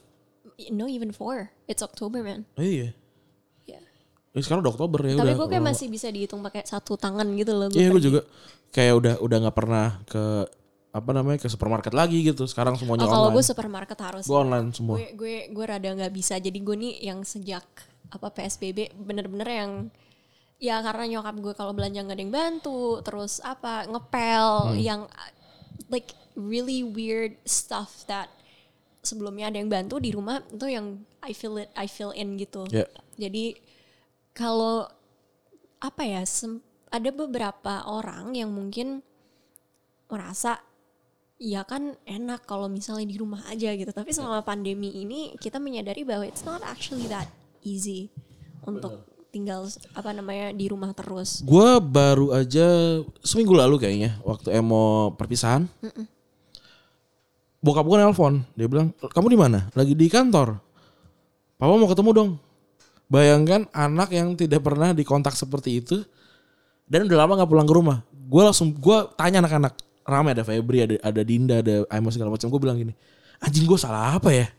no 0.71 0.87
even 0.87 1.11
four. 1.11 1.51
It's 1.67 1.81
October 1.81 2.21
man. 2.21 2.45
Oh, 2.55 2.63
iya 2.63 2.95
Ya. 3.65 3.79
ini 4.31 4.41
sekarang 4.41 4.63
udah 4.63 4.73
Oktober 4.73 5.01
ya 5.03 5.17
Tapi 5.17 5.23
udah 5.25 5.35
gue 5.35 5.49
kayak 5.51 5.65
masih 5.65 5.87
bisa 5.89 6.07
dihitung 6.07 6.41
pakai 6.41 6.63
satu 6.63 6.95
tangan 6.95 7.27
gitu 7.35 7.53
loh. 7.53 7.69
Iya 7.69 7.89
gue 7.91 8.03
juga 8.03 8.21
kayak 8.71 8.95
udah 8.95 9.15
udah 9.19 9.37
nggak 9.43 9.57
pernah 9.57 9.87
ke 10.05 10.25
apa 10.93 11.11
namanya 11.11 11.41
ke 11.41 11.49
supermarket 11.49 11.97
lagi 11.97 12.21
gitu 12.21 12.45
sekarang 12.45 12.77
semuanya 12.77 13.09
Oh, 13.09 13.11
kalau 13.11 13.29
gue 13.29 13.41
online 13.41 13.49
supermarket 13.49 13.99
harus. 13.99 14.25
gue 14.29 14.37
online 14.37 14.69
semua 14.77 15.01
gue 15.01 15.09
gue 15.17 15.35
gue 15.49 15.65
rada 15.65 15.89
nggak 15.89 16.13
bisa 16.13 16.37
jadi 16.37 16.53
gue 16.53 16.77
nih 16.77 16.95
yang 17.01 17.25
sejak 17.25 17.65
apa 18.13 18.29
psbb 18.29 18.93
bener-bener 18.93 19.49
yang 19.49 19.71
ya 20.61 20.85
karena 20.85 21.17
nyokap 21.17 21.37
gue 21.41 21.53
kalau 21.57 21.73
belanja 21.73 22.05
nggak 22.05 22.13
ada 22.13 22.23
yang 22.23 22.35
bantu 22.37 23.01
terus 23.01 23.41
apa 23.41 23.89
ngepel 23.89 24.77
yang 24.77 25.09
uh, 25.09 25.33
like 25.89 26.13
really 26.37 26.85
weird 26.85 27.41
stuff 27.43 28.05
that 28.05 28.29
sebelumnya 29.03 29.51
ada 29.51 29.59
yang 29.59 29.69
bantu 29.69 29.99
di 29.99 30.15
rumah 30.15 30.39
itu 30.47 30.67
yang 30.67 31.03
I 31.21 31.35
feel 31.35 31.59
it 31.59 31.69
I 31.75 31.87
feel 31.87 32.15
in 32.15 32.39
gitu 32.39 32.65
Ya. 32.71 32.87
jadi 33.19 33.59
kalau 34.33 34.87
apa 35.79 36.03
ya 36.03 36.23
sem- 36.23 36.63
ada 36.89 37.11
beberapa 37.11 37.83
orang 37.85 38.33
yang 38.33 38.49
mungkin 38.49 39.03
merasa 40.07 40.61
ya 41.43 41.67
kan 41.67 41.99
enak 42.05 42.47
kalau 42.47 42.71
misalnya 42.71 43.09
di 43.09 43.19
rumah 43.19 43.43
aja 43.51 43.75
gitu. 43.75 43.91
Tapi 43.91 44.15
selama 44.15 44.45
pandemi 44.47 44.95
ini 44.95 45.35
kita 45.41 45.59
menyadari 45.59 46.07
bahwa 46.07 46.23
it's 46.23 46.47
not 46.47 46.63
actually 46.63 47.09
that 47.11 47.27
easy 47.67 48.13
untuk 48.63 49.03
tinggal 49.33 49.67
apa 49.97 50.13
namanya 50.13 50.53
di 50.53 50.69
rumah 50.69 50.93
terus. 50.93 51.41
gue 51.43 51.71
baru 51.81 52.37
aja 52.37 53.01
seminggu 53.25 53.57
lalu 53.57 53.81
kayaknya 53.81 54.21
waktu 54.23 54.53
emo 54.55 55.17
perpisahan 55.17 55.67
bokap 57.63 57.87
gue 57.87 57.97
nelpon. 58.03 58.35
Dia 58.59 58.67
bilang 58.67 58.91
kamu 58.99 59.27
di 59.33 59.39
mana? 59.39 59.71
Lagi 59.73 59.95
di 59.95 60.11
kantor. 60.11 60.59
Papa 61.57 61.79
mau 61.79 61.87
ketemu 61.87 62.11
dong. 62.11 62.31
Bayangkan 63.07 63.71
anak 63.71 64.11
yang 64.11 64.35
tidak 64.35 64.67
pernah 64.67 64.91
dikontak 64.91 65.39
seperti 65.39 65.79
itu 65.79 66.03
dan 66.91 67.07
udah 67.07 67.25
lama 67.25 67.39
nggak 67.39 67.51
pulang 67.51 67.69
ke 67.71 67.75
rumah. 67.79 67.99
Gue 68.11 68.43
langsung 68.43 68.75
gue 68.75 68.99
tanya 69.15 69.41
anak-anak 69.41 69.79
ramai 70.03 70.35
ada 70.35 70.43
Febri 70.43 70.83
ada 70.83 70.99
ada 70.99 71.23
Dinda 71.23 71.63
ada 71.63 71.87
Aimo 71.87 72.11
segala 72.11 72.35
macam. 72.35 72.51
Gue 72.51 72.61
bilang 72.61 72.77
gini 72.77 72.93
anjing 73.39 73.65
gue 73.65 73.79
salah 73.79 74.19
apa 74.19 74.35
ya? 74.35 74.51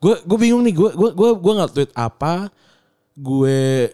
Gue 0.00 0.16
gue 0.24 0.38
bingung 0.38 0.64
nih 0.64 0.72
gue 0.72 0.90
gue 0.96 1.10
gue 1.12 1.30
gue 1.36 1.52
nggak 1.60 1.70
tweet 1.74 1.92
apa 1.92 2.48
gue 3.18 3.90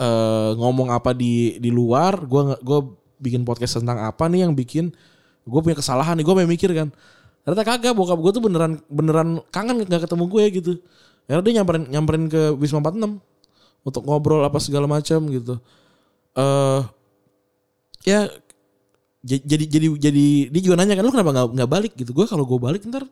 eh, 0.00 0.50
ngomong 0.56 0.88
apa 0.90 1.12
di 1.12 1.60
di 1.62 1.68
luar 1.68 2.24
gue 2.24 2.58
gue 2.58 2.78
bikin 3.20 3.44
podcast 3.44 3.78
tentang 3.78 4.00
apa 4.02 4.24
nih 4.26 4.48
yang 4.48 4.52
bikin 4.56 4.90
gue 5.46 5.60
punya 5.62 5.76
kesalahan 5.78 6.16
nih. 6.18 6.24
Gue 6.26 6.34
mikir 6.42 6.72
kan 6.74 6.88
ternyata 7.46 7.62
kagak 7.62 7.94
bokap 7.94 8.18
gue 8.18 8.32
tuh 8.34 8.42
beneran 8.42 8.82
beneran 8.90 9.38
kangen 9.54 9.86
nggak 9.86 10.02
ketemu 10.10 10.24
gue 10.26 10.44
gitu. 10.58 10.72
Ya 11.30 11.38
dia 11.42 11.52
nyamperin 11.62 11.86
nyamperin 11.90 12.24
ke 12.26 12.54
Wisma 12.58 12.82
46 12.82 13.22
untuk 13.86 14.02
ngobrol 14.06 14.42
apa 14.42 14.58
segala 14.58 14.90
macam 14.90 15.22
gitu. 15.30 15.62
Eh 16.36 16.80
ya 18.06 18.28
j- 19.26 19.44
jadi 19.44 19.64
jadi 19.66 19.86
jadi 19.98 20.26
dia 20.52 20.62
juga 20.62 20.76
nanya 20.78 20.94
kan 20.98 21.04
lu 21.06 21.12
kenapa 21.14 21.30
nggak 21.34 21.46
nggak 21.56 21.70
balik? 21.70 21.92
gitu. 21.98 22.10
Gue 22.16 22.26
kalau 22.30 22.44
gue 22.46 22.58
balik 22.60 22.82
ntar 22.88 23.06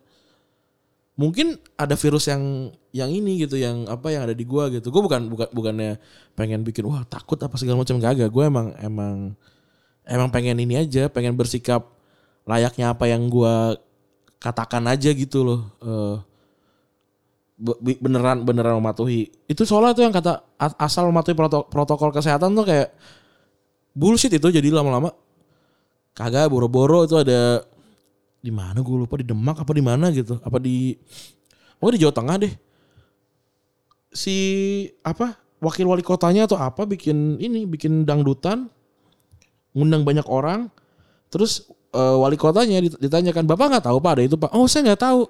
mungkin 1.14 1.54
ada 1.78 1.94
virus 1.94 2.26
yang 2.26 2.74
yang 2.90 3.10
ini 3.10 3.46
gitu 3.46 3.54
yang 3.54 3.86
apa 3.86 4.10
yang 4.10 4.26
ada 4.26 4.34
di 4.34 4.42
gua 4.46 4.66
gitu. 4.70 4.90
Gue 4.90 5.02
bukan 5.02 5.30
bukan 5.30 5.48
bukannya 5.54 5.98
pengen 6.34 6.66
bikin 6.66 6.86
wah 6.86 7.06
takut 7.06 7.38
apa 7.38 7.54
segala 7.58 7.82
macam. 7.82 7.98
Kagak 8.02 8.30
gue 8.30 8.44
emang 8.44 8.74
emang 8.82 9.16
emang 10.06 10.28
pengen 10.34 10.58
ini 10.62 10.78
aja 10.80 11.08
pengen 11.10 11.34
bersikap 11.38 11.86
layaknya 12.48 12.92
apa 12.94 13.06
yang 13.10 13.26
gua 13.30 13.78
katakan 14.44 14.84
aja 14.84 15.08
gitu 15.16 15.40
loh 15.40 15.60
be- 17.58 18.00
beneran 18.02 18.42
beneran 18.42 18.76
mematuhi. 18.78 19.30
Itu 19.46 19.64
soalnya 19.64 19.94
tuh 19.94 20.04
yang 20.04 20.14
kata 20.14 20.42
asal 20.78 21.08
mematuhi 21.08 21.36
proto- 21.38 21.66
protokol 21.70 22.10
kesehatan 22.10 22.52
tuh 22.52 22.66
kayak 22.66 22.92
bullshit 23.94 24.32
itu 24.34 24.48
jadi 24.50 24.68
lama-lama 24.74 25.14
kagak 26.14 26.50
boro-boro 26.50 27.06
itu 27.06 27.14
ada 27.18 27.62
di 28.44 28.52
mana 28.52 28.82
gue 28.82 28.96
lupa 28.98 29.16
di 29.18 29.26
Demak 29.26 29.62
apa 29.62 29.72
di 29.72 29.82
mana 29.82 30.10
gitu 30.12 30.36
apa 30.42 30.58
di 30.60 30.98
oh 31.80 31.90
di 31.90 31.98
Jawa 31.98 32.14
Tengah 32.14 32.36
deh. 32.42 32.54
Si 34.14 34.36
apa 35.02 35.38
wakil 35.58 35.88
wali 35.88 36.04
kotanya 36.04 36.46
atau 36.46 36.58
apa 36.60 36.86
bikin 36.86 37.40
ini 37.40 37.66
bikin 37.66 38.06
dangdutan 38.06 38.68
ngundang 39.74 40.06
banyak 40.06 40.26
orang 40.30 40.70
terus 41.32 41.66
eh, 41.94 42.16
wali 42.18 42.34
kotanya 42.34 42.82
dit- 42.82 42.98
ditanyakan 42.98 43.46
bapak 43.46 43.66
nggak 43.78 43.84
tahu 43.86 43.98
pak 44.02 44.10
ada 44.18 44.22
itu 44.26 44.36
pak? 44.36 44.50
Oh 44.52 44.66
saya 44.66 44.92
nggak 44.92 45.00
tahu. 45.00 45.20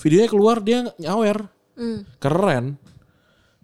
Videonya 0.00 0.28
keluar 0.28 0.56
dia 0.60 0.78
nyawer. 1.00 1.48
Hmm. 1.80 2.04
keren. 2.20 2.76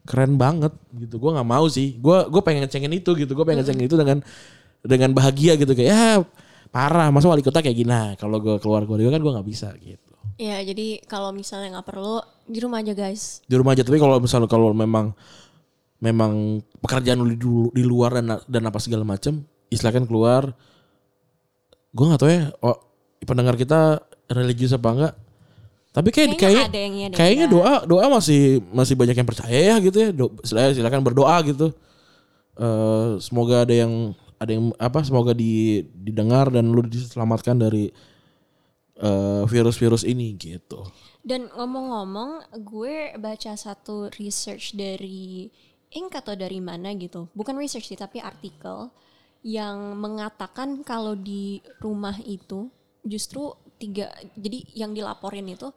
Keren 0.09 0.39
banget 0.41 0.73
gitu. 0.97 1.21
Gue 1.21 1.31
nggak 1.37 1.49
mau 1.49 1.69
sih. 1.69 2.01
Gue 2.01 2.25
gue 2.33 2.43
pengen 2.43 2.65
ngecengin 2.65 2.93
itu 2.97 3.11
gitu. 3.13 3.33
Gue 3.37 3.45
pengen 3.45 3.61
ngecengin 3.61 3.85
itu 3.85 3.97
dengan 3.99 4.19
dengan 4.81 5.11
bahagia 5.13 5.59
gitu. 5.61 5.77
Kayak 5.77 5.89
ya 5.93 6.05
parah 6.73 7.13
masa 7.13 7.29
wali 7.29 7.45
kota 7.45 7.61
kayak 7.61 7.77
gini? 7.77 7.91
Nah 7.91 8.17
kalau 8.17 8.41
gue 8.41 8.57
keluar 8.63 8.89
gue 8.89 8.97
kan 8.97 9.21
gue 9.21 9.33
nggak 9.37 9.49
bisa 9.49 9.69
gitu. 9.83 10.13
Ya 10.37 10.61
jadi 10.65 11.01
kalau 11.09 11.33
misalnya 11.33 11.81
nggak 11.81 11.87
perlu 11.89 12.21
di 12.47 12.59
rumah 12.61 12.81
aja 12.85 12.93
guys. 12.93 13.41
di 13.45 13.55
rumah 13.57 13.73
aja. 13.73 13.83
Tapi 13.85 13.99
kalau 14.01 14.17
misalnya 14.21 14.49
kalau 14.49 14.71
memang 14.73 15.17
memang 16.01 16.61
pekerjaan 16.85 17.21
lu 17.25 17.33
di, 17.33 17.37
di 17.73 17.85
luar 17.85 18.21
dan 18.21 18.37
dan 18.45 18.63
apa 18.69 18.77
segala 18.81 19.03
macam 19.03 19.41
istilahkan 19.73 20.05
keluar 20.05 20.53
gue 21.97 22.05
nggak 22.05 22.21
tahu 22.21 22.29
ya 22.29 22.53
oh, 22.61 22.77
pendengar 23.25 23.57
kita 23.57 24.05
religius 24.29 24.77
apa 24.77 24.89
enggak. 24.93 25.15
Tapi 25.97 26.13
kayak 26.13 26.37
Kayaknya 26.37 26.45
kayak 26.45 26.69
ada 26.69 26.77
yang 26.77 26.95
iya, 26.95 27.07
ada 27.09 27.09
yang 27.09 27.17
kayaknya 27.17 27.47
doa 27.49 27.75
doa 27.89 28.07
masih 28.13 28.61
masih 28.69 28.95
banyak 29.01 29.17
yang 29.17 29.29
percaya 29.29 29.59
ya 29.73 29.75
gitu 29.81 29.97
ya. 29.97 30.09
Do, 30.13 30.29
silakan 30.45 30.73
silakan 30.77 31.01
berdoa 31.01 31.37
gitu. 31.49 31.73
Eh 32.61 33.09
semoga 33.25 33.65
ada 33.65 33.73
yang 33.73 34.13
ada 34.37 34.51
yang 34.53 34.77
apa 34.77 35.01
semoga 35.01 35.33
di 35.33 35.81
didengar 35.97 36.53
dan 36.53 36.69
lu 36.69 36.85
diselamatkan 36.85 37.57
dari 37.57 37.89
eh, 39.01 39.43
virus-virus 39.49 40.05
ini 40.05 40.37
gitu. 40.37 40.85
Dan 41.27 41.51
ngomong-ngomong, 41.51 42.55
gue 42.63 43.19
baca 43.19 43.59
satu 43.59 44.07
research 44.15 44.79
dari 44.79 45.51
Inc 45.91 46.15
atau 46.15 46.39
dari 46.39 46.63
mana 46.63 46.95
gitu. 46.95 47.27
Bukan 47.35 47.59
research 47.59 47.91
sih, 47.91 47.99
tapi 47.99 48.23
artikel 48.23 48.93
yang 49.47 49.95
mengatakan 49.95 50.83
kalau 50.83 51.15
di 51.15 51.63
rumah 51.79 52.19
itu 52.19 52.67
justru 53.01 53.55
tiga, 53.79 54.11
jadi 54.35 54.59
yang 54.75 54.91
dilaporin 54.91 55.47
itu 55.47 55.71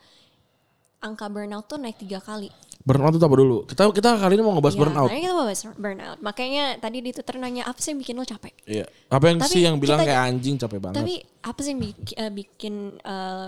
angka 0.99 1.29
burnout 1.29 1.63
tuh 1.63 1.77
naik 1.77 1.95
tiga 1.95 2.17
kali. 2.19 2.49
burnout 2.79 3.11
itu 3.13 3.21
apa 3.21 3.35
dulu 3.35 3.57
kita 3.67 3.91
kita 3.91 4.09
kali 4.17 4.33
ini 4.33 4.41
mau 4.41 4.55
ngebahas 4.55 4.73
Ya, 4.73 4.81
burnout 4.81 5.05
makanya 5.05 5.21
kita 5.21 5.35
mau 5.35 5.45
bahas 5.45 5.61
burnout. 5.77 6.17
Makanya 6.19 6.63
tadi 6.79 6.97
di 6.99 7.11
Twitter 7.11 7.35
nanya 7.37 7.63
apa 7.67 7.77
sih 7.77 7.91
yang 7.91 7.99
bikin 7.99 8.15
lo 8.15 8.25
capek? 8.25 8.53
Iya. 8.65 8.85
Apa 9.07 9.25
yang 9.27 9.37
Tapi 9.37 9.51
sih 9.51 9.61
yang 9.61 9.75
bilang 9.77 9.99
kita- 9.99 10.07
kayak 10.09 10.21
anjing 10.25 10.55
capek 10.57 10.79
banget? 10.79 10.97
Tapi 10.97 11.13
apa 11.43 11.59
sih 11.59 11.69
yang 11.69 11.81
bikin, 11.83 12.15
eh, 12.15 12.31
bikin 12.31 12.73
eh, 12.97 13.47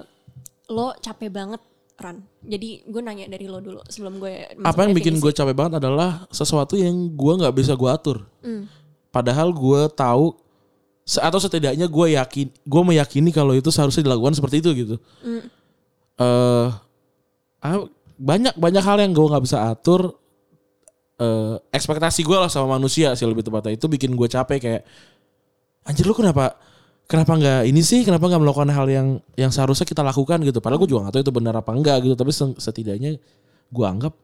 lo 0.69 0.87
capek 0.95 1.29
banget, 1.31 1.61
Ran? 1.95 2.17
Jadi 2.43 2.69
gue 2.83 3.01
nanya 3.01 3.25
dari 3.25 3.47
lo 3.47 3.59
dulu 3.59 3.81
sebelum 3.87 4.19
gue 4.19 4.33
apa 4.61 4.79
yang 4.83 4.93
bikin 4.93 5.15
gue 5.17 5.31
capek 5.31 5.55
banget 5.55 5.79
adalah 5.79 6.27
sesuatu 6.29 6.75
yang 6.75 6.93
gue 7.09 7.33
nggak 7.39 7.55
bisa 7.55 7.73
gue 7.73 7.89
atur. 7.89 8.27
Hmm. 8.43 8.67
Padahal 9.11 9.51
gue 9.51 9.81
tahu 9.91 10.33
atau 11.03 11.39
setidaknya 11.43 11.91
gue 11.91 12.07
yakin, 12.15 12.47
gue 12.47 12.81
meyakini 12.87 13.35
kalau 13.35 13.51
itu 13.51 13.67
seharusnya 13.67 14.07
dilakukan 14.07 14.31
seperti 14.31 14.63
itu 14.63 14.69
gitu. 14.71 14.95
Eh, 16.15 16.67
ah, 17.61 17.77
banyak 18.15 18.53
banyak 18.55 18.83
hal 18.85 18.97
yang 19.01 19.11
gue 19.11 19.25
nggak 19.27 19.43
bisa 19.43 19.67
atur. 19.67 20.15
Eh, 21.21 21.55
ekspektasi 21.75 22.23
gue 22.25 22.37
lah 22.37 22.49
sama 22.49 22.79
manusia 22.79 23.13
sih 23.13 23.27
lebih 23.27 23.43
tepatnya. 23.43 23.75
Itu 23.75 23.91
bikin 23.91 24.15
gue 24.15 24.25
capek 24.25 24.57
kayak 24.57 24.81
anjir 25.85 26.05
lu 26.07 26.15
kenapa 26.15 26.55
kenapa 27.09 27.35
nggak 27.35 27.61
ini 27.67 27.81
sih? 27.83 28.07
Kenapa 28.07 28.31
nggak 28.31 28.41
melakukan 28.41 28.71
hal 28.71 28.87
yang 28.87 29.07
yang 29.35 29.51
seharusnya 29.51 29.83
kita 29.85 30.01
lakukan? 30.01 30.39
Gitu. 30.41 30.63
Padahal 30.63 30.79
gue 30.81 30.89
juga 30.89 31.09
nggak 31.09 31.13
tahu 31.19 31.23
itu 31.27 31.33
benar 31.33 31.53
apa 31.59 31.71
enggak 31.75 31.97
gitu. 32.07 32.15
Tapi 32.15 32.31
se- 32.31 32.57
setidaknya 32.57 33.19
gue 33.71 33.85
anggap 33.85 34.15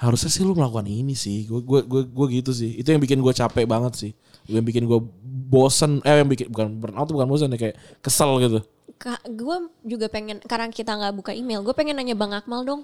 harusnya 0.00 0.32
sih 0.32 0.40
lu 0.40 0.56
melakukan 0.56 0.88
ini 0.88 1.12
sih. 1.12 1.44
Gue 1.44 1.60
gue 1.60 1.80
gue 1.84 2.02
gue 2.08 2.26
gitu 2.40 2.56
sih. 2.56 2.80
Itu 2.80 2.88
yang 2.96 3.04
bikin 3.04 3.20
gue 3.20 3.32
capek 3.36 3.68
banget 3.68 3.92
sih. 4.00 4.12
Yang 4.48 4.64
bikin 4.72 4.82
gue 4.88 5.00
bosen 5.52 6.00
eh 6.08 6.24
yang 6.24 6.28
bikin 6.32 6.48
bukan 6.48 6.80
burnout 6.80 7.04
tuh 7.04 7.20
bukan 7.20 7.28
bosen 7.28 7.52
ya 7.52 7.60
kayak 7.60 7.76
kesel 8.00 8.40
gitu. 8.40 8.64
Gue 9.28 9.56
juga 9.84 10.08
pengen 10.08 10.40
karena 10.40 10.72
kita 10.72 10.96
nggak 10.96 11.12
buka 11.12 11.32
email, 11.36 11.60
gue 11.60 11.76
pengen 11.76 12.00
nanya 12.00 12.16
Bang 12.16 12.32
Akmal 12.32 12.64
dong. 12.64 12.82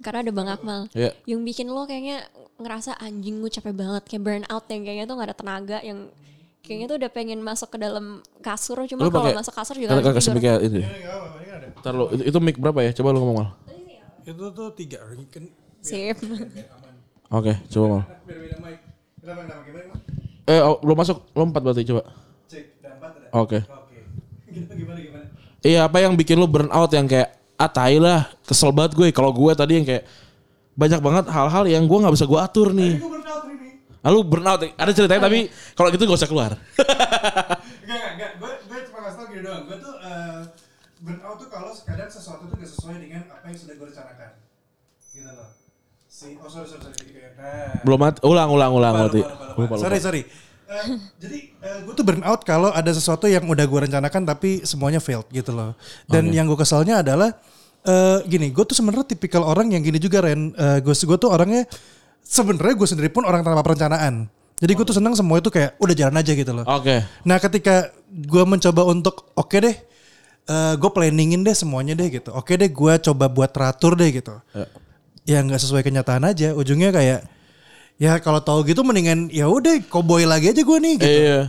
Karena 0.00 0.24
ada 0.24 0.32
Bang 0.32 0.48
Akmal. 0.48 0.88
ya 0.96 1.12
Yang 1.28 1.40
bikin 1.52 1.66
lo 1.68 1.84
kayaknya 1.84 2.24
ngerasa 2.56 2.96
anjing 2.96 3.44
gue 3.44 3.50
capek 3.52 3.74
banget. 3.76 4.02
Kayak 4.08 4.22
burnout 4.24 4.64
yang 4.72 4.82
kayaknya 4.88 5.04
tuh 5.04 5.14
gak 5.20 5.28
ada 5.28 5.36
tenaga 5.36 5.78
yang 5.84 5.98
kayaknya 6.64 6.86
tuh 6.88 6.96
udah 6.96 7.10
pengen 7.12 7.38
masuk 7.44 7.68
ke 7.76 7.78
dalam 7.82 8.24
kasur. 8.40 8.78
Cuma 8.88 9.12
kalau 9.12 9.36
masuk 9.36 9.52
kasur 9.52 9.76
juga 9.76 10.00
kasih 10.00 10.32
tidur. 10.32 10.42
kayak 10.42 10.60
ini. 10.64 10.82
Ntar 11.78 11.92
lu, 11.94 12.04
itu, 12.14 12.22
itu 12.34 12.38
mic 12.40 12.56
berapa 12.56 12.80
ya? 12.82 12.90
Coba 12.96 13.12
lu 13.12 13.20
ngomong 13.20 13.36
mal. 13.36 13.48
Itu 14.24 14.48
tuh 14.54 14.72
tiga. 14.72 15.02
Kan 15.28 15.50
Sip. 15.88 16.16
oke 17.38 17.52
coba 17.72 17.86
mal 17.88 18.04
eh 20.48 20.60
oh, 20.64 20.80
belum 20.80 20.96
masuk 20.96 21.16
lo 21.36 21.42
empat 21.44 21.60
berarti 21.64 21.84
coba 21.88 22.02
Cek, 22.48 22.64
oke 23.36 23.58
Oke. 23.68 23.98
Gimana 24.48 24.72
gimana 24.72 24.98
gimana? 25.00 25.24
Iya 25.60 25.80
apa 25.84 26.00
yang 26.00 26.16
bikin 26.16 26.40
lu 26.40 26.48
burn 26.48 26.72
out 26.72 26.88
yang 26.96 27.04
kayak 27.04 27.36
ah 27.58 27.68
tai 27.68 27.98
lah 27.98 28.30
kesel 28.46 28.70
banget 28.72 28.94
gue 28.96 29.10
kalau 29.10 29.34
gue 29.34 29.52
tadi 29.52 29.76
yang 29.76 29.86
kayak 29.86 30.06
banyak 30.78 31.00
banget 31.02 31.24
hal-hal 31.28 31.64
yang 31.66 31.84
gue 31.84 31.98
nggak 31.98 32.14
bisa 32.14 32.24
gue 32.24 32.38
atur 32.38 32.70
nih. 32.70 33.02
Gue 33.02 33.10
burnout 33.18 33.44
ini. 33.50 33.82
Lalu 34.00 34.18
burn 34.24 34.46
out 34.46 34.60
ada 34.62 34.92
ceritanya 34.94 35.26
tapi 35.26 35.50
kalau 35.74 35.88
gitu 35.90 36.06
gak 36.06 36.20
usah 36.22 36.30
keluar. 36.30 36.52
Enggak 37.82 38.08
enggak. 38.14 38.30
Gue 38.38 38.52
gue 38.70 38.78
cuma 38.86 38.98
kasih 39.04 39.18
tau 39.18 39.26
gini 39.26 39.42
doang. 39.42 39.62
Gue 39.66 39.76
tuh 39.82 39.94
eh, 39.98 40.40
burnout 41.02 41.36
tuh 41.42 41.48
kalau 41.50 41.70
kadang 41.74 42.08
sesuatu 42.08 42.46
tuh 42.46 42.56
gak 42.56 42.70
sesuai 42.70 42.96
dengan 43.02 43.22
apa 43.28 43.44
yang 43.50 43.58
sudah 43.58 43.74
gue 43.74 43.86
rencanakan. 43.90 44.30
Gitu 45.10 45.30
loh. 45.34 45.48
Si, 46.18 46.34
oh 46.34 46.50
sorry 46.50 46.66
sorry 46.66 46.82
sorry. 46.82 46.98
Jadi 46.98 47.10
kayak, 47.14 47.32
nah. 47.38 47.78
Belum 47.86 47.98
mat, 48.02 48.18
ulang 48.26 48.50
ulang 48.50 48.74
ulang 48.74 48.94
Lupa, 49.06 49.14
lupa, 49.14 49.54
lupa, 49.54 49.74
lupa. 49.78 49.84
Sorry 49.86 49.98
sorry. 50.02 50.22
Eh, 50.66 50.86
jadi 51.22 51.38
gue 51.86 51.94
tuh 51.94 52.02
burnout 52.02 52.42
kalau 52.42 52.74
ada 52.74 52.90
sesuatu 52.90 53.30
yang 53.30 53.46
udah 53.46 53.62
gue 53.62 53.80
rencanakan 53.86 54.26
tapi 54.26 54.66
semuanya 54.66 54.98
failed 54.98 55.30
gitu 55.30 55.54
loh. 55.54 55.78
Dan 56.10 56.34
yang 56.34 56.50
gue 56.50 56.58
keselnya 56.58 57.06
adalah 57.06 57.38
eh 57.86 58.18
gini, 58.26 58.50
gue 58.50 58.64
tuh 58.66 58.74
sebenarnya 58.74 59.06
tipikal 59.14 59.46
orang 59.46 59.70
yang 59.70 59.80
gini 59.86 60.02
juga 60.02 60.26
Ren. 60.26 60.50
gue 60.82 60.90
gue 60.90 61.18
tuh 61.22 61.30
orangnya 61.30 61.70
sebenarnya 62.26 62.74
gue 62.74 62.88
sendiri 62.90 63.08
pun 63.14 63.22
orang 63.22 63.46
tanpa 63.46 63.62
perencanaan. 63.62 64.26
Jadi 64.58 64.72
gue 64.74 64.84
tuh 64.90 64.98
seneng 64.98 65.14
semua 65.14 65.38
itu 65.38 65.54
kayak 65.54 65.78
udah 65.78 65.94
jalan 65.94 66.18
aja 66.18 66.32
gitu 66.34 66.50
loh. 66.50 66.66
Oke. 66.66 66.98
Nah 67.22 67.38
ketika 67.38 67.94
gue 68.10 68.42
mencoba 68.42 68.82
untuk 68.90 69.30
oke 69.38 69.54
deh, 69.54 69.76
gue 70.74 70.90
planningin 70.90 71.46
deh 71.46 71.54
semuanya 71.54 71.94
deh 71.94 72.10
gitu. 72.10 72.34
Oke 72.34 72.58
deh 72.58 72.66
gue 72.66 72.92
coba 73.06 73.30
buat 73.30 73.54
teratur 73.54 73.94
deh 73.94 74.10
gitu. 74.10 74.34
Ya. 74.50 74.66
Ya 75.28 75.44
nggak 75.44 75.60
sesuai 75.60 75.84
kenyataan 75.84 76.24
aja. 76.24 76.56
Ujungnya 76.56 76.88
kayak 76.88 77.28
ya 78.00 78.16
kalau 78.24 78.40
tahu 78.40 78.64
gitu 78.64 78.80
mendingan 78.80 79.28
ya 79.28 79.50
udah 79.50 79.76
koboi 79.92 80.24
lagi 80.24 80.48
aja 80.48 80.62
gue 80.64 80.78
nih 80.80 80.94
gitu. 80.96 81.20
Iya. 81.20 81.40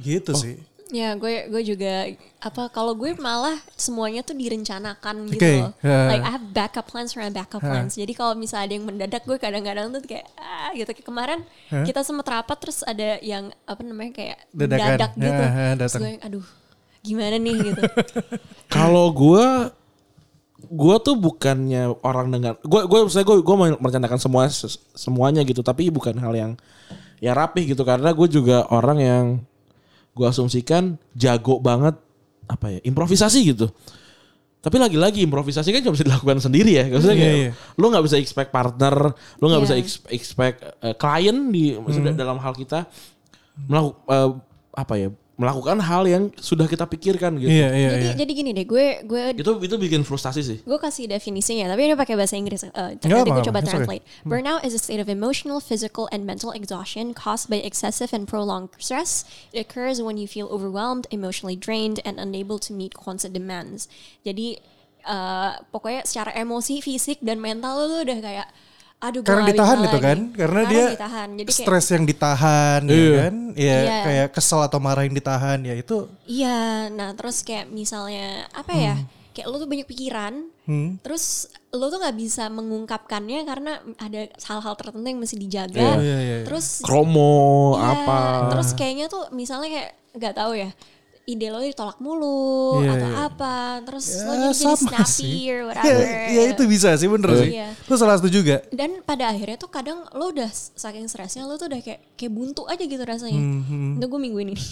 Gitu 0.00 0.32
sih. 0.32 0.56
Ya 0.94 1.18
gue 1.18 1.50
gue 1.50 1.62
juga 1.66 2.06
apa 2.38 2.70
kalau 2.70 2.94
gue 2.94 3.10
malah 3.18 3.58
semuanya 3.74 4.22
tuh 4.22 4.38
direncanakan 4.38 5.26
gitu 5.34 5.42
Oke, 5.42 5.52
loh. 5.66 5.74
Like 5.82 6.22
I 6.22 6.30
have 6.38 6.46
backup 6.54 6.86
plans 6.86 7.10
for 7.10 7.26
my 7.26 7.34
backup 7.34 7.58
plans. 7.58 7.98
Jadi 7.98 8.14
kalau 8.14 8.38
misalnya 8.38 8.70
ada 8.70 8.74
yang 8.78 8.86
mendadak 8.86 9.22
gue 9.26 9.34
kadang-kadang 9.34 9.90
tuh 9.90 10.00
kayak 10.06 10.30
ah 10.38 10.70
gitu 10.78 10.86
kayak 10.94 11.04
kemarin 11.04 11.42
kita 11.82 12.06
sempat 12.06 12.26
rapat 12.30 12.56
terus 12.62 12.86
ada 12.86 13.18
yang 13.18 13.50
apa 13.66 13.82
namanya 13.82 14.12
kayak 14.14 14.38
Dadakan. 14.54 14.78
mendadak 14.78 15.12
gitu. 15.18 15.42
Ya, 15.42 15.50
ya, 15.50 15.74
Terus 15.74 15.94
gue 15.98 16.10
yang, 16.14 16.22
aduh 16.22 16.46
gimana 17.02 17.36
nih 17.38 17.56
gitu. 17.66 17.82
Kalau 18.78 19.06
gue 19.10 19.46
gue 20.66 20.96
tuh 21.00 21.14
bukannya 21.14 21.94
orang 22.02 22.28
dengan 22.28 22.52
gue 22.58 22.80
gue 22.84 23.00
saya 23.06 23.22
gue 23.22 23.38
gue 23.38 23.56
merencanakan 23.76 24.18
semua 24.18 24.46
semuanya 24.92 25.40
gitu 25.42 25.60
tapi 25.60 25.88
bukan 25.88 26.14
hal 26.16 26.32
yang 26.32 26.52
ya 27.16 27.32
rapih 27.32 27.72
gitu 27.72 27.82
karena 27.82 28.10
gue 28.10 28.28
juga 28.28 28.66
orang 28.68 28.98
yang 28.98 29.24
gue 30.12 30.26
asumsikan 30.26 30.96
jago 31.12 31.58
banget 31.58 31.96
apa 32.46 32.66
ya 32.68 32.80
improvisasi 32.82 33.52
gitu 33.52 33.68
tapi 34.60 34.82
lagi-lagi 34.82 35.22
improvisasi 35.22 35.70
kan 35.70 35.80
cuma 35.80 35.94
bisa 35.94 36.02
dilakukan 36.02 36.42
sendiri 36.42 36.74
ya 36.74 36.84
maksudnya 36.90 37.14
Iya, 37.14 37.22
kayak 37.22 37.38
iya. 37.38 37.50
lu 37.78 37.86
nggak 37.86 38.04
bisa 38.04 38.16
expect 38.18 38.50
partner 38.50 38.94
lu 39.38 39.44
nggak 39.46 39.62
Iya. 39.62 39.66
bisa 39.70 39.74
ex- 39.78 40.02
expect 40.10 40.58
eh, 40.82 40.94
klien 40.94 41.36
di 41.54 41.78
maksudnya 41.78 42.12
Hmm. 42.12 42.20
dalam 42.20 42.38
hal 42.38 42.52
kita 42.52 42.84
melakukan 43.56 44.42
apa 44.72 44.94
ya 44.96 45.08
melakukan 45.36 45.76
hal 45.84 46.08
yang 46.08 46.32
sudah 46.40 46.64
kita 46.64 46.88
pikirkan 46.88 47.36
gitu 47.36 47.52
Iya 47.52 47.68
iya 47.76 47.88
jadi 47.92 48.06
iya. 48.08 48.14
jadi 48.16 48.32
gini 48.32 48.50
deh 48.56 48.64
gue 48.64 49.04
gue 49.04 49.22
itu 49.36 49.52
itu 49.60 49.76
bikin 49.76 50.00
frustasi 50.00 50.40
sih 50.40 50.58
Gue 50.64 50.80
kasih 50.80 51.06
definisinya, 51.06 51.70
tapi 51.70 51.86
ini 51.86 51.94
pakai 51.94 52.16
bahasa 52.16 52.34
Inggris. 52.34 52.66
Uh, 52.66 52.96
Nggak 52.98 53.22
nanti 53.22 53.30
gue 53.30 53.44
coba 53.46 53.58
it's 53.60 53.68
okay. 53.68 53.74
translate. 53.76 54.04
Burnout 54.26 54.62
is 54.64 54.72
a 54.74 54.80
state 54.80 54.98
of 54.98 55.06
emotional, 55.06 55.60
physical, 55.62 56.08
and 56.10 56.24
mental 56.26 56.50
exhaustion 56.50 57.12
caused 57.14 57.46
by 57.46 57.60
excessive 57.60 58.10
and 58.16 58.26
prolonged 58.26 58.72
stress. 58.80 59.28
It 59.52 59.62
occurs 59.62 60.00
when 60.00 60.16
you 60.16 60.26
feel 60.26 60.48
overwhelmed, 60.48 61.06
emotionally 61.12 61.54
drained, 61.54 62.00
and 62.02 62.18
unable 62.18 62.58
to 62.66 62.74
meet 62.74 62.96
constant 62.96 63.36
demands. 63.36 63.86
Jadi 64.24 64.58
uh, 65.06 65.60
pokoknya 65.70 66.02
secara 66.08 66.34
emosi, 66.34 66.82
fisik, 66.82 67.22
dan 67.22 67.38
mental 67.38 67.78
lo 67.78 67.84
tuh 67.86 68.00
udah 68.08 68.18
kayak, 68.18 68.48
aduh 68.96 69.20
gue 69.20 69.28
Karena 69.28 69.44
ditahan 69.46 69.76
gitu 69.78 69.98
lagi. 69.98 70.06
kan, 70.08 70.18
karena 70.32 70.60
dia 70.64 70.84
ditahan. 70.90 71.28
Jadi 71.36 71.44
kayak, 71.46 71.60
stres 71.62 71.86
yang 71.90 72.04
ditahan 72.04 72.80
ya 72.82 72.94
Iya. 72.94 73.12
kan, 73.20 73.34
ya 73.52 73.76
Iya. 73.76 73.98
kayak 74.02 74.28
kesel 74.32 74.60
atau 74.60 74.78
marah 74.78 75.04
yang 75.04 75.12
ditahan 75.12 75.58
ya 75.62 75.74
itu 75.74 76.08
Iya, 76.24 76.60
nah 76.90 77.12
terus 77.12 77.40
kayak 77.40 77.68
misalnya 77.68 78.48
apa 78.50 78.72
ya? 78.72 78.96
Hmm. 78.96 79.08
Kayak 79.30 79.46
lo 79.46 79.56
tuh 79.58 79.68
banyak 79.68 79.84
pikiran, 79.84 80.34
terus 81.04 81.44
lo 81.68 81.92
tuh 81.92 82.00
nggak 82.00 82.16
bisa 82.16 82.48
mengungkapkannya 82.48 83.44
karena 83.44 83.72
ada 84.00 84.32
hal-hal 84.32 84.74
tertentu 84.74 85.04
yang 85.04 85.20
mesti 85.20 85.36
dijaga. 85.36 85.76
Iya, 85.76 86.00
iya, 86.00 86.18
iya. 86.18 86.36
Terus 86.48 86.80
kromo 86.80 87.76
iya, 87.76 88.00
apa 88.00 88.18
Terus 88.48 88.72
kayaknya 88.72 89.06
tuh 89.06 89.28
misalnya 89.30 89.68
kayak 89.68 89.90
nggak 90.16 90.34
tahu 90.34 90.52
ya, 90.56 90.72
ide 91.26 91.50
lo 91.50 91.58
ditolak 91.58 91.98
mulu 91.98 92.78
Iya, 92.78 92.92
atau 92.94 93.08
iya. 93.08 93.18
apa, 93.26 93.54
terus 93.82 94.06
lo 94.16 94.30
ya, 94.32 94.54
jadi, 94.54 94.78
snappy 94.78 95.10
sih. 95.10 95.34
or 95.44 95.58
Ya, 95.58 95.64
whatever. 95.66 96.06
ya 96.30 96.42
itu 96.48 96.62
bisa 96.64 96.88
sih 96.94 97.08
bener 97.10 97.30
sih. 97.34 97.50
Iya. 97.52 97.68
Itu 97.76 97.94
salah 97.94 98.14
satu 98.14 98.30
juga. 98.30 98.62
Dan 98.70 99.02
pada 99.02 99.28
akhirnya 99.28 99.58
tuh 99.58 99.66
kadang 99.66 100.06
lo 100.08 100.30
udah 100.30 100.46
saking 100.52 101.04
stresnya 101.04 101.42
lo 101.42 101.54
tuh 101.54 101.66
udah 101.66 101.82
kayak 101.82 102.14
kayak 102.14 102.30
buntu 102.30 102.62
aja 102.64 102.78
gitu 102.78 103.02
rasanya. 103.02 103.36
Hmm, 103.36 103.98
Itu 103.98 104.06
gue 104.06 104.20
minggu 104.20 104.38
ini. 104.40 104.54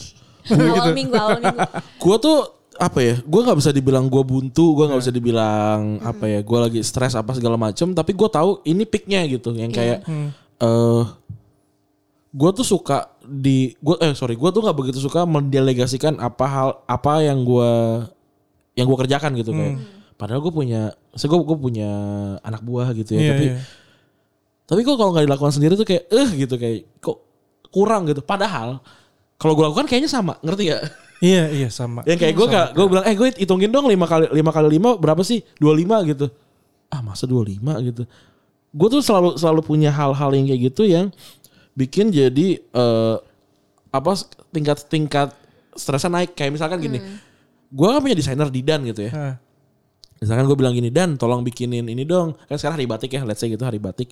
Gitu. 0.44 0.60
awal 0.60 0.92
minggu, 0.92 1.16
awal 1.16 1.40
minggu. 1.40 1.56
gue 1.98 2.16
tuh 2.20 2.38
apa 2.76 2.98
ya 3.00 3.16
gue 3.16 3.40
nggak 3.40 3.58
bisa 3.58 3.70
dibilang 3.70 4.06
gue 4.06 4.20
buntu 4.20 4.76
gue 4.76 4.84
nggak 4.84 5.00
bisa 5.00 5.08
dibilang 5.08 6.04
apa 6.04 6.28
ya 6.28 6.44
gue 6.44 6.58
lagi 6.60 6.80
stres 6.82 7.14
apa 7.14 7.32
segala 7.32 7.56
macem 7.56 7.90
tapi 7.90 8.12
gue 8.12 8.28
tahu 8.28 8.60
ini 8.62 8.84
peaknya 8.84 9.24
gitu 9.24 9.56
yang 9.56 9.70
kayak 9.70 10.04
eh 10.04 11.04
gue 12.28 12.50
tuh 12.52 12.66
suka 12.66 13.13
di 13.26 13.72
gue 13.76 13.96
eh 14.00 14.12
sorry 14.12 14.34
gue 14.34 14.50
tuh 14.50 14.60
nggak 14.60 14.76
begitu 14.76 14.98
suka 14.98 15.24
mendelegasikan 15.24 16.16
apa 16.18 16.44
hal 16.44 16.68
apa 16.84 17.24
yang 17.24 17.42
gue 17.42 17.70
yang 18.74 18.86
gue 18.86 18.98
kerjakan 18.98 19.32
gitu 19.34 19.50
kayak 19.50 19.80
padahal 20.14 20.40
gue 20.40 20.50
punya 20.50 20.80
saya 21.12 21.28
gue 21.28 21.40
gue 21.40 21.58
punya 21.58 21.90
anak 22.40 22.60
buah 22.60 22.92
gitu 22.92 23.14
ya 23.14 23.20
Iya, 23.20 23.30
tapi 23.32 23.44
iya. 23.46 23.56
tapi 24.64 24.80
kok 24.82 24.96
kalau 24.96 25.10
nggak 25.12 25.24
dilakukan 25.26 25.52
sendiri 25.52 25.74
tuh 25.74 25.86
kayak 25.86 26.04
eh 26.08 26.28
gitu 26.36 26.54
kayak 26.54 26.78
kok 26.98 27.18
kurang 27.68 28.06
gitu 28.06 28.20
padahal 28.20 28.78
kalau 29.34 29.52
gue 29.52 29.64
lakukan 29.66 29.86
kayaknya 29.86 30.08
sama 30.08 30.38
ngerti 30.40 30.70
gak 30.70 30.82
Iya 31.24 31.48
iya 31.48 31.68
sama. 31.72 32.04
yang 32.04 32.20
kayak 32.20 32.36
gue 32.36 32.46
gak, 32.52 32.68
gue 32.76 32.84
bilang, 32.84 33.04
eh 33.08 33.16
gue 33.16 33.28
hitungin 33.40 33.72
dong 33.72 33.88
lima 33.88 34.04
kali 34.04 34.28
lima 34.28 34.50
kali 34.52 34.76
lima 34.76 34.92
berapa 34.98 35.24
sih? 35.24 35.40
Dua 35.56 35.72
lima 35.72 36.04
gitu. 36.04 36.28
Ah 36.92 37.00
masa 37.00 37.24
dua 37.24 37.40
lima 37.48 37.80
gitu. 37.80 38.04
Gue 38.76 38.88
tuh 38.92 39.00
selalu 39.00 39.40
selalu 39.40 39.64
punya 39.64 39.88
hal-hal 39.88 40.30
yang 40.36 40.44
kayak 40.44 40.60
gitu 40.68 40.84
yang 40.84 41.08
bikin 41.74 42.08
jadi 42.08 42.58
eh 42.58 43.16
apa 43.90 44.10
tingkat 44.50 44.78
tingkat 44.86 45.28
stresnya 45.74 46.10
naik. 46.12 46.34
Kayak 46.34 46.54
misalkan 46.54 46.78
gini, 46.80 46.98
gue 47.68 47.86
kan 47.86 47.98
punya 47.98 48.14
desainer 48.14 48.48
di 48.48 48.62
Dan 48.62 48.82
gitu 48.86 49.06
ya. 49.06 49.12
Hah. 49.12 49.34
Misalkan 50.18 50.46
gue 50.46 50.56
bilang 50.56 50.72
gini, 50.72 50.88
Dan 50.88 51.14
tolong 51.14 51.42
bikinin 51.42 51.84
ini 51.84 52.02
dong. 52.02 52.34
Kan 52.46 52.56
sekarang 52.56 52.78
hari 52.78 52.86
batik 52.86 53.10
ya, 53.12 53.22
let's 53.22 53.38
say 53.38 53.50
gitu 53.50 53.60
hari 53.60 53.78
batik. 53.78 54.08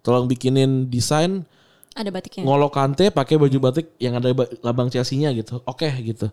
Tolong 0.00 0.24
bikinin 0.24 0.88
desain 0.88 1.44
Ada 1.90 2.08
batiknya. 2.08 2.46
Ngolo 2.46 2.70
Kante 2.70 3.10
pakai 3.10 3.34
baju 3.34 3.58
batik 3.60 3.98
yang 3.98 4.14
ada 4.14 4.30
ba- 4.30 4.46
lambang 4.62 4.86
Chelsea-nya 4.88 5.34
gitu. 5.34 5.58
Oke 5.66 5.90
gitu. 6.00 6.30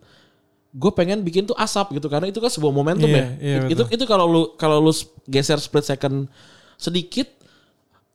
Gue 0.69 0.91
pengen 0.93 1.25
bikin 1.25 1.43
tuh 1.43 1.57
asap 1.57 1.97
gitu 1.97 2.07
karena 2.07 2.29
itu 2.29 2.37
kan 2.37 2.47
sebuah 2.47 2.69
momentum 2.69 3.09
Iya, 3.09 3.25
ya. 3.41 3.57
It- 3.65 3.73
itu 3.73 3.83
itu 3.89 4.03
kalau 4.05 4.29
lu 4.29 4.41
kalau 4.53 4.77
lu 4.77 4.93
geser 5.25 5.57
split 5.57 5.81
second 5.83 6.29
sedikit 6.77 7.25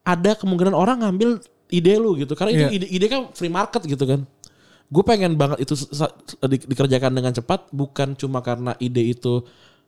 ada 0.01 0.33
kemungkinan 0.33 0.71
orang 0.71 1.03
ngambil 1.03 1.43
ide 1.73 1.97
lu 1.97 2.13
gitu. 2.15 2.33
Karena 2.33 2.51
itu 2.51 2.63
Iya. 2.63 2.69
ide 2.71 2.87
ide 2.87 3.05
kan 3.07 3.21
free 3.33 3.49
market 3.49 3.81
gitu 3.83 4.05
kan. 4.05 4.21
Gue 4.87 5.01
pengen 5.01 5.33
banget 5.33 5.57
itu 5.59 5.73
sa- 5.73 6.13
di- 6.45 6.61
dikerjakan 6.61 7.09
dengan 7.09 7.33
cepat 7.33 7.73
bukan 7.73 8.13
cuma 8.13 8.39
karena 8.39 8.77
ide 8.77 9.01
itu 9.01 9.41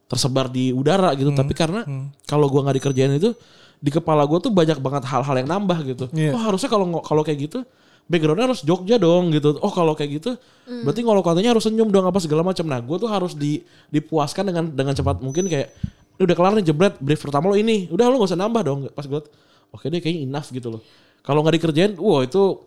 tersebar 0.05 0.47
di 0.47 0.69
udara 0.69 1.13
gitu, 1.13 1.29
Hmm, 1.29 1.39
tapi 1.39 1.53
karena 1.53 1.81
kalau 2.23 2.45
gua 2.45 2.61
nggak 2.63 2.77
dikerjain 2.77 3.13
itu 3.15 3.33
di 3.75 3.89
kepala 3.89 4.21
gue 4.23 4.37
tuh 4.39 4.49
banyak 4.49 4.77
banget 4.77 5.03
hal-hal 5.03 5.35
yang 5.35 5.49
nambah 5.49 5.77
gitu. 5.83 6.05
Iya. 6.11 6.33
Oh 6.33 6.41
harusnya 6.41 6.69
kalau 6.69 6.85
kalau 7.01 7.21
kayak 7.21 7.39
gitu 7.43 7.65
backgroundnya 8.05 8.45
harus 8.45 8.61
Jogja 8.61 8.97
dong 8.97 9.29
gitu. 9.29 9.57
Oh 9.59 9.69
kalau 9.69 9.93
kayak 9.93 10.21
gitu 10.21 10.37
berarti 10.65 11.01
kalau 11.01 11.21
katanya 11.21 11.53
harus 11.53 11.65
senyum 11.65 11.89
dong 11.89 12.05
apa 12.05 12.17
segala 12.17 12.41
macam. 12.41 12.65
Nah 12.65 12.77
gue 12.79 12.97
tuh 12.97 13.09
harus 13.09 13.33
di, 13.33 13.61
dipuaskan 13.89 14.45
dengan 14.45 14.63
dengan 14.69 14.93
cepat 14.93 15.21
mungkin 15.21 15.45
kayak 15.45 15.73
"Ini 16.15 16.23
udah 16.23 16.35
kelar 16.35 16.53
nih 16.55 16.65
jebret 16.65 16.95
brief 16.97 17.19
pertama 17.19 17.49
lo 17.49 17.55
ini. 17.55 17.89
Udah 17.89 18.05
lo 18.07 18.17
gak 18.19 18.29
usah 18.29 18.39
nambah 18.39 18.61
dong. 18.61 18.79
Pas 18.89 19.03
gue 19.03 19.21
oke 19.67 19.85
deh 19.85 19.99
kayaknya 19.99 20.21
enough 20.23 20.49
gitu 20.49 20.69
loh. 20.69 20.81
Kalau 21.25 21.41
nggak 21.41 21.55
dikerjain, 21.57 21.93
wah 21.97 22.21
itu 22.21 22.61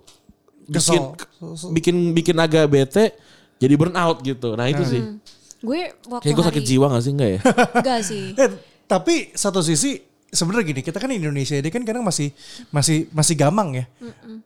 bikin 0.66 1.00
Kesel. 1.00 1.70
bikin 1.72 1.96
bikin 2.12 2.36
agak 2.36 2.66
bete 2.66 3.14
jadi 3.56 3.74
burnout 3.74 4.20
gitu. 4.20 4.52
Nah 4.52 4.66
itu 4.66 4.82
sih. 4.84 5.02
Gue 5.58 5.90
waktu 6.06 6.28
Kayak 6.28 6.36
gue 6.36 6.44
sakit 6.44 6.62
hari- 6.62 6.70
jiwa 6.70 6.86
gak 6.88 7.02
sih 7.02 7.12
enggak 7.14 7.30
ya? 7.30 7.40
Enggak 7.80 8.00
sih. 8.04 8.24
Eh, 8.42 8.50
tapi 8.84 9.14
satu 9.32 9.58
sisi 9.58 9.98
sebenarnya 10.28 10.70
gini, 10.70 10.80
kita 10.82 10.98
kan 10.98 11.08
di 11.08 11.18
Indonesia 11.18 11.54
ini 11.54 11.66
kan 11.66 11.82
kadang 11.82 12.02
masih 12.02 12.30
masih 12.68 13.06
masih 13.10 13.34
gamang 13.34 13.74
ya. 13.74 13.84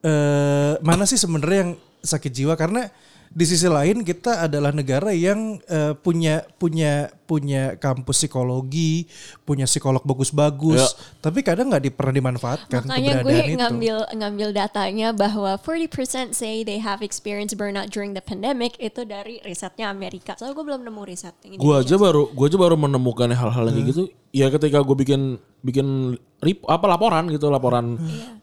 Eh 0.00 0.72
mana 0.80 1.04
sih 1.04 1.16
sebenarnya 1.16 1.58
yang 1.62 1.72
sakit 2.00 2.32
jiwa 2.32 2.54
karena 2.54 2.88
di 3.32 3.44
sisi 3.48 3.64
lain 3.64 4.04
kita 4.04 4.44
adalah 4.44 4.76
negara 4.76 5.08
yang 5.16 5.56
eh, 5.64 5.96
punya 5.96 6.44
punya 6.60 7.08
punya 7.24 7.80
kampus 7.80 8.20
psikologi, 8.20 9.08
punya 9.48 9.64
psikolog 9.64 10.04
bagus-bagus, 10.04 10.92
tapi 11.24 11.40
kadang 11.40 11.72
nggak 11.72 11.88
pernah 11.96 12.12
dimanfaatkan 12.12 12.84
Makanya 12.84 13.24
gue 13.24 13.32
keberadaan 13.32 13.48
itu. 13.48 13.56
ngambil 13.56 13.96
ngambil 14.20 14.48
datanya 14.52 15.08
bahwa 15.16 15.56
40% 15.56 16.36
say 16.36 16.60
they 16.60 16.76
have 16.76 17.00
experienced 17.00 17.56
burnout 17.56 17.88
during 17.88 18.12
the 18.12 18.20
pandemic 18.20 18.76
itu 18.76 19.08
dari 19.08 19.40
risetnya 19.48 19.88
Amerika. 19.88 20.36
Soalnya 20.36 20.60
gue 20.60 20.66
belum 20.68 20.80
nemu 20.84 21.02
riset 21.08 21.32
yang 21.48 21.56
Gue 21.56 21.74
aja 21.80 21.96
baru 21.96 22.28
gue 22.28 22.44
aja 22.44 22.58
baru 22.60 22.76
menemukan 22.76 23.32
hal-hal 23.32 23.64
yang 23.72 23.76
kayak 23.80 23.88
gitu. 23.96 24.02
Ya 24.36 24.46
ketika 24.52 24.84
gue 24.84 24.96
bikin 25.00 25.40
bikin 25.64 26.20
rip, 26.44 26.68
apa 26.68 26.84
laporan 26.84 27.32
gitu, 27.32 27.48
laporan 27.48 27.96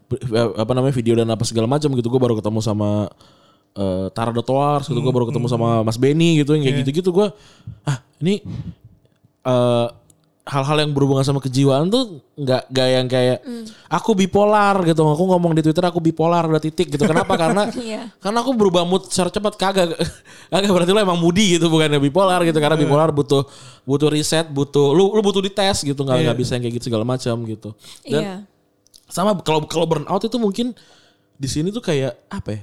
ber- 0.10 0.58
apa 0.58 0.72
namanya 0.74 0.98
video 0.98 1.14
dan 1.14 1.30
apa 1.30 1.46
segala 1.46 1.70
macam 1.70 1.94
gitu. 1.94 2.10
Gue 2.10 2.18
baru 2.18 2.42
ketemu 2.42 2.58
sama 2.66 3.06
eh, 3.74 4.07
Tara 4.09 4.32
Dotoars 4.32 4.88
gitu. 4.88 4.97
Gue 4.97 5.11
baru 5.11 5.28
ketemu 5.28 5.45
sama 5.45 5.82
Mas 5.82 5.95
Benny 5.95 6.39
gitu 6.39 6.55
yang 6.55 6.63
kayak 6.63 6.78
gitu-gitu. 6.82 7.09
Gue 7.11 7.28
ah 7.84 7.97
ini 8.17 8.41
eh, 9.43 9.88
hal-hal 10.49 10.82
yang 10.82 10.97
berhubungan 10.97 11.22
sama 11.22 11.38
kejiwaan 11.38 11.93
tuh 11.93 12.26
nggak 12.34 12.74
nggak 12.74 12.88
yang 12.89 13.05
kayak 13.05 13.38
aku 13.86 14.17
bipolar 14.17 14.82
gitu. 14.82 15.05
Aku 15.05 15.30
ngomong 15.30 15.53
di 15.53 15.61
Twitter 15.61 15.86
aku 15.86 16.01
bipolar 16.01 16.41
udah 16.41 16.57
titik 16.57 16.89
gitu. 16.89 17.05
Kenapa? 17.05 17.38
Karena 17.38 17.70
Iya. 17.78 18.09
karena 18.17 18.41
aku 18.41 18.57
berubah 18.57 18.82
mood 18.82 19.05
secara 19.05 19.30
cepat 19.30 19.53
kagak 19.55 19.93
kagak 20.51 20.72
berarti 20.74 20.89
lo 20.89 20.99
emang 20.99 21.22
moody 21.22 21.61
gitu 21.61 21.70
bukannya 21.70 22.01
bipolar 22.01 22.41
gitu 22.41 22.57
karena 22.57 22.74
bipolar 22.74 23.13
butuh 23.13 23.45
butuh 23.86 24.09
riset 24.09 24.49
butuh 24.49 24.89
lu 24.89 25.13
lu 25.13 25.22
butuh 25.22 25.38
dites 25.39 25.86
gitu 25.86 26.01
nggak 26.01 26.17
nggak 26.26 26.38
bisa 26.41 26.57
yang 26.57 26.65
kayak 26.65 26.76
gitu 26.82 26.86
segala 26.89 27.05
macam 27.05 27.36
gitu 27.45 27.70
dan 28.05 28.22
Iya. 28.22 28.36
sama 29.05 29.38
kalau 29.41 29.70
kalau 29.70 29.86
burnout 29.86 30.22
itu 30.22 30.38
mungkin 30.38 30.74
di 31.38 31.45
sini 31.45 31.70
tuh 31.70 31.82
kayak 31.82 32.17
apa 32.26 32.49
ya 32.57 32.61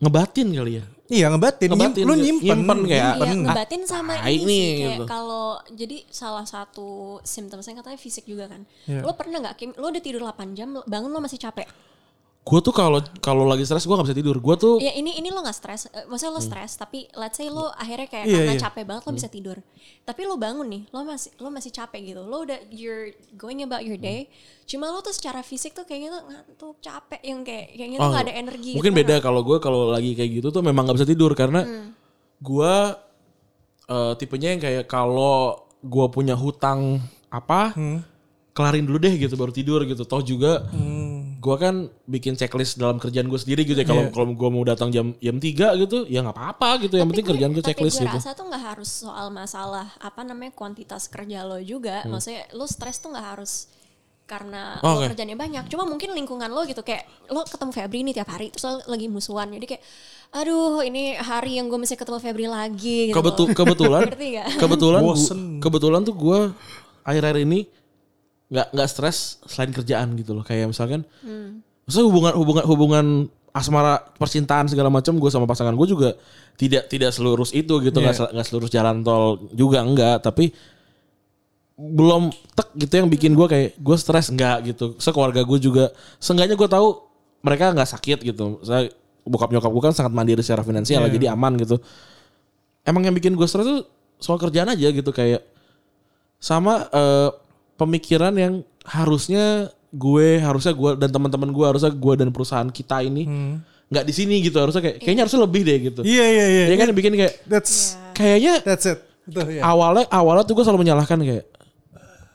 ngebatin 0.00 0.48
kali 0.50 0.80
ya 0.80 0.84
Iya 1.10 1.26
ngebatin, 1.26 1.74
nyim- 1.74 1.90
Ngebatin, 1.90 2.04
lu 2.06 2.14
gitu. 2.14 2.22
nyimpen, 2.22 2.46
Nyimpen 2.46 2.78
kayak- 2.86 3.14
Iya, 3.18 3.26
Ah, 3.26 3.34
ngebatin 3.34 3.82
sama 3.82 4.14
tai 4.14 4.30
ini 4.30 4.46
nih, 4.46 4.46
sih 4.46 4.70
kayak 4.78 4.94
gitu. 4.94 5.04
kalau 5.10 5.46
jadi 5.74 5.96
salah 6.06 6.46
satu 6.46 6.88
simptomnya 7.26 7.82
katanya 7.82 7.98
fisik 7.98 8.24
juga 8.30 8.46
kan. 8.46 8.62
Iya. 8.86 9.02
Lo 9.02 9.18
pernah 9.18 9.42
nggak 9.42 9.56
Kim, 9.58 9.70
lo 9.74 9.90
udah 9.90 9.98
tidur 9.98 10.22
8 10.22 10.54
jam, 10.54 10.70
bangun 10.86 11.10
lo 11.10 11.18
masih 11.18 11.34
capek. 11.36 11.66
Gue 12.40 12.58
tuh 12.58 12.72
kalau 12.72 12.98
kalau 13.20 13.44
lagi 13.44 13.62
stres 13.62 13.84
gue 13.84 13.92
nggak 13.92 14.08
bisa 14.08 14.16
tidur. 14.16 14.36
Gue 14.40 14.56
tuh 14.56 14.74
Ya 14.80 14.96
ini 14.96 15.12
ini 15.14 15.28
lo 15.28 15.44
nggak 15.44 15.54
stres, 15.54 15.86
Eh, 15.86 16.08
maksudnya 16.08 16.32
lo 16.32 16.40
stres, 16.40 16.72
tapi 16.74 17.04
let's 17.12 17.36
say 17.36 17.46
lo 17.46 17.68
akhirnya 17.70 18.08
kayak 18.08 18.26
Iya, 18.26 18.34
karena 18.34 18.54
iya. 18.56 18.62
capek 18.62 18.84
banget 18.88 19.02
lo 19.04 19.12
bisa 19.12 19.28
tidur. 19.28 19.56
Tapi 20.02 20.20
lo 20.24 20.34
bangun 20.34 20.66
nih, 20.66 20.82
lo 20.88 21.04
masih 21.04 21.30
lo 21.36 21.48
masih 21.48 21.68
capek 21.70 22.00
gitu. 22.02 22.20
Lo 22.22 22.42
udah 22.42 22.58
you're 22.72 23.12
going 23.36 23.60
about 23.60 23.84
your 23.84 24.00
day. 24.00 24.26
Cuma 24.64 24.88
lo 24.88 24.98
tuh 24.98 25.12
secara 25.12 25.40
fisik 25.40 25.72
tuh 25.72 25.84
kayaknya 25.84 26.10
tuh 26.10 26.22
ngantuk, 26.26 26.74
capek 26.80 27.20
yang 27.22 27.40
kayak 27.42 27.66
kayaknya 27.72 27.98
tuh 27.98 28.04
Oh, 28.04 28.10
gak 28.10 28.24
ada 28.24 28.34
energi. 28.34 28.70
Mungkin 28.72 28.92
gitu, 28.92 29.00
beda 29.04 29.14
kalau 29.20 29.40
gue 29.40 29.56
kalau 29.58 29.80
lagi 29.88 30.10
kayak 30.14 30.30
gitu 30.34 30.48
tuh 30.48 30.60
memang 30.60 30.82
nggak 30.84 30.96
bisa 30.96 31.06
tidur 31.06 31.32
karena 31.34 31.60
Hmm. 31.60 31.92
gue 32.40 32.74
eh, 33.86 34.12
tipenya 34.16 34.48
yang 34.50 34.62
kayak 34.62 34.84
kalau 34.86 35.60
gue 35.78 36.06
punya 36.08 36.32
hutang 36.34 37.02
apa 37.28 37.74
Hmm. 37.74 38.00
kelarin 38.50 38.84
dulu 38.84 38.96
deh 38.96 39.14
gitu 39.14 39.34
baru 39.34 39.50
tidur 39.50 39.82
gitu. 39.82 40.02
Toh 40.02 40.20
juga 40.20 40.66
Hmm. 40.68 40.99
Gue 41.40 41.56
kan 41.56 41.74
bikin 42.04 42.36
checklist 42.36 42.76
dalam 42.76 43.00
kerjaan 43.00 43.24
gue 43.24 43.40
sendiri 43.40 43.64
gitu 43.64 43.80
ya. 43.80 43.88
Kalau 43.88 44.04
Iya. 44.04 44.12
kalau 44.12 44.28
gue 44.30 44.50
mau 44.52 44.60
datang 44.60 44.92
jam 44.92 45.16
jam 45.16 45.36
3 45.40 45.72
gitu 45.80 46.04
ya 46.04 46.20
nggak 46.20 46.36
apa-apa 46.36 46.84
gitu. 46.84 47.00
Yang 47.00 47.08
penting 47.10 47.26
kerjaan 47.26 47.50
gue 47.50 47.64
checklist 47.64 47.96
tapi 47.96 48.04
gue 48.04 48.12
gitu. 48.12 48.20
rasa 48.20 48.36
tuh 48.36 48.44
nggak 48.44 48.64
harus 48.68 48.90
soal 48.92 49.26
masalah 49.32 49.88
apa 49.96 50.20
namanya 50.20 50.52
kuantitas 50.52 51.08
kerja 51.08 51.42
lo 51.42 51.56
juga. 51.56 52.04
Hmm. 52.04 52.12
Maksudnya 52.12 52.44
lo 52.52 52.68
stres 52.68 53.00
tuh 53.00 53.08
nggak 53.10 53.26
harus 53.26 53.72
karena 54.28 54.78
Oh, 54.84 54.94
lo 54.94 55.08
kerjanya 55.08 55.34
banyak. 55.34 55.64
Cuma 55.66 55.82
mungkin 55.82 56.12
lingkungan 56.12 56.52
lo 56.52 56.62
gitu 56.62 56.84
kayak 56.84 57.08
lo 57.32 57.40
ketemu 57.42 57.72
Febri 57.72 58.00
nih 58.04 58.14
tiap 58.14 58.28
hari 58.28 58.52
terus 58.52 58.64
lo 58.68 58.84
lagi 58.84 59.08
musuhan. 59.08 59.48
Jadi 59.48 59.66
kayak 59.66 59.82
aduh 60.30 60.84
ini 60.84 61.16
hari 61.16 61.56
yang 61.56 61.66
gue 61.66 61.80
mesti 61.80 61.96
ketemu 61.96 62.20
Febri 62.20 62.46
lagi 62.46 63.10
gitu. 63.10 63.16
Kebetul 63.16 63.56
kebetulan 63.56 64.04
kebetulan 64.62 65.02
kebetulan 65.58 66.00
tuh 66.04 66.14
gue 66.14 66.40
akhir-akhir 67.00 67.42
ini 67.42 67.64
nggak 68.50 68.66
nggak 68.74 68.88
stres 68.90 69.38
selain 69.46 69.70
kerjaan 69.70 70.12
gitu 70.14 70.34
loh. 70.34 70.42
Kayak 70.42 70.70
misalkan 70.70 71.06
maksudnya 71.86 72.06
hubungan 72.06 72.32
hubungan 72.34 72.64
hubungan 72.66 73.06
asmara 73.50 73.98
percintaan 74.14 74.66
segala 74.66 74.90
macam 74.90 75.18
gue 75.18 75.26
sama 75.26 75.42
pasangan 75.42 75.74
gue 75.74 75.86
juga 75.86 76.14
tidak 76.54 76.86
tidak 76.86 77.10
selurus 77.10 77.50
itu 77.50 77.78
gitu. 77.80 77.98
Nggak 77.98 78.14
Iya. 78.14 78.20
sel- 78.26 78.32
nggak 78.34 78.46
selurus 78.46 78.70
jalan 78.70 79.02
tol 79.02 79.38
juga 79.50 79.82
enggak 79.82 80.22
tapi 80.22 80.50
belum 81.80 82.28
tek 82.52 82.68
gitu 82.76 82.92
yang 83.00 83.08
bikin 83.08 83.32
gue 83.32 83.46
kayak 83.48 83.68
gue 83.74 83.96
stres 83.96 84.28
enggak 84.28 84.68
gitu. 84.68 84.94
Sekeluarga 85.00 85.40
gue 85.40 85.58
juga 85.58 85.84
seenggaknya 86.20 86.54
gue 86.54 86.68
tahu 86.68 86.88
mereka 87.40 87.72
nggak 87.72 87.88
sakit 87.88 88.18
gitu. 88.22 88.60
Saya 88.60 88.92
bokap 89.24 89.48
nyokap 89.48 89.70
gue 89.70 89.82
kan 89.82 89.94
sangat 89.96 90.12
mandiri 90.12 90.44
secara 90.44 90.60
finansial 90.60 91.00
Iya. 91.02 91.12
jadi 91.16 91.26
aman 91.32 91.56
gitu. 91.56 91.80
Emang 92.84 93.00
yang 93.02 93.16
bikin 93.16 93.32
gue 93.32 93.46
stres 93.46 93.64
tuh 93.64 93.82
soal 94.20 94.36
kerjaan 94.36 94.68
aja 94.68 94.88
gitu 94.92 95.08
kayak 95.08 95.40
sama 96.36 96.84
eh, 96.90 97.28
pemikiran 97.80 98.36
yang 98.36 98.60
harusnya 98.84 99.72
gue 99.90 100.38
harusnya 100.38 100.76
gue 100.76 100.90
dan 101.00 101.08
teman-teman 101.08 101.48
gue 101.48 101.64
harusnya 101.66 101.90
gue 101.90 102.14
dan 102.20 102.28
perusahaan 102.30 102.68
kita 102.68 103.00
ini 103.02 103.24
nggak 103.90 104.04
di 104.06 104.12
sini 104.14 104.38
gitu 104.38 104.60
harusnya 104.60 104.84
kayak 104.84 104.96
kayaknya 105.02 105.22
harusnya 105.26 105.40
lebih 105.42 105.62
deh 105.66 105.78
gitu 105.90 106.00
Hmm. 106.04 106.12
Iya 106.12 106.26
iya 106.30 106.44
iya. 106.46 106.64
ya 106.70 106.76
kan 106.78 106.86
yang 106.92 106.98
bikin 107.00 107.12
kayak 107.16 107.34
That's 107.48 107.96
kayaknya 108.14 108.62
that's 108.62 108.86
it. 108.86 109.00
Tuh, 109.26 109.46
ya. 109.46 109.62
awalnya 109.62 110.06
awalnya 110.10 110.44
tuh 110.44 110.54
gue 110.58 110.64
selalu 110.66 110.86
menyalahkan 110.86 111.18
kayak 111.18 111.44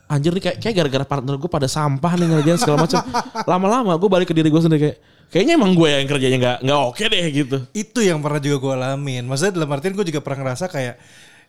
anjir 0.06 0.30
nih 0.36 0.42
kayak 0.42 0.56
kayak 0.62 0.74
gara-gara 0.80 1.04
partner 1.08 1.34
gue 1.36 1.50
pada 1.50 1.66
sampah 1.66 2.12
nih 2.14 2.26
ngerjain 2.28 2.60
segala 2.60 2.84
macam 2.84 3.00
lama-lama 3.50 3.92
gue 3.96 4.08
balik 4.08 4.28
ke 4.30 4.34
diri 4.36 4.48
gue 4.48 4.62
sendiri 4.62 4.80
kayak 4.80 4.96
kayaknya 5.26 5.54
emang 5.58 5.74
gue 5.74 5.88
yang 5.90 6.06
kerjanya 6.06 6.38
nggak 6.38 6.58
nggak 6.62 6.78
oke 6.78 7.02
deh 7.02 7.26
gitu 7.32 7.56
itu 7.74 7.98
yang 8.04 8.20
pernah 8.20 8.38
juga 8.38 8.56
gue 8.60 8.72
alamin. 8.76 9.24
Maksudnya 9.26 9.52
dalam 9.56 9.70
artian 9.72 9.96
gue 9.96 10.06
juga 10.06 10.20
pernah 10.22 10.38
ngerasa 10.46 10.70
kayak, 10.70 10.94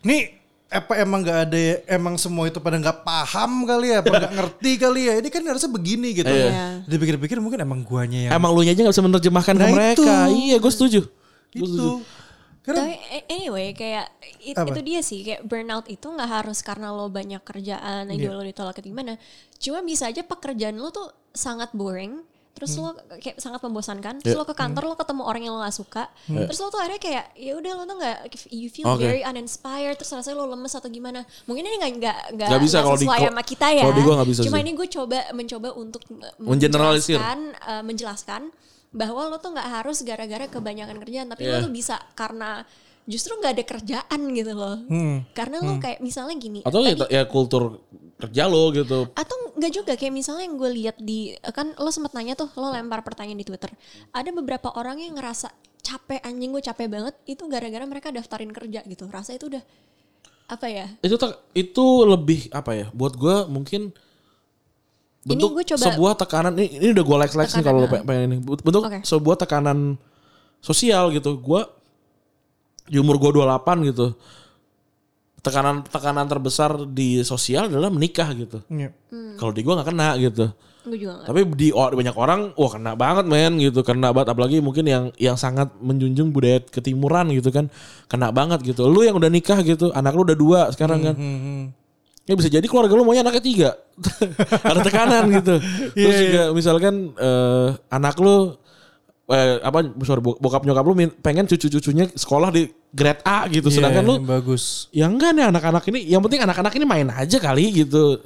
nih 0.02 0.36
apa 0.68 0.99
emang 0.99 1.24
nggak 1.24 1.39
ada 1.47 1.59
emang 1.88 2.15
semua 2.15 2.43
itu 2.43 2.59
pada 2.59 2.76
nggak 2.76 3.01
paham 3.01 3.63
kali 3.63 3.88
ya, 3.89 3.99
apa 3.99 4.11
nggak 4.11 4.34
ngerti 4.39 4.72
kali 4.76 5.01
ya? 5.05 5.13
Ini 5.18 5.30
kan 5.30 5.41
harusnya 5.41 5.72
begini 5.72 6.09
gitu. 6.11 6.28
Iya. 6.28 6.84
Dipikir-pikir 6.84 7.39
mungkin 7.39 7.59
emang 7.59 7.82
guanya 7.82 8.28
yang 8.28 8.32
emang 8.34 8.51
lu 8.51 8.61
nya 8.61 8.72
aja 8.72 8.84
nggak 8.84 8.91
bisa 8.91 9.05
menerjemahkan 9.05 9.55
Nah, 9.55 9.63
ke 9.63 9.72
mereka 9.72 10.15
itu. 10.28 10.36
iya 10.43 10.55
gue 10.57 10.70
setuju 10.70 11.01
Gua 11.55 11.63
setuju. 11.63 11.72
gitu. 11.72 11.91
Karena 12.61 12.84
Tapi 12.84 12.95
anyway 13.32 13.72
kayak 13.72 14.11
it- 14.41 14.59
Apa? 14.59 14.68
itu 14.70 14.80
dia 14.84 14.99
sih 14.99 15.24
kayak 15.24 15.41
burnout 15.41 15.88
itu 15.88 16.03
nggak 16.03 16.28
harus 16.28 16.59
karena 16.59 16.91
lo 16.91 17.07
banyak 17.07 17.39
kerjaan 17.39 18.11
Iya. 18.11 18.28
aja 18.28 18.28
lo 18.30 18.43
ditolak 18.43 18.76
atau 18.76 18.84
gimana. 18.84 19.15
Cuma 19.55 19.80
bisa 19.82 20.05
aja 20.05 20.20
pekerjaan 20.22 20.76
lo 20.76 20.91
tuh 20.91 21.07
sangat 21.32 21.72
boring. 21.72 22.20
Terus 22.58 22.74
Hmm. 22.74 22.89
lo 22.89 22.89
kayak 23.16 23.38
sangat 23.38 23.62
membosankan. 23.62 24.18
Terus 24.18 24.34
lo 24.34 24.43
ke 24.43 24.51
kantor 24.51 24.84
lo 24.84 24.95
ketemu 24.97 25.22
orang 25.22 25.41
yang 25.41 25.53
lo 25.53 25.62
gak 25.62 25.78
suka. 25.78 26.10
Terus 26.26 26.58
lo 26.58 26.68
tuh 26.68 26.82
akhirnya 26.82 26.97
kayak 26.97 27.26
ya 27.38 27.53
udah 27.53 27.72
lo 27.72 27.84
tuh 27.86 27.95
nggak 27.95 28.18
you 28.49 28.66
feel 28.68 28.89
Oke. 28.89 28.99
very 28.99 29.22
uninspired. 29.22 29.93
Terus 29.95 30.10
rasanya 30.12 30.36
lo 30.36 30.49
lemes 30.49 30.74
atau 30.74 30.88
gimana. 30.88 31.22
Mungkin 31.45 31.64
ini 31.64 31.76
nggak 31.78 31.93
nggak 31.95 32.18
nggak 32.34 32.62
bisa 32.62 32.82
kalau 32.82 32.97
di- 32.97 33.05
sama 33.05 33.43
kita 33.43 33.68
ya. 33.70 33.86
di 33.88 34.01
gua 34.01 34.14
nggak 34.18 34.30
bisa 34.30 34.41
Cuma 34.41 34.58
sih. 34.58 34.64
ini 34.64 34.72
gue 34.74 34.88
coba 34.89 35.20
mencoba 35.32 35.70
untuk 35.72 36.01
menjelaskan, 36.39 37.38
uh, 37.62 37.84
menjelaskan 37.84 38.41
bahwa 38.89 39.28
lo 39.28 39.38
tuh 39.38 39.51
nggak 39.51 39.70
harus 39.76 40.01
gara-gara 40.01 40.47
kebanyakan 40.47 40.97
kerjaan 40.97 41.28
tapi 41.28 41.43
Iya. 41.43 41.60
lo 41.60 41.68
tuh 41.68 41.74
bisa 41.76 41.99
karena 42.14 42.64
justru 43.08 43.39
nggak 43.39 43.53
ada 43.55 43.64
kerjaan 43.64 44.22
gitu 44.36 44.51
loh. 44.51 44.78
Karena 45.32 45.64
lo 45.64 45.80
kayak 45.80 46.03
misalnya 46.03 46.36
gini 46.36 46.60
atau 46.62 46.84
ya, 46.84 46.93
tadi- 46.93 47.10
ya 47.10 47.24
kultur 47.24 47.80
kerja 48.20 48.43
lo 48.45 48.70
gitu. 48.70 49.08
Atau 49.16 49.55
nggak 49.55 49.72
juga 49.72 49.93
kayak 49.95 50.12
misalnya 50.12 50.43
yang 50.43 50.60
gue 50.60 50.72
lihat 50.76 50.95
di 50.99 51.32
kan 51.49 51.72
lo 51.74 51.88
sempat 51.88 52.12
nanya 52.12 52.36
tuh 52.36 52.51
lo 52.53 52.68
lempar 52.68 53.01
pertanyaan 53.01 53.39
di 53.39 53.47
twitter. 53.47 53.72
Ada 54.12 54.30
beberapa 54.30 54.76
orang 54.76 54.99
yang 54.99 55.16
ngerasa 55.16 55.47
capek 55.80 56.20
anjing 56.20 56.51
gue 56.51 56.60
capek 56.60 56.88
banget 56.91 57.16
itu 57.24 57.47
gara-gara 57.47 57.88
mereka 57.88 58.12
daftarin 58.12 58.51
kerja 58.51 58.84
gitu. 58.84 59.08
Rasa 59.08 59.32
itu 59.32 59.47
udah 59.47 59.64
apa 60.47 60.68
ya? 60.68 60.91
Itu 60.99 61.16
tak 61.16 61.39
itu 61.53 61.86
lebih 62.03 62.51
apa 62.51 62.76
ya 62.76 62.88
buat 62.91 63.16
gue 63.16 63.47
mungkin 63.47 63.95
Ini 65.24 65.30
bentuk 65.36 65.49
gua 65.53 65.64
coba- 65.66 65.86
sebuah 65.86 66.14
tekanan 66.18 66.53
ini, 66.55 66.68
ini 66.80 66.88
udah 66.91 67.03
gue 67.03 67.18
like 67.20 67.36
like 67.36 67.51
nih 67.51 67.64
kalau 67.64 67.80
lo 67.84 67.88
ah. 67.88 67.91
pe- 67.93 68.03
pengen 68.03 68.24
ini. 68.26 68.38
Bentuk 68.39 68.84
Oke. 68.84 68.99
sebuah 69.03 69.36
tekanan 69.38 69.95
sosial 70.60 71.12
gitu. 71.12 71.36
Gue 71.38 71.64
di 72.88 72.97
umur 72.97 73.15
gue 73.17 73.31
28 73.35 73.88
gitu 73.88 74.15
tekanan 75.38 75.85
tekanan 75.85 76.27
terbesar 76.27 76.75
di 76.85 77.23
sosial 77.23 77.71
adalah 77.71 77.88
menikah 77.88 78.27
gitu. 78.33 78.59
Iya. 78.67 78.91
kalau 79.38 79.51
di 79.51 79.61
gue 79.61 79.71
nggak 79.71 79.88
kena 79.88 80.09
gitu. 80.17 80.51
Juga 80.88 81.19
tapi 81.23 81.43
di 81.55 81.67
o- 81.69 81.91
banyak 81.91 82.15
orang 82.15 82.51
wah 82.55 82.71
kena 82.71 82.95
banget 82.95 83.25
men 83.27 83.55
gitu. 83.57 83.79
Kena 83.79 84.11
banget 84.11 84.31
apalagi 84.31 84.59
mungkin 84.59 84.83
yang 84.83 85.03
yang 85.15 85.35
sangat 85.35 85.71
menjunjung 85.79 86.31
budaya 86.31 86.59
ketimuran 86.61 87.31
gitu 87.31 87.51
kan. 87.51 87.71
Kena 88.07 88.31
banget 88.31 88.59
gitu. 88.65 88.88
Lu 88.88 89.03
yang 89.03 89.15
udah 89.15 89.27
nikah 89.27 89.59
gitu 89.61 89.91
anak 89.91 90.15
lu 90.15 90.23
udah 90.23 90.35
dua 90.35 90.59
sekarang 90.71 90.99
kan. 91.05 91.15
Hmm, 91.15 91.63
ya 92.23 92.33
bisa 92.35 92.47
jadi 92.49 92.63
keluarga 92.63 92.91
lu 92.91 93.03
maunya 93.03 93.23
anaknya 93.23 93.43
tiga. 93.43 93.69
Ada 94.67 94.79
tekanan 94.81 95.23
gitu. 95.33 95.55
Terus 95.93 96.11
Iya, 96.13 96.23
juga 96.23 96.43
misalkan 96.51 96.93
eh, 97.13 97.67
anak 97.88 98.15
lu 98.17 98.55
eh, 99.27 99.59
apa 99.59 99.79
sorry, 100.03 100.19
bo- 100.19 100.39
bokap 100.39 100.63
nyokap 100.63 100.83
lu 100.83 100.95
pengen 101.19 101.45
cucu-cucunya 101.45 102.07
sekolah 102.09 102.47
di 102.47 102.67
grade 102.89 103.19
A 103.21 103.45
gitu 103.45 103.67
sedangkan 103.67 103.99
Iya, 103.99 104.09
lu 104.09 104.15
bagus. 104.21 104.88
ya 104.89 105.05
enggak 105.05 105.31
nih 105.31 105.45
anak-anak 105.45 105.83
ini 105.88 106.07
yang 106.07 106.23
penting 106.23 106.39
anak-anak 106.39 106.71
ini 106.71 106.83
main 106.83 107.07
aja 107.07 107.38
kali 107.38 107.69
gitu 107.75 108.17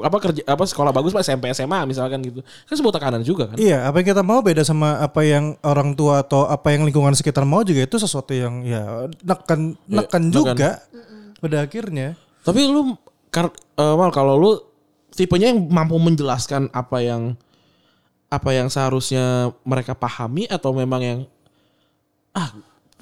apa 0.00 0.16
kerja 0.18 0.42
apa 0.44 0.62
sekolah 0.62 0.90
bagus 0.90 1.10
pak 1.10 1.22
SMP 1.22 1.50
SMA 1.50 1.82
misalkan 1.84 2.22
gitu 2.22 2.40
kan 2.40 2.74
sebuah 2.74 2.94
tekanan 2.94 3.20
juga 3.20 3.50
kan 3.50 3.58
Iya, 3.58 3.84
apa 3.84 3.98
yang 3.98 4.08
kita 4.08 4.22
mau 4.22 4.38
beda 4.38 4.62
sama 4.62 4.98
apa 4.98 5.20
yang 5.22 5.58
orang 5.60 5.92
tua 5.92 6.22
atau 6.22 6.46
apa 6.46 6.70
yang 6.70 6.84
lingkungan 6.84 7.12
sekitar 7.12 7.42
mau 7.42 7.60
juga 7.60 7.82
itu 7.82 7.96
sesuatu 7.96 8.30
yang 8.30 8.62
ya 8.62 9.10
nekan 9.20 9.74
Iya, 9.76 9.94
nekan 9.98 10.22
nekan. 10.22 10.22
juga 10.24 10.70
pada 11.36 11.56
akhirnya. 11.60 12.14
Tapi 12.40 12.60
lu 12.64 12.94
kar, 13.28 13.50
eh, 13.50 13.94
mal 13.94 14.10
kalau 14.10 14.34
lu 14.34 14.50
tipenya 15.10 15.50
yang 15.50 15.66
mampu 15.66 15.94
menjelaskan 15.94 16.70
apa 16.70 16.98
yang 16.98 17.34
apa 18.26 18.50
yang 18.52 18.66
seharusnya 18.66 19.50
mereka 19.62 19.92
pahami 19.92 20.46
atau 20.46 20.70
memang 20.70 21.00
yang 21.00 21.18
ah 22.30 22.52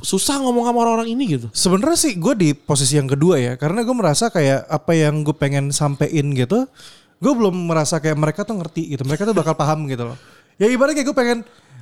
susah 0.00 0.40
ngomong 0.40 0.68
sama 0.68 0.78
orang-orang 0.84 1.08
ini 1.16 1.24
gitu. 1.38 1.46
Sebenarnya 1.56 1.98
sih 1.98 2.12
gue 2.16 2.34
di 2.36 2.48
posisi 2.52 3.00
yang 3.00 3.08
kedua 3.08 3.40
ya, 3.40 3.52
karena 3.56 3.80
gue 3.80 3.96
merasa 3.96 4.28
kayak 4.28 4.68
apa 4.68 4.92
yang 4.92 5.24
gue 5.24 5.32
pengen 5.32 5.72
sampein 5.72 6.36
gitu, 6.36 6.68
gue 7.16 7.32
belum 7.32 7.68
merasa 7.68 7.96
kayak 7.96 8.16
mereka 8.16 8.44
tuh 8.44 8.60
ngerti 8.60 8.92
gitu, 8.96 9.02
mereka 9.08 9.24
tuh 9.24 9.36
bakal 9.36 9.56
paham 9.56 9.88
gitu 9.88 10.12
loh. 10.12 10.18
Ya 10.60 10.68
ibaratnya 10.68 11.00
kayak 11.00 11.08
gue 11.12 11.16
pengen, 11.16 11.38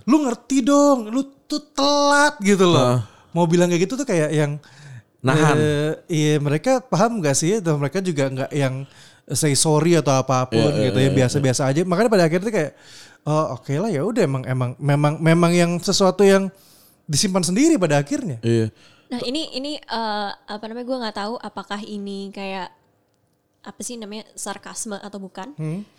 lu 0.06 0.22
ngerti 0.26 0.62
dong, 0.62 1.10
lu 1.10 1.26
tuh 1.46 1.62
telat 1.74 2.38
gitu 2.42 2.70
loh. 2.70 3.02
Mau 3.34 3.50
bilang 3.50 3.66
kayak 3.66 3.82
gitu 3.90 3.98
tuh 3.98 4.06
kayak 4.06 4.30
yang 4.30 4.62
Nahan. 5.24 5.56
eh, 5.56 5.92
iya 6.12 6.36
mereka 6.36 6.84
paham 6.84 7.24
gak 7.24 7.34
sih? 7.34 7.58
Dan 7.58 7.80
mereka 7.80 8.04
juga 8.04 8.28
nggak 8.28 8.50
yang 8.52 8.84
say 9.32 9.56
sorry 9.56 9.96
atau 9.96 10.20
apa 10.20 10.44
pun 10.52 10.60
Iya, 10.60 10.68
iya, 10.76 10.84
gitu 10.92 10.98
ya 11.00 11.10
biasa-biasa 11.16 11.62
aja. 11.72 11.80
Makanya 11.88 12.10
pada 12.12 12.24
akhirnya 12.28 12.52
kayak, 12.52 12.72
oh 13.24 13.56
oke 13.56 13.72
lah 13.72 13.88
ya 13.88 14.04
udah 14.04 14.22
emang 14.22 14.44
emang 14.44 14.70
memang 14.76 15.14
memang 15.16 15.52
yang 15.56 15.72
sesuatu 15.80 16.20
yang 16.22 16.52
disimpan 17.04 17.44
sendiri 17.44 17.74
pada 17.76 17.98
akhirnya. 17.98 18.40
Iya. 18.40 18.68
Nah 19.04 19.20
ini 19.22 19.52
ini 19.52 19.72
eh, 19.76 20.30
apa 20.32 20.64
namanya 20.64 20.86
gue 20.86 20.98
nggak 21.04 21.16
tahu 21.16 21.34
apakah 21.36 21.80
ini 21.80 22.30
kayak 22.30 22.72
apa 23.64 23.80
sih 23.80 23.96
namanya 23.96 24.24
sarkasme 24.34 24.96
atau 24.96 25.18
bukan. 25.18 25.52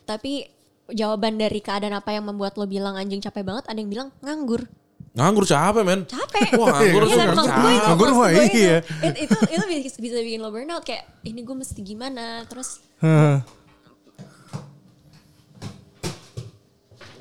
Tapi 0.04 0.46
jawaban 0.86 1.34
dari 1.36 1.60
keadaan 1.60 1.94
apa 1.94 2.14
yang 2.14 2.26
membuat 2.26 2.58
lo 2.58 2.66
bilang 2.66 2.94
anjing 2.94 3.18
capek 3.18 3.42
banget, 3.42 3.66
ada 3.66 3.78
yang 3.78 3.90
bilang 3.90 4.10
nganggur. 4.22 4.70
Nganggur 5.16 5.48
capek 5.48 5.82
men. 5.82 6.04
Capek. 6.06 6.60
Wah 6.60 6.76
nganggur 6.76 7.04
Iya 7.08 7.16
tuh 7.16 7.18
kan 7.18 7.30
itu, 7.32 7.86
Nganggur 7.88 8.10
mah 8.12 8.28
gue 8.30 8.46
itu. 8.46 8.58
iya. 8.60 8.78
It- 9.02 9.20
itu 9.26 9.36
itu 9.48 9.64
bisa, 9.66 9.98
bisa 9.98 10.18
bikin 10.22 10.40
lo 10.44 10.52
burnout 10.52 10.84
kayak 10.84 11.08
ini 11.24 11.42
gue 11.42 11.56
mesti 11.56 11.80
gimana 11.82 12.44
terus 12.46 12.84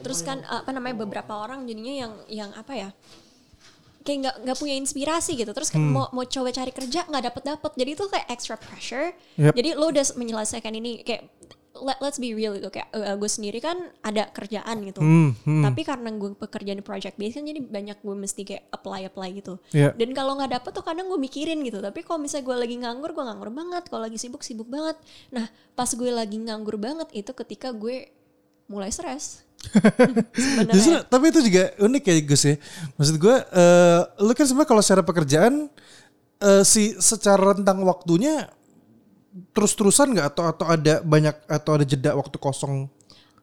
terus 0.05 0.21
kan 0.21 0.45
apa 0.45 0.69
namanya 0.69 1.01
beberapa 1.01 1.33
orang 1.33 1.65
jadinya 1.65 1.95
yang 2.05 2.13
yang 2.29 2.51
apa 2.53 2.73
ya 2.77 2.89
kayak 4.05 4.19
nggak 4.21 4.37
nggak 4.45 4.59
punya 4.61 4.75
inspirasi 4.77 5.33
gitu. 5.35 5.51
Terus 5.51 5.73
Hmm. 5.73 5.97
mau 5.97 6.07
mau 6.13 6.23
coba 6.23 6.53
cari 6.53 6.71
kerja 6.71 7.09
nggak 7.09 7.25
dapet 7.25 7.43
dapet 7.43 7.73
jadi 7.75 7.91
itu 7.97 8.05
kayak 8.07 8.29
extra 8.29 8.55
pressure. 8.55 9.17
Yep. 9.41 9.53
jadi 9.57 9.69
lo 9.75 9.89
udah 9.91 10.05
menyelesaikan 10.15 10.73
ini 10.77 11.01
kayak 11.03 11.27
let, 11.75 11.99
let's 11.99 12.23
be 12.23 12.31
real 12.37 12.55
gitu. 12.55 12.71
Kayak 12.71 12.93
gue 12.93 13.31
sendiri 13.33 13.59
kan 13.59 13.75
ada 14.05 14.31
kerjaan 14.31 14.85
gitu. 14.87 15.01
Hmm, 15.03 15.35
hmm. 15.43 15.65
tapi 15.65 15.83
karena 15.83 16.13
gue 16.15 16.31
pekerjaan 16.39 16.85
project 16.87 17.19
based 17.19 17.35
kan 17.35 17.43
jadi 17.43 17.59
banyak 17.59 17.99
gue 17.99 18.15
mesti 18.15 18.43
kayak 18.47 18.63
apply 18.71 19.11
apply 19.11 19.29
gitu. 19.35 19.59
Iya. 19.75 19.91
dan 19.97 20.15
kalau 20.15 20.39
nggak 20.39 20.53
dapet 20.61 20.71
tuh 20.71 20.85
kadang 20.87 21.11
gue 21.11 21.19
mikirin 21.19 21.65
gitu. 21.65 21.81
Tapi 21.83 22.05
kalau 22.07 22.23
misalnya 22.23 22.45
gue 22.47 22.57
lagi 22.61 22.77
nganggur 22.79 23.11
gue 23.11 23.25
nganggur 23.25 23.51
banget. 23.51 23.89
Kalau 23.91 24.03
lagi 24.07 24.21
sibuk 24.21 24.45
sibuk 24.47 24.69
banget. 24.71 25.01
Nah 25.33 25.49
pas 25.75 25.89
gue 25.89 26.11
lagi 26.13 26.37
nganggur 26.39 26.79
banget 26.79 27.09
itu 27.11 27.33
ketika 27.35 27.75
gue 27.75 28.07
mulai 28.65 28.89
stres 28.89 29.43
Justru, 30.75 30.95
tapi 31.09 31.25
itu 31.31 31.41
juga 31.45 31.73
unik 31.81 32.03
ya 32.05 32.15
Gus 32.25 32.43
ya. 32.45 32.55
Maksud 32.97 33.17
gue, 33.19 33.37
eh 33.37 34.01
lu 34.23 34.33
kan 34.35 34.45
sebenarnya 34.47 34.71
kalau 34.71 34.83
secara 34.83 35.03
pekerjaan, 35.03 35.55
eh 36.41 36.63
si 36.67 36.95
secara 36.99 37.53
rentang 37.57 37.83
waktunya 37.85 38.49
terus-terusan 39.51 40.15
nggak 40.15 40.27
atau 40.35 40.45
atau 40.47 40.67
ada 40.71 41.03
banyak 41.03 41.35
atau 41.51 41.75
ada 41.75 41.85
jeda 41.87 42.15
waktu 42.15 42.39
kosong? 42.39 42.87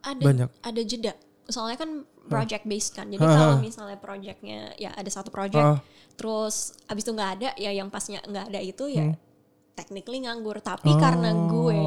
ada 0.02 0.22
Banyak. 0.22 0.50
ada 0.66 0.82
jeda 0.82 1.14
soalnya 1.46 1.78
kan 1.78 1.90
project 2.26 2.64
based 2.66 2.96
kan 2.96 3.06
jadi 3.12 3.22
kalau 3.22 3.62
misalnya 3.62 3.98
projectnya 4.00 4.72
ya 4.80 4.90
ada 4.96 5.10
satu 5.12 5.30
project 5.30 5.62
Hah. 5.62 5.80
terus 6.16 6.80
abis 6.88 7.04
itu 7.06 7.12
nggak 7.12 7.32
ada 7.38 7.50
ya 7.60 7.72
yang 7.76 7.92
pasnya 7.92 8.24
nggak 8.26 8.46
ada 8.50 8.60
itu 8.62 8.86
ya 8.90 9.14
Hmm. 9.14 9.16
Technically 9.82 10.22
nganggur 10.22 10.62
tapi 10.62 10.94
karena 11.02 11.34
gue 11.50 11.82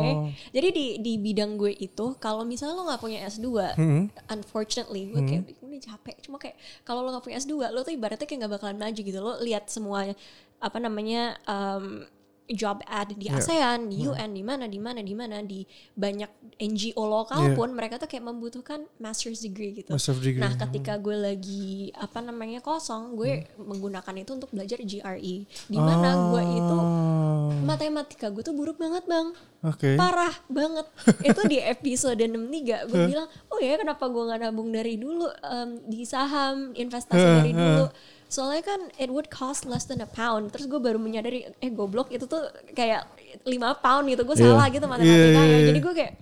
jadi 0.50 0.68
di 0.68 0.86
di 0.98 1.12
bidang 1.16 1.54
gue 1.54 1.70
itu 1.70 2.18
kalau 2.18 2.42
misalnya 2.42 2.74
lo 2.74 2.90
nggak 2.90 2.98
punya 2.98 3.22
S2 3.24 3.46
Hmm. 3.78 4.10
unfortunately 4.28 5.06
gue 5.06 5.22
kayak 5.22 5.42
gue 5.54 5.68
udah 5.70 5.82
capek. 5.84 6.16
Cuma 6.20 6.36
kayak 6.36 6.58
kalau 6.82 7.06
lo 7.06 7.14
nggak 7.14 7.22
punya 7.22 7.38
S2 7.38 7.70
lo 7.70 7.80
tuh 7.80 7.94
ibaratnya 7.94 8.26
kayak 8.26 8.40
nggak 8.42 8.52
bakalan 8.58 8.78
maju 8.78 9.00
gitu. 9.00 9.18
Lo 9.18 9.38
lihat 9.38 9.70
semua 9.70 10.10
apa 10.58 10.78
namanya 10.80 11.38
um, 11.46 12.02
job 12.46 12.84
ad 12.84 13.16
di 13.16 13.26
Yeah. 13.26 13.40
ASEAN, 13.40 13.88
di 13.88 14.04
UN, 14.04 14.30
di 14.30 14.44
mana, 14.44 14.68
di 14.68 14.76
mana, 14.76 15.00
di 15.00 15.14
mana, 15.14 15.40
di 15.40 15.64
banyak 15.92 16.28
NGO 16.54 17.00
lokal 17.02 17.40
Yeah. 17.42 17.56
pun 17.56 17.72
mereka 17.72 17.96
tuh 17.96 18.04
kayak 18.04 18.20
membutuhkan 18.22 18.84
master's 18.98 19.40
degree 19.40 19.72
gitu. 19.72 19.88
Master's 19.88 20.20
degree. 20.20 20.44
Nah, 20.44 20.52
ketika 20.52 20.96
gue 20.96 21.16
lagi 21.16 21.64
apa 21.94 22.20
namanya 22.20 22.60
kosong, 22.60 23.16
gue 23.16 23.48
Hmm. 23.48 23.64
menggunakan 23.64 24.14
itu 24.18 24.30
untuk 24.34 24.52
belajar 24.52 24.76
GRE. 24.78 25.36
Di 25.48 25.78
mana 25.78 26.08
gue 26.30 26.42
itu 26.44 26.76
Oh, 26.76 27.48
matematika 27.64 28.28
gue 28.28 28.40
tuh 28.40 28.52
buruk 28.52 28.76
banget, 28.76 29.04
Bang. 29.04 29.32
Oke. 29.64 29.96
Parah 29.96 30.36
banget. 30.46 30.84
itu 31.24 31.40
di 31.48 31.56
episode 31.56 32.20
63 32.20 32.84
gue 32.84 33.00
bilang, 33.08 33.24
"Oh 33.48 33.56
ya, 33.56 33.76
kenapa 33.76 34.04
gue 34.04 34.20
nggak 34.22 34.40
nabung 34.42 34.68
dari 34.68 34.94
dulu 34.94 35.24
em, 35.40 35.80
di 35.82 36.04
saham, 36.04 36.76
investasi 36.76 37.24
dari 37.40 37.52
dulu?" 37.52 37.88
Soalnya 38.34 38.62
kan 38.64 38.80
it 38.96 39.06
would 39.06 39.30
cost 39.30 39.62
less 39.64 39.86
than 39.86 39.98
a 39.98 40.10
pound. 40.10 40.50
Terus 40.50 40.66
gue 40.66 40.78
baru 40.78 40.98
menyadari, 40.98 41.46
eh 41.54 41.70
goblok 41.70 42.10
itu 42.10 42.26
tuh 42.26 42.42
kayak 42.72 43.06
5 43.40 43.54
pound 43.78 44.04
gitu. 44.08 44.22
Gue 44.22 44.34
Iya. 44.34 44.50
salah 44.50 44.66
gitu 44.68 44.84
matematika 44.84 45.14
Iya, 45.14 45.30
iya, 45.30 45.46
ya. 45.46 45.54
iya. 45.54 45.66
Jadi 45.68 45.78
gue 45.80 45.94
kayak 45.94 46.12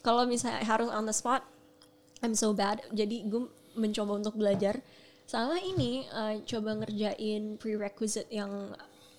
kalau 0.00 0.22
misalnya 0.24 0.62
harus 0.62 0.86
on 0.88 1.02
the 1.02 1.12
spot, 1.12 1.42
I'm 2.20 2.32
so 2.32 2.50
bad. 2.52 2.78
Jadi 2.90 3.26
gue 3.26 3.42
mencoba 3.74 4.12
untuk 4.16 4.34
belajar. 4.34 4.78
Sama 5.24 5.58
ini 5.58 6.06
eh, 6.06 6.34
coba 6.44 6.78
ngerjain 6.78 7.58
prerequisite 7.58 8.30
yang 8.30 8.70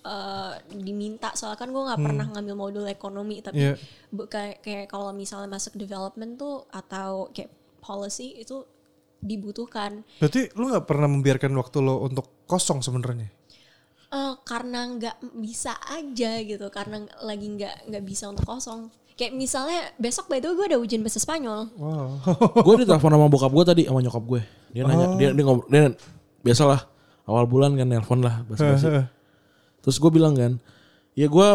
eh, 0.02 0.54
diminta. 0.72 1.36
Soalnya 1.36 1.60
kan 1.60 1.70
gue 1.70 1.84
nggak 1.84 2.00
pernah 2.02 2.26
ngambil 2.30 2.56
modul 2.56 2.86
ekonomi, 2.88 3.44
tapi 3.44 3.76
bu- 4.08 4.26
kayak 4.26 4.64
kayak 4.64 4.86
kalau 4.88 5.12
misalnya 5.12 5.52
masuk 5.52 5.76
development 5.76 6.40
tuh 6.40 6.64
atau 6.70 7.28
kayak 7.30 7.52
policy 7.78 8.36
itu 8.38 8.64
dibutuhkan. 9.20 10.06
Berarti 10.22 10.52
lu 10.54 10.70
nggak 10.70 10.86
pernah 10.86 11.08
membiarkan 11.10 11.52
waktu 11.58 11.78
lo 11.82 12.02
untuk 12.02 12.46
kosong 12.46 12.80
sebenarnya? 12.82 13.28
Eh, 14.08 14.34
karena 14.48 14.88
nggak 14.88 15.18
bisa 15.36 15.76
aja 15.84 16.32
gitu, 16.40 16.72
karena 16.72 17.04
lagi 17.20 17.48
nggak 17.52 17.92
nggak 17.92 18.04
bisa 18.08 18.32
untuk 18.32 18.48
kosong. 18.48 18.88
Kayak 19.18 19.34
misalnya 19.34 19.82
besok 19.98 20.30
by 20.30 20.38
the 20.38 20.48
way 20.48 20.56
gue 20.56 20.66
ada 20.72 20.80
ujian 20.80 21.02
bahasa 21.02 21.18
Spanyol. 21.18 21.74
Wow. 21.76 22.22
gue 22.62 22.76
ditelepon 22.86 23.12
sama 23.12 23.28
bokap 23.28 23.52
gue 23.52 23.66
tadi 23.66 23.82
sama 23.84 24.00
nyokap 24.00 24.24
gue. 24.24 24.42
Dia 24.72 24.86
nanya, 24.86 25.06
Oh. 25.10 25.18
dia 25.18 25.30
dia 25.34 25.44
ngobrol, 25.44 25.68
dia 25.68 25.82
biasalah 26.46 26.86
awal 27.26 27.50
bulan 27.50 27.74
kan 27.76 27.90
nelpon 27.90 28.22
lah 28.22 28.46
basa-basi. 28.48 29.04
Terus 29.82 29.98
gue 29.98 30.12
bilang 30.14 30.38
kan, 30.38 30.62
ya 31.18 31.28
gue 31.28 31.50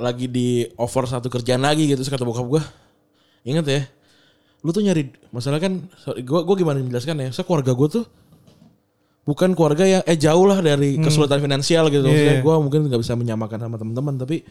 lagi 0.00 0.26
di 0.26 0.66
offer 0.74 1.04
satu 1.06 1.28
kerjaan 1.28 1.62
lagi 1.62 1.86
gitu. 1.86 2.00
Terus 2.00 2.10
kata 2.10 2.24
bokap 2.24 2.48
gue, 2.48 2.62
inget 3.44 3.66
ya, 3.68 3.80
lu 4.66 4.74
tuh 4.74 4.82
nyari 4.82 5.14
masalah 5.30 5.62
kan, 5.62 5.78
gue 6.18 6.40
gue 6.42 6.56
gimana 6.58 6.82
menjelaskan 6.82 7.22
ya? 7.22 7.30
Saya 7.30 7.46
keluarga 7.46 7.70
gue 7.70 7.88
tuh 7.88 8.04
bukan 9.22 9.54
keluarga 9.54 9.86
yang 9.86 10.02
eh 10.02 10.18
jauh 10.18 10.42
lah 10.42 10.58
dari 10.58 10.98
kesulitan 10.98 11.38
finansial 11.38 11.86
gitu. 11.86 12.02
Maksudnya 12.02 12.36
Iya. 12.38 12.42
gue 12.42 12.54
mungkin 12.58 12.80
nggak 12.90 12.98
bisa 12.98 13.14
menyamakan 13.14 13.58
sama 13.62 13.76
teman-teman, 13.78 14.14
tapi 14.18 14.42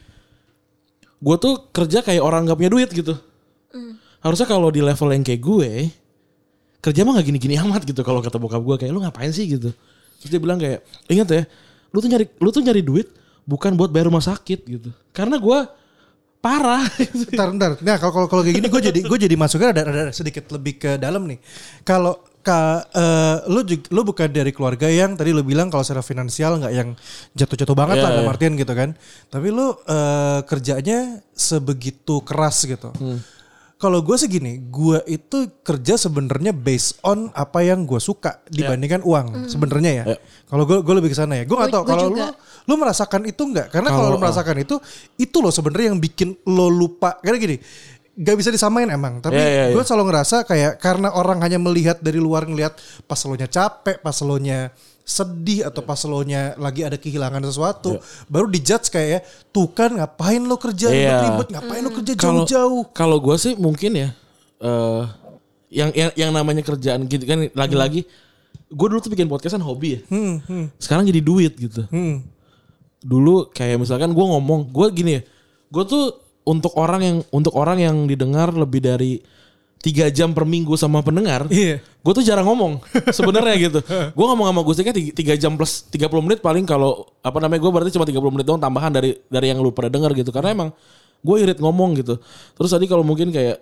gue 1.20 1.36
tuh 1.36 1.68
kerja 1.72 1.99
kayak 1.99 2.24
orang 2.24 2.47
nggak 2.47 2.55
punya 2.55 2.72
duit 2.72 2.89
gitu. 2.91 3.11
Harusnya 4.24 4.47
kalau 4.47 4.72
di 4.72 4.80
level 4.80 5.11
yang 5.11 5.22
kayak 5.22 5.41
gue, 5.43 5.72
kerja 6.80 7.03
mah 7.03 7.20
nggak 7.20 7.28
gini-gini 7.28 7.55
amat 7.59 7.84
gitu 7.84 8.01
kalau 8.01 8.24
kata 8.24 8.39
bokap 8.39 8.63
gue 8.63 8.76
kayak 8.88 8.91
lu 8.95 9.03
ngapain 9.03 9.30
sih 9.30 9.45
gitu. 9.45 9.76
Terus 10.24 10.30
dia 10.32 10.39
bilang 10.39 10.57
kayak 10.57 10.80
ingat 11.11 11.28
ya, 11.28 11.43
lu 11.91 11.99
tuh 11.99 12.07
nyari 12.07 12.26
lu 12.39 12.49
tuh 12.55 12.63
nyari 12.63 12.82
duit 12.82 13.07
bukan 13.43 13.76
buat 13.76 13.91
bayar 13.91 14.07
rumah 14.07 14.24
sakit 14.24 14.59
gitu. 14.63 14.89
Karena 15.11 15.38
gue 15.38 15.59
parah. 16.45 16.85
Bentar, 17.25 17.47
bentar. 17.49 17.71
Nah 17.81 17.97
kalau 17.97 18.13
kalau 18.13 18.27
kalau 18.29 18.41
kayak 18.45 18.61
gini 18.61 18.69
gue 18.69 18.81
jadi 18.93 18.99
gue 19.01 19.17
jadi 19.25 19.35
masuknya 19.35 19.69
ada, 19.73 19.81
ada 19.89 20.03
sedikit 20.13 20.45
lebih 20.53 20.77
ke 20.77 20.91
dalam 21.01 21.25
nih. 21.25 21.41
Kalau 21.81 22.21
ka, 22.45 22.85
eh, 22.93 23.37
lu 23.49 23.65
juga, 23.65 23.89
lu 23.89 24.05
bukan 24.05 24.29
dari 24.29 24.53
keluarga 24.53 24.85
yang 24.85 25.17
tadi 25.17 25.33
lu 25.33 25.41
bilang 25.41 25.73
kalau 25.73 25.81
secara 25.81 26.05
finansial 26.05 26.61
nggak 26.61 26.73
yang 26.77 26.93
jatuh-jatuh 27.33 27.73
banget 27.73 27.97
Iya, 27.97 28.03
lah 28.05 28.09
dalam 28.13 28.27
iya. 28.29 28.33
artian 28.37 28.53
gitu 28.53 28.73
kan. 28.77 28.89
Tapi 29.33 29.47
lu 29.49 29.73
eh, 29.73 30.39
kerjanya 30.45 31.25
sebegitu 31.33 32.21
keras 32.21 32.69
gitu. 32.69 32.93
Hmm. 33.01 33.17
Kalau 33.76 33.99
gue 33.99 34.15
sih 34.15 34.32
gini, 34.32 34.63
gue 34.71 35.03
itu 35.03 35.51
kerja 35.59 35.99
sebenarnya 35.99 36.55
based 36.55 36.95
on 37.03 37.28
apa 37.36 37.59
yang 37.59 37.84
gue 37.84 37.99
suka 37.99 38.39
dibandingkan 38.47 39.03
uang 39.03 39.51
sebenarnya 39.51 39.91
ya. 39.91 40.05
Iya. 40.15 40.19
Kalau 40.47 40.63
gue 40.63 40.80
gue 40.80 40.95
lebih 40.95 41.11
ke 41.11 41.17
sana 41.19 41.36
ya. 41.36 41.43
Gue 41.43 41.59
nggak 41.59 41.76
tahu 41.76 41.84
gua 41.84 41.91
kalau 41.91 42.07
lu 42.07 42.15
juga. 42.15 42.32
lu 42.71 42.73
merasakan 42.80 43.21
itu 43.28 43.43
nggak? 43.43 43.67
Karena 43.76 43.89
kalau 43.91 44.07
lu 44.15 44.17
merasakan 44.17 44.55
itu, 44.63 44.76
itu 45.19 45.38
loh 45.43 45.51
sebenarnya 45.51 45.91
yang 45.91 45.99
bikin 45.99 46.39
lo 46.47 46.71
lupa. 46.71 47.19
Karena 47.19 47.36
gini, 47.36 47.57
gak 48.15 48.36
bisa 48.39 48.49
disamain 48.49 48.88
emang. 48.88 49.19
Tapi 49.19 49.36
Iya, 49.36 49.47
iya, 49.47 49.63
iya. 49.69 49.73
gue 49.76 49.84
selalu 49.84 50.03
ngerasa 50.07 50.47
kayak 50.47 50.80
karena 50.80 51.11
orang 51.11 51.43
hanya 51.43 51.59
melihat 51.59 51.99
dari 51.99 52.17
luar 52.23 52.47
ngelihat 52.47 52.80
pas 53.03 53.19
lo 53.28 53.36
nya 53.36 53.51
capek, 53.51 53.99
pas 53.99 54.15
lo 54.23 54.39
nya 54.39 54.71
sedih 55.05 55.69
atau 55.69 55.85
pas 55.85 56.01
lo 56.03 56.17
nya 56.25 56.57
lagi 56.57 56.81
ada 56.81 56.97
kehilangan 56.97 57.45
sesuatu, 57.45 58.01
baru 58.25 58.49
dijudge 58.49 58.89
kayak 58.89 59.07
ya, 59.07 59.19
tuh 59.53 59.69
kan 59.69 59.93
ngapain 59.93 60.41
lo 60.41 60.57
kerja 60.57 60.89
Iya. 60.89 60.97
ribet-ribet, 60.97 61.47
ngapain 61.53 61.81
lo 61.85 61.91
kerja 61.93 62.11
jauh-jauh. 62.17 62.89
kalau 62.89 63.21
gue 63.21 63.37
sih 63.37 63.53
mungkin 63.53 63.91
ya 63.93 64.09
eh 64.57 65.03
yang, 65.69 65.93
yang 65.93 66.09
yang 66.17 66.31
namanya 66.33 66.65
kerjaan 66.65 67.05
gitu 67.05 67.21
kan 67.21 67.37
lagi-lagi 67.53 68.01
gue 68.65 68.87
dulu 68.89 68.97
tuh 68.97 69.13
bikin 69.13 69.29
podcast 69.29 69.53
kan 69.53 69.63
hobi 69.63 69.99
ya. 69.99 69.99
Hmm, 70.09 70.41
hmm, 70.41 70.65
Sekarang 70.81 71.05
jadi 71.05 71.21
duit 71.21 71.53
gitu. 71.53 71.85
hmm. 71.85 72.25
dulu 72.99 73.53
kayak 73.53 73.77
misalkan 73.77 74.09
gue 74.09 74.25
ngomong 74.25 74.73
gue 74.73 74.87
gini 74.89 75.11
ya 75.17 75.21
gue 75.69 75.83
tuh 75.85 76.17
untuk 76.41 76.73
orang 76.73 77.01
yang 77.01 77.17
untuk 77.29 77.53
orang 77.53 77.77
yang 77.77 78.09
didengar 78.09 78.49
lebih 78.49 78.81
dari 78.81 79.21
tiga 79.86 80.09
jam 80.09 80.33
per 80.33 80.41
minggu 80.43 80.73
sama 80.73 80.97
pendengar 80.99 81.45
Iya. 81.45 81.77
gue 81.77 82.11
tuh 82.11 82.25
jarang 82.25 82.41
ngomong 82.43 82.81
sebenarnya 83.09 83.53
gitu. 83.69 83.79
Gue 83.86 84.25
ngomong 84.25 84.49
sama 84.49 84.61
Gustika 84.61 84.89
tiga, 84.89 85.13
tiga 85.13 85.33
jam 85.38 85.53
plus 85.53 85.86
30 85.86 86.09
menit 86.19 86.41
paling 86.41 86.65
kalau 86.65 87.05
apa 87.21 87.38
namanya 87.38 87.61
gue 87.61 87.69
berarti 87.69 87.91
cuma 87.93 88.01
30 88.03 88.17
menit 88.33 88.45
doang 88.45 88.57
tambahan 88.57 88.89
dari 88.89 89.13
dari 89.25 89.53
yang 89.53 89.61
lu 89.61 89.69
pada 89.69 89.86
denger 89.88 90.17
gitu. 90.17 90.33
Karena 90.33 90.49
emang 90.51 90.69
gue 91.21 91.36
irit 91.38 91.61
ngomong 91.61 91.97
gitu. 91.97 92.17
Terus 92.53 92.69
tadi 92.71 92.86
kalau 92.86 93.01
mungkin 93.01 93.29
kayak 93.29 93.61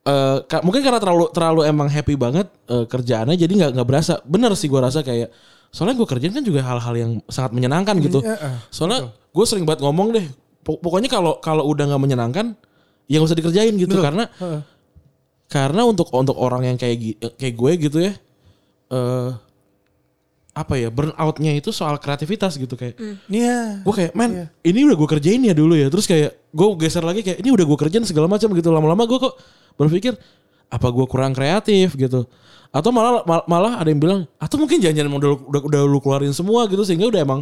eh 0.00 0.38
ka- 0.46 0.62
mungkin 0.62 0.80
karena 0.80 0.96
terlalu 0.96 1.28
terlalu 1.30 1.60
emang 1.62 1.86
happy 1.86 2.14
banget 2.14 2.46
eh, 2.66 2.86
kerjaannya 2.86 3.34
jadi 3.34 3.50
nggak 3.52 3.70
nggak 3.74 3.88
berasa. 3.88 4.22
Bener 4.22 4.54
sih 4.54 4.70
gue 4.70 4.78
rasa 4.78 5.02
kayak 5.02 5.28
soalnya 5.68 5.98
gue 5.98 6.06
kerjain 6.06 6.30
kan 6.30 6.42
juga 6.42 6.62
hal-hal 6.62 6.94
yang 6.94 7.10
sangat 7.26 7.52
menyenangkan 7.52 7.98
gitu. 8.00 8.22
Iya, 8.22 8.38
eh, 8.38 8.56
soalnya 8.70 9.00
gue 9.10 9.44
sering 9.44 9.62
banget 9.62 9.82
ngomong 9.82 10.14
deh 10.14 10.26
Pok- 10.60 10.78
pokoknya 10.78 11.08
kalau 11.08 11.38
kalau 11.38 11.64
udah 11.64 11.86
nggak 11.86 12.02
menyenangkan 12.02 12.46
ya 13.06 13.18
nggak 13.18 13.28
usah 13.28 13.38
dikerjain 13.38 13.74
gitu. 13.76 13.94
Karena 13.96 14.26
Heeh. 14.38 14.60
Karena 15.50 15.82
untuk 15.82 16.06
untuk 16.14 16.38
orang 16.38 16.62
yang 16.64 16.76
kayak 16.78 16.96
kayak 17.34 17.54
gue 17.54 17.72
gitu 17.90 17.98
ya 18.00 18.12
eh 18.88 19.30
apa 20.50 20.74
ya 20.74 20.90
burnoutnya 20.90 21.54
itu 21.54 21.70
soal 21.70 21.98
kreativitas 21.98 22.58
gitu 22.58 22.74
kayak 22.74 22.98
Iya. 23.30 23.86
gue 23.86 23.94
kayak 23.94 24.12
man 24.18 24.50
ini 24.62 24.82
udah 24.82 24.96
gue 24.98 25.08
kerjain 25.08 25.40
ya 25.42 25.54
dulu 25.54 25.78
ya. 25.78 25.86
Terus 25.86 26.10
kayak 26.10 26.34
gue 26.50 26.66
geser 26.76 27.06
lagi 27.06 27.22
kayak 27.22 27.38
ini 27.38 27.54
udah 27.54 27.62
gue 27.62 27.78
kerjain 27.78 28.02
segala 28.02 28.26
macam 28.26 28.50
gitu. 28.50 28.68
Lama-lama 28.68 29.06
gue 29.06 29.18
kok 29.20 29.34
berpikir 29.78 30.18
apa 30.66 30.86
gue 30.90 31.06
kurang 31.06 31.32
kreatif? 31.32 31.94
gitu. 31.94 32.26
Atau 32.74 32.90
malah 32.90 33.22
mal- 33.22 33.46
malah 33.46 33.72
ada 33.78 33.90
yang 33.90 34.02
bilang 34.02 34.20
atau 34.38 34.58
mungkin 34.58 34.82
jangan-jangan 34.82 35.10
udah 35.10 35.30
udah 35.50 35.60
udah 35.70 35.80
lu 35.86 35.98
keluarin 36.02 36.34
semua 36.34 36.66
gitu. 36.66 36.82
Sehingga 36.82 37.06
udah 37.06 37.22
emang 37.22 37.40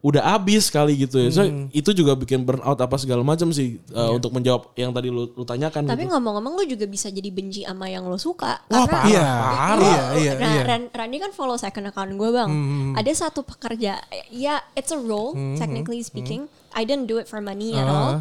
udah 0.00 0.22
abis 0.34 0.68
kali 0.68 0.94
gitu 0.96 1.18
ya. 1.18 1.28
So, 1.32 1.42
itu 1.72 1.90
juga 1.90 2.14
bikin 2.14 2.44
burnout 2.44 2.78
apa 2.78 2.94
segala 2.96 3.20
macam 3.20 3.50
sih 3.50 3.80
uh, 3.90 4.12
untuk 4.12 4.30
menjawab 4.30 4.70
yang 4.74 4.92
tadi 4.92 5.08
lu, 5.10 5.32
lu 5.32 5.42
tanyakan 5.42 5.82
Tapi 5.84 6.06
gitu. 6.06 6.12
ngomong-ngomong 6.14 6.52
lu 6.56 6.64
juga 6.64 6.86
bisa 6.86 7.10
jadi 7.10 7.26
benci 7.28 7.66
sama 7.66 7.88
yang 7.88 8.06
lo 8.06 8.14
suka. 8.14 8.60
Wah, 8.68 8.84
karena 8.84 8.92
parah, 8.92 9.08
Iya, 9.10 9.26
parah. 9.26 9.78
iya, 9.80 10.02
iya, 10.14 10.32
Nah, 10.38 10.52
iya. 10.52 10.62
Ran- 10.62 10.90
Randy 10.92 11.16
kan 11.18 11.32
follow 11.34 11.56
second 11.56 11.90
account 11.90 12.12
gue 12.14 12.30
bang. 12.30 12.50
Ada 12.94 13.28
satu 13.28 13.42
pekerja, 13.42 13.98
ya 14.30 14.54
it's 14.72 14.90
a 14.90 15.00
role 15.00 15.34
technically 15.56 16.00
speaking. 16.00 16.46
I 16.76 16.84
didn't 16.84 17.08
do 17.08 17.16
it 17.16 17.26
for 17.26 17.40
money 17.40 17.74
at 17.74 17.88
all. 17.88 18.20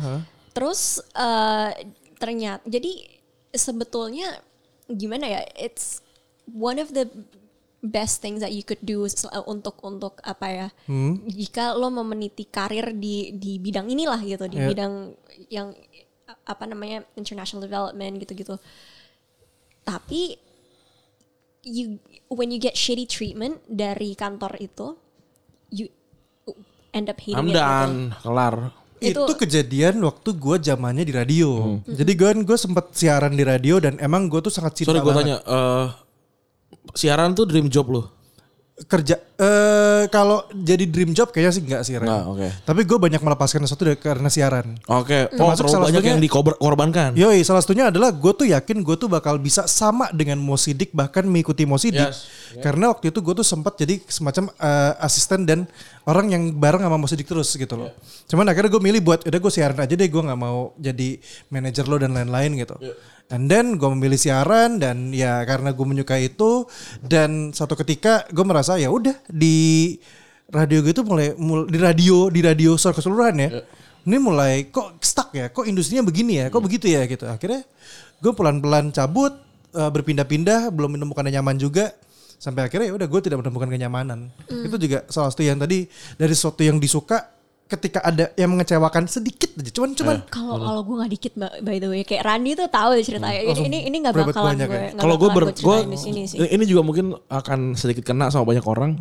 Terus 0.56 1.04
eh, 1.12 1.70
ternyata, 2.16 2.64
jadi 2.64 2.92
sebetulnya 3.52 4.40
gimana 4.88 5.26
ya? 5.28 5.42
It's 5.56 6.00
one 6.48 6.78
of 6.78 6.94
the 6.94 7.08
best 7.86 8.22
things 8.22 8.42
that 8.42 8.50
you 8.50 8.66
could 8.66 8.82
do 8.82 9.06
uh, 9.06 9.46
untuk 9.46 9.78
untuk 9.86 10.18
apa 10.26 10.48
ya? 10.50 10.68
Jika 11.30 11.78
lo 11.78 11.94
mau 11.94 12.02
meniti 12.02 12.50
karir 12.50 12.92
di 12.92 13.34
di 13.38 13.62
bidang 13.62 13.86
inilah 13.88 14.20
gitu, 14.22 14.46
di 14.50 14.58
Yeah. 14.58 14.70
bidang 14.74 14.94
yang 15.54 15.68
apa 16.46 16.64
namanya 16.66 17.06
international 17.14 17.62
development 17.66 18.18
gitu-gitu. 18.18 18.58
Tapi 19.86 20.42
you 21.66 21.98
when 22.30 22.50
you 22.50 22.58
get 22.58 22.74
shitty 22.74 23.06
treatment 23.06 23.62
dari 23.66 24.14
kantor 24.14 24.58
itu 24.58 24.98
you 25.70 25.90
end 26.94 27.10
up 27.10 27.18
hating 27.22 27.38
I'm 27.38 27.50
it 27.50 27.58
gitu. 27.58 28.22
kelar. 28.22 28.56
Itu, 28.96 29.28
Itu- 29.28 29.36
kejadian 29.38 30.00
waktu 30.02 30.30
gue 30.34 30.56
zamannya 30.64 31.04
di 31.04 31.14
radio. 31.14 31.78
Hmm. 31.78 31.80
Jadi 31.84 32.12
gue 32.16 32.30
gue 32.48 32.58
sempet 32.58 32.96
siaran 32.96 33.36
di 33.36 33.44
radio 33.44 33.78
dan 33.78 34.00
emang 34.00 34.32
gue 34.32 34.40
tuh 34.40 34.50
sangat 34.50 34.82
cinta 34.82 34.96
Sorry 34.96 35.04
gue 35.04 35.14
tanya, 35.14 35.38
eh, 35.44 35.86
siaran 36.94 37.34
tuh 37.34 37.46
dream 37.46 37.66
job 37.68 37.88
lu? 37.88 38.04
kerja 38.76 39.16
eh 39.40 40.04
kalau 40.12 40.44
jadi 40.52 40.84
dream 40.84 41.16
job 41.16 41.32
kayaknya 41.32 41.52
sih 41.56 41.64
enggak 41.64 41.82
sih 41.88 41.96
Ren. 41.96 42.12
Nggak, 42.12 42.24
oke. 42.28 42.48
Tapi 42.68 42.82
gue 42.84 42.98
banyak 43.00 43.22
melepaskan 43.24 43.64
sesuatu 43.64 43.88
dari- 43.88 43.96
karena 43.96 44.28
siaran. 44.28 44.76
Oke, 44.92 45.32
oh 45.32 45.48
Termasuk 45.48 45.72
salah 45.72 45.88
banyak 45.88 46.04
satunya- 46.04 46.12
yang 46.12 46.20
dikorbankan. 46.20 47.16
Yoi, 47.16 47.40
salah 47.42 47.64
satunya 47.64 47.88
adalah 47.88 48.12
gue 48.12 48.32
tuh 48.36 48.44
yakin 48.44 48.84
gue 48.84 48.96
tuh 49.00 49.08
bakal 49.08 49.40
bisa 49.40 49.64
sama 49.64 50.12
dengan 50.12 50.44
Mosidik 50.44 50.92
bahkan 50.92 51.24
mengikuti 51.24 51.64
Mosidik. 51.64 52.04
Yes. 52.04 52.28
Karena 52.60 52.92
waktu 52.92 53.16
itu 53.16 53.24
gue 53.24 53.34
tuh 53.40 53.48
sempat 53.48 53.80
jadi 53.80 53.96
semacam 54.04 54.52
eh, 54.52 54.94
asisten 55.00 55.48
dan 55.48 55.72
orang 56.04 56.36
yang 56.36 56.44
bareng 56.52 56.84
sama 56.84 57.00
Mosidik 57.00 57.24
terus 57.24 57.48
gitu 57.50 57.80
loh. 57.80 57.96
Cuman 58.28 58.44
akhirnya 58.44 58.68
gue 58.68 58.84
milih 58.84 59.00
buat 59.00 59.24
udah 59.24 59.40
gue 59.40 59.52
siaran 59.56 59.80
aja 59.80 59.96
deh 59.96 60.04
gue 60.06 60.20
nggak 60.22 60.36
mau 60.38 60.76
jadi 60.76 61.16
manajer 61.48 61.88
lo 61.88 61.96
dan 61.96 62.12
lain-lain 62.12 62.60
gitu. 62.60 62.76
And 63.34 63.50
then 63.50 63.82
gue 63.82 63.90
memilih 63.90 64.22
siaran 64.22 64.78
dan 64.78 65.10
ya 65.10 65.42
karena 65.50 65.74
gue 65.74 65.86
menyukai 65.86 66.30
itu 66.30 66.70
dan 67.02 67.50
suatu 67.58 67.74
ketika 67.74 68.30
gue 68.30 68.46
merasa 68.46 68.78
ya 68.78 68.94
udah 68.94 69.18
di 69.26 69.98
radio 70.54 70.86
gitu 70.86 71.02
mulai, 71.02 71.34
mul- 71.34 71.66
di 71.66 71.82
radio 71.82 72.30
di 72.30 72.46
radio 72.46 72.78
secara 72.78 73.02
keseluruhan 73.02 73.36
ya 73.42 73.50
ini 74.06 74.18
mulai 74.22 74.70
kok 74.70 75.02
stuck 75.02 75.34
ya, 75.34 75.50
kok 75.50 75.66
industrinya 75.66 76.06
begini 76.06 76.38
ya, 76.38 76.54
kok 76.54 76.62
begitu 76.62 76.86
ya 76.94 77.10
gitu. 77.10 77.26
Akhirnya 77.26 77.66
gue 78.22 78.32
pelan-pelan 78.38 78.94
cabut, 78.94 79.34
eh, 79.74 79.90
berpindah-pindah, 79.90 80.70
belum 80.70 81.02
menemukan 81.02 81.26
yang 81.26 81.42
nyaman 81.42 81.58
juga. 81.58 81.90
Sampai 82.38 82.70
akhirnya 82.70 82.94
ya 82.94 82.96
udah 83.02 83.08
gue 83.10 83.22
tidak 83.26 83.42
menemukan 83.42 83.66
kenyamanan. 83.66 84.30
Itu 84.46 84.78
juga 84.78 85.02
salah 85.10 85.34
satu 85.34 85.42
yang 85.42 85.58
tadi 85.58 85.90
dari 86.22 86.34
sesuatu 86.38 86.62
yang 86.62 86.78
disuka 86.78 87.34
ketika 87.66 88.00
ada 88.06 88.30
yang 88.38 88.54
mengecewakan 88.54 89.10
sedikit 89.10 89.50
aja. 89.58 89.72
Cuman 89.74 89.98
cuman 89.98 90.16
Kalau 90.30 90.56
kalau 90.62 90.82
gue 90.86 90.96
nggak 91.02 91.12
dikit 91.18 91.34
by, 91.34 91.50
by 91.66 91.78
the 91.82 91.90
way, 91.90 92.02
kayak 92.06 92.22
Randy 92.22 92.54
tuh 92.54 92.70
tahu 92.70 93.02
ceritanya. 93.02 93.42
Ini 93.42 93.62
ini 93.66 93.80
ini 93.90 93.98
nggak 94.06 94.14
bakalan 94.14 94.54
banyak 94.54 94.68
gue. 94.70 94.78
ya? 94.78 94.90
Kalau 95.02 95.16
gue 95.18 95.30
ber, 95.34 95.44
gue 95.50 95.78
sini 95.98 96.30
sih. 96.30 96.38
ini 96.46 96.64
juga 96.70 96.82
mungkin 96.86 97.18
akan 97.26 97.74
sedikit 97.74 98.06
kena 98.06 98.30
sama 98.30 98.46
banyak 98.46 98.66
orang. 98.66 98.92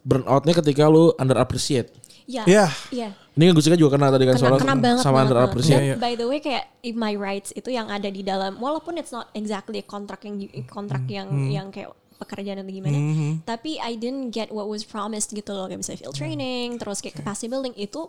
Burnoutnya 0.00 0.54
ketika 0.56 0.88
lu 0.88 1.12
under 1.20 1.36
appreciate. 1.36 1.92
Ya, 2.24 2.48
ya 2.48 2.66
iya. 2.88 3.12
Ini 3.36 3.52
gue 3.52 3.76
juga 3.76 4.00
kena 4.00 4.08
tadi 4.08 4.24
kan 4.24 4.38
Kena, 4.38 4.40
soalnya 4.40 4.60
kena 4.64 4.76
banget 4.80 5.02
sama 5.04 5.20
banget, 5.20 5.28
under 5.28 5.38
appreciate. 5.44 5.82
Iya, 5.84 5.88
iya. 5.92 5.96
by 6.00 6.12
the 6.16 6.24
way 6.24 6.38
kayak 6.40 6.64
if 6.80 6.94
my 6.96 7.12
rights 7.12 7.52
itu 7.52 7.68
yang 7.68 7.92
ada 7.92 8.08
di 8.08 8.24
dalam 8.24 8.56
walaupun 8.56 8.96
it's 8.96 9.12
not 9.12 9.28
exactly 9.36 9.76
a 9.76 9.84
kontrak 9.84 10.24
yang 10.24 10.40
kontrak 10.64 11.04
yang 11.04 11.28
yang 11.52 11.68
kayak 11.68 11.92
pekerjaan 12.16 12.62
atau 12.62 12.72
gimana. 12.72 12.98
Tapi 13.42 13.78
I 13.82 13.98
didn't 13.98 14.30
get 14.30 14.50
what 14.54 14.66
was 14.70 14.86
promised 14.86 15.34
gitu 15.34 15.50
loh. 15.52 15.66
Kayak 15.66 15.80
misalnya 15.84 16.00
field 16.06 16.16
training 16.16 16.68
terus 16.78 16.98
kayak 17.02 17.20
capacity 17.20 17.48
building 17.50 17.74
itu 17.74 18.08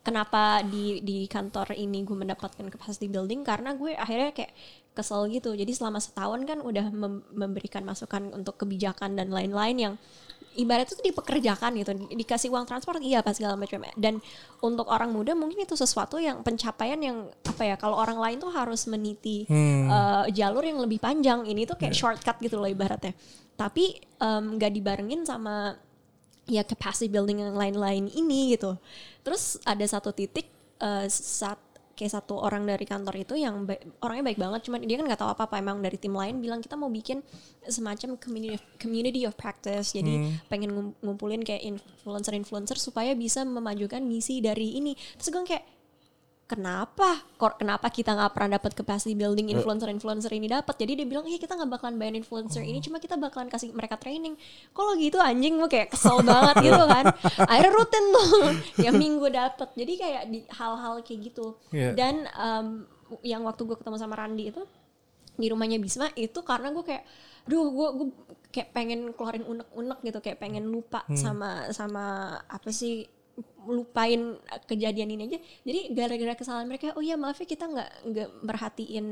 kenapa 0.00 0.64
di 0.64 1.04
di 1.04 1.28
kantor 1.28 1.76
ini 1.76 2.02
gue 2.04 2.16
mendapatkan 2.16 2.66
capacity 2.72 3.06
building? 3.10 3.44
Karena 3.44 3.76
gue 3.76 3.92
akhirnya 3.92 4.32
kayak 4.32 4.52
kesel 4.96 5.28
gitu. 5.30 5.54
Jadi 5.54 5.70
selama 5.70 6.02
setahun 6.02 6.40
kan 6.48 6.58
udah 6.60 6.86
mem- 6.90 7.26
memberikan 7.30 7.86
masukan 7.86 8.32
untuk 8.34 8.58
kebijakan 8.58 9.14
dan 9.14 9.30
lain-lain 9.30 9.76
yang 9.76 9.94
ibarat 10.58 10.90
itu 10.90 10.98
dipekerjakan 11.06 11.70
gitu 11.78 11.90
dikasih 12.10 12.50
uang 12.50 12.66
transport 12.66 12.98
iya 12.98 13.22
pas 13.22 13.38
segala 13.38 13.54
macam. 13.54 13.86
Dan 13.94 14.18
untuk 14.58 14.90
orang 14.90 15.14
muda 15.14 15.34
mungkin 15.38 15.62
itu 15.62 15.78
sesuatu 15.78 16.18
yang 16.18 16.42
pencapaian 16.42 16.98
yang 16.98 17.30
apa 17.46 17.62
ya 17.62 17.76
kalau 17.78 17.94
orang 17.94 18.18
lain 18.18 18.36
tuh 18.42 18.50
harus 18.50 18.86
meniti 18.90 19.46
eh, 19.46 20.24
jalur 20.34 20.66
yang 20.66 20.82
lebih 20.82 20.98
panjang. 20.98 21.46
Ini 21.46 21.70
tuh 21.70 21.78
kayak 21.78 21.94
shortcut 21.94 22.36
gitu 22.42 22.58
loh 22.58 22.66
ibaratnya. 22.66 23.14
Tapi 23.54 24.00
nggak 24.20 24.72
dibarengin 24.74 25.22
sama 25.22 25.76
ya 26.50 26.66
capacity 26.66 27.06
building 27.06 27.46
yang 27.46 27.54
lain-lain 27.54 28.10
ini 28.10 28.58
gitu. 28.58 28.74
Terus 29.22 29.62
ada 29.62 29.86
satu 29.86 30.10
titik 30.10 30.50
eh, 30.82 31.06
saat 31.06 31.69
kayak 32.00 32.16
satu 32.16 32.40
orang 32.40 32.64
dari 32.64 32.88
kantor 32.88 33.12
itu 33.20 33.36
yang 33.36 33.68
ba- 33.68 33.76
orangnya 34.00 34.32
baik 34.32 34.40
banget 34.40 34.60
cuman 34.64 34.80
dia 34.88 34.96
kan 34.96 35.04
nggak 35.04 35.20
tahu 35.20 35.30
apa 35.36 35.42
apa 35.44 35.54
emang 35.60 35.84
dari 35.84 36.00
tim 36.00 36.16
lain 36.16 36.40
bilang 36.40 36.64
kita 36.64 36.80
mau 36.80 36.88
bikin 36.88 37.20
semacam 37.68 38.16
community 38.16 38.56
of, 38.56 38.62
community 38.80 39.20
of 39.28 39.36
practice. 39.36 39.92
Jadi 39.92 40.16
pengen 40.48 40.72
ngum- 40.72 40.96
ngumpulin 41.04 41.44
kayak 41.44 41.60
influencer 41.60 42.32
influencer 42.32 42.80
supaya 42.80 43.12
bisa 43.12 43.44
memajukan 43.44 44.00
misi 44.00 44.40
dari 44.40 44.80
ini. 44.80 44.96
Terus 45.20 45.28
gue 45.28 45.44
kayak 45.44 45.64
kenapa 46.50 47.22
kok 47.38 47.62
kenapa 47.62 47.86
kita 47.94 48.10
nggak 48.18 48.34
pernah 48.34 48.58
dapat 48.58 48.74
capacity 48.74 49.14
building 49.14 49.54
influencer 49.54 49.86
influencer 49.86 50.34
ini 50.34 50.50
dapat 50.50 50.74
jadi 50.74 50.98
dia 50.98 51.06
bilang 51.06 51.22
iya 51.30 51.38
kita 51.38 51.54
nggak 51.54 51.78
bakalan 51.78 51.94
bayar 51.94 52.18
influencer 52.18 52.66
ini 52.66 52.82
cuma 52.82 52.98
kita 52.98 53.14
bakalan 53.14 53.46
kasih 53.46 53.70
mereka 53.70 53.94
training. 53.94 54.34
Kalau 54.74 54.98
gitu 54.98 55.22
anjing? 55.22 55.62
Gue 55.62 55.70
kayak 55.70 55.94
kesel 55.94 56.18
banget 56.26 56.66
gitu 56.66 56.84
kan. 56.90 57.04
Akhirnya 57.46 57.70
rutin 57.70 58.04
tuh. 58.10 58.28
Yang 58.90 58.96
minggu 58.98 59.26
dapat 59.30 59.68
jadi 59.78 59.92
kayak 59.94 60.22
di 60.34 60.38
hal-hal 60.50 60.94
kayak 61.06 61.20
gitu. 61.30 61.46
Iya. 61.70 61.94
dan 61.94 62.26
em, 62.26 62.66
yang 63.26 63.42
waktu 63.46 63.62
gue 63.66 63.76
ketemu 63.78 63.96
sama 63.98 64.14
Randi 64.18 64.50
itu 64.50 64.62
di 65.34 65.46
rumahnya 65.50 65.78
Bisma 65.80 66.10
itu 66.14 66.40
karena 66.42 66.70
gue 66.70 66.84
kayak 66.84 67.04
duh 67.48 67.66
gue 67.72 67.88
gue 67.96 68.08
kayak 68.50 68.70
pengen 68.74 69.14
keluarin 69.16 69.46
unek-unek 69.46 69.98
gitu 70.04 70.18
kayak 70.20 70.38
pengen 70.38 70.68
lupa 70.68 71.06
sama 71.14 71.70
sama 71.70 72.36
apa 72.46 72.70
sih 72.70 73.06
lupain 73.64 74.36
kejadian 74.64 75.10
ini 75.10 75.22
aja 75.26 75.38
jadi 75.62 75.80
gara-gara 75.90 76.34
kesalahan 76.34 76.64
mereka 76.64 76.94
oh 76.94 77.02
ya 77.02 77.14
maaf 77.14 77.36
ya 77.36 77.46
kita 77.46 77.66
nggak 77.66 77.90
nggak 78.06 78.28
merhatiin 78.40 79.06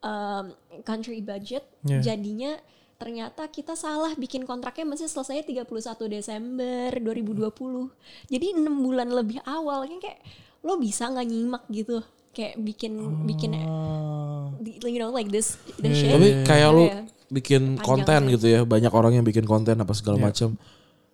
um, 0.00 0.44
country 0.82 1.18
budget 1.20 1.64
Yeah. 1.80 2.04
jadinya 2.04 2.60
ternyata 2.96 3.48
kita 3.48 3.72
salah 3.72 4.12
bikin 4.12 4.44
kontraknya 4.44 4.84
masih 4.84 5.08
selesai 5.08 5.40
31 5.42 5.64
Desember 6.06 6.92
2020 6.92 7.48
jadi 8.28 8.46
enam 8.52 8.84
bulan 8.84 9.08
lebih 9.08 9.40
awal 9.42 9.88
kan 9.88 9.96
kayak 9.98 10.20
lo 10.60 10.76
bisa 10.76 11.08
nggak 11.08 11.24
nyimak 11.24 11.64
gitu 11.72 12.04
kayak 12.30 12.60
bikin 12.60 12.92
bikin 13.24 13.56
you 14.84 15.00
know 15.00 15.08
like 15.08 15.32
this 15.32 15.56
the 15.80 15.88
shit 15.90 16.12
Tapi 16.12 16.44
kayak 16.44 16.68
Iya. 16.70 16.94
bikin 17.30 17.62
Panjang 17.74 17.86
konten 17.86 18.20
gitu 18.28 18.46
ya, 18.46 18.60
banyak 18.66 18.92
orang 18.92 19.12
yang 19.16 19.24
bikin 19.24 19.46
konten 19.46 19.78
apa 19.78 19.94
segala 19.94 20.18
Iya. 20.18 20.24
macam. 20.28 20.50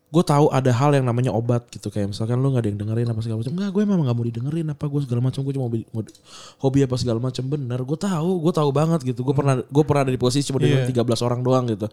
Gue 0.07 0.23
tahu 0.23 0.47
ada 0.49 0.71
hal 0.71 0.95
yang 0.95 1.03
namanya 1.03 1.35
obat 1.35 1.67
gitu 1.67 1.91
kayak 1.91 2.15
misalkan 2.15 2.39
lu 2.39 2.55
nggak 2.55 2.63
ada 2.63 2.69
yang 2.71 2.79
dengerin 2.79 3.07
apa 3.11 3.21
segala 3.21 3.39
macam. 3.43 3.53
Enggak, 3.59 3.71
gue 3.75 3.83
memang 3.83 4.05
nggak 4.07 4.17
mau 4.17 4.27
didengerin 4.27 4.67
apa 4.71 4.85
gue 4.87 5.01
segala 5.03 5.21
macam. 5.21 5.41
Gue 5.43 5.53
cuma 5.53 5.67
hobi, 5.67 5.81
mau- 5.91 6.15
hobi 6.63 6.79
apa 6.83 6.95
segala 6.95 7.19
macam. 7.19 7.43
Bener, 7.43 7.81
gue 7.83 7.99
tahu, 7.99 8.31
gue 8.39 8.53
tahu 8.55 8.71
banget 8.71 9.01
gitu. 9.05 9.21
Gue 9.27 9.35
pernah 9.35 9.59
gue 9.59 9.85
pernah 9.85 10.03
ada 10.07 10.13
di 10.13 10.21
posisi 10.21 10.47
cuma 10.47 10.63
dengerin 10.63 10.87
Iya. 10.87 11.03
13 11.03 11.21
orang 11.21 11.41
doang 11.43 11.65
gitu. 11.67 11.91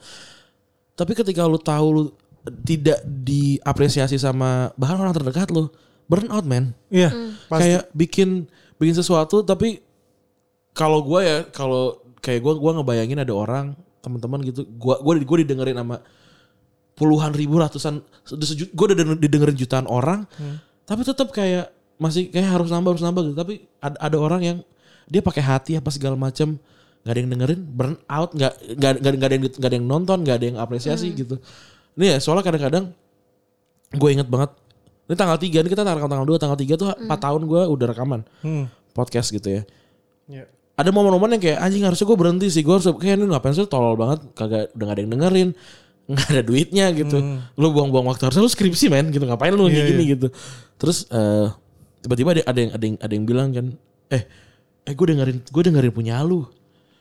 Tapi 0.93 1.11
ketika 1.13 1.41
lu 1.43 1.57
tahu 1.57 1.87
lu 1.89 2.03
tidak 2.61 3.01
diapresiasi 3.01 4.19
sama 4.19 4.69
bahkan 4.75 4.99
orang 4.99 5.15
terdekat 5.15 5.49
lu, 5.49 5.71
burn 6.05 6.29
out 6.29 6.43
man 6.43 6.75
Iya, 6.91 7.09
pasti. 7.47 7.61
kayak 7.65 7.83
bikin 7.95 8.29
bikin 8.75 8.93
sesuatu 8.93 9.41
tapi 9.41 9.79
kalau 10.75 10.99
gue 11.01 11.19
ya 11.23 11.37
kalau 11.49 11.95
kayak 12.19 12.43
gue 12.43 12.53
gua 12.55 12.75
ngebayangin 12.75 13.23
ada 13.23 13.31
orang 13.31 13.65
teman-teman 14.03 14.43
gitu 14.43 14.67
gue 14.67 14.95
gue 14.99 15.13
gue 15.23 15.37
didengerin 15.47 15.79
sama 15.79 16.03
puluhan 16.93 17.33
ribu 17.33 17.57
ratusan 17.57 17.99
gue 18.69 18.85
udah 18.85 18.97
denger- 18.97 19.19
didengerin 19.19 19.57
jutaan 19.57 19.85
orang 19.85 20.29
tapi 20.83 21.01
tetap 21.01 21.29
kayak 21.29 21.71
masih 21.95 22.27
kayak 22.27 22.49
harus 22.49 22.67
nambah 22.67 22.97
harus 22.97 23.03
nambah 23.03 23.21
gitu. 23.25 23.37
Tapi 23.37 23.53
ada, 23.79 23.95
ada 23.97 24.17
orang 24.17 24.41
yang 24.43 24.57
dia 25.05 25.19
pakai 25.19 25.39
hati 25.39 25.71
apa 25.73 25.87
segala 25.89 26.13
macam 26.13 26.59
nggak 27.03 27.11
ada 27.11 27.19
yang 27.19 27.31
dengerin 27.31 27.59
burn 27.65 27.95
out 28.07 28.31
nggak 28.31 28.53
nggak 28.79 28.89
ada 28.91 29.33
yang 29.35 29.43
nggak 29.43 29.69
ada 29.69 29.75
yang 29.75 29.87
nonton 29.87 30.17
nggak 30.21 30.35
ada 30.35 30.45
yang 30.47 30.57
apresiasi 30.57 31.11
gitu. 31.11 31.39
Ini 31.93 32.15
ya 32.15 32.17
soalnya 32.17 32.43
kadang-kadang 32.43 32.91
gue 33.93 34.09
inget 34.09 34.25
banget 34.25 34.49
ini 35.03 35.13
tanggal 35.13 35.37
3 35.37 35.51
ini 35.53 35.69
kita 35.69 35.83
rekam 35.83 36.07
tanggal 36.07 36.25
2 36.25 36.35
tanggal 36.37 36.57
3 36.57 36.73
tuh 36.73 36.87
4 36.89 37.05
tahun 37.11 37.41
gue 37.43 37.61
udah 37.67 37.87
rekaman 37.87 38.21
Hmm. 38.41 38.65
podcast 38.91 39.29
gitu 39.29 39.49
ya. 39.49 39.61
Iya. 40.25 40.45
ada 40.73 40.89
momen-momen 40.89 41.37
yang 41.37 41.43
kayak 41.43 41.59
anjing 41.61 41.83
harusnya 41.83 42.07
gue 42.07 42.17
berhenti 42.17 42.47
sih 42.49 42.65
gue 42.65 42.73
harus 42.73 42.87
kayak 42.89 43.19
ini 43.19 43.29
ngapain 43.29 43.53
sih 43.53 43.67
tolol 43.67 43.93
banget 43.93 44.25
kagak 44.33 44.73
udah 44.73 44.83
gak 44.83 44.95
ada 44.95 45.01
yang 45.01 45.11
dengerin 45.13 45.49
nggak 46.13 46.29
ada 46.29 46.43
duitnya 46.45 46.85
gitu 46.93 47.17
lu 47.53 47.67
buang-buang 47.69 48.05
waktu 48.07 48.29
harusnya 48.29 48.45
lu 48.45 48.51
skripsi 48.51 48.87
men 48.87 49.09
gitu 49.09 49.25
ngapain 49.25 49.51
lu 49.51 49.65
Iya, 49.65 49.81
kayak 49.81 49.87
gini 49.89 50.03
gitu 50.13 50.27
Terus 50.77 51.07
eh, 51.07 51.47
tiba-tiba 51.99 52.35
ada, 52.35 52.41
ada 52.43 52.59
yang 52.59 52.71
ada 52.75 52.83
yang 52.83 52.97
ada 52.99 53.13
yang 53.15 53.25
bilang 53.25 53.47
kan, 53.49 53.65
eh 54.11 54.23
eh 54.83 54.91
gue 54.91 55.07
dengerin 55.07 55.39
gue 55.39 55.63
dengerin 55.63 55.93
punya 55.95 56.19
lu. 56.19 56.43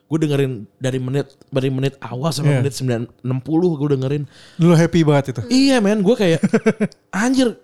Gue 0.06 0.22
dengerin 0.22 0.70
dari 0.78 1.02
menit 1.02 1.26
dari 1.50 1.66
menit 1.66 1.98
awal 1.98 2.30
sampai 2.30 2.54
Iya. 2.54 2.60
menit 2.62 2.74
960 2.78 3.80
gue 3.80 3.88
dengerin. 3.98 4.22
Lu 4.62 4.70
happy 4.70 5.02
banget 5.02 5.34
itu. 5.34 5.40
Iya 5.50 5.82
men, 5.82 5.98
gue 5.98 6.14
kayak 6.14 6.38
anjir. 7.26 7.58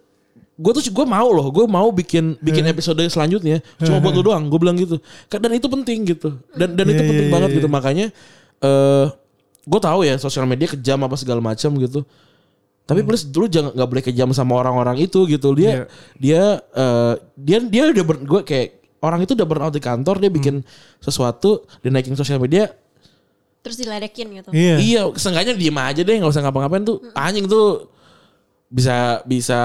Gue 0.58 0.72
tuh 0.74 0.82
gue 0.82 1.06
mau 1.06 1.30
loh, 1.30 1.54
gue 1.54 1.70
mau 1.70 1.86
bikin 1.94 2.34
bikin 2.42 2.66
episode 2.66 2.98
selanjutnya 3.06 3.62
cuma 3.78 4.02
buat 4.02 4.18
lu 4.18 4.26
doang. 4.34 4.50
Gue 4.50 4.58
bilang 4.58 4.74
gitu. 4.74 4.98
Dan 5.30 5.54
itu 5.54 5.70
penting 5.70 5.98
gitu. 6.02 6.34
Dan 6.50 6.74
dan 6.74 6.86
itu 6.90 6.98
Iya, 6.98 7.06
penting 7.06 7.28
iya, 7.30 7.34
banget 7.38 7.50
iya. 7.54 7.56
gitu. 7.62 7.68
Makanya 7.70 8.06
eh 8.58 9.06
gue 9.68 9.80
tahu 9.84 10.00
ya 10.08 10.16
sosial 10.16 10.48
media 10.48 10.72
kejam 10.72 10.96
apa 11.04 11.14
segala 11.20 11.44
macam 11.44 11.76
gitu. 11.76 12.02
Tapi 12.88 13.04
please 13.04 13.28
dulu 13.28 13.52
jangan 13.52 13.76
nggak 13.76 13.88
boleh 13.92 14.04
kejam 14.04 14.32
sama 14.32 14.56
orang-orang 14.56 14.96
itu 15.04 15.28
gitu. 15.28 15.52
Dia 15.52 15.68
Iya. 15.68 15.84
dia 16.16 16.42
eh, 16.72 17.14
dia 17.36 17.58
dia 17.60 17.82
udah 17.92 18.04
ber, 18.08 18.16
gue 18.24 18.40
kayak 18.48 18.68
orang 19.04 19.20
itu 19.28 19.36
udah 19.36 19.44
burnout 19.44 19.74
di 19.76 19.82
kantor 19.84 20.16
dia 20.24 20.32
bikin 20.32 20.64
sesuatu 20.98 21.68
dia 21.84 21.92
naikin 21.92 22.16
sosial 22.16 22.40
media 22.40 22.72
Terus 23.58 23.74
diledekin 23.84 24.26
gitu. 24.32 24.48
Iya. 24.54 24.76
Iya, 24.80 25.00
seenggaknya 25.18 25.52
diem 25.58 25.76
aja 25.76 26.00
deh, 26.00 26.14
nggak 26.16 26.30
usah 26.30 26.42
ngapa-ngapain 26.46 26.86
tuh. 26.86 27.02
Anjing 27.12 27.44
tuh 27.50 27.90
bisa 28.70 29.20
bisa 29.26 29.60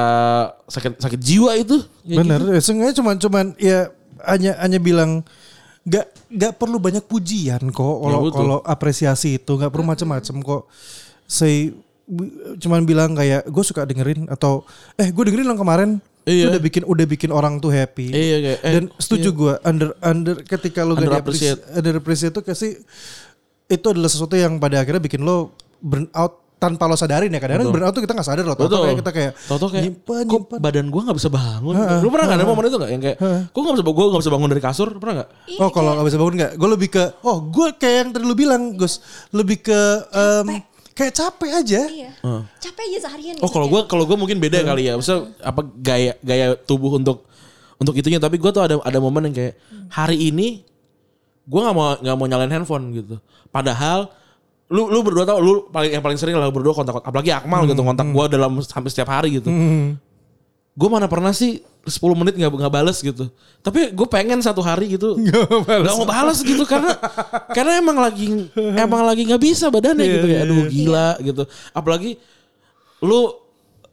sakit 0.68 0.98
sakit 1.00 1.20
jiwa 1.22 1.56
itu. 1.56 1.78
Kayak 2.04 2.20
Bener, 2.20 2.40
gitu. 2.42 2.52
ya, 2.52 2.60
seenggaknya 2.60 2.96
cuman 3.00 3.16
cuman 3.22 3.46
ya 3.62 3.80
hanya 4.28 4.52
hanya 4.60 4.80
bilang 4.82 5.24
nggak 5.84 6.06
nggak 6.32 6.54
perlu 6.56 6.78
banyak 6.78 7.04
pujian 7.04 7.60
kok 7.68 7.96
kalau 8.00 8.20
betul. 8.24 8.38
kalau 8.40 8.58
apresiasi 8.62 9.36
itu 9.36 9.52
nggak 9.52 9.68
perlu 9.68 9.86
macam-macam 9.86 10.36
kok. 10.40 10.64
Say 11.24 11.72
bi- 12.04 12.32
cuman 12.58 12.84
bilang 12.84 13.12
kayak 13.12 13.44
gue 13.46 13.64
suka 13.64 13.84
dengerin 13.84 14.28
atau 14.28 14.64
eh 14.96 15.08
gue 15.08 15.24
dengerin 15.24 15.46
lo 15.46 15.56
kemarin 15.56 15.92
Iya. 16.24 16.56
Udah 16.56 16.62
bikin 16.62 16.84
udah 16.88 17.04
bikin 17.04 17.36
orang 17.36 17.60
tuh 17.60 17.68
happy. 17.68 18.08
Iya, 18.08 18.38
kayak, 18.40 18.60
eh, 18.62 18.74
Dan 18.80 18.84
setuju 18.96 19.30
gue 19.34 19.54
under 19.60 19.92
under 20.00 20.40
ketika 20.40 20.88
lo 20.88 20.96
gak 20.96 21.04
Under 21.04 21.12
diapresi- 21.20 21.60
under 21.70 21.94
appreciate 22.00 22.32
itu 22.32 22.40
kasih 22.42 22.72
itu 23.68 23.86
adalah 23.86 24.08
sesuatu 24.08 24.36
yang 24.36 24.56
pada 24.56 24.80
akhirnya 24.80 25.04
bikin 25.04 25.20
lo 25.20 25.52
burn 25.84 26.08
out 26.16 26.43
tanpa 26.64 26.88
lo 26.88 26.96
sadarin 26.96 27.28
ya 27.28 27.44
kadang-kadang 27.44 27.76
burn 27.76 27.84
out 27.84 27.92
tuh 27.92 28.00
kita 28.00 28.16
nggak 28.16 28.24
sadar 28.24 28.48
loh 28.48 28.56
tau 28.56 28.72
Betul. 28.72 28.84
kayak 28.88 28.98
kita 29.04 29.12
kayak 29.12 29.32
Tau-tau 29.52 29.68
kayak 29.68 29.84
nyimpen, 29.84 30.24
kok 30.24 30.32
nyimpen. 30.32 30.60
badan 30.64 30.86
gua 30.88 31.02
nggak 31.04 31.18
bisa 31.20 31.28
bangun. 31.28 31.74
Lu 32.00 32.08
pernah 32.08 32.26
nggak 32.32 32.40
ada 32.40 32.48
momen 32.48 32.64
itu 32.64 32.78
nggak 32.80 32.92
yang 32.96 33.02
kayak 33.04 33.18
gua 33.52 33.62
nggak 33.68 33.76
bisa 33.76 33.84
gua 33.84 34.06
nggak 34.08 34.22
bisa 34.24 34.32
bangun 34.32 34.50
dari 34.56 34.64
kasur 34.64 34.88
pernah 34.96 35.14
nggak? 35.20 35.30
Iya, 35.52 35.60
Oh 35.60 35.70
kalau 35.70 35.90
nggak 35.94 36.08
bisa 36.08 36.18
bangun 36.18 36.34
nggak? 36.40 36.52
Gue 36.56 36.70
lebih 36.72 36.90
ke, 36.90 37.04
oh 37.22 37.38
gue 37.44 37.68
kayak 37.76 37.96
yang 38.00 38.10
tadi 38.16 38.24
lu 38.24 38.34
bilang 38.34 38.62
Gus, 38.74 38.94
lebih 39.30 39.60
ke 39.60 39.80
em, 40.10 40.46
kayak 40.94 41.12
capek 41.12 41.52
aja. 41.52 41.82
Iya. 41.84 42.12
Capek 42.58 42.84
aja 42.88 42.98
seharian. 43.04 43.36
Oh 43.42 43.46
gitu, 43.46 43.52
kalau 43.52 43.68
kayak, 43.68 43.84
gua 43.84 43.92
kalau 43.92 44.04
gua 44.08 44.16
mungkin 44.16 44.40
beda 44.40 44.64
kali 44.64 44.88
ya. 44.88 44.96
Misal 44.96 45.36
apa 45.44 45.68
gaya 45.76 46.16
gaya 46.24 46.56
tubuh 46.56 46.96
untuk 46.96 47.28
untuk 47.76 47.92
itunya. 47.94 48.22
Tapi 48.22 48.40
gua 48.40 48.56
tuh 48.56 48.64
ada 48.64 48.80
ada 48.80 48.98
momen 48.98 49.28
yang 49.28 49.36
kayak 49.36 49.54
hari 49.92 50.32
ini 50.32 50.64
gua 51.44 51.68
nggak 51.68 51.76
mau 51.76 51.86
nggak 52.00 52.16
mau 52.16 52.26
nyalain 52.26 52.54
handphone 52.54 52.86
gitu. 52.94 53.16
Padahal 53.50 54.08
lu 54.74 54.90
lu 54.90 55.06
berdua 55.06 55.22
tau 55.22 55.38
lu 55.38 55.70
paling 55.70 55.94
yang 55.94 56.02
paling 56.02 56.18
sering 56.18 56.34
lah 56.34 56.50
berdua 56.50 56.74
kontak 56.74 56.98
apalagi 57.06 57.30
Akmal 57.30 57.70
gitu 57.70 57.86
kontak 57.86 58.10
gua 58.10 58.26
dalam 58.26 58.58
hampir 58.58 58.90
setiap 58.90 59.14
hari 59.14 59.38
gitu. 59.38 59.54
Gue 60.74 60.90
mana 60.90 61.06
pernah 61.06 61.30
sih 61.30 61.62
10 61.86 62.02
menit 62.18 62.34
nggak 62.34 62.50
nggak 62.50 62.74
bales 62.74 62.98
gitu. 62.98 63.30
Tapi 63.62 63.94
gue 63.94 64.08
pengen 64.10 64.42
satu 64.42 64.66
hari 64.66 64.98
gitu 64.98 65.14
nggak 65.86 65.96
mau 66.02 66.10
balas 66.10 66.42
gitu 66.42 66.66
karena 66.66 66.98
karena 67.54 67.78
emang 67.78 68.02
lagi 68.02 68.50
emang 68.58 69.06
lagi 69.06 69.22
nggak 69.30 69.38
bisa 69.38 69.70
badannya 69.70 70.02
gitu 70.10 70.26
kayak 70.26 70.42
aduh 70.50 70.66
gila 70.66 71.10
gitu. 71.22 71.44
Apalagi 71.70 72.18
lu 73.06 73.30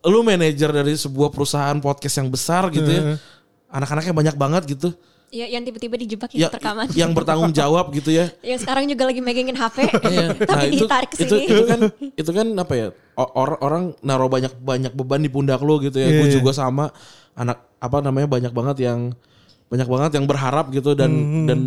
lu 0.00 0.18
manajer 0.24 0.72
dari 0.72 0.96
sebuah 0.96 1.28
perusahaan 1.28 1.76
podcast 1.76 2.24
yang 2.24 2.32
besar 2.32 2.72
gitu 2.72 2.88
ya. 2.88 3.20
Anak-anaknya 3.68 4.16
banyak 4.16 4.36
banget 4.40 4.62
gitu. 4.72 4.96
Ya, 5.30 5.46
yang 5.46 5.62
tiba-tiba 5.62 5.94
dijebak 5.94 6.34
Ya, 6.34 6.46
ya, 6.46 6.48
rekaman. 6.50 6.90
yang 6.92 7.14
bertanggung 7.14 7.50
jawab 7.50 7.90
gitu 7.90 8.10
ya. 8.10 8.34
yang 8.44 8.58
sekarang 8.58 8.84
juga 8.84 9.06
lagi 9.06 9.18
megangin 9.18 9.54
HP. 9.54 9.86
Iya. 9.86 10.26
tapi 10.42 10.50
Nah, 10.50 10.62
itu, 10.66 10.84
ditarik 10.84 11.08
ke 11.08 11.16
itu 11.20 11.34
sini. 11.36 11.46
itu 11.46 11.62
kan 11.64 11.80
itu 12.18 12.30
kan 12.32 12.46
apa 12.52 12.74
ya? 12.74 12.86
o- 13.14 13.32
Orang 13.36 13.58
orang 13.60 13.82
naruh 14.00 14.26
banyak 14.26 14.50
banyak 14.56 14.90
beban 14.90 15.18
di 15.18 15.30
pundak 15.30 15.62
lu 15.62 15.78
gitu 15.78 15.96
ya. 15.96 16.08
Iya, 16.08 16.18
Gue 16.18 16.28
iya. 16.28 16.34
juga 16.34 16.50
sama 16.50 16.90
anak 17.32 17.62
apa 17.78 17.96
namanya 18.00 18.26
banyak 18.26 18.50
banget 18.50 18.76
yang 18.82 19.14
banyak 19.66 19.86
banget 19.86 20.10
yang 20.12 20.26
berharap 20.26 20.66
gitu 20.68 20.98
dan 20.98 21.08
Hmm, 21.08 21.46
dan 21.46 21.58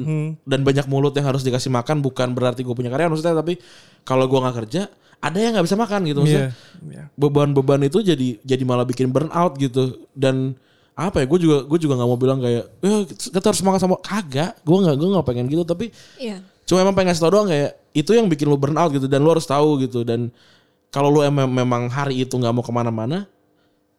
dan 0.44 0.60
banyak 0.62 0.84
mulut 0.86 1.16
yang 1.16 1.24
harus 1.24 1.40
dikasih 1.40 1.72
makan 1.72 2.04
bukan 2.04 2.36
berarti 2.36 2.60
gue 2.60 2.76
punya 2.76 2.92
karya 2.92 3.08
maksudnya 3.08 3.32
tapi 3.34 3.64
kalau 4.04 4.28
gua 4.28 4.44
nggak 4.44 4.60
kerja 4.60 4.92
ada 5.18 5.40
yang 5.40 5.56
nggak 5.56 5.64
bisa 5.64 5.80
makan 5.80 6.04
gitu 6.04 6.20
maksudnya 6.20 6.52
Iya. 6.84 7.04
beban-beban 7.16 7.80
itu 7.82 8.04
jadi 8.04 8.44
jadi 8.44 8.60
malah 8.62 8.84
bikin 8.84 9.08
burnout 9.08 9.56
gitu 9.56 10.04
dan 10.12 10.52
apa 10.94 11.18
ya 11.20 11.26
gue 11.26 11.40
juga 11.40 11.58
gue 11.64 11.80
juga 11.80 11.94
nggak 11.96 12.06
mau 12.08 12.16
bilang 12.16 12.38
kayak 12.38 12.64
eh 12.80 13.00
kita 13.10 13.42
harus 13.44 13.58
semangat 13.58 13.82
sama 13.82 13.98
kagak 13.98 14.54
gue 14.58 14.78
nggak 14.80 14.96
gue 14.96 15.10
nggak 15.10 15.26
pengen 15.26 15.46
gitu 15.48 15.64
tapi 15.64 15.90
Iya. 16.16 16.38
cuma 16.64 16.80
emang 16.80 16.94
pengen 16.94 17.10
ngasih 17.10 17.22
tau 17.22 17.34
doang 17.34 17.48
kayak 17.48 17.70
itu 17.92 18.12
yang 18.12 18.26
bikin 18.26 18.46
lo 18.46 18.56
burnout 18.56 18.90
gitu 18.92 19.06
dan 19.06 19.20
lo 19.20 19.30
harus 19.30 19.44
tahu 19.44 19.82
gitu 19.82 20.02
dan 20.02 20.30
kalau 20.88 21.10
lo 21.10 21.22
emang 21.22 21.46
memang 21.46 21.88
hari 21.88 22.22
itu 22.22 22.32
nggak 22.32 22.52
mau 22.52 22.62
ke 22.62 22.70
mana-mana 22.70 23.26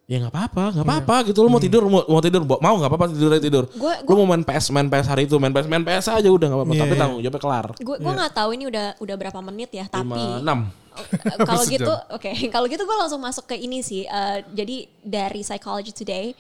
ya 0.04 0.20
nggak 0.20 0.30
apa-apa 0.30 0.64
nggak 0.70 0.86
apa-apa 0.86 1.16
gitu 1.26 1.38
lo 1.40 1.48
mau 1.48 1.58
tidur 1.58 1.82
mau, 1.84 2.04
mau 2.04 2.20
tidur 2.20 2.42
mau 2.42 2.58
mau 2.58 2.74
nggak 2.76 2.90
apa-apa 2.92 3.06
tidur 3.10 3.30
aja 3.32 3.42
tidur 3.42 3.64
Gua- 3.72 3.98
lo 3.98 4.14
mau 4.20 4.28
main 4.28 4.44
PS 4.44 4.68
main 4.70 4.86
PS 4.86 5.06
hari 5.08 5.24
itu 5.24 5.34
main 5.34 5.50
PS 5.50 5.66
main 5.66 5.80
PS 5.80 6.06
aja 6.12 6.28
udah 6.28 6.46
nggak 6.46 6.58
apa-apa 6.60 6.74
Iya, 6.74 6.80
tapi 6.80 6.92
iya. 6.92 7.00
tanggung 7.00 7.20
jawabnya 7.20 7.40
kelar 7.40 7.66
Gue 7.74 7.96
gue 7.98 8.12
nggak 8.12 8.32
tahu 8.32 8.48
ini 8.52 8.64
udah 8.68 8.86
udah 8.98 9.16
berapa 9.16 9.40
menit 9.40 9.70
ya, 9.72 9.84
tapi 9.86 10.14
lima 10.14 10.38
enam 10.38 10.60
Eh, 10.94 11.38
kalau 11.42 11.66
gitu, 11.74 11.90
oke, 11.90 12.30
kalau 12.54 12.70
gitu 12.70 12.86
gue 12.86 12.96
langsung 12.96 13.18
masuk 13.18 13.50
ke 13.50 13.58
ini 13.58 13.82
sih. 13.82 14.06
Eh, 14.06 14.38
jadi 14.54 14.76
dari 15.02 15.42
Psychology 15.42 15.90
Today, 15.90 16.30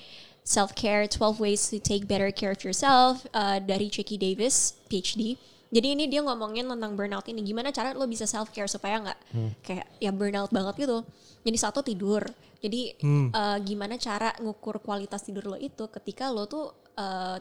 Self 0.44 0.76
Care 0.76 1.08
12 1.08 1.40
Ways 1.40 1.72
to 1.72 1.80
Take 1.80 2.04
Better 2.04 2.28
Care 2.28 2.52
of 2.52 2.60
Yourself 2.60 3.24
eh, 3.32 3.64
dari 3.64 3.88
Chicky 3.88 4.20
Davis, 4.20 4.76
PhD. 4.92 5.40
Jadi 5.72 5.88
ini 5.96 6.04
dia 6.06 6.20
ngomongin 6.20 6.68
tentang 6.68 6.94
burnout 6.94 7.24
ini. 7.32 7.40
Gimana 7.42 7.72
cara 7.72 7.96
lo 7.96 8.04
bisa 8.06 8.28
self 8.28 8.52
care 8.54 8.68
supaya 8.70 9.00
nggak 9.02 9.18
kayak 9.64 9.86
ya 9.98 10.12
burnout 10.14 10.52
banget 10.52 10.86
gitu. 10.86 11.02
Jadi 11.42 11.56
satu 11.58 11.80
tidur. 11.80 12.22
Jadi 12.60 12.92
eh, 13.32 13.58
gimana 13.64 13.96
cara 13.96 14.36
ngukur 14.38 14.84
kualitas 14.84 15.24
tidur 15.24 15.48
lo 15.48 15.58
itu 15.58 15.88
ketika 15.88 16.28
lo 16.28 16.44
tuh 16.44 16.92
eh, 16.94 17.40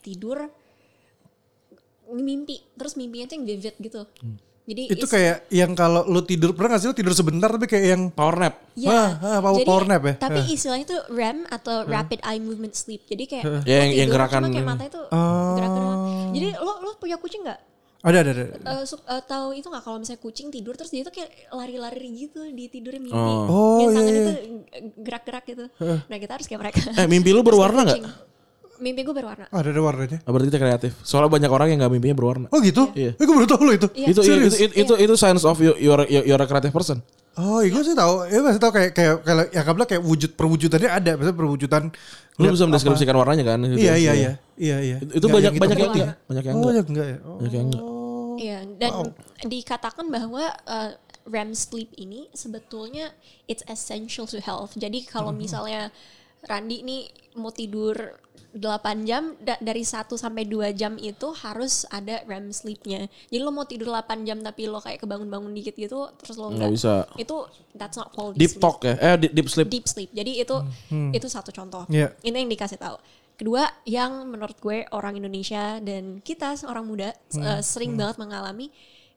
tidur 0.00 0.46
mimpi 2.06 2.62
terus 2.78 2.94
mimpinya 2.94 3.26
tuh 3.26 3.42
yang 3.42 3.46
vivid 3.50 3.74
gitu. 3.82 4.02
Jadi 4.66 4.82
Itu 4.90 5.06
is- 5.06 5.12
kayak 5.12 5.36
yang 5.48 5.72
kalau 5.72 6.02
lu 6.04 6.20
tidur 6.20 6.50
pernah 6.50 6.74
gak 6.74 6.80
sih 6.80 6.90
lu 6.90 6.96
tidur 6.96 7.14
sebentar 7.14 7.46
tapi 7.48 7.64
kayak 7.64 7.86
yang 7.86 8.02
power 8.10 8.34
nap 8.36 8.54
Ya, 8.74 8.90
Wah, 8.90 9.10
ah, 9.16 9.38
power- 9.40 9.56
jadi, 9.56 9.64
power 9.64 9.84
nap 9.86 10.02
ya? 10.02 10.14
Tapi 10.18 10.40
Ah. 10.40 10.46
istilahnya 10.50 10.86
tuh 10.86 11.00
REM 11.08 11.38
atau 11.46 11.76
Rapid 11.84 12.20
Eye 12.20 12.38
Movement 12.38 12.74
Sleep. 12.74 13.02
Jadi 13.04 13.24
kayak 13.24 13.44
Ya, 13.44 13.48
lo 13.48 13.58
yang- 13.64 13.94
yang 13.94 13.94
tidur, 14.04 14.12
gerakan- 14.12 14.42
cuma 14.42 14.52
kayak 14.52 14.66
matanya 14.68 14.90
tuh 14.92 15.04
Oh. 15.06 15.54
gerak-gerak. 15.54 15.96
Jadi 16.32 16.46
lo 16.56 16.72
lo 16.80 16.90
punya 16.96 17.16
kucing 17.16 17.42
nggak? 17.42 17.60
ada 17.98 18.18
ada 18.20 18.30
ada. 18.30 18.44
Eh, 18.54 18.84
su- 18.84 19.02
eh, 19.04 19.22
tahu 19.24 19.50
itu 19.52 19.66
nggak 19.66 19.82
kalau 19.82 19.98
misalnya 19.98 20.20
kucing 20.20 20.46
tidur 20.48 20.74
terus 20.74 20.90
dia 20.90 21.02
tuh 21.02 21.10
kayak 21.10 21.26
lari-lari 21.50 22.06
gitu 22.20 22.38
di 22.44 22.64
tidurnya 22.66 23.02
mimpi. 23.02 23.18
Oh, 23.18 23.78
yang 23.80 23.90
iya, 23.90 23.96
tangannya 23.96 24.12
iya. 24.12 24.26
tuh 24.28 24.36
gerak-gerak 24.96 25.44
gitu. 25.44 25.64
Nah 26.04 26.16
kita 26.16 26.32
harus 26.32 26.46
kayak 26.46 26.60
mereka. 26.60 26.80
eh 26.92 27.06
mimpi 27.08 27.30
lu 27.30 27.42
berwarna 27.48 27.82
nggak. 27.82 27.98
Mimpi 28.76 29.00
gue 29.02 29.14
berwarna. 29.14 29.46
Ada 29.48 29.68
ada 29.70 29.80
warnanya. 29.80 30.18
Ah, 30.22 30.30
berarti 30.30 30.48
kita 30.48 30.60
kreatif 30.60 30.92
soalnya 31.00 31.32
banyak 31.32 31.50
orang 31.50 31.66
yang 31.72 31.78
nggak 31.80 31.92
mimpinya 31.92 32.16
berwarna 32.16 32.46
Oh 32.50 32.60
gitu? 32.60 32.92
Iya. 32.92 33.16
Eh, 33.16 33.24
gue 33.24 33.34
baru 33.34 33.48
tahu 33.48 33.62
lo 33.64 33.72
itu. 33.72 33.88
Iya. 33.92 34.06
itu, 34.12 34.20
itu, 34.20 34.28
Serius? 34.28 34.54
itu 34.56 34.72
itu 34.76 34.92
itu 34.96 35.14
signs 35.16 35.42
of 35.42 35.56
you 35.58 35.72
you're 35.76 36.04
you're 36.06 36.36
a 36.36 36.46
creative 36.46 36.70
person 36.70 37.00
Oh, 37.36 37.60
iya 37.60 37.68
gue 37.68 37.84
sih 37.84 37.92
tahu. 37.92 38.24
Ya 38.32 38.40
masih 38.40 38.56
tahu 38.56 38.72
kayak 38.72 38.96
kayak 38.96 39.14
kayak 39.20 39.52
ya 39.52 39.60
kabel 39.60 39.84
kayak 39.84 40.00
wujud 40.00 40.32
perwujudannya 40.40 40.88
ada, 40.88 41.20
misalnya 41.20 41.36
perwujudan. 41.36 41.92
lu 42.40 42.48
bisa 42.48 42.64
mendeskripsikan 42.64 43.12
warnanya 43.12 43.44
kan 43.44 43.60
gitu. 43.60 43.76
Iya 43.76 43.94
iya 44.00 44.12
iya. 44.16 44.32
Iya 44.56 44.76
iya. 44.80 44.96
itu, 45.04 45.20
itu 45.20 45.26
banyak 45.28 45.52
yang 45.52 45.60
banyak 45.60 45.76
yang 45.76 45.92
enggak 45.92 46.08
banyak 46.24 46.44
yang 46.48 46.56
putih. 46.56 46.56
Oh, 46.56 46.56
enggak 46.56 46.68
banyak 46.72 46.86
enggak 46.88 47.06
ya? 47.06 47.18
Oh. 47.20 47.36
banyak 47.36 47.52
yang 47.52 47.66
enggak 47.68 47.84
Iya, 48.36 48.58
dan 48.76 48.92
dikatakan 49.44 50.06
bahwa 50.08 50.44
uh, 50.64 50.90
REM 51.24 51.52
sleep 51.52 51.92
ini 51.96 52.28
sebetulnya 52.32 53.12
it's 53.44 53.64
essential 53.68 54.24
to 54.24 54.40
health. 54.40 54.72
Jadi 54.72 55.04
kalau 55.04 55.28
Hmm. 55.28 55.40
misalnya 55.40 55.92
Randi 56.40 56.84
nih 56.84 57.02
mau 57.36 57.52
tidur 57.52 57.96
8 58.56 58.64
jam 59.04 59.36
da- 59.38 59.60
dari 59.60 59.80
1 59.80 60.16
sampai 60.16 60.42
2 60.42 60.72
jam 60.72 60.96
itu 60.96 61.28
harus 61.36 61.84
ada 61.86 62.24
REM 62.24 62.48
sleepnya. 62.48 63.04
Jadi 63.26 63.38
lo 63.38 63.50
mau 63.50 63.62
tidur 63.62 63.88
8 63.90 64.24
jam 64.24 64.40
tapi 64.40 64.64
lo 64.64 64.80
kayak 64.80 64.98
kebangun-bangun 64.98 65.52
dikit 65.52 65.76
gitu 65.76 66.08
terus 66.16 66.34
lo 66.34 66.48
Nggak 66.48 66.56
enggak. 66.56 66.70
bisa. 66.72 66.94
Itu 67.14 67.36
that's 67.72 67.94
not 67.94 68.10
quality 68.10 68.36
deep 68.36 68.52
sleep. 68.52 68.64
talk 68.64 68.78
ya 68.80 68.94
eh 68.96 69.14
deep, 69.18 69.32
deep 69.32 69.48
sleep 69.48 69.68
Deep 69.68 69.86
sleep. 69.86 70.10
Jadi 70.10 70.32
itu 70.38 70.56
itu 71.12 71.26
satu 71.26 71.50
contoh. 71.50 71.84
Iya. 71.86 72.16
Ini 72.20 72.36
yang 72.38 72.48
dikasih 72.48 72.76
tahu. 72.76 72.96
Kedua, 73.36 73.68
yang 73.84 74.24
menurut 74.24 74.56
gue 74.56 74.88
orang 74.90 75.12
Indonesia 75.14 75.76
dan 75.78 76.24
kita 76.24 76.56
orang 76.64 76.88
muda 76.88 77.12
uh, 77.36 77.60
sering 77.60 77.92
banget 77.92 78.16
mengalami 78.16 78.72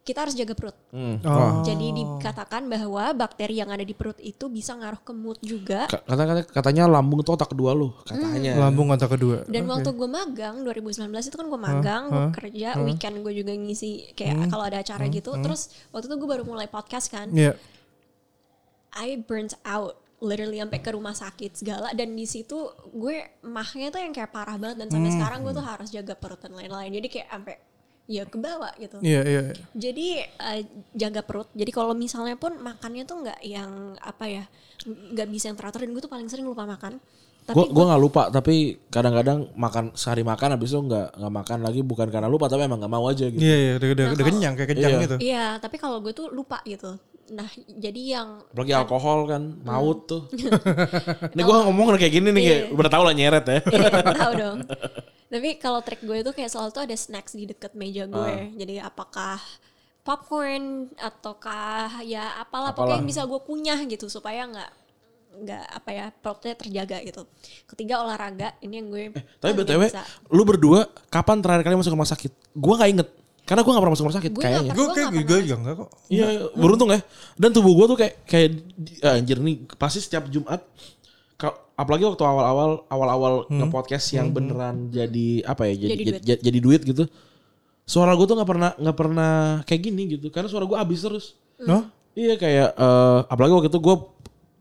kita 0.09 0.25
harus 0.25 0.33
jaga 0.33 0.57
perut. 0.57 0.73
Hmm. 0.89 1.21
Oh. 1.21 1.61
Jadi 1.61 1.93
dikatakan 1.93 2.65
bahwa 2.65 3.13
bakteri 3.13 3.61
yang 3.61 3.69
ada 3.69 3.85
di 3.85 3.93
perut 3.93 4.17
itu 4.17 4.49
bisa 4.49 4.73
ngaruh 4.73 5.05
ke 5.05 5.13
mood 5.13 5.37
juga. 5.45 5.85
Ka- 5.85 6.01
kata, 6.01 6.23
kata 6.25 6.41
katanya 6.49 6.89
lambung 6.89 7.21
itu 7.21 7.29
otak 7.29 7.53
kedua 7.53 7.77
lu 7.77 7.93
katanya 8.09 8.57
Lambung 8.57 8.89
otak 8.89 9.13
kedua. 9.13 9.45
Dan 9.45 9.69
waktu 9.69 9.93
gue 9.93 10.09
magang 10.09 10.65
2019 10.65 11.13
itu 11.13 11.37
kan 11.37 11.45
gue 11.45 11.61
magang, 11.61 12.03
gue 12.09 12.25
kerja, 12.33 12.81
weekend 12.81 13.21
gue 13.21 13.33
juga 13.37 13.53
ngisi 13.53 14.17
kayak 14.17 14.49
kalau 14.49 14.65
ada 14.65 14.81
acara 14.81 15.05
gitu. 15.05 15.37
Terus 15.37 15.69
waktu 15.93 16.09
itu 16.09 16.15
gue 16.17 16.29
baru 16.33 16.43
mulai 16.49 16.65
podcast 16.65 17.13
kan. 17.13 17.29
Iya. 17.29 17.53
I 18.97 19.21
burnt 19.21 19.53
out 19.61 20.01
literally 20.19 20.59
sampai 20.59 20.79
ke 20.83 20.91
rumah 20.91 21.15
sakit 21.15 21.51
segala 21.55 21.95
dan 21.95 22.11
di 22.11 22.27
situ 22.27 22.67
gue 22.91 23.39
mahnya 23.47 23.87
tuh 23.87 24.03
yang 24.03 24.11
kayak 24.11 24.35
parah 24.35 24.59
banget 24.59 24.83
dan 24.83 24.87
sampai 24.91 25.11
sekarang 25.15 25.39
gue 25.47 25.53
tuh 25.55 25.63
harus 25.63 25.89
jaga 25.95 26.13
perut 26.19 26.43
dan 26.43 26.59
lain-lain 26.59 26.91
jadi 26.91 27.07
kayak 27.07 27.27
sampai 27.31 27.55
ya 28.09 28.25
ke 28.25 28.35
bawah 28.35 28.73
gitu 28.75 28.97
Iya 28.99 29.21
iya. 29.21 29.41
iya. 29.47 29.65
jadi 29.71 30.07
eh, 30.25 30.61
jaga 30.91 31.21
perut 31.21 31.45
jadi 31.53 31.69
kalau 31.69 31.93
misalnya 31.93 32.33
pun 32.33 32.57
makannya 32.57 33.05
tuh 33.05 33.21
nggak 33.21 33.39
yang 33.39 33.69
apa 33.95 34.25
ya 34.25 34.43
nggak 34.83 35.29
bisa 35.29 35.47
yang 35.47 35.57
teratur 35.57 35.79
dan 35.79 35.93
gue 35.93 36.01
tuh 36.01 36.09
paling 36.09 36.25
sering 36.25 36.43
lupa 36.43 36.65
makan 36.65 36.97
tapi 37.39 37.55
Gue 37.55 37.65
gue 37.67 37.81
nggak 37.83 37.97
lupa 37.99 38.21
tapi 38.29 38.55
kadang-kadang 38.89 39.49
makan 39.53 39.93
sehari 39.93 40.21
makan 40.21 40.53
habis 40.53 40.69
itu 40.69 40.79
nggak 40.79 41.07
nggak 41.15 41.33
makan 41.35 41.57
lagi 41.61 41.81
bukan 41.81 42.07
karena 42.07 42.25
lupa 42.25 42.45
tapi 42.45 42.61
emang 42.63 42.77
nggak 42.77 42.89
mau 42.91 43.05
aja 43.05 43.25
gitu. 43.25 43.37
Iya 43.37 43.55
iya 43.55 43.71
udah, 43.75 43.87
udah, 43.87 44.05
udah 44.05 44.05
kalau- 44.15 44.29
kenyang 44.29 44.53
kayak 44.53 44.69
kenyang 44.69 44.91
Iya. 44.91 45.01
gitu. 45.01 45.15
Iya, 45.19 45.45
tapi 45.57 45.75
kalau 45.77 45.97
gue 45.97 46.13
tuh 46.13 46.29
lupa 46.29 46.61
gitu. 46.63 46.93
Nah, 47.29 47.45
jadi 47.69 48.01
yang 48.17 48.41
Apalagi 48.49 48.73
alkohol 48.73 49.19
kan 49.25 49.43
maut 49.61 49.99
Hmm. 50.01 50.09
tuh. 50.09 50.21
Ini 51.33 51.41
gue 51.41 51.57
ngomong 51.63 51.93
kayak 51.93 52.13
gini 52.13 52.29
nih 52.29 52.41
kayak 52.41 52.61
udah 52.73 52.91
tau 52.91 53.03
lah 53.03 53.13
nyeret 53.13 53.45
ya. 53.45 53.59
Iya, 53.61 53.89
tahu 54.17 54.31
dong. 54.33 54.57
Tapi 55.29 55.49
kalau 55.57 55.79
trik 55.79 56.01
gue 56.01 56.19
tuh 56.19 56.33
kayak 56.33 56.49
selalu 56.49 56.69
tuh 56.71 56.83
ada 56.83 56.95
snacks 56.97 57.37
di 57.37 57.45
deket 57.45 57.77
meja 57.77 58.03
gue. 58.03 58.17
Ah. 58.17 58.49
Jadi 58.49 58.81
apakah 58.81 59.37
popcorn 60.01 60.89
ataukah 60.95 62.01
ya 62.01 62.33
apalah, 62.35 62.73
Apalah. 62.73 62.73
pokoknya 62.73 62.97
yang 62.97 63.05
bisa 63.05 63.21
gue 63.23 63.39
kunyah 63.39 63.79
gitu 63.85 64.09
supaya 64.09 64.45
nggak 64.45 64.71
nggak 65.29 65.65
apa 65.71 65.89
ya 65.93 66.05
perutnya 66.11 66.53
terjaga 66.57 66.97
gitu. 66.99 67.21
Ketiga 67.65 68.01
olahraga 68.01 68.57
ini 68.59 68.75
yang 68.75 68.87
gue. 68.89 69.03
Eh, 69.13 69.23
Tapi 69.37 69.53
btw, 69.53 69.93
lu 70.27 70.41
berdua 70.41 70.89
kapan 71.07 71.39
terakhir 71.39 71.63
kali 71.63 71.77
masuk 71.77 71.93
rumah 71.93 72.09
sakit? 72.09 72.33
Gue 72.51 72.73
nggak 72.73 72.91
inget. 72.91 73.09
Karena 73.49 73.65
gue 73.65 73.71
gak 73.73 73.81
pernah 73.81 73.93
masuk 73.97 74.05
rumah 74.05 74.17
sakit 74.21 74.31
Gue 74.31 74.43
kayaknya. 74.45 74.71
Gue 74.77 74.85
Gua 74.85 74.93
kayak 74.93 75.09
gue 75.25 75.39
juga 75.41 75.55
enggak 75.57 75.75
kok. 75.81 75.89
Iya, 76.05 76.27
beruntung 76.53 76.89
ya. 76.93 76.99
Dan 77.33 77.49
tubuh 77.49 77.73
gue 77.73 77.85
tuh 77.89 77.97
kayak 77.97 78.13
kayak 78.29 78.49
ah, 79.01 79.17
anjir 79.17 79.41
nih 79.41 79.65
pasti 79.73 79.97
setiap 79.99 80.29
Jumat 80.29 80.61
apalagi 81.79 82.03
waktu 82.03 82.19
awal-awal 82.19 82.83
awal-awal 82.91 83.33
nge-podcast 83.47 84.11
yang 84.11 84.35
beneran 84.35 84.91
jadi 84.91 85.47
apa 85.47 85.71
ya 85.71 85.87
jadi 85.87 85.87
Jadi 85.87 85.95
jadi, 85.95 86.03
duit. 86.11 86.21
jadi, 86.27 86.39
jadi 86.43 86.59
duit 86.59 86.81
gitu. 86.83 87.03
Suara 87.87 88.11
gue 88.13 88.27
tuh 88.27 88.35
nggak 88.35 88.49
pernah 88.51 88.71
nggak 88.75 88.97
pernah 88.99 89.33
kayak 89.63 89.81
gini 89.87 90.19
gitu. 90.19 90.27
Karena 90.27 90.51
suara 90.51 90.67
gue 90.67 90.75
habis 90.75 90.99
terus. 90.99 91.25
No? 91.63 91.87
Iya 92.13 92.35
kayak 92.35 92.75
eh, 92.75 93.19
apalagi 93.31 93.55
waktu 93.55 93.69
itu 93.71 93.79
gue 93.79 93.95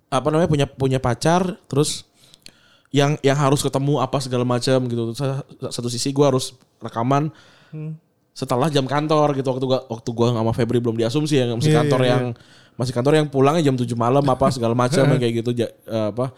apa 0.09 0.29
namanya 0.31 0.47
punya 0.47 0.67
punya 0.71 0.99
pacar 1.03 1.59
terus 1.67 2.07
yang 2.95 3.19
yang 3.21 3.37
harus 3.37 3.61
ketemu 3.67 3.99
apa 3.99 4.23
segala 4.23 4.47
macam 4.47 4.79
gitu. 4.87 5.03
Sa- 5.19 5.43
Satu 5.75 5.91
sisi 5.91 6.15
gue 6.15 6.23
harus 6.23 6.55
rekaman 6.79 7.35
setelah 8.39 8.71
jam 8.71 8.87
kantor 8.87 9.35
gitu. 9.35 9.51
Waktu 9.51 9.67
gua 9.67 9.81
waktu 9.91 10.11
gua 10.15 10.31
sama 10.31 10.53
Febri 10.55 10.79
belum 10.79 10.95
diasumsi 10.95 11.43
ya 11.43 11.51
masih 11.59 11.75
Iya, 11.75 11.79
kantor 11.83 12.01
iya, 12.07 12.11
yang 12.15 12.25
masih 12.79 12.93
kantor 12.95 13.13
yang 13.19 13.27
pulangnya 13.27 13.63
jam 13.67 13.75
7 13.75 13.91
malam 13.99 14.23
apa 14.23 14.47
segala 14.55 14.79
macam 14.79 15.03
kayak 15.19 15.43
gitu. 15.43 15.51
Ja- 15.59 15.75
eh, 15.75 16.07
apa. 16.15 16.31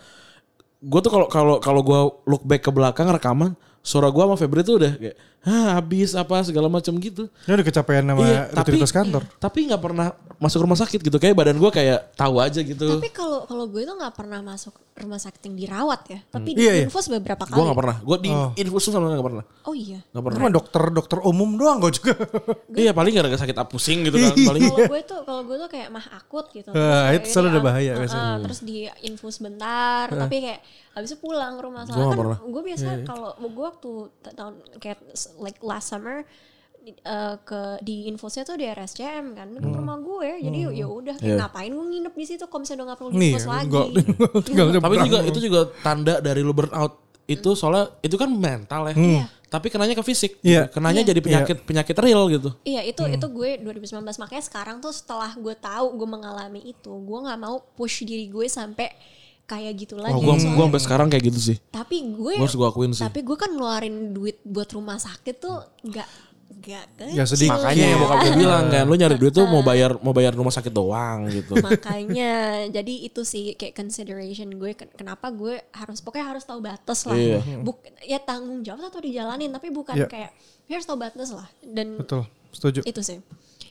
Gue 0.80 1.01
tuh 1.05 1.12
kalau 1.12 1.28
kalau 1.28 1.55
kalau 1.61 1.80
gue 1.84 2.01
look 2.24 2.40
back 2.48 2.64
ke 2.64 2.72
belakang 2.72 3.12
rekaman 3.12 3.53
suara 3.80 4.08
gue 4.08 4.20
sama 4.20 4.36
Febri 4.36 4.60
tuh 4.60 4.76
udah 4.76 4.92
kayak 4.94 5.16
Hah, 5.40 5.80
habis 5.80 6.12
apa 6.12 6.36
segala 6.44 6.68
macam 6.68 6.92
gitu 7.00 7.24
Ya 7.48 7.56
udah 7.56 7.64
kecapean 7.64 8.04
sama 8.04 8.20
Iya, 8.20 8.52
rutinitas 8.52 8.92
kantor. 8.92 9.24
tapi 9.40 9.64
nggak 9.64 9.80
pernah 9.80 10.12
masuk 10.36 10.60
rumah 10.60 10.76
sakit 10.76 11.00
gitu 11.00 11.16
kayak 11.16 11.32
badan 11.32 11.56
gue 11.56 11.70
kayak 11.70 12.12
tahu 12.12 12.44
aja 12.44 12.60
gitu 12.60 13.00
Tapi 13.00 13.08
kalau 13.08 13.48
kalau 13.48 13.64
gue 13.64 13.80
tuh 13.80 13.96
nggak 13.96 14.12
pernah 14.12 14.44
masuk 14.44 14.76
rumah 15.00 15.16
sakit 15.16 15.40
yang 15.48 15.56
dirawat 15.56 16.00
ya. 16.06 16.20
Tapi 16.28 16.52
di 16.52 16.60
Iya, 16.60 16.72
iya. 16.74 16.84
infus 16.84 17.08
beberapa 17.08 17.48
kali. 17.48 17.56
gue 17.56 17.64
nggak 17.64 17.78
pernah 17.80 17.96
gue 17.98 18.16
di 18.20 18.30
infus 18.60 18.82
tuh 18.84 18.92
sama 18.92 19.08
nggak 19.08 19.24
pernah 19.24 19.44
Oh 19.64 19.72
iya. 19.72 20.04
nggak 20.12 20.24
pernah 20.28 20.36
Cuma 20.36 20.50
dokter 20.52 20.82
dokter 20.92 21.18
umum 21.24 21.50
doang 21.56 21.78
gue 21.80 21.92
juga. 21.96 22.12
iya 22.76 22.92
paling 22.92 23.12
gara-gara 23.16 23.40
sakit 23.40 23.56
pusing 23.64 24.04
gitu 24.04 24.20
kan 24.20 24.36
paling 24.36 24.62
Kalau 24.68 24.92
gue 24.92 25.00
tuh 25.08 25.20
kalau 25.24 25.42
gue 25.48 25.56
tuh 25.56 25.68
kayak 25.72 25.88
mah 25.88 26.04
akut 26.12 26.52
gitu. 26.52 26.68
Iya. 26.68 26.84
Kayak 27.00 27.16
itu 27.16 27.26
selalu 27.32 27.48
udah 27.48 27.56
ah, 27.56 27.64
bahaya 27.64 27.90
ah, 27.90 27.96
biasanya. 27.96 28.28
ah, 28.28 28.36
terus 28.44 28.58
di 28.60 28.76
infus 29.08 29.40
bentar, 29.40 30.04
tapi 30.12 30.36
kayak 30.44 30.60
habis 30.91 31.09
itu 31.09 31.18
pulang 31.18 31.55
ke 31.55 31.62
rumah 31.62 31.82
Gua 31.82 31.93
soalnya 31.93 32.09
kan 32.12 32.18
gue 32.45 32.62
biasa 32.64 32.84
kalau 33.05 33.30
gue 33.38 33.64
waktu 33.64 33.91
ta- 34.18 34.34
tahun 34.34 34.53
kayak 34.76 34.99
like 35.38 35.59
last 35.61 35.88
summer 35.88 36.26
di- 36.78 36.97
eh, 36.97 37.36
ke 37.41 37.61
di 37.78 38.07
infusnya 38.07 38.43
tuh 38.43 38.55
di 38.55 38.64
RSCM 38.64 39.24
kan 39.32 39.49
ke 39.53 39.68
rumah 39.70 39.97
gue 39.97 40.41
jadi 40.41 40.59
ya 40.72 40.86
udah 40.86 41.14
kayak 41.14 41.30
Iya. 41.30 41.41
ngapain 41.41 41.70
gue 41.70 41.86
nginep 41.86 42.14
di 42.14 42.26
situ 42.26 42.45
kalau 42.45 42.61
misalnya 42.61 42.78
udah 42.78 42.86
nggak 42.86 42.99
perlu 42.99 43.11
di 43.14 43.18
lagi 43.20 43.66
enggak 43.66 43.86
tinggal 44.43 44.66
Tapi 44.80 44.97
juga 45.05 45.18
itu 45.22 45.38
juga 45.41 45.61
tanda 45.78 46.14
dari 46.18 46.41
lu 46.41 46.51
burnout. 46.51 46.93
Itu 47.24 47.55
soalnya 47.55 47.95
itu 48.01 48.16
kan 48.16 48.26
mental 48.28 48.91
ya. 48.91 48.95
Tapi 49.47 49.66
kenanya 49.66 49.93
ke 49.93 50.03
fisik. 50.03 50.38
Iya. 50.41 50.66
Kenanya 50.66 51.03
jadi 51.05 51.20
penyakit 51.20 51.62
penyakit 51.62 51.95
real 51.97 52.26
gitu. 52.28 52.51
Iya 52.64 52.82
itu 52.82 52.99
Hmm. 53.01 53.12
itu 53.12 53.26
gue 53.28 53.51
2019 53.61 54.03
makanya 54.16 54.43
sekarang 54.43 54.76
tuh 54.78 54.91
setelah 54.91 55.30
gue 55.32 55.55
tahu 55.55 55.95
gue 55.95 56.09
mengalami 56.09 56.61
itu 56.66 56.91
gue 56.91 57.18
nggak 57.20 57.38
mau 57.38 57.62
push 57.70 58.03
diri 58.03 58.26
gue 58.26 58.47
sampai 58.49 58.91
kayak 59.51 59.74
gitu 59.74 59.94
lagi. 59.96 60.14
Wah, 60.14 60.22
gua 60.22 60.34
Soalnya- 60.36 60.55
gua 60.55 60.64
sampai 60.68 60.82
sekarang 60.82 61.07
kayak 61.09 61.24
gitu 61.26 61.40
sih. 61.42 61.57
tapi 61.68 61.96
gue 62.07 62.32
Gua 62.32 62.46
harus 62.46 62.55
gua 62.55 62.68
akuin 62.68 62.92
sih. 62.92 63.03
tapi 63.03 63.20
gue 63.20 63.34
kan 63.34 63.51
ngeluarin 63.51 63.96
duit 64.11 64.38
buat 64.42 64.70
rumah 64.70 64.96
sakit 64.96 65.34
tuh 65.36 65.59
nggak 65.82 66.09
nggak 66.53 66.84
Nggak 67.09 67.14
kecil 67.16 67.26
sedikit. 67.30 67.57
Makanya 67.57 67.78
yang 67.80 67.90
ya. 67.90 68.01
bokap 68.01 68.18
gue 68.20 68.32
bilang 68.36 68.64
kan, 68.68 68.84
lu 68.84 68.94
nyari 68.94 69.16
duit 69.16 69.32
tuh 69.32 69.46
mau 69.46 69.62
bayar 69.62 69.90
mau 69.96 70.11
bayar 70.11 70.32
rumah 70.32 70.51
sakit 70.51 70.68
doang 70.70 71.18
gitu. 71.28 71.57
makanya 71.57 72.32
jadi 72.68 72.94
itu 73.03 73.22
sih 73.22 73.55
kayak 73.55 73.72
consideration 73.72 74.51
gue 74.53 74.74
ken- 74.74 74.92
kenapa 74.92 75.30
gue 75.30 75.57
harus 75.70 75.98
pokoknya 75.98 76.26
harus 76.28 76.44
tahu 76.44 76.61
batas 76.61 77.05
lah 77.05 77.16
Iya. 77.16 77.38
Buk, 77.59 77.80
ya 78.03 78.18
tanggung 78.18 78.61
jawab 78.61 78.82
atau 78.84 78.98
dijalanin 78.98 79.48
tapi 79.48 79.68
bukan 79.68 79.94
Iya. 79.94 80.07
kayak 80.07 80.30
ya 80.66 80.74
harus 80.74 80.84
tahu 80.84 80.98
batas 80.98 81.30
lah 81.30 81.48
dan 81.64 81.96
Betul, 81.96 82.22
setuju. 82.51 82.80
itu 82.84 83.01
sih 83.01 83.18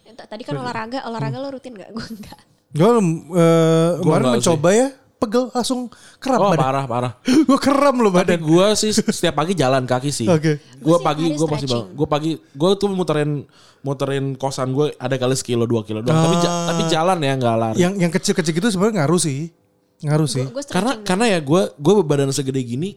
tadi 0.10 0.42
kan 0.42 0.58
olahraga 0.58 1.06
olahraga 1.06 1.38
Hmm. 1.38 1.46
lo 1.46 1.50
rutin 1.52 1.74
gak 1.76 1.92
gue 1.96 2.06
enggak 2.10 2.42
Gue 2.70 2.86
uh, 2.86 3.98
kemarin 4.00 4.26
mencoba 4.36 4.70
ya, 4.72 4.88
pegel 5.20 5.52
langsung 5.52 5.92
keram 6.16 6.40
Oh 6.40 6.50
badan. 6.50 6.60
parah 6.60 6.86
parah. 6.86 7.12
gue 7.48 7.60
keram 7.60 7.96
loh 7.96 8.10
Tapi 8.10 8.36
badan. 8.36 8.40
gue 8.40 8.66
sih 8.74 8.92
setiap 8.92 9.36
pagi 9.36 9.52
jalan 9.52 9.84
kaki 9.84 10.10
sih. 10.10 10.26
Oke. 10.26 10.64
Gue 10.76 10.80
Gua 10.82 10.96
sih 10.96 11.04
pagi 11.04 11.24
gue 11.30 11.48
pasti 11.48 11.68
bang. 11.68 11.86
Gue 11.92 12.08
pagi 12.08 12.32
gue 12.36 12.70
tuh 12.74 12.88
muterin 12.88 13.44
muterin 13.80 14.26
kosan 14.34 14.72
gue 14.72 14.96
ada 14.96 15.16
kali 15.16 15.36
sekilo 15.36 15.64
dua 15.64 15.84
kilo 15.84 16.00
doang. 16.00 16.16
Tapi 16.16 16.36
ja- 16.40 16.56
tapi 16.66 16.82
jalan 16.88 17.18
ya 17.20 17.34
nggak 17.36 17.56
lari. 17.58 17.78
Yang 17.78 17.94
yang 17.98 18.12
kecil-kecil 18.12 18.54
gitu 18.54 18.68
sebenarnya 18.70 19.04
ngaruh 19.04 19.20
sih. 19.20 19.52
Ngaruh 20.00 20.28
sih. 20.28 20.44
gue 20.46 20.64
karena 20.66 20.92
karena 21.04 21.26
ya 21.28 21.40
gue 21.40 21.62
gue 21.70 21.94
badan 22.00 22.32
segede 22.32 22.64
gini, 22.64 22.96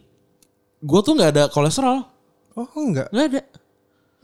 gue 0.79 0.99
tuh 1.01 1.13
nggak 1.13 1.29
ada 1.29 1.43
kolesterol. 1.47 1.99
Oh, 2.53 2.67
enggak. 2.77 3.11
Nggak 3.11 3.25
ada. 3.27 3.41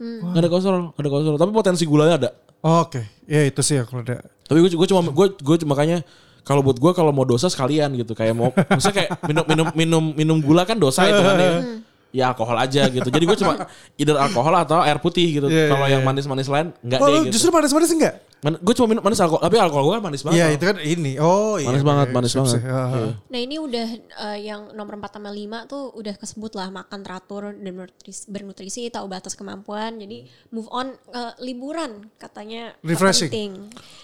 Hmm. 0.00 0.32
Nggak 0.32 0.40
ada 0.40 0.48
kolesterol, 0.48 0.80
nggak 0.88 0.96
ada 0.98 1.10
kolesterol. 1.10 1.38
Tapi 1.38 1.52
potensi 1.52 1.84
gulanya 1.84 2.14
ada. 2.16 2.30
Oh, 2.60 2.84
Oke. 2.84 3.04
Ya 3.24 3.44
itu 3.44 3.60
sih 3.60 3.76
ya 3.76 3.84
kalau 3.84 4.00
ada. 4.00 4.24
Tapi 4.48 4.58
gue 4.58 4.70
gue 4.72 4.88
cuma 4.88 5.04
gue 5.04 5.26
gue 5.30 5.56
cuma 5.60 5.76
makanya 5.76 6.00
kalau 6.42 6.60
buat 6.64 6.78
gue 6.80 6.92
kalau 6.96 7.12
mau 7.12 7.24
dosa 7.28 7.46
sekalian 7.50 7.92
gitu 7.98 8.12
kayak 8.16 8.34
mau 8.34 8.50
misalnya 8.72 8.96
kayak 9.04 9.10
minum 9.26 9.44
minum 9.46 9.66
minum 9.74 10.04
minum 10.16 10.38
gula 10.40 10.62
kan 10.64 10.78
dosa 10.78 11.06
itu 11.08 11.20
kan 11.20 11.36
ya. 11.38 11.52
Ya 12.10 12.34
alkohol 12.34 12.58
aja 12.58 12.90
gitu. 12.90 13.06
Jadi 13.06 13.24
gue 13.24 13.38
cuma 13.38 13.54
either 13.94 14.18
alkohol 14.18 14.54
atau 14.58 14.82
air 14.82 14.98
putih 14.98 15.38
gitu. 15.38 15.46
Iya, 15.46 15.70
kalau 15.70 15.86
iya, 15.86 15.94
yang 15.94 16.02
iya. 16.02 16.08
manis-manis 16.10 16.50
lain 16.50 16.74
enggak 16.82 16.98
Oh, 16.98 17.06
deh 17.06 17.22
gitu. 17.30 17.38
justru 17.38 17.48
manis-manis 17.54 17.90
enggak? 17.94 18.14
gue 18.40 18.72
cuma 18.72 18.88
minum 18.88 19.04
manis 19.04 19.20
alkohol, 19.20 19.44
tapi 19.44 19.60
alkohol 19.60 19.84
gue 19.84 19.94
kan 20.00 20.04
manis 20.08 20.22
banget. 20.24 20.40
Iya, 20.40 20.46
itu 20.56 20.64
kan 20.64 20.76
ini. 20.80 21.12
Oh, 21.20 21.60
iya. 21.60 21.68
Manis 21.68 21.84
banget, 21.84 22.06
oke. 22.08 22.14
manis 22.16 22.32
banget. 22.32 22.56
sip. 22.56 22.64
Ah, 22.64 22.88
ah. 22.88 23.10
Nah 23.28 23.36
ini 23.38 23.56
udah 23.60 23.86
eh, 24.00 24.38
yang 24.48 24.72
nomor 24.72 24.96
4 24.96 25.20
sama 25.20 25.28
5 25.28 25.68
tuh 25.68 25.92
udah 25.92 26.14
kesebut 26.16 26.52
lah 26.56 26.72
makan 26.72 27.04
teratur 27.04 27.52
dan 27.52 27.72
bernutrisi, 27.76 28.24
bernutrisi 28.32 28.82
tahu 28.88 29.06
batas 29.12 29.36
kemampuan. 29.36 30.00
Jadi 30.00 30.24
move 30.56 30.72
on 30.72 30.96
eh, 31.12 31.32
liburan 31.44 32.08
katanya 32.16 32.72
Refreshing. 32.80 33.28
penting. 33.28 33.52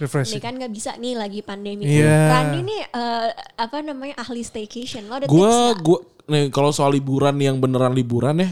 Refreshing. 0.04 0.36
Ini 0.36 0.44
kan 0.44 0.52
nggak 0.60 0.72
bisa 0.76 0.90
nih 1.00 1.16
lagi 1.16 1.40
pandemi. 1.40 1.88
Iya. 1.88 2.28
Randy 2.36 2.60
nih 2.60 2.80
eh, 2.92 3.28
apa 3.56 3.76
namanya 3.80 4.20
ahli 4.20 4.44
staycation. 4.44 5.08
Lo 5.08 5.16
ada 5.16 5.24
Gue 5.26 5.48
tips 5.48 5.56
nggak? 5.56 5.80
gue 5.80 5.98
nih 6.26 6.50
kalau 6.50 6.70
soal 6.74 6.94
liburan 6.94 7.34
yang 7.38 7.58
beneran 7.58 7.94
liburan 7.94 8.42
ya, 8.42 8.48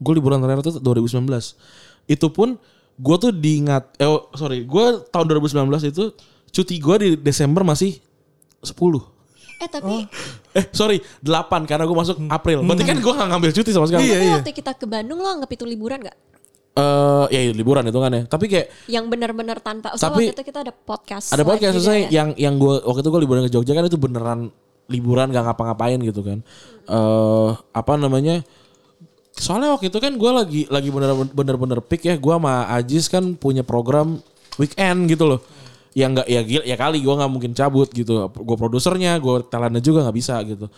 gue 0.00 0.12
liburan 0.16 0.40
terakhir 0.40 0.64
tuh 0.66 0.74
2019. 0.80 1.24
Itu 2.08 2.32
pun 2.32 2.56
gue 3.00 3.16
tuh 3.16 3.32
diingat, 3.32 3.96
eh 3.96 4.08
oh, 4.08 4.28
sorry, 4.36 4.64
gue 4.64 4.84
tahun 5.08 5.26
2019 5.28 5.92
itu 5.92 6.12
cuti 6.50 6.74
gue 6.76 6.96
di 7.00 7.08
Desember 7.20 7.62
masih 7.64 8.00
10. 8.60 8.76
Eh 9.60 9.68
tapi 9.68 10.08
Eh 10.56 10.64
sorry 10.72 10.98
8 11.20 11.68
karena 11.68 11.84
gue 11.84 11.96
masuk 11.96 12.16
April. 12.32 12.64
Berarti 12.64 12.84
kan 12.88 12.96
gue 12.98 13.12
gak 13.12 13.28
ngambil 13.28 13.50
cuti 13.54 13.70
sama 13.70 13.86
sekali. 13.86 14.08
Iya, 14.08 14.16
tapi 14.16 14.26
iya. 14.26 14.34
waktu 14.40 14.52
kita 14.56 14.72
ke 14.74 14.86
Bandung 14.88 15.20
lo 15.20 15.28
anggap 15.28 15.50
itu 15.52 15.64
liburan 15.68 16.00
nggak? 16.00 16.16
Eh 16.70 17.26
ya 17.30 17.40
iya, 17.44 17.52
liburan 17.52 17.84
itu 17.86 17.98
kan 18.00 18.10
ya. 18.10 18.22
Tapi 18.26 18.44
kayak 18.48 18.66
Yang 18.88 19.04
benar-benar 19.12 19.60
tanpa. 19.60 19.94
So 19.94 20.10
Tapi- 20.10 20.32
waktu 20.32 20.40
itu 20.40 20.44
kita 20.48 20.64
ada 20.64 20.72
podcast. 20.72 21.30
ada 21.30 21.44
podcast 21.44 21.72
selesai 21.76 22.08
ya. 22.08 22.24
yang 22.24 22.28
yang 22.34 22.54
gue 22.56 22.82
waktu 22.82 23.00
itu 23.04 23.10
gue 23.12 23.20
liburan 23.22 23.42
ke 23.46 23.50
Jogja 23.52 23.72
kan 23.76 23.84
itu 23.86 24.00
beneran 24.00 24.40
liburan 24.90 25.30
gak 25.30 25.46
ngapa-ngapain 25.46 26.02
gitu 26.02 26.20
kan. 26.26 26.42
Eh 26.90 27.50
apa 27.70 27.94
namanya? 27.94 28.42
Soalnya 29.40 29.72
waktu 29.72 29.88
itu 29.88 29.98
kan 30.02 30.12
gue 30.18 30.30
lagi 30.34 30.62
lagi 30.68 30.90
bener 30.92 31.14
bener-bener 31.32 31.80
pick 31.80 32.04
ya. 32.04 32.18
Gue 32.18 32.34
sama 32.34 32.68
Ajis 32.74 33.06
kan 33.08 33.38
punya 33.38 33.62
program 33.62 34.18
weekend 34.60 35.08
gitu 35.08 35.24
loh. 35.24 35.40
Yang 35.90 36.10
nggak 36.22 36.28
ya 36.30 36.40
gila, 36.46 36.64
ya 36.70 36.76
kali 36.78 36.98
gue 37.02 37.14
nggak 37.18 37.30
mungkin 37.32 37.50
cabut 37.56 37.88
gitu. 37.90 38.28
Gue 38.30 38.56
produsernya, 38.60 39.18
gue 39.18 39.42
talentnya 39.48 39.82
juga 39.82 40.06
nggak 40.06 40.16
bisa 40.18 40.38
gitu. 40.46 40.70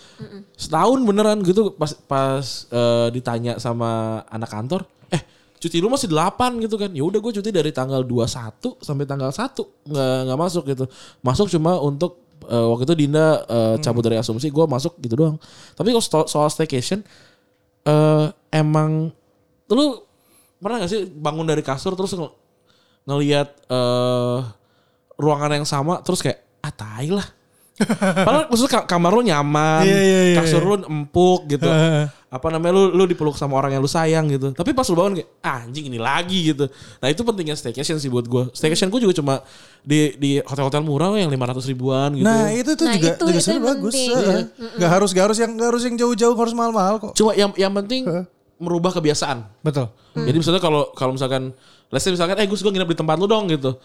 Setahun 0.57 1.05
beneran 1.05 1.45
gitu 1.45 1.75
pas 1.77 1.93
pas 2.07 2.45
eh, 2.73 3.09
ditanya 3.13 3.61
sama 3.61 4.23
anak 4.33 4.49
kantor, 4.49 4.89
eh 5.13 5.21
cuti 5.61 5.85
lu 5.85 5.93
masih 5.93 6.09
8 6.09 6.65
gitu 6.65 6.81
kan. 6.81 6.89
Ya 6.97 7.05
udah 7.05 7.21
gue 7.21 7.33
cuti 7.35 7.51
dari 7.53 7.75
tanggal 7.77 8.01
21 8.07 8.81
sampai 8.81 9.05
tanggal 9.05 9.29
1 9.29 9.53
nggak 9.91 10.17
nggak 10.31 10.39
masuk 10.39 10.65
gitu. 10.71 10.85
Masuk 11.21 11.47
cuma 11.53 11.77
untuk 11.83 12.22
eh, 12.47 12.67
waktu 12.71 12.85
itu 12.89 12.95
Dinda 12.95 13.43
eh, 13.47 13.77
cabut 13.83 14.03
dari 14.03 14.17
asumsi 14.19 14.49
gue 14.49 14.65
masuk 14.67 14.99
gitu 14.99 15.15
doang. 15.15 15.37
Tapi 15.75 15.93
kalau 15.95 16.05
soal, 16.05 16.25
soal 16.27 16.49
staycation 16.51 17.03
eh 17.83 18.27
emang 18.55 19.11
lu 19.67 19.85
pernah 20.63 20.87
gak 20.87 20.93
sih 20.95 21.03
bangun 21.11 21.43
dari 21.43 21.67
kasur 21.67 21.99
terus 21.99 22.15
ng- 22.15 22.31
ngelihat 23.11 23.51
eh 23.67 24.39
ruangan 25.19 25.51
yang 25.59 25.67
sama 25.67 25.99
terus 26.07 26.23
kayak 26.23 26.39
ah 26.63 26.71
tai 26.71 27.11
lah. 27.11 27.27
Padahal 28.27 28.47
maksudnya 28.47 28.73
ka- 28.75 28.87
kamar 28.87 29.11
lu 29.11 29.23
nyaman, 29.23 29.83
Iya, 29.83 29.97
iya, 29.97 30.21
iya, 30.29 30.37
kasur 30.39 30.61
iya. 30.61 30.69
lu 30.69 30.75
empuk 30.85 31.41
gitu. 31.49 31.67
Apa 32.37 32.49
namanya 32.49 32.73
lu 32.73 32.93
lu 32.93 33.05
dipeluk 33.05 33.35
sama 33.35 33.57
orang 33.57 33.73
yang 33.73 33.81
lu 33.81 33.89
sayang 33.89 34.25
gitu. 34.29 34.53
Tapi 34.53 34.73
pas 34.73 34.85
lu 34.85 34.95
bangun 34.95 35.13
kayak 35.17 35.29
ah, 35.41 35.65
anjing 35.65 35.85
ini 35.87 35.97
lagi 35.97 36.49
gitu. 36.49 36.65
Nah, 36.99 37.09
itu 37.09 37.21
pentingnya 37.21 37.53
staycation 37.53 37.97
sih 37.97 38.09
buat 38.09 38.25
gue. 38.25 38.49
Staycation 38.51 38.89
gue 38.89 39.01
juga 39.01 39.15
cuma 39.15 39.35
di 39.81 40.17
di 40.17 40.31
hotel-hotel 40.39 40.81
murah 40.81 41.13
yang 41.15 41.29
500 41.29 41.65
ribuan 41.67 42.09
gitu. 42.13 42.25
Nah 42.25 42.49
itu 42.51 42.73
tuh 42.73 42.87
Nah, 42.87 42.95
juga 42.95 43.09
itu- 43.11 43.27
juga 43.27 43.41
itu 43.43 43.61
bagus. 43.63 43.93
penting. 43.93 44.09
Heeh. 44.11 44.43
Nggak 44.77 44.91
harus 44.91 45.11
nggak 45.11 45.25
harus 45.27 45.39
yang 45.39 45.51
nggak 45.53 45.69
harus 45.69 45.83
yang 45.85 45.97
jauh-jauh 45.99 46.35
harus 46.35 46.55
mahal-mahal 46.55 46.95
kok. 46.99 47.13
Cuma 47.13 47.33
yang 47.33 47.53
yang 47.55 47.73
penting 47.75 48.05
merubah 48.57 48.93
kebiasaan. 48.93 49.45
Betul. 49.61 49.93
Jadi 50.15 50.37
misalnya 50.39 50.61
kalau 50.61 50.89
kalau 50.93 51.13
misalkan 51.13 51.53
let's 51.89 52.01
say 52.01 52.09
misalkan 52.11 52.37
eh 52.37 52.47
Gus 52.47 52.61
gue 52.61 52.71
nginep 52.71 52.89
di 52.89 52.97
tempat 52.97 53.17
lu 53.17 53.27
dong 53.27 53.45
gitu. 53.49 53.77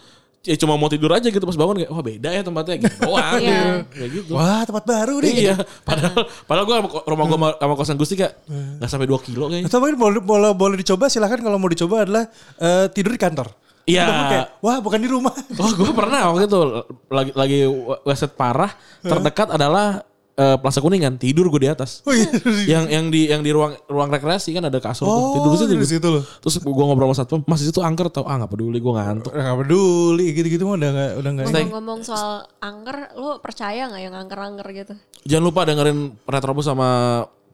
Ya 0.48 0.56
cuma 0.56 0.80
mau 0.80 0.88
tidur 0.88 1.12
aja 1.12 1.28
gitu 1.28 1.44
pas 1.44 1.54
bangun 1.54 1.76
kayak 1.78 1.92
wah 1.92 2.00
beda 2.00 2.30
ya 2.32 2.42
tempatnya 2.42 2.76
gitu. 2.80 2.96
Doang 3.04 3.36
Iya. 3.38 3.52
gitu. 3.52 3.72
Kayak 3.92 4.10
gitu. 4.16 4.32
Wah 4.32 4.62
tempat 4.64 4.84
baru 4.84 5.16
nih. 5.20 5.34
Iya, 5.36 5.56
padahal 5.84 6.16
padahal 6.48 6.66
gue 6.66 6.78
rumah 7.04 7.26
gue 7.26 7.36
sama, 7.36 7.50
sama 7.54 7.74
kosan 7.76 7.98
Gusti 8.00 8.16
kayak 8.16 8.34
nggak 8.80 8.88
sampai 8.88 9.08
2 9.08 9.28
kilo 9.28 9.46
kayaknya. 9.48 9.68
Atau 9.68 9.78
mungkin 9.78 9.98
boleh, 10.00 10.20
boleh, 10.24 10.50
boleh 10.56 10.76
dicoba 10.80 11.06
silahkan 11.08 11.38
kalau 11.38 11.60
mau 11.60 11.68
dicoba 11.68 12.08
adalah 12.08 12.24
eh, 12.58 12.88
tidur 12.90 13.12
di 13.12 13.20
kantor. 13.20 13.48
Iya. 13.84 14.04
Kayak, 14.04 14.48
Wah 14.60 14.78
bukan 14.80 15.00
di 15.00 15.08
rumah. 15.08 15.36
Oh 15.60 15.72
gue 15.74 15.92
pernah 15.92 16.32
waktu 16.32 16.48
itu 16.48 16.60
lagi 17.08 17.32
lagi 17.36 17.60
waset 18.02 18.32
parah 18.32 18.72
terdekat 19.00 19.52
adalah 19.52 20.04
eh, 20.38 20.58
Plaza 20.62 20.80
Kuningan 20.80 21.18
tidur 21.18 21.50
gue 21.50 21.66
di 21.66 21.70
atas. 21.70 22.06
Oh 22.06 22.14
iya. 22.14 22.30
yang 22.78 22.86
yang 22.88 23.06
di 23.10 23.28
yang 23.28 23.42
di 23.42 23.50
ruang 23.50 23.74
ruang 23.90 24.14
rekreasi 24.14 24.54
kan 24.54 24.70
ada 24.70 24.78
kasur 24.78 25.10
tuh. 25.10 25.18
Oh, 25.18 25.34
tidur 25.34 25.50
di 25.52 25.58
situ. 25.58 25.74
di 25.74 25.90
situ 25.98 26.08
loh. 26.08 26.24
Terus 26.24 26.62
gue 26.62 26.84
ngobrol 26.86 27.10
sama 27.12 27.18
satpam, 27.18 27.42
mas 27.50 27.60
di 27.66 27.68
situ 27.74 27.82
angker 27.82 28.14
tau 28.14 28.30
ah 28.30 28.38
nggak 28.38 28.52
peduli 28.54 28.78
gue 28.78 28.94
ngantuk. 28.94 29.34
Gak 29.34 29.58
peduli 29.66 30.26
gitu-gitu 30.38 30.64
mah 30.70 30.78
udah 30.78 30.90
gak, 30.94 31.12
udah 31.20 31.32
gak. 31.34 31.46
Ngomong-ngomong 31.50 32.00
soal 32.06 32.46
angker, 32.62 33.18
lo 33.18 33.42
percaya 33.42 33.90
nggak 33.90 34.02
yang 34.02 34.16
angker-angker 34.16 34.68
gitu? 34.72 34.94
Jangan 35.26 35.44
lupa 35.44 35.66
dengerin 35.66 36.14
Retrobus 36.30 36.70
sama 36.70 36.88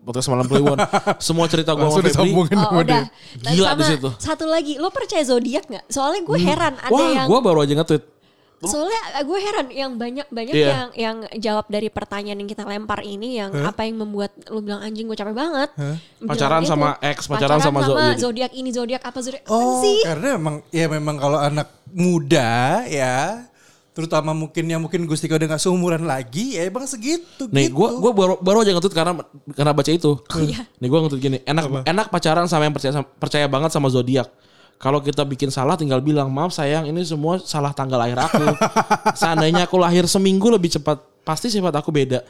podcast 0.04 0.28
Malam 0.30 0.46
Kliwon. 0.46 0.78
Semua 1.24 1.48
cerita 1.48 1.72
gue 1.74 1.88
sama 1.88 2.04
Febri. 2.04 2.32
Oh 2.36 2.46
sama 2.46 2.84
dia. 2.84 2.84
udah. 2.84 3.04
Dan 3.40 3.52
Gila 3.56 3.68
sama 3.72 3.80
di 3.80 3.86
situ. 3.88 4.10
Satu 4.20 4.46
lagi, 4.46 4.74
lo 4.76 4.92
percaya 4.92 5.24
zodiak 5.24 5.66
nggak? 5.72 5.86
Soalnya 5.88 6.22
gue 6.28 6.38
heran 6.44 6.74
ada 6.78 6.92
Wah, 6.92 7.10
yang 7.16 7.28
gue 7.32 7.40
baru 7.40 7.60
aja 7.64 7.74
nge-tweet. 7.80 8.04
Soalnya 8.66 9.00
gue 9.20 9.40
heran 9.40 9.68
yang 9.70 9.92
banyak 9.94 10.28
banyak 10.28 10.54
Iya. 10.54 10.68
yang 10.68 10.88
yang 10.94 11.18
jawab 11.36 11.66
dari 11.68 11.88
pertanyaan 11.88 12.38
yang 12.38 12.48
kita 12.48 12.64
lempar 12.64 13.02
ini 13.02 13.36
yang 13.36 13.52
apa 13.54 13.84
yang 13.84 13.98
membuat 13.98 14.32
lu 14.48 14.60
bilang 14.60 14.80
anjing 14.80 15.06
gue 15.06 15.16
capek 15.16 15.32
banget. 15.32 15.70
Bilang 15.74 16.00
Pacaran 16.24 16.62
itu. 16.62 16.70
sama 16.70 16.88
ex, 17.00 17.18
pacaran 17.26 17.60
sama 17.60 17.80
zodiak. 17.82 18.16
zodiak 18.18 18.52
ini 18.52 18.70
zodiak 18.70 19.02
apa 19.02 19.20
zodiak 19.20 19.44
apa 19.44 19.52
Oh, 19.52 19.80
sih? 19.80 20.00
karena 20.04 20.28
memang 20.36 20.56
ya 20.70 20.86
memang 20.88 21.16
kalau 21.18 21.38
anak 21.38 21.68
muda 21.94 22.52
ya, 22.86 23.46
terutama 23.92 24.34
mungkin 24.34 24.66
yang 24.66 24.82
mungkin 24.82 25.06
Gusti 25.06 25.28
udah 25.28 25.46
gak 25.48 25.62
seumuran 25.62 26.04
lagi, 26.04 26.58
ya 26.58 26.66
emang 26.66 26.90
segitu 26.90 27.46
Nih, 27.48 27.70
gitu. 27.70 27.78
gue 27.78 27.90
gua 28.02 28.12
baru 28.12 28.34
baru 28.42 28.58
aja 28.62 28.74
nge-tweet 28.74 28.96
karena 28.96 29.14
karena 29.54 29.72
baca 29.72 29.92
itu. 29.92 30.12
iya. 30.42 30.66
Nih 30.82 30.88
gue 30.90 31.00
nge-tweet 31.00 31.22
gini, 31.22 31.38
enak 31.46 31.86
enak 31.86 32.08
pacaran 32.10 32.50
sama 32.50 32.66
yang 32.66 32.74
percaya 32.74 33.06
percaya 33.06 33.46
banget 33.46 33.70
sama 33.70 33.88
zodiak. 33.88 34.30
Kalau 34.82 35.00
kita 35.00 35.24
bikin 35.24 35.48
salah 35.48 35.80
tinggal 35.80 36.04
bilang, 36.04 36.28
"Maaf 36.32 36.52
sayang, 36.52 36.88
ini 36.90 37.02
semua 37.08 37.40
salah 37.40 37.72
tanggal 37.72 37.96
lahir 37.98 38.20
aku." 38.20 38.44
Seandainya 39.22 39.68
aku 39.68 39.80
lahir 39.80 40.04
seminggu 40.06 40.52
lebih 40.52 40.72
cepat, 40.74 41.00
pasti 41.24 41.48
sifat 41.48 41.72
aku 41.72 41.90
beda. 41.92 42.22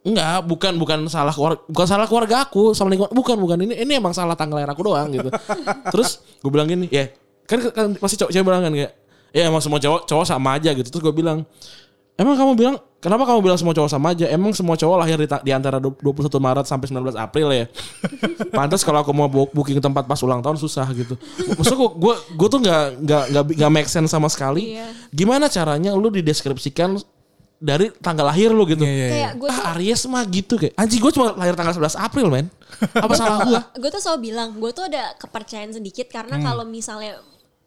Enggak, 0.00 0.46
bukan 0.48 0.72
bukan 0.80 0.98
salah 1.12 1.34
keluarga, 1.34 1.60
bukan 1.66 1.86
salah 1.86 2.06
keluarga 2.06 2.36
aku 2.46 2.72
sama 2.72 2.94
lingkungan. 2.94 3.12
Bukan, 3.12 3.36
bukan 3.36 3.58
ini 3.66 3.74
ini 3.84 3.92
emang 3.98 4.14
salah 4.14 4.38
tanggal 4.38 4.62
lahir 4.62 4.70
aku 4.70 4.86
doang 4.86 5.10
gitu. 5.12 5.28
Terus 5.92 6.22
gue 6.40 6.50
bilang 6.50 6.70
gini, 6.70 6.86
ya 6.88 7.10
kan, 7.44 7.58
kan 7.74 7.86
pasti 7.98 8.16
cowok 8.16 8.30
cewek 8.32 8.46
bilang 8.46 8.62
kan 8.64 8.72
kayak, 8.72 8.92
ya 9.34 9.42
emang 9.50 9.60
semua 9.60 9.82
cowok 9.82 10.06
cowok 10.06 10.24
sama 10.24 10.56
aja 10.56 10.70
gitu. 10.72 10.88
Terus 10.88 11.02
gue 11.04 11.14
bilang, 11.14 11.44
Emang 12.20 12.36
kamu 12.36 12.52
bilang 12.52 12.76
kenapa 13.00 13.24
kamu 13.24 13.40
bilang 13.40 13.56
semua 13.56 13.72
cowok 13.72 13.88
sama 13.88 14.12
aja? 14.12 14.24
Emang 14.26 14.52
semua 14.52 14.72
cowok 14.74 14.96
lahir 14.96 15.16
di, 15.16 15.26
di 15.26 15.50
antara 15.50 15.76
du- 15.76 15.96
21 15.96 16.28
Maret 16.30 16.64
sampai 16.64 16.86
19 16.86 17.16
April 17.16 17.48
ya. 17.50 17.64
Pantas 18.56 18.80
kalau 18.80 19.00
aku 19.00 19.10
mau 19.10 19.26
book- 19.26 19.50
booking 19.50 19.78
tempat 19.78 20.04
pas 20.04 20.20
ulang 20.20 20.38
tahun 20.38 20.56
susah 20.56 20.84
gitu. 20.92 21.16
Maksudnya 21.50 21.88
gue 21.90 22.14
gue 22.30 22.48
tuh 22.48 22.60
nggak 22.60 22.82
nggak 23.00 23.22
nggak 23.26 23.44
nggak 23.56 23.72
make 23.72 23.88
sense 23.88 24.08
sama 24.08 24.28
sekali. 24.28 24.76
Iya. 24.76 24.92
Gimana 25.08 25.48
caranya 25.48 25.92
lu 25.92 26.08
dideskripsikan 26.08 27.00
dari 27.56 27.92
tanggal 27.94 28.24
lahir 28.24 28.48
lu 28.50 28.64
gitu? 28.64 28.80
Iya, 28.80 28.88
iya, 28.88 28.96
iya. 28.96 29.10
Kayak 29.10 29.32
gue 29.36 29.48
Ah 29.50 29.72
Aries 29.72 30.02
mah 30.04 30.24
gitu 30.24 30.54
kayak 30.56 30.72
anjing 30.74 30.96
gue 30.98 31.12
cuma 31.12 31.32
lahir 31.34 31.52
tanggal 31.52 31.74
11 31.74 31.92
April 31.98 32.26
men. 32.28 32.46
Apa 32.94 33.12
salah 33.20 33.38
gue? 33.42 33.60
gue 33.76 33.90
tuh 33.90 34.00
selalu 34.00 34.20
bilang 34.26 34.48
gue 34.54 34.70
tuh 34.70 34.84
ada 34.84 35.12
kepercayaan 35.16 35.72
sedikit 35.72 36.08
karena 36.08 36.36
Hmm. 36.36 36.44
kalau 36.46 36.64
misalnya 36.64 37.20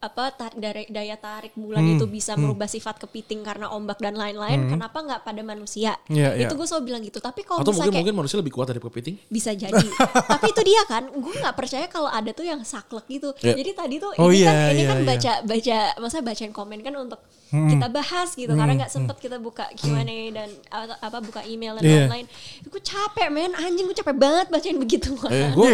apa 0.03 0.23
dari 0.53 0.83
daya 0.87 1.15
tarik 1.15 1.55
bulan 1.55 1.79
Hmm. 1.79 1.95
itu 1.95 2.05
bisa 2.05 2.35
merubah 2.35 2.67
sifat 2.67 2.99
kepiting 2.99 3.39
karena 3.39 3.71
ombak 3.71 3.97
dan 3.97 4.13
lain-lain 4.13 4.67
kenapa 4.67 4.99
nggak 4.99 5.21
pada 5.23 5.39
manusia? 5.41 5.95
Iya, 6.05 6.35
iya. 6.35 6.43
itu 6.43 6.53
gue 6.53 6.67
selalu 6.67 6.83
bilang 6.83 7.01
gitu. 7.01 7.17
Tapi 7.17 7.41
kalau 7.41 7.63
Atau 7.63 7.71
mungkin 7.71 7.87
kayak 7.87 8.03
mungkin 8.03 8.15
manusia 8.17 8.37
lebih 8.37 8.51
kuat 8.51 8.67
dari 8.67 8.77
kepiting? 8.77 9.15
bisa 9.25 9.55
jadi. 9.55 9.79
Tapi 10.35 10.45
itu 10.49 10.61
dia 10.61 10.83
kan 10.83 11.07
gue 11.07 11.33
nggak 11.39 11.55
percaya 11.55 11.87
kalau 11.87 12.11
ada 12.11 12.29
tuh 12.29 12.43
yang 12.43 12.59
saklek 12.61 13.07
gitu. 13.07 13.31
Ya. 13.39 13.55
jadi 13.55 13.71
tadi 13.71 13.95
tuh 13.97 14.11
Oh 14.19 14.27
ini 14.27 14.43
kan 14.43 14.53
iya, 14.53 14.67
ini 14.69 14.81
iya, 14.83 14.89
kan 14.91 14.97
iya. 14.99 15.07
baca 15.07 15.33
baca 15.41 15.77
masa 15.97 16.17
bacain 16.19 16.51
komen 16.51 16.79
kan 16.79 16.93
untuk 16.93 17.23
kita 17.53 17.87
bahas 17.87 18.33
gitu. 18.33 18.49
Karena 18.49 18.73
nggak 18.75 18.91
sempet 18.91 19.15
kita 19.17 19.37
buka 19.37 19.69
Q&A 19.73 20.03
dan 20.29 20.49
atau 20.67 20.97
apa 20.97 21.17
buka 21.21 21.41
email 21.45 21.77
dan 21.77 21.85
Iya. 21.85 21.95
lain-lain. 22.09 22.25
Gue 22.65 22.81
capek 22.81 23.29
men. 23.29 23.53
Anjing 23.53 23.85
gue 23.85 23.93
capek 23.93 24.17
banget 24.17 24.47
bacain 24.49 24.75
begitu. 24.75 25.13
Eh, 25.29 25.53
gue. 25.57 25.69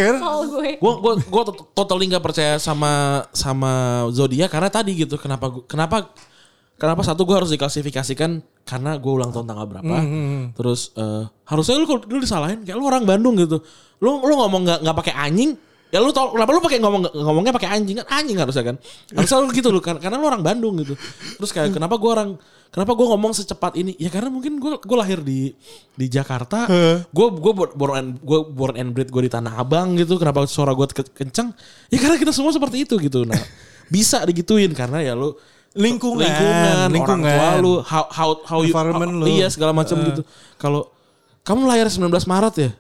Gue 0.78 0.94
gue 1.00 1.14
gue 1.24 1.44
totally 1.74 2.06
nggak 2.06 2.22
percaya 2.22 2.60
sama 2.60 3.24
sama 3.32 4.04
zodiak 4.20 4.52
karena 4.52 4.68
tadi 4.68 4.92
gitu 5.00 5.16
kenapa 5.16 5.48
kenapa 5.64 6.12
kenapa 6.76 7.02
satu 7.04 7.24
gue 7.24 7.36
harus 7.36 7.52
diklasifikasikan 7.52 8.40
karena 8.64 8.96
gue 8.96 9.12
ulang 9.12 9.32
tahun 9.32 9.48
tanggal 9.48 9.66
berapa. 9.68 9.96
Terus 10.56 10.92
eh, 10.94 11.24
harusnya 11.48 11.76
lu 11.76 11.88
kalau 11.88 12.04
dulu 12.04 12.20
disalahin 12.20 12.64
kayak 12.64 12.76
lu 12.76 12.84
orang 12.84 13.08
Bandung 13.08 13.40
gitu. 13.40 13.64
Lu 14.00 14.20
lu 14.20 14.34
ngomong 14.36 14.62
nggak 14.68 14.80
nggak 14.84 14.98
pakai 15.00 15.16
anjing 15.16 15.52
ya 15.90 15.98
lu 15.98 16.14
tau 16.14 16.30
kenapa 16.38 16.54
lu 16.54 16.62
pakai 16.62 16.78
ngomong 16.78 17.02
ngomongnya 17.18 17.50
pakai 17.50 17.70
anjing? 17.74 17.98
Kan 18.00 18.08
anjing 18.22 18.38
harusnya 18.38 18.64
kan. 18.64 18.76
Harusnya 19.12 19.38
lu 19.42 19.50
gitu 19.52 19.70
lu 19.72 19.80
karena 19.82 20.16
lu 20.16 20.26
orang 20.28 20.46
Bandung 20.46 20.78
gitu. 20.78 20.94
Terus 21.36 21.50
kayak 21.50 21.74
kenapa 21.74 21.98
gue 21.98 22.12
orang 22.14 22.30
kenapa 22.70 22.94
gue 22.94 23.08
ngomong 23.10 23.34
secepat 23.34 23.74
ini? 23.76 23.98
Ya 23.98 24.08
karena 24.08 24.30
mungkin 24.30 24.62
gue 24.62 24.78
gue 24.78 24.98
lahir 25.02 25.20
di 25.20 25.52
di 25.98 26.06
Jakarta. 26.08 26.70
Gue 27.10 27.28
gue 27.34 27.54
born 27.76 27.94
and 27.98 28.10
gue 28.22 28.40
born 28.46 28.78
and 28.78 28.94
bred 28.94 29.10
gue 29.10 29.26
di 29.26 29.32
Tanah 29.34 29.58
Abang 29.58 29.98
gitu. 29.98 30.16
Kenapa 30.16 30.46
suara 30.46 30.72
gue 30.72 30.88
ke- 30.94 31.12
kenceng? 31.12 31.52
Ya 31.90 31.98
karena 31.98 32.16
kita 32.16 32.32
semua 32.32 32.54
seperti 32.54 32.86
itu 32.86 32.96
gitu. 33.02 33.26
Nah 33.26 33.42
bisa 33.90 34.22
digituin 34.24 34.72
karena 34.72 35.02
ya 35.02 35.14
lu 35.14 35.34
Lingkungan, 35.70 36.26
lingkungan, 36.26 36.88
lingkungan. 36.90 37.22
orang 37.22 37.22
tua 37.30 37.50
lu, 37.62 37.74
how 37.84 38.06
how 38.10 38.30
how 38.42 38.60
you, 38.60 38.74
Environment 38.74 39.12
how- 39.12 39.22
lu. 39.22 39.26
iya 39.30 39.48
segala 39.48 39.70
macam 39.70 40.02
gitu. 40.02 40.26
Kalau 40.56 40.90
kamu 41.42 41.62
lahir 41.64 41.86
19 41.86 42.10
Maret 42.26 42.56
ya, 42.58 42.72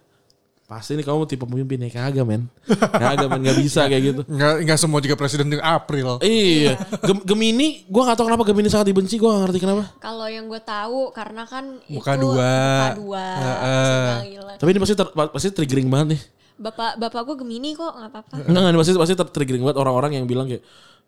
pasti 0.65 0.93
nih 0.93 1.01
kamu 1.01 1.21
tipe 1.25 1.41
pemimpin 1.41 1.77
ya 1.79 1.89
kagak 1.91 2.21
men, 2.23 2.49
kagak 2.67 3.25
men 3.27 3.41
nggak 3.41 3.57
bisa 3.59 3.85
kayak 3.85 4.03
gitu. 4.03 4.21
Enggak 4.25 4.53
enggak 4.61 4.77
semua 4.77 4.99
juga 4.99 5.13
presiden 5.15 5.47
di 5.47 5.57
April. 5.57 6.17
Iya, 6.19 6.81
Gem- 6.99 7.23
Gemini, 7.23 7.85
gue 7.85 8.01
gak 8.03 8.13
tau 8.15 8.25
kenapa 8.25 8.41
Gemini 8.43 8.67
sangat 8.67 8.89
dibenci, 8.89 9.15
gue 9.15 9.25
gak 9.27 9.41
ngerti 9.43 9.59
kenapa. 9.59 9.83
Kalau 9.95 10.25
yang 10.25 10.45
gue 10.45 10.59
tahu 10.59 11.09
karena 11.11 11.45
kan 11.45 11.77
Muka 11.85 12.11
itu 12.11 12.21
dua. 12.25 12.41
muka 12.41 12.89
dua. 12.97 13.25
Heeh. 13.37 13.85
Suka 13.85 14.25
gila. 14.25 14.53
Tapi 14.57 14.67
ini 14.67 14.79
pasti 14.79 14.95
ter- 14.95 15.13
pasti 15.13 15.47
triggering 15.51 15.87
banget 15.87 16.07
nih. 16.13 16.21
Bapak 16.59 16.99
bapak 16.99 17.21
gue 17.23 17.35
Gemini 17.39 17.71
kok 17.71 17.87
nggak 17.89 18.11
apa-apa. 18.11 18.33
Enggak, 18.43 18.51
enggak, 18.51 18.69
ini 18.69 18.77
pasti 18.77 18.91
pasti 18.93 19.15
ter- 19.15 19.31
triggering 19.31 19.63
banget 19.63 19.77
orang-orang 19.79 20.11
yang 20.19 20.27
bilang 20.27 20.45
kayak 20.45 20.59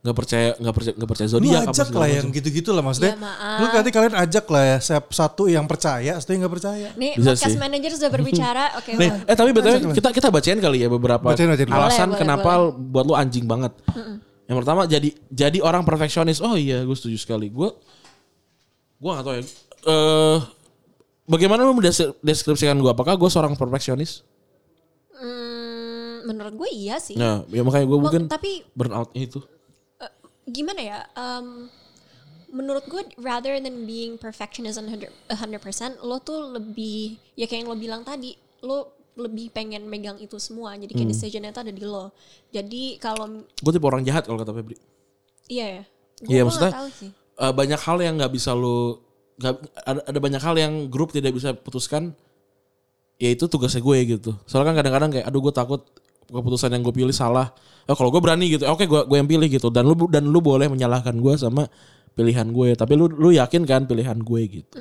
nggak 0.01 0.17
percaya 0.17 0.49
nggak 0.57 0.73
percaya 0.73 0.93
nggak 0.97 1.09
percaya 1.13 1.27
zodiak 1.29 1.61
ajak 1.69 1.89
lah 1.93 2.09
yang 2.09 2.27
gitu-gitu 2.31 2.69
lah 2.73 2.81
maksudnya. 2.81 3.13
Ya, 3.13 3.21
maaf. 3.21 3.57
Lu 3.59 3.65
nanti 3.69 3.91
kalian 3.91 4.15
ajak 4.17 4.45
lah 4.49 4.63
ya 4.65 4.77
siap- 4.79 5.11
satu 5.11 5.45
yang 5.45 5.69
percaya, 5.69 6.17
satu 6.17 6.31
yang 6.31 6.41
gak 6.41 6.55
percaya. 6.57 6.89
Nih 6.97 7.13
Bisa 7.13 7.35
podcast 7.35 7.53
sih. 7.53 7.61
manager 7.61 7.91
sudah 7.93 8.09
berbicara. 8.09 8.63
Oke. 8.81 8.97
Nih, 8.97 9.09
wah. 9.13 9.29
eh 9.29 9.35
tapi 9.35 9.49
btw 9.51 9.93
kita 9.93 10.09
kita 10.09 10.27
bacain 10.31 10.57
kali 10.57 10.77
ya 10.79 10.89
beberapa 10.89 11.21
Bacain, 11.21 11.45
bacain. 11.45 11.69
alasan 11.69 11.85
Boleh, 11.85 12.05
boleh, 12.07 12.17
kenapa 12.17 12.51
buat 12.73 13.05
lu 13.05 13.13
anjing 13.13 13.45
banget. 13.45 13.77
Yang 14.49 14.57
pertama 14.57 14.81
jadi 14.89 15.09
jadi 15.29 15.59
orang 15.61 15.85
perfeksionis. 15.85 16.41
Oh 16.41 16.57
iya, 16.57 16.81
gue 16.81 16.95
setuju 16.95 17.21
sekali. 17.21 17.53
Gue 17.53 17.69
gue 18.97 19.09
gak 19.11 19.21
tahu 19.21 19.35
ya. 19.37 19.43
Eh 19.85 20.37
bagaimana 21.27 21.61
lu 21.61 21.77
mendeskripsikan 21.77 22.73
gue? 22.73 22.89
Apakah 22.89 23.13
gue 23.13 23.29
seorang 23.29 23.53
perfeksionis? 23.53 24.25
Hmm, 26.31 26.39
menurut 26.39 26.55
gue 26.57 26.69
iya 26.71 26.95
sih. 26.97 27.13
Nah, 27.13 27.43
ya 27.45 27.61
makanya 27.61 27.85
gue 27.85 27.99
mungkin 27.99 28.23
tapi 28.25 28.63
burnout 28.71 29.11
itu. 29.13 29.43
eh, 29.97 30.11
gimana 30.45 30.79
ya? 30.79 30.99
em, 31.11 31.67
menurut 32.49 32.83
gue 32.85 32.99
rather 33.17 33.55
than 33.57 33.83
being 33.83 34.15
perfectionist 34.15 34.75
100%, 34.75 35.07
100% 35.29 35.99
lo 36.01 36.19
tuh 36.19 36.51
lebih 36.51 37.15
ya 37.33 37.45
kayak 37.45 37.63
yang 37.63 37.69
lo 37.69 37.75
bilang 37.75 38.01
tadi, 38.01 38.31
lo 38.61 38.91
lebih 39.13 39.51
pengen 39.51 39.85
megang 39.85 40.15
itu 40.17 40.35
semua. 40.35 40.71
Jadi 40.73 40.87
Hmm. 40.89 40.97
kayak 40.97 41.09
decisionnya 41.11 41.51
itu 41.51 41.61
ada 41.61 41.71
di 41.71 41.83
lo. 41.83 42.15
Jadi 42.49 42.95
kalau 42.97 43.43
Gue 43.53 43.71
tipe 43.71 43.83
orang 43.83 44.01
jahat 44.01 44.23
kalau 44.23 44.39
kata 44.39 44.51
Febri. 44.53 44.75
iya 45.45 45.67
ya. 45.79 45.83
Iya, 46.23 46.41
gue 46.41 46.47
maksudnya- 46.47 46.71
nggak 46.71 46.79
tahu 46.79 46.91
sih. 46.97 47.11
Eh, 47.33 47.51
banyak 47.51 47.79
hal 47.79 47.97
yang 47.99 48.13
nggak 48.15 48.31
bisa 48.31 48.51
lu 48.51 48.99
gak, 49.35 49.57
ada, 49.81 50.05
ada 50.05 50.19
banyak 50.19 50.37
hal 50.37 50.53
yang 50.55 50.73
grup 50.85 51.09
tidak 51.09 51.33
bisa 51.33 51.51
putuskan 51.51 52.13
ya 53.17 53.25
itu 53.27 53.45
tugasnya 53.45 53.81
gue 53.81 53.97
gitu 54.07 54.31
soalnya 54.45 54.69
kan 54.69 54.77
kadang-kadang 54.81 55.09
kayak 55.11 55.25
aduh 55.25 55.41
gue 55.41 55.49
takut 55.51 55.81
keputusan 56.31 56.71
yang 56.71 56.81
gue 56.81 56.95
pilih 56.95 57.11
salah. 57.11 57.51
Oh, 57.85 57.95
kalau 57.99 58.09
gue 58.09 58.21
berani 58.23 58.47
gitu 58.55 58.63
oke 58.63 58.87
gue 58.87 59.01
gue 59.03 59.17
yang 59.19 59.27
pilih 59.27 59.47
gitu. 59.51 59.67
Dan 59.67 59.83
lu 59.85 59.93
dan 60.07 60.23
lu 60.23 60.39
boleh 60.39 60.71
menyalahkan 60.71 61.13
gue 61.19 61.33
sama 61.35 61.67
pilihan 62.15 62.47
gue 62.51 62.75
tapi 62.75 62.95
lu 62.95 63.11
lu 63.11 63.35
yakin 63.35 63.67
kan 63.67 63.83
pilihan 63.83 64.15
gue 64.15 64.41
gitu? 64.47 64.79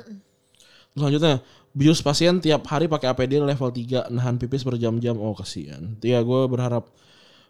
Selanjutnya 0.95 1.43
bius 1.71 2.03
pasien 2.03 2.39
tiap 2.39 2.67
hari 2.67 2.87
pakai 2.87 3.11
APD 3.11 3.39
level 3.39 3.69
3 3.71 4.11
nahan 4.11 4.39
pipis 4.39 4.63
berjam-jam. 4.63 5.19
Oh 5.19 5.35
kasihan. 5.35 5.95
Ya 5.99 6.23
gue 6.23 6.41
berharap 6.47 6.87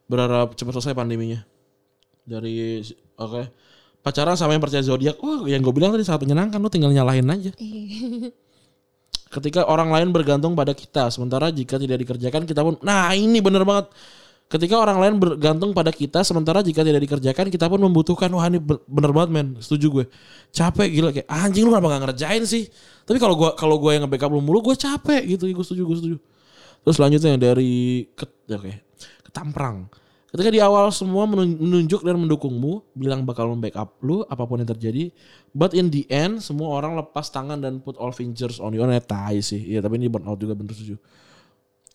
berharap 0.09 0.57
cepat 0.57 0.81
selesai 0.81 0.97
pandeminya. 0.97 1.45
Dari 2.25 2.81
oke. 3.21 3.43
Pacaran 4.01 4.33
sama 4.33 4.57
yang 4.57 4.63
percaya 4.65 4.81
zodiak. 4.81 5.21
Wah 5.21 5.45
yang 5.45 5.61
gue 5.61 5.73
bilang 5.73 5.93
tadi 5.93 6.01
sangat 6.01 6.25
menyenangkan. 6.25 6.57
Lu 6.57 6.69
tinggal 6.73 6.89
nyalahin 6.89 7.29
aja 7.29 7.53
ketika 9.31 9.63
orang 9.63 9.89
lain 9.89 10.11
bergantung 10.11 10.53
pada 10.53 10.75
kita 10.75 11.07
sementara 11.07 11.47
jika 11.49 11.79
tidak 11.79 12.03
dikerjakan 12.03 12.43
kita 12.43 12.61
pun 12.61 12.75
nah 12.83 13.15
ini 13.15 13.39
bener 13.39 13.63
banget. 13.63 13.89
Ketika 14.51 14.75
orang 14.75 14.99
lain 14.99 15.15
bergantung 15.15 15.71
pada 15.71 15.95
kita 15.95 16.27
sementara 16.27 16.59
jika 16.59 16.83
tidak 16.83 17.07
dikerjakan 17.07 17.47
kita 17.47 17.71
pun 17.71 17.79
membutuhkan 17.87 18.27
wah 18.35 18.51
ini 18.51 18.59
bener 18.83 19.15
banget 19.15 19.31
men. 19.31 19.47
Setuju 19.63 19.87
gue. 19.87 20.05
Capek 20.51 20.91
gila 20.91 21.15
kayak 21.15 21.23
anjing 21.31 21.63
lu 21.63 21.71
kenapa 21.71 21.95
gak 21.95 22.03
ngerjain 22.11 22.43
sih? 22.43 22.67
Tapi 23.07 23.15
kalau 23.15 23.39
gue 23.39 23.55
kalau 23.55 23.79
gue 23.79 23.95
yang 23.95 24.03
nge-backup 24.03 24.27
lu 24.27 24.43
mulu 24.43 24.59
gue 24.59 24.75
capek 24.75 25.23
gitu. 25.23 25.47
Gue 25.55 25.63
setuju 25.63 25.83
gue 25.87 25.97
setuju. 26.03 26.17
Terus 26.83 26.95
selanjutnya 26.99 27.39
dari 27.39 28.03
ke, 28.11 28.27
oke 28.51 28.71
ketamprang 29.31 29.87
ketika 30.31 30.49
di 30.49 30.63
awal 30.63 30.87
semua 30.95 31.27
menun- 31.27 31.59
menunjuk 31.59 32.07
dan 32.07 32.15
mendukungmu 32.15 32.87
bilang 32.95 33.27
bakal 33.27 33.51
membackup 33.51 33.99
lu 33.99 34.23
apa 34.31 34.47
pun 34.47 34.63
yang 34.63 34.71
terjadi 34.71 35.11
but 35.51 35.75
in 35.75 35.91
the 35.91 36.07
end 36.07 36.39
semua 36.39 36.79
orang 36.79 36.95
lepas 36.95 37.27
tangan 37.27 37.59
dan 37.59 37.83
put 37.83 37.99
all 37.99 38.15
fingers 38.15 38.57
on 38.63 38.71
you. 38.71 38.83
Nah 38.83 38.99
tai 39.03 39.43
sih. 39.43 39.59
Iya 39.59 39.83
tapi 39.83 39.99
ini 39.99 40.07
burnout 40.07 40.39
juga 40.39 40.55
bener 40.55 40.71
setuju. 40.71 40.95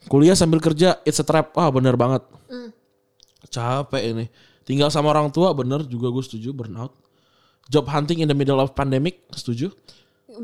Kuliah 0.06 0.36
sambil 0.36 0.60
kerja 0.60 1.00
it's 1.08 1.18
a 1.18 1.26
trap. 1.26 1.56
Wah 1.56 1.72
bener 1.72 1.96
banget. 1.96 2.22
Capek 3.48 4.02
ini. 4.04 4.26
Tinggal 4.66 4.92
sama 4.92 5.14
orang 5.14 5.32
tua 5.32 5.54
bener 5.56 5.86
juga 5.88 6.12
gue 6.12 6.22
setuju 6.22 6.52
burnout. 6.52 6.92
Job 7.66 7.88
hunting 7.90 8.22
in 8.22 8.28
the 8.30 8.36
middle 8.36 8.60
of 8.62 8.76
pandemic 8.76 9.26
setuju 9.34 9.74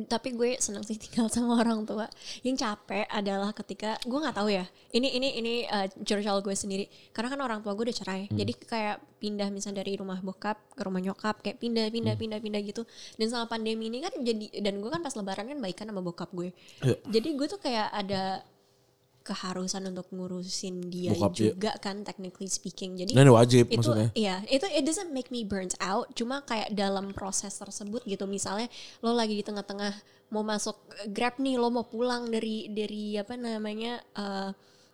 tapi 0.09 0.35
gue 0.35 0.56
senang 0.59 0.82
sih 0.82 0.97
tinggal 1.02 1.28
sama 1.32 1.60
orang 1.60 1.85
tua. 1.85 2.06
Yang 2.40 2.64
capek 2.64 3.06
adalah 3.09 3.51
ketika 3.52 3.98
gue 4.02 4.19
nggak 4.19 4.36
tahu 4.36 4.48
ya. 4.51 4.64
Ini 4.93 5.09
ini 5.19 5.28
ini 5.39 5.55
uh, 5.69 5.86
curcol 6.02 6.40
gue 6.43 6.55
sendiri. 6.56 6.85
Karena 7.10 7.32
kan 7.32 7.40
orang 7.40 7.60
tua 7.60 7.73
gue 7.77 7.85
udah 7.89 7.97
cerai. 7.97 8.28
Jadi 8.32 8.52
kayak 8.56 8.97
pindah 9.23 9.48
misalnya 9.55 9.86
dari 9.86 9.94
rumah 9.94 10.19
bokap 10.19 10.59
ke 10.74 10.82
rumah 10.82 10.98
nyokap 10.98 11.39
kayak 11.47 11.62
pindah 11.62 11.86
pindah 11.93 12.14
pindah 12.19 12.39
pindah 12.43 12.60
gitu. 12.64 12.82
Dan 13.16 13.31
selama 13.31 13.47
pandemi 13.52 13.93
ini 13.93 14.02
kan 14.02 14.14
jadi 14.19 14.62
dan 14.64 14.82
gue 14.82 14.90
kan 14.90 15.01
pas 15.01 15.14
lebaran 15.14 15.47
kan 15.48 15.59
baikan 15.62 15.86
sama 15.89 16.02
bokap 16.02 16.31
gue. 16.35 16.51
Iya. 16.82 16.97
jadi 17.09 17.28
gue 17.39 17.47
tuh 17.47 17.60
kayak 17.62 17.89
ada 17.93 18.43
keharusan 19.23 19.86
untuk 19.89 20.11
ngurusin 20.11 20.90
dia 20.90 21.15
Bokap 21.15 21.32
dia. 21.32 21.55
juga 21.55 21.70
kan 21.78 22.03
technically 22.03 22.47
speaking. 22.47 22.99
Jadi 22.99 23.15
Nah, 23.15 23.24
wajib 23.31 23.70
itu 23.70 23.78
maksudnya. 23.78 24.11
iya 24.12 24.43
itu 24.47 24.66
it 24.69 24.82
doesn't 24.82 25.11
make 25.11 25.31
me 25.31 25.43
burnt 25.43 25.73
out. 25.78 26.11
Cuma 26.12 26.43
kayak 26.43 26.74
dalam 26.74 27.11
proses 27.11 27.55
tersebut 27.55 28.03
gitu 28.03 28.27
misalnya 28.27 28.66
lo 29.01 29.15
lagi 29.15 29.32
di 29.32 29.43
tengah-tengah 29.43 29.94
mau 30.28 30.43
masuk 30.43 30.74
grab 31.09 31.39
nih 31.39 31.57
lo 31.57 31.69
mau 31.69 31.85
pulang 31.85 32.27
dari 32.27 32.66
dari 32.69 33.15
apa 33.15 33.35
namanya 33.35 34.03
eh 34.12 34.51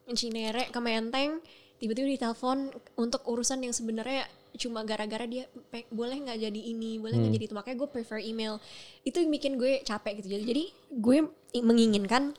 Cinere 0.09 0.69
ke 0.69 0.81
Menteng 0.81 1.37
tiba-tiba 1.77 2.09
ditelepon 2.11 2.73
untuk 2.97 3.23
urusan 3.25 3.61
yang 3.61 3.71
sebenarnya 3.71 4.25
cuma 4.57 4.83
gara-gara 4.83 5.23
dia 5.23 5.45
boleh 5.89 6.17
nggak 6.19 6.39
jadi 6.43 6.61
ini? 6.67 6.97
Boleh 6.97 7.21
nggak 7.21 7.33
jadi 7.33 7.45
itu? 7.45 7.55
Makanya 7.55 7.77
gue 7.77 7.89
prefer 7.89 8.19
email. 8.19 8.57
Itu 9.05 9.21
yang 9.21 9.31
bikin 9.31 9.55
gue 9.55 9.85
capek 9.85 10.19
gitu. 10.19 10.33
Jadi 10.33 10.65
gue 10.91 11.17
menginginkan 11.61 12.33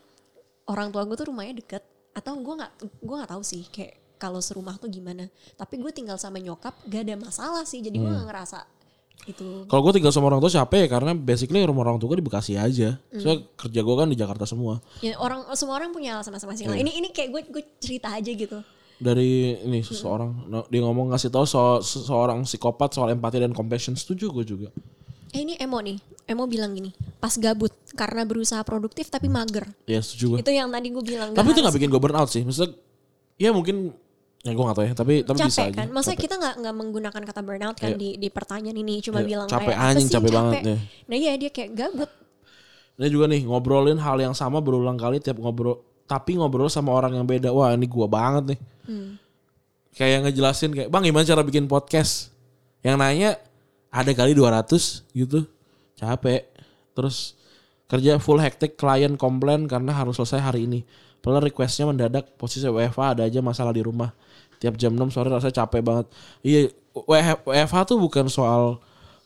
orang 0.70 0.94
tua 0.94 1.04
gue 1.10 1.18
tuh 1.18 1.28
rumahnya 1.34 1.60
deket 1.60 1.84
atau 2.14 2.38
gue 2.38 2.54
nggak 2.54 2.72
gue 3.02 3.16
nggak 3.18 3.32
tahu 3.34 3.42
sih 3.42 3.66
kayak 3.74 4.00
kalau 4.20 4.44
serumah 4.44 4.76
tuh 4.76 4.92
gimana. 4.92 5.32
Tapi 5.56 5.80
gue 5.80 5.92
tinggal 5.96 6.20
sama 6.20 6.38
nyokap 6.44 6.76
gak 6.86 7.08
ada 7.08 7.16
masalah 7.16 7.64
sih 7.64 7.80
jadi 7.80 7.96
gue 7.96 8.12
gak 8.12 8.28
ngerasa 8.28 8.60
itu 9.28 9.68
Kalau 9.68 9.82
gue 9.84 10.00
tinggal 10.00 10.16
sama 10.16 10.32
orang 10.32 10.40
tua 10.40 10.48
capek 10.48 10.88
ya 10.88 10.90
karena 10.96 11.12
basically 11.12 11.60
rumah 11.64 11.84
orang 11.88 12.00
tua 12.00 12.16
gue 12.16 12.20
di 12.20 12.28
Bekasi 12.28 12.60
aja. 12.60 13.00
Soalnya 13.16 13.48
kerja 13.56 13.80
gue 13.80 13.96
kan 13.96 14.08
di 14.12 14.18
Jakarta 14.20 14.44
semua. 14.44 14.84
ya 15.00 15.16
orang 15.20 15.48
semua 15.56 15.80
orang 15.80 15.96
punya 15.96 16.20
alasan 16.20 16.36
masing-masing 16.36 16.68
lah. 16.68 16.78
Ini 16.78 16.92
ini 17.00 17.08
kayak 17.16 17.30
gue 17.32 17.42
gue 17.48 17.64
cerita 17.80 18.12
aja 18.12 18.32
gitu. 18.32 18.60
Dari 19.00 19.64
ini 19.64 19.80
seseorang. 19.80 20.52
No, 20.52 20.68
dia 20.68 20.84
ngomong 20.84 21.16
ngasih 21.16 21.32
tahu 21.32 21.48
soal 21.48 21.80
seseorang 21.80 22.44
psikopat 22.44 22.92
soal 22.92 23.16
empati 23.16 23.40
dan 23.40 23.56
compassion. 23.56 23.96
Setuju 23.96 24.32
gue 24.36 24.46
juga. 24.48 24.70
Eh 25.30 25.40
ini 25.40 25.54
emo 25.56 25.78
nih 25.78 25.98
emo 26.26 26.44
bilang 26.46 26.72
gini 26.72 26.90
pas 27.18 27.34
gabut 27.34 27.70
karena 27.92 28.22
berusaha 28.24 28.62
produktif 28.62 29.08
tapi 29.08 29.28
mager 29.28 29.66
Ya 29.84 30.00
setuju 30.00 30.26
gue. 30.32 30.38
itu 30.42 30.52
yang 30.52 30.68
tadi 30.68 30.88
gue 30.90 31.04
bilang 31.04 31.30
Tapi 31.32 31.48
itu 31.48 31.58
harus 31.58 31.68
gak 31.68 31.76
bikin 31.76 31.90
gue 31.90 32.00
burnout 32.00 32.28
sih. 32.28 32.42
Maksudnya 32.42 32.74
ya 33.36 33.50
mungkin 33.50 33.94
ya 34.40 34.52
gue 34.52 34.64
gak 34.64 34.74
tahu 34.74 34.86
ya. 34.86 34.94
Tapi 34.94 35.14
tapi 35.22 35.38
bisa 35.38 35.50
capek 35.60 35.68
aja. 35.68 35.78
kan 35.78 35.88
maksudnya 35.90 36.16
Capek. 36.16 36.26
kita 36.26 36.36
nggak 36.38 36.56
nggak 36.60 36.76
menggunakan 36.76 37.22
kata 37.24 37.42
burnout 37.42 37.76
kan 37.76 37.90
Iya. 37.90 37.98
di 37.98 38.10
di 38.18 38.28
pertanyaan 38.28 38.78
ini 38.78 38.96
cuma 39.00 39.20
Iya, 39.20 39.28
bilang 39.28 39.48
capek 39.48 39.70
kayak 39.70 39.80
anjing, 39.86 40.08
sih 40.08 40.14
capek 40.14 40.32
banget 40.32 40.62
ya. 40.64 40.78
nah 41.06 41.16
iya 41.16 41.32
dia 41.36 41.50
kayak 41.50 41.72
gabut 41.74 42.12
Ini 42.96 43.08
juga 43.08 43.26
nih 43.28 43.42
ngobrolin 43.44 43.96
hal 43.98 44.18
yang 44.18 44.34
sama 44.34 44.60
berulang 44.60 44.96
kali 44.96 45.18
tiap 45.18 45.38
ngobrol 45.38 45.80
tapi 46.04 46.36
ngobrol 46.36 46.68
sama 46.68 46.90
orang 46.92 47.14
yang 47.14 47.24
beda. 47.24 47.48
Wah, 47.50 47.72
ini 47.72 47.86
gua 47.86 48.06
banget 48.06 48.44
nih. 48.50 48.60
Kayak 49.92 50.18
ngejelasin 50.26 50.72
kayak, 50.72 50.90
"Bang, 50.90 51.04
gimana 51.04 51.22
cara 51.24 51.42
bikin 51.42 51.66
podcast?" 51.66 52.32
Yang 52.80 52.96
nanya 52.98 53.30
ada 53.90 54.12
kali 54.14 54.38
200 54.38 55.06
gitu. 55.14 55.46
Capek. 55.98 56.48
Terus 56.94 57.36
kerja 57.90 58.22
full 58.22 58.38
hektik 58.38 58.78
klien 58.78 59.18
komplain 59.18 59.66
karena 59.66 59.94
harus 59.94 60.18
selesai 60.18 60.40
hari 60.42 60.70
ini. 60.70 60.86
Padahal 61.20 61.52
requestnya 61.52 61.90
mendadak 61.90 62.38
posisi 62.40 62.64
WFH 62.64 63.20
ada 63.20 63.24
aja 63.28 63.44
masalah 63.44 63.76
di 63.76 63.84
rumah. 63.84 64.14
Tiap 64.62 64.80
jam 64.80 64.96
6 64.96 65.12
sore 65.12 65.28
rasanya 65.32 65.66
capek 65.66 65.82
banget. 65.84 66.06
Iya, 66.46 66.72
WFH 67.44 67.76
tuh 67.96 67.98
bukan 68.00 68.28
soal 68.32 68.80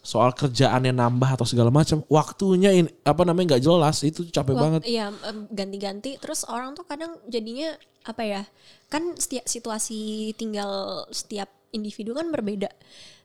soal 0.04 0.36
kerjaannya 0.36 0.92
nambah 0.92 1.40
atau 1.40 1.48
segala 1.48 1.72
macam. 1.72 2.04
Waktunya 2.12 2.76
ini 2.76 2.90
apa 3.08 3.24
namanya 3.24 3.56
nggak 3.56 3.64
jelas 3.64 4.04
itu 4.04 4.26
capek 4.28 4.54
Wak- 4.58 4.62
banget. 4.62 4.82
Iya 4.90 5.14
ganti-ganti 5.54 6.18
terus 6.18 6.44
orang 6.50 6.76
tuh 6.76 6.84
kadang 6.84 7.16
jadinya 7.30 7.72
apa 8.04 8.24
ya 8.24 8.42
kan 8.92 9.16
setiap 9.16 9.48
situasi 9.48 10.32
tinggal 10.36 11.04
setiap 11.10 11.48
individu 11.72 12.12
kan 12.12 12.28
berbeda 12.30 12.68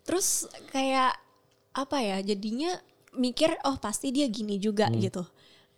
terus 0.07 0.47
kayak 0.71 1.19
apa 1.73 2.01
ya 2.01 2.19
jadinya 2.21 2.77
mikir 3.17 3.57
oh 3.65 3.77
pasti 3.81 4.13
dia 4.13 4.29
gini 4.29 4.61
juga 4.61 4.87
Hmm. 4.89 5.01
gitu 5.01 5.23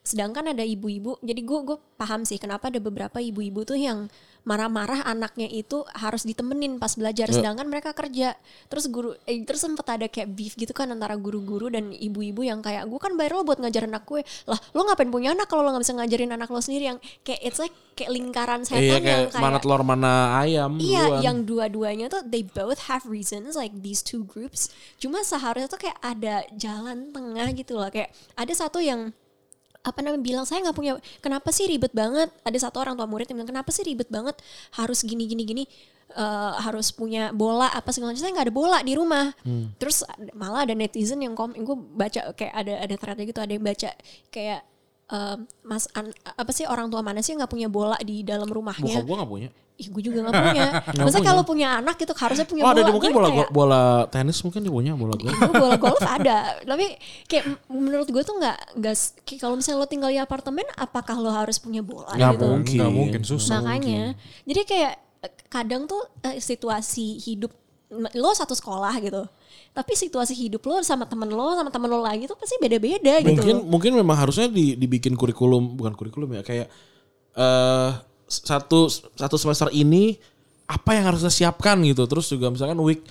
sedangkan 0.01 0.51
ada 0.51 0.65
ibu-ibu 0.65 1.21
jadi 1.21 1.39
gue 1.39 1.59
gue 1.63 1.77
paham 1.95 2.25
sih 2.25 2.41
kenapa 2.41 2.73
ada 2.73 2.81
beberapa 2.81 3.21
ibu-ibu 3.21 3.63
tuh 3.63 3.77
yang 3.77 4.09
marah-marah 4.41 5.05
anaknya 5.05 5.45
itu 5.47 5.85
harus 5.93 6.25
ditemenin 6.25 6.81
pas 6.81 6.97
belajar 6.97 7.29
Ya. 7.29 7.37
sedangkan 7.37 7.69
mereka 7.69 7.93
kerja 7.93 8.33
terus 8.67 8.89
guru 8.89 9.13
eh, 9.29 9.45
terus 9.45 9.61
sempet 9.61 9.85
ada 9.85 10.09
kayak 10.09 10.33
beef 10.33 10.57
gitu 10.57 10.73
kan 10.73 10.89
antara 10.89 11.13
guru-guru 11.15 11.69
dan 11.69 11.93
ibu-ibu 11.93 12.41
yang 12.41 12.65
kayak 12.65 12.89
gue 12.89 12.97
kan 12.97 13.13
bayar 13.15 13.37
lo 13.37 13.45
buat 13.45 13.61
ngajarin 13.61 13.93
anak 13.93 14.09
gue 14.09 14.25
lah 14.49 14.57
lo 14.73 14.89
ngapain 14.89 15.13
punya 15.13 15.37
anak 15.37 15.45
kalau 15.45 15.61
lo 15.61 15.77
nggak 15.77 15.85
bisa 15.85 15.93
ngajarin 15.93 16.33
anak 16.33 16.49
lo 16.49 16.59
sendiri 16.59 16.85
yang 16.89 16.99
kayak 17.21 17.41
it's 17.45 17.61
like 17.61 17.77
kayak 17.93 18.11
lingkaran 18.11 18.65
setan 18.65 18.81
Iya 18.81 18.89
yang 18.91 19.05
kayak 19.05 19.21
kayak 19.29 19.43
mana 19.45 19.57
telur 19.61 19.83
mana 19.85 20.13
ayam 20.41 20.73
Iya, 20.81 21.03
duluan. 21.05 21.21
yang 21.21 21.37
dua-duanya 21.45 22.07
tuh 22.09 22.25
they 22.25 22.41
both 22.41 22.89
have 22.89 23.05
reasons 23.05 23.53
like 23.53 23.77
these 23.79 24.01
two 24.01 24.25
groups. 24.25 24.73
Cuma 24.97 25.21
seharusnya 25.21 25.69
tuh 25.69 25.77
kayak 25.79 26.01
ada 26.01 26.49
jalan 26.57 27.13
tengah 27.13 27.53
gitu 27.53 27.77
loh. 27.77 27.93
Kayak 27.93 28.09
ada 28.33 28.53
satu 28.57 28.81
yang 28.81 29.13
apa 29.81 29.99
namanya 30.05 30.21
bilang 30.21 30.45
saya 30.45 30.61
nggak 30.61 30.77
punya 30.77 30.93
kenapa 31.21 31.49
sih 31.51 31.65
ribet 31.65 31.93
banget? 31.93 32.29
Ada 32.45 32.69
satu 32.69 32.85
orang 32.85 33.01
tua 33.01 33.09
murid 33.09 33.29
yang 33.33 33.41
bilang 33.41 33.51
kenapa 33.57 33.73
sih 33.73 33.81
ribet 33.83 34.13
banget? 34.13 34.37
Harus 34.77 35.01
gini 35.01 35.25
gini 35.25 35.43
gini 35.43 35.65
eh, 36.13 36.53
harus 36.61 36.93
punya 36.93 37.33
bola 37.33 37.73
apa 37.73 37.89
segala 37.89 38.13
macam. 38.13 38.21
Saya 38.21 38.33
nggak 38.37 38.47
ada 38.51 38.55
bola 38.55 38.79
di 38.85 38.93
rumah. 38.93 39.33
Hmm. 39.41 39.73
terus 39.81 40.05
malah 40.37 40.69
ada 40.69 40.77
netizen 40.77 41.25
yang 41.25 41.33
komen 41.33 41.65
gue 41.65 41.77
baca 41.97 42.21
kayak 42.37 42.55
ada 42.55 42.73
ada 42.85 42.95
threadnya 43.01 43.25
gitu 43.25 43.41
ada 43.41 43.53
yang 43.57 43.65
baca 43.65 43.91
kayak 44.29 44.61
eh, 45.11 45.37
mas 45.65 45.89
an- 45.97 46.13
apa 46.37 46.51
sih 46.53 46.69
orang 46.69 46.93
tua 46.93 47.01
mana 47.01 47.25
sih 47.25 47.33
nggak 47.33 47.49
punya 47.49 47.73
bola 47.73 47.97
di 48.05 48.21
dalam 48.21 48.53
rumahnya? 48.53 49.01
Bokap 49.01 49.09
gue 49.09 49.17
gak 49.17 49.31
punya. 49.33 49.49
Ih, 49.81 49.89
gue 49.89 50.03
juga 50.05 50.19
gak 50.23 50.35
punya. 50.37 50.65
Maksudnya 51.01 51.25
kalau 51.25 51.43
punya 51.43 51.81
anak 51.81 51.97
gitu 51.97 52.13
harusnya 52.13 52.45
punya 52.45 52.63
Oh 52.63 52.69
ada 52.69 52.77
bola. 52.77 52.85
dia 52.85 52.93
mungkin 52.93 53.11
bola 53.11 53.29
kayak, 53.29 53.49
bola 53.49 53.83
tenis 54.07 54.39
mungkin 54.41 54.61
dia 54.61 54.69
punya 54.71 54.93
bola 54.93 55.15
golf. 55.15 55.33
gue 55.33 55.55
bola 55.57 55.77
golf 55.77 56.03
ada. 56.03 56.39
Tapi 56.61 56.87
kayak 57.25 57.45
menurut 57.67 58.07
gue 58.07 58.21
tuh 58.21 58.37
nggak 58.37 58.59
nggak 58.77 58.93
s- 58.93 59.17
kayak 59.23 59.41
kalau 59.41 59.57
misalnya 59.57 59.79
lo 59.79 59.89
tinggal 59.89 60.09
di 60.09 60.19
apartemen, 60.19 60.69
apakah 60.75 61.17
lo 61.17 61.31
harus 61.31 61.57
punya 61.57 61.81
bola 61.81 62.13
Nggak 62.13 62.31
gitu? 62.31 62.45
mungkin. 62.47 62.77
Nggak 62.77 62.93
mungkin 62.93 63.21
susah. 63.25 63.59
Makanya, 63.59 64.13
jadi 64.45 64.61
kayak 64.63 64.95
kadang 65.49 65.85
tuh 65.85 66.05
eh, 66.23 66.37
situasi 66.37 67.17
hidup 67.19 67.57
lo 67.91 68.31
satu 68.31 68.53
sekolah 68.53 68.95
gitu. 69.01 69.25
Tapi 69.71 69.93
situasi 69.95 70.31
hidup 70.33 70.63
lo 70.63 70.79
sama 70.81 71.05
temen 71.05 71.27
lo 71.27 71.55
sama 71.55 71.69
temen 71.69 71.87
lo 71.87 71.99
lagi 71.99 72.25
tuh 72.25 72.35
pasti 72.35 72.55
beda-beda 72.57 73.19
gitu. 73.19 73.35
mungkin 73.35 73.57
mungkin 73.65 73.93
memang 73.97 74.17
harusnya 74.17 74.47
di- 74.47 74.75
dibikin 74.75 75.15
kurikulum 75.15 75.75
bukan 75.75 75.95
kurikulum 75.95 76.37
ya 76.37 76.43
kayak 76.43 76.69
eh 77.33 77.91
satu 78.31 78.87
satu 78.89 79.37
semester 79.37 79.69
ini 79.71 80.15
apa 80.65 80.95
yang 80.95 81.05
harus 81.05 81.21
kita 81.21 81.35
siapkan 81.35 81.83
gitu 81.83 82.07
terus 82.07 82.31
juga 82.31 82.47
misalkan 82.47 82.79
week 82.79 83.03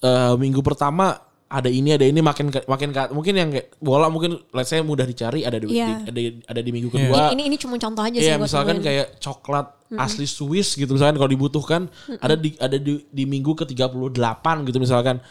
eh, 0.00 0.34
minggu 0.34 0.60
pertama 0.60 1.20
ada 1.46 1.70
ini 1.70 1.94
ada 1.94 2.02
ini 2.02 2.18
makin 2.18 2.50
makin 2.66 2.90
mungkin 3.12 3.34
yang 3.36 3.48
kayak 3.54 3.78
bola 3.78 4.10
mungkin 4.10 4.34
let's 4.50 4.66
say 4.66 4.82
mudah 4.82 5.06
dicari 5.06 5.46
ada 5.46 5.62
di, 5.62 5.70
Iya. 5.70 6.02
di- 6.02 6.10
ada 6.10 6.20
ada 6.50 6.60
di 6.60 6.70
minggu 6.74 6.90
Iya. 6.90 6.96
kedua. 6.98 7.20
Ini, 7.30 7.32
ini 7.32 7.42
ini 7.46 7.56
cuma 7.56 7.78
contoh 7.78 8.02
aja 8.02 8.18
sih 8.18 8.26
Iya, 8.26 8.34
buat 8.34 8.50
misalkan 8.50 8.76
temuin. 8.80 8.86
kayak 8.90 9.06
coklat 9.20 9.66
asli 9.94 10.26
Swiss 10.26 10.74
gitu 10.74 10.90
misalkan 10.90 11.14
kalau 11.14 11.30
dibutuhkan 11.30 11.86
ada 12.18 12.34
di 12.34 12.58
ada 12.58 12.74
di, 12.74 12.98
di 13.06 13.24
minggu 13.24 13.54
ke-38 13.54 14.42
gitu 14.66 14.78
misalkan. 14.80 15.22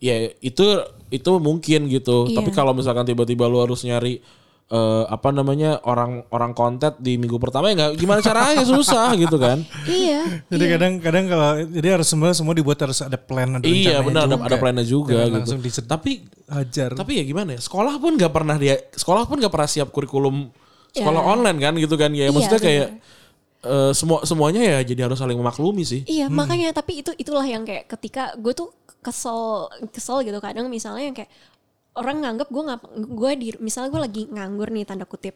Ya 0.00 0.32
itu 0.40 0.64
itu 1.12 1.30
mungkin 1.38 1.86
gitu. 1.86 2.26
Iya. 2.26 2.40
Tapi 2.40 2.50
kalau 2.50 2.72
misalkan 2.72 3.04
tiba-tiba 3.04 3.44
lu 3.46 3.60
harus 3.60 3.84
nyari 3.84 4.18
eh, 4.70 5.04
apa 5.06 5.28
namanya 5.30 5.82
orang 5.82 6.22
orang 6.28 6.52
konten 6.52 6.94
di 6.96 7.14
minggu 7.14 7.36
pertama 7.36 7.68
ya 7.68 7.74
nggak 7.76 7.92
gimana 7.96 8.20
caranya 8.20 8.62
susah 8.62 9.10
gitu 9.22 9.36
kan. 9.36 9.66
Iya. 9.84 10.46
Jadi 10.46 10.64
kadang-kadang 10.70 11.24
kalau 11.26 11.48
jadi 11.66 11.88
harus 11.94 12.06
semua 12.06 12.30
semua 12.30 12.54
dibuat 12.54 12.78
harus 12.78 12.98
ada 13.00 13.14
plan 13.14 13.58
ada 13.58 13.66
iya 13.66 13.98
benar 14.00 14.24
ada, 14.24 14.34
juga. 14.34 14.46
ada 14.46 14.56
plannya 14.56 14.84
juga 14.84 15.12
Jangan 15.12 15.26
gitu. 15.26 15.36
langsung 15.36 15.60
diset- 15.60 15.84
Tapi 15.84 16.12
hajar. 16.46 16.90
tapi 16.94 17.12
ya 17.18 17.24
gimana 17.24 17.54
ya 17.54 17.60
sekolah 17.60 17.98
pun 17.98 18.14
nggak 18.14 18.30
pernah 18.30 18.54
dia 18.54 18.78
sekolah 18.90 19.26
pun 19.26 19.38
nggak 19.38 19.50
pernah 19.50 19.66
siap 19.66 19.90
kurikulum 19.90 20.50
sekolah 20.90 21.22
Iya. 21.22 21.30
online 21.30 21.58
kan 21.60 21.72
gitu 21.74 21.94
kan 21.94 22.10
ya 22.10 22.26
Iya, 22.26 22.30
maksudnya 22.30 22.58
kayak 22.58 22.86
eh, 23.62 23.92
semua 23.92 24.22
semuanya 24.24 24.58
ya 24.58 24.78
jadi 24.82 25.06
harus 25.06 25.18
saling 25.18 25.36
memaklumi 25.36 25.84
sih 25.84 26.02
Iya 26.02 26.26
makanya 26.26 26.70
tapi 26.70 27.02
itu 27.02 27.14
itulah 27.14 27.44
yang 27.44 27.62
kayak 27.62 27.86
ketika 27.88 28.34
gue 28.34 28.50
tuh 28.50 28.70
kesel 29.00 29.70
kesel 29.90 30.20
gitu 30.20 30.36
kadang 30.38 30.66
misalnya 30.66 31.04
yang 31.04 31.16
kayak 31.16 31.30
orang 31.98 32.16
nganggap 32.22 32.48
gue 32.50 32.62
ngap 32.66 32.82
gue 32.94 33.32
di 33.38 33.48
misalnya 33.58 33.90
gue 33.90 34.02
lagi 34.02 34.22
nganggur 34.30 34.68
nih 34.70 34.84
tanda 34.86 35.06
kutip. 35.06 35.34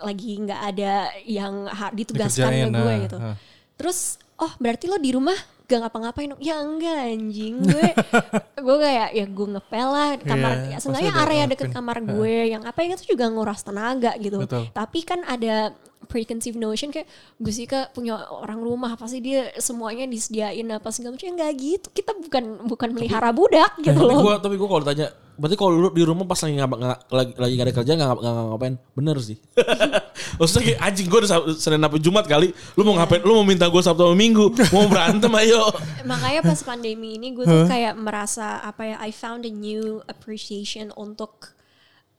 Lagi 0.00 0.40
nggak 0.40 0.60
ada 0.72 1.12
yang 1.28 1.68
ditugaskan 1.92 2.48
ke 2.48 2.56
Dikerjain, 2.64 2.72
gue 2.72 2.92
nah, 2.92 3.04
gitu. 3.06 3.16
nah. 3.20 3.36
terus 3.76 4.16
oh 4.40 4.52
berarti 4.58 4.90
lo 4.90 4.98
di 4.98 5.10
rumah 5.14 5.36
gak 5.68 5.88
ngapa-ngapain? 5.88 6.28
Dong 6.32 6.42
ya 6.42 6.60
enggak 6.60 6.98
anjing 7.12 7.54
gue 7.64 7.88
gue 8.66 8.76
kayak 8.82 9.08
ya 9.14 9.24
gue 9.24 9.46
ngepel 9.56 9.88
lah 9.88 10.10
kamar 10.20 10.52
Iya, 10.52 10.68
ya, 10.68 10.76
seenggaknya 10.80 11.12
area 11.22 11.44
deket 11.48 11.68
kamar 11.72 11.96
gue 12.04 12.34
yang 12.52 12.62
apa 12.66 12.78
itu 12.84 13.14
juga 13.16 13.30
nguras 13.30 13.64
tenaga 13.64 14.12
gitu. 14.20 14.42
Betul. 14.42 14.68
tapi 14.74 15.00
kan 15.06 15.24
ada 15.24 15.72
preconceived 16.12 16.60
notion 16.60 16.92
kayak 16.92 17.08
gue 17.40 17.52
sih 17.52 17.64
punya 17.96 18.20
orang 18.28 18.60
rumah 18.60 18.92
pasti 19.00 19.24
dia 19.24 19.48
semuanya 19.56 20.04
disediain 20.04 20.68
apa 20.68 20.92
segala 20.92 21.16
macam. 21.16 21.32
Enggak 21.32 21.52
gitu. 21.56 21.88
Kita 21.88 22.12
bukan 22.12 22.68
bukan 22.68 22.88
melihara 22.92 23.32
budak 23.32 23.72
gitu 23.80 23.96
tapi 23.96 24.12
loh. 24.12 24.20
gue 24.20 24.34
tapi 24.44 24.54
gue 24.60 24.68
kalau 24.68 24.82
ditanya 24.84 25.08
berarti 25.32 25.56
kalau 25.56 25.72
lu 25.72 25.88
di 25.96 26.04
rumah 26.04 26.28
pas 26.28 26.36
lagi 26.44 26.54
nggak 26.60 26.70
lagi 27.08 27.32
lagi 27.40 27.52
gak 27.56 27.64
ada 27.64 27.74
kerja 27.80 27.92
nggak 27.96 28.08
nggak 28.20 28.34
ngapain? 28.52 28.74
Bener 28.92 29.16
sih. 29.24 29.40
Maksudnya 30.38 30.62
kayak 30.68 30.80
anjing 30.84 31.08
gue 31.08 31.20
senin 31.56 31.80
sampai 31.80 32.00
jumat 32.04 32.24
kali 32.28 32.52
lu 32.76 32.82
mau 32.84 32.94
ngapain? 33.00 33.24
Lu 33.24 33.32
mau 33.40 33.46
minta 33.48 33.64
gue 33.72 33.80
sabtu 33.80 34.04
sama 34.04 34.12
minggu? 34.12 34.52
Mau 34.76 34.84
berantem 34.92 35.32
ayo. 35.40 35.72
Makanya 36.12 36.44
pas 36.44 36.60
pandemi 36.60 37.16
ini 37.16 37.32
gue 37.32 37.48
tuh 37.48 37.64
kayak 37.64 37.96
merasa 37.96 38.60
apa 38.60 38.84
ya 38.84 38.96
I 39.00 39.08
found 39.08 39.48
a 39.48 39.52
new 39.52 40.04
appreciation 40.04 40.92
untuk 40.92 41.56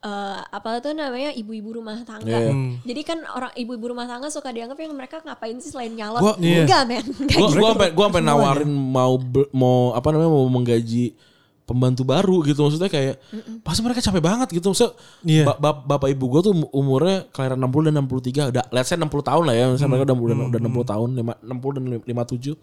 eh, 0.04 0.40
apa 0.46 0.78
tuh 0.78 0.92
namanya 0.92 1.32
ibu-ibu 1.32 1.80
rumah 1.80 1.96
tangga. 2.04 2.28
Iya. 2.30 2.52
Jadi 2.84 3.02
kan 3.02 3.24
orang 3.26 3.52
ibu-ibu 3.54 3.90
rumah 3.90 4.04
tangga 4.04 4.28
suka 4.28 4.50
dianggap 4.50 4.76
yang 4.76 4.92
mereka 4.92 5.20
ngapain 5.20 5.56
sih 5.58 5.72
selain 5.72 5.92
nyalon? 5.92 6.20
Gua- 6.20 6.38
Iya. 6.38 6.64
Enggak 6.64 6.84
men, 6.86 7.06
Enggak 7.08 7.34
gue 7.34 7.48
gitu. 7.48 7.58
gue 7.58 7.70
sampai 7.70 7.90
gue 7.90 8.04
sampai 8.04 8.22
nawarin 8.22 8.68
mau 8.68 9.14
mau 9.52 9.78
apa 9.92 10.08
namanya 10.10 10.30
mau 10.30 10.46
menggaji 10.46 11.16
pembantu 11.64 12.04
baru 12.04 12.44
gitu 12.44 12.60
maksudnya 12.60 12.92
kayak 12.92 13.24
pasti 13.64 13.80
mereka 13.80 14.04
capek 14.04 14.20
banget 14.20 14.52
gitu 14.52 14.68
maksudnya 14.68 15.00
Iya. 15.24 15.44
ba- 15.48 15.56
ba- 15.58 15.96
bapak 15.96 16.12
ibu 16.12 16.28
gue 16.28 16.42
tuh 16.44 16.54
umurnya 16.70 17.24
kelahiran 17.32 17.56
60 17.58 17.88
dan 17.88 17.96
63 17.98 18.52
udah 18.52 18.64
let's 18.70 18.92
say 18.92 19.00
60 19.00 19.08
tahun 19.24 19.44
lah 19.48 19.56
ya 19.56 19.66
misalnya 19.72 19.88
mereka 19.90 20.06
udah 20.06 20.16
udah, 20.20 20.36
udah 20.52 20.60
60 20.60 20.84
tahun 20.86 21.10
lima- 21.16 21.40
60 21.40 21.72
dan 21.72 21.84
57 22.04 22.60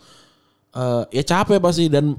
Eh, 0.71 1.05
ya 1.11 1.23
capek 1.27 1.59
pasti 1.59 1.91
dan 1.91 2.15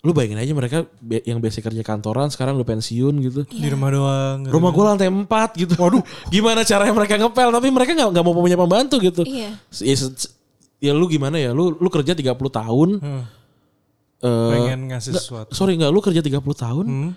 lu 0.00 0.10
bayangin 0.10 0.38
aja 0.38 0.50
mereka 0.50 0.78
be- 0.96 1.20
yang 1.22 1.38
biasa 1.38 1.60
kerja 1.60 1.82
kantoran 1.82 2.26
sekarang 2.26 2.54
udah 2.54 2.64
pensiun 2.66 3.14
gitu 3.20 3.40
di 3.44 3.68
rumah 3.68 3.88
doang. 3.88 4.36
gitu. 4.40 4.52
rumah 4.52 4.70
gue 4.70 4.84
lantai 4.86 5.08
4 5.08 5.28
gitu 5.58 5.74
waduh 5.76 6.00
gimana 6.32 6.60
caranya 6.62 6.94
mereka 6.94 7.14
ngepel 7.16 7.48
tapi 7.50 7.68
mereka 7.68 7.90
nggak 7.92 8.08
nggak 8.10 8.24
mau 8.24 8.32
punya 8.34 8.56
pembantu 8.56 8.96
gitu 8.98 9.22
Iya. 9.22 9.60
ya, 9.76 9.94
ya 10.80 10.92
lu 10.92 11.04
gimana 11.04 11.36
ya 11.36 11.50
lu 11.50 11.74
lu 11.74 11.88
kerja 11.88 12.12
30 12.12 12.32
tahun 12.32 12.88
Hmm. 12.98 13.24
eh, 14.18 14.50
pengen 14.50 14.80
ngasih 14.88 15.10
nggak, 15.10 15.20
sesuatu. 15.22 15.50
sorry 15.50 15.76
nggak 15.76 15.88
lu 15.88 16.00
kerja 16.00 16.20
30 16.20 16.40
tahun 16.56 16.86
Hmm. 16.86 17.12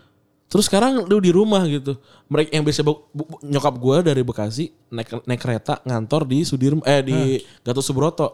terus 0.46 0.68
sekarang 0.68 1.04
lu 1.04 1.18
di 1.18 1.32
rumah 1.32 1.64
gitu 1.64 1.96
mereka 2.28 2.52
yang 2.52 2.62
biasa 2.62 2.82
bu- 2.82 3.08
bu- 3.10 3.40
nyokap 3.42 3.74
gue 3.74 3.98
dari 4.04 4.22
Bekasi 4.22 4.66
naik 4.90 5.24
naik 5.24 5.40
kereta 5.40 5.80
ngantor 5.82 6.24
di 6.26 6.44
Sudirman 6.44 6.84
eh 6.84 7.00
di 7.00 7.18
Gatot 7.62 7.80
Subroto 7.82 8.28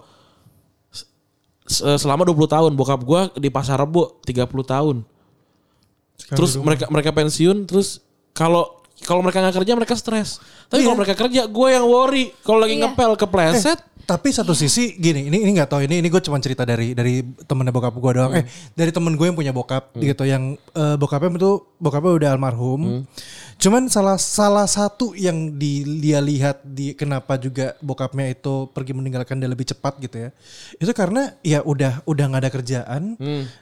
selama 1.70 2.26
20 2.26 2.36
tahun 2.50 2.72
bokap 2.74 3.02
gue 3.02 3.22
di 3.38 3.48
Pasar 3.48 3.78
Rebo 3.78 4.18
30 4.24 4.42
tahun 4.66 5.06
Sekarang 6.16 6.36
terus 6.36 6.52
rumah. 6.54 6.66
mereka 6.68 6.86
mereka 6.90 7.12
pensiun 7.14 7.58
terus 7.64 8.02
kalau 8.32 8.66
kalau 9.00 9.22
mereka 9.22 9.40
nggak 9.40 9.56
kerja 9.56 9.74
mereka 9.74 9.94
stres 9.94 10.42
tapi 10.66 10.82
Iya. 10.82 10.86
kalau 10.86 10.98
mereka 10.98 11.16
kerja 11.16 11.42
gue 11.46 11.68
yang 11.70 11.86
worry 11.86 12.34
kalau 12.42 12.60
lagi 12.60 12.76
Iya. 12.76 12.90
ngepel 12.90 13.12
kepleset 13.16 13.80
Tapi 14.10 14.34
satu 14.34 14.54
sisi 14.54 14.98
gini, 14.98 15.30
ini 15.30 15.38
ini 15.40 15.52
nggak 15.54 15.70
tahu 15.70 15.86
ini 15.86 16.02
ini 16.02 16.10
gue 16.10 16.18
cuma 16.20 16.38
cerita 16.38 16.66
dari 16.66 16.92
dari 16.92 17.22
temennya 17.40 17.70
bokap 17.70 17.94
gue 17.94 18.12
doang. 18.12 18.34
Eh 18.34 18.46
dari 18.74 18.90
temen 18.90 19.14
gue 19.14 19.22
yang 19.24 19.38
punya 19.38 19.54
bokap 19.54 19.94
gitu 19.96 20.26
yang 20.26 20.44
eh, 20.74 20.96
bokapnya 20.96 21.38
itu 21.38 21.52
bokapnya 21.78 22.12
udah 22.16 22.30
almarhum. 22.32 23.06
Cuman 23.56 23.86
salah 23.86 24.16
salah 24.16 24.66
satu 24.66 25.12
yang 25.14 25.36
di, 25.54 25.84
dia 26.00 26.18
lihat 26.20 26.64
di 26.64 26.94
kenapa 26.94 27.36
juga 27.36 27.76
bokapnya 27.78 28.32
itu 28.32 28.66
pergi 28.70 28.92
meninggalkan 28.92 29.36
dia 29.36 29.46
lebih 29.46 29.68
cepat 29.68 30.00
gitu 30.00 30.18
ya. 30.18 30.30
Itu 30.76 30.90
karena 30.92 31.38
ya 31.40 31.62
udah 31.62 32.02
udah 32.04 32.26
nggak 32.26 32.42
ada 32.42 32.52
kerjaan 32.52 33.04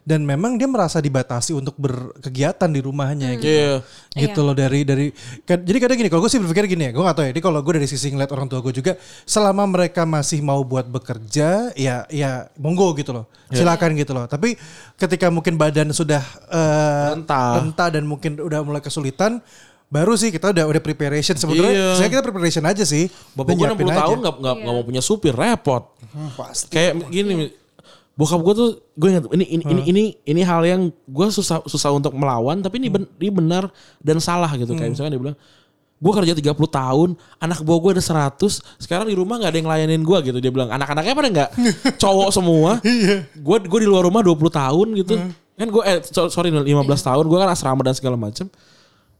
dan 0.01 0.19
memang 0.21 0.55
dia 0.55 0.65
merasa 0.65 0.97
dibatasi 0.97 1.51
untuk 1.51 1.75
berkegiatan 1.75 2.69
di 2.69 2.79
rumahnya 2.79 3.35
gitu 3.35 3.45
Iya. 3.47 3.81
gitu 4.23 4.39
loh 4.41 4.53
dari 4.53 4.81
dari 4.81 5.09
kan- 5.43 5.61
jadi 5.61 5.77
kadang 5.79 5.97
gini 5.97 6.07
kalau 6.07 6.21
gue 6.21 6.29
sih 6.29 6.37
berpikir 6.37 6.69
gini 6.69 6.87
ya 6.87 6.91
gue 6.91 7.01
gak 7.01 7.15
tahu 7.15 7.25
ya 7.25 7.31
jadi 7.31 7.41
kalau 7.41 7.59
gue 7.59 7.73
dari 7.75 7.85
sisi 7.85 8.09
ngeliat 8.09 8.29
orang 8.29 8.45
tua 8.45 8.61
gue 8.61 8.71
juga 8.71 8.93
selama 9.25 9.65
mereka 9.65 10.05
masih 10.05 10.36
mau 10.39 10.61
buat 10.61 10.85
bekerja 10.85 11.71
ya 11.73 12.03
ya 12.07 12.49
monggo 12.55 12.91
gitu 12.93 13.11
loh. 13.11 13.25
Silakan 13.47 13.95
gitu 13.95 14.11
loh. 14.11 14.25
Tapi 14.25 14.57
ketika 14.95 15.27
mungkin 15.27 15.55
badan 15.55 15.89
sudah 15.89 16.19
eh, 16.47 17.05
Rentah. 17.15 17.61
rentah 17.61 17.87
dan 17.89 18.03
mungkin 18.03 18.35
udah 18.37 18.59
mulai 18.61 18.79
kesulitan 18.79 19.39
baru 19.87 20.19
sih 20.19 20.29
kita 20.29 20.51
udah 20.51 20.67
udah 20.67 20.81
preparation. 20.81 21.33
Sebetulnya 21.33 21.71
Iya. 21.71 21.87
saya 21.95 22.07
kita 22.07 22.19
preparation 22.21 22.63
aja 22.63 22.83
sih. 22.83 23.07
Bapak 23.33 23.55
gue 23.55 23.63
nyiapin 23.63 23.85
60 23.85 23.89
aja. 23.89 23.99
tahun 24.03 24.17
nggak 24.19 24.35
nggak 24.35 24.55
nggak 24.59 24.73
mau 24.73 24.83
punya 24.83 24.99
supir 24.99 25.31
repot. 25.31 25.83
Hmm, 26.11 26.29
pasti. 26.33 26.67
Kayak 26.69 27.07
gini, 27.07 27.55
bokap 28.13 28.41
gue 28.41 28.53
tuh 28.53 28.69
gue 28.93 29.07
ingat 29.09 29.23
ini 29.31 29.45
ini, 29.47 29.63
ini 29.63 29.81
ini 29.85 30.03
ini 30.25 30.41
hal 30.41 30.61
yang 30.61 30.81
gue 30.89 31.27
susah 31.29 31.63
susah 31.63 31.91
untuk 31.91 32.11
melawan 32.11 32.59
tapi 32.59 32.81
ini, 32.81 32.89
ben- 32.89 33.07
ini 33.15 33.29
benar 33.29 33.71
dan 33.97 34.17
salah 34.17 34.51
gitu. 34.53 34.73
Kayak 34.73 34.91
misalkan 34.91 35.13
dia 35.13 35.21
bilang 35.21 35.37
gue 35.97 36.11
kerja 36.13 36.33
30 36.37 36.53
tahun 36.53 37.09
anak 37.41 37.65
buah 37.65 37.79
gue 37.81 37.91
ada 37.97 38.03
100 38.05 38.37
sekarang 38.77 39.09
di 39.09 39.17
rumah 39.17 39.41
nggak 39.41 39.49
ada 39.49 39.57
yang 39.57 39.69
layanin 39.69 40.01
gue 40.05 40.17
gitu. 40.29 40.37
Dia 40.37 40.51
bilang 40.53 40.69
anak-anaknya 40.69 41.13
pada 41.17 41.29
nggak? 41.33 41.49
Cowok 42.01 42.29
semua. 42.29 42.77
Gue 43.33 43.57
gue 43.65 43.79
di 43.81 43.87
luar 43.89 44.05
rumah 44.05 44.21
20 44.21 44.37
tahun 44.53 44.87
gitu. 44.93 45.15
Kan 45.57 45.67
gue 45.73 45.83
eh 45.89 45.97
so- 46.05 46.29
sorry 46.29 46.53
15 46.53 46.69
tahun 47.01 47.25
gue 47.25 47.37
kan 47.41 47.49
asrama 47.49 47.81
dan 47.81 47.97
segala 47.97 48.13
macam 48.13 48.45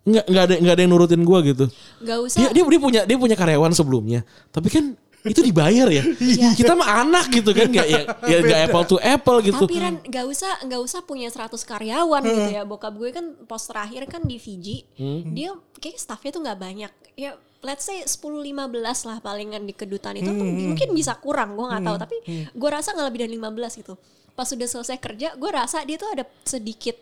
nggak 0.08 0.24
nggak 0.24 0.44
ada 0.48 0.56
nggak 0.64 0.74
ada 0.78 0.82
yang 0.88 0.92
nurutin 0.96 1.20
gue 1.20 1.40
gitu. 1.52 1.66
Gak 2.00 2.18
usah. 2.24 2.38
dia, 2.40 2.50
dia 2.56 2.64
dia 2.64 2.80
punya 2.80 3.02
dia 3.04 3.18
punya 3.20 3.36
karyawan 3.36 3.76
sebelumnya. 3.76 4.24
Tapi 4.56 4.72
kan 4.72 4.96
itu 5.32 5.42
dibayar 5.44 5.88
ya? 5.92 6.04
Iya. 6.18 6.50
kita 6.56 6.74
mah 6.74 7.04
anak 7.04 7.30
gitu 7.32 7.52
kan 7.52 7.68
nggak 7.70 7.88
ya? 7.88 8.02
Ya 8.28 8.38
nggak 8.42 8.60
apple 8.72 8.86
to 8.88 8.98
apple 9.00 9.38
gitu. 9.44 9.66
Tapi 9.68 9.78
Ran 9.78 9.96
gak 10.06 10.26
usah 10.26 10.52
nggak 10.64 10.82
usah 10.82 11.00
punya 11.04 11.28
100 11.30 11.54
karyawan 11.54 12.22
gitu 12.24 12.50
ya. 12.52 12.64
Bokap 12.64 12.94
gue 12.96 13.10
kan 13.12 13.26
pos 13.46 13.68
terakhir 13.68 14.08
kan 14.08 14.24
di 14.26 14.38
Fiji. 14.40 14.88
Dia 15.34 15.54
kayak 15.78 15.98
staffnya 16.00 16.32
tuh 16.34 16.42
nggak 16.44 16.60
banyak. 16.60 16.92
Ya 17.18 17.36
let's 17.66 17.90
say 17.90 18.06
10-15 18.06 18.54
lah 18.84 19.18
palingan 19.20 19.66
di 19.66 19.74
kedutaan 19.74 20.16
itu 20.22 20.30
tuh 20.30 20.46
mungkin 20.46 20.90
bisa 20.94 21.18
kurang 21.18 21.58
gue 21.58 21.66
nggak 21.66 21.84
tahu. 21.84 21.98
Tapi 21.98 22.18
gue 22.54 22.70
rasa 22.70 22.94
nggak 22.96 23.08
lebih 23.12 23.20
dari 23.28 23.34
15 23.38 23.82
gitu. 23.86 23.94
Pas 24.38 24.46
sudah 24.46 24.68
selesai 24.70 24.98
kerja 25.02 25.34
gue 25.34 25.50
rasa 25.50 25.82
dia 25.84 25.98
tuh 25.98 26.14
ada 26.14 26.24
sedikit 26.46 26.94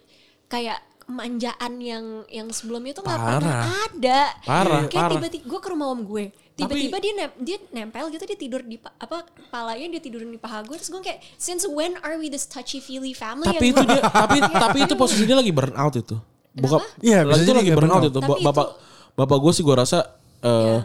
kayak 0.47 0.79
manjaan 1.05 1.77
yang 1.77 2.25
yang 2.33 2.49
sebelumnya 2.49 2.97
tuh 2.97 3.05
nggak 3.05 3.21
pernah 3.21 3.61
ada. 3.85 4.21
Parah, 4.41 4.83
kayak 4.89 5.05
tiba-tiba 5.13 5.43
gue 5.45 5.59
ke 5.61 5.69
rumah 5.69 5.93
om 5.93 6.01
gue 6.01 6.33
tiba-tiba 6.55 6.97
dia 6.97 7.13
nem- 7.13 7.37
dia 7.37 7.57
nempel 7.69 8.07
gitu 8.09 8.23
dia 8.23 8.39
tidur 8.39 8.63
di 8.63 8.79
pa- 8.79 8.95
apa 8.95 9.27
kepalanya 9.27 9.87
dia 9.91 10.01
tidurin 10.01 10.27
di 10.27 10.39
paha 10.39 10.63
gue 10.63 10.75
terus 10.75 10.87
gue 10.87 11.03
kayak 11.03 11.19
since 11.35 11.67
when 11.67 11.99
are 11.99 12.15
we 12.15 12.27
this 12.27 12.47
touchy 12.47 12.79
feely 12.79 13.11
family? 13.11 13.43
Tapi 13.45 13.71
itu 13.71 13.83
dia 13.83 13.99
tapi 14.23 14.37
tapi 14.39 14.77
itu 14.83 14.95
posisinya 14.95 15.43
lagi 15.43 15.51
burn 15.51 15.75
out 15.75 15.93
itu. 15.93 16.15
Bokap 16.55 16.79
Iya, 17.03 17.21
bisa 17.21 17.29
lagi 17.29 17.35
itu 17.35 17.45
jadi 17.45 17.57
lagi 17.59 17.67
nggak 17.67 17.77
burn 17.77 17.91
out 17.91 17.99
burn 17.99 18.07
itu. 18.07 18.17
Tapi 18.17 18.31
bapak 18.41 18.67
bapak 19.13 19.37
gue 19.37 19.51
sih 19.51 19.63
gue 19.63 19.75
rasa 19.75 19.99
eh, 20.41 20.79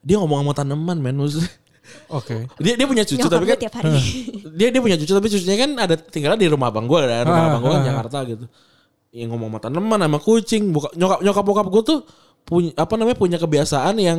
dia 0.00 0.16
ngomong 0.16 0.42
sama 0.42 0.52
tanaman 0.56 0.96
men 0.96 1.14
maksudnya. 1.14 1.52
Oke. 2.08 2.48
Dia 2.56 2.80
dia 2.80 2.86
punya 2.86 3.04
cucu 3.04 3.20
nyokap 3.20 3.36
tapi 3.36 3.46
kan 3.46 3.58
tiap 3.60 3.74
hari. 3.76 3.90
Dia 4.58 4.68
dia 4.70 4.80
punya 4.80 4.96
cucu 4.96 5.12
tapi 5.12 5.28
cucunya 5.28 5.56
kan 5.60 5.70
ada 5.76 5.94
tinggalnya 5.98 6.40
di 6.40 6.48
rumah 6.48 6.72
abang 6.72 6.88
gue 6.88 6.98
ada 6.98 7.26
rumah 7.26 7.36
Ah, 7.36 7.48
abang 7.52 7.60
gue 7.60 7.70
kan 7.70 7.76
ah, 7.76 7.82
ah. 7.82 7.88
Jakarta 7.92 8.18
gitu. 8.24 8.44
Yang 9.12 9.28
ngomong 9.28 9.48
sama 9.52 9.58
tanaman 9.60 9.98
sama 10.00 10.18
kucing 10.18 10.72
Buka, 10.72 10.88
nyokap 10.96 11.20
nyokap 11.20 11.44
bokap 11.44 11.66
gue 11.68 11.82
tuh 11.84 11.98
punya 12.42 12.72
apa 12.74 12.94
namanya 12.96 13.18
punya 13.18 13.36
kebiasaan 13.36 14.00
yang 14.00 14.18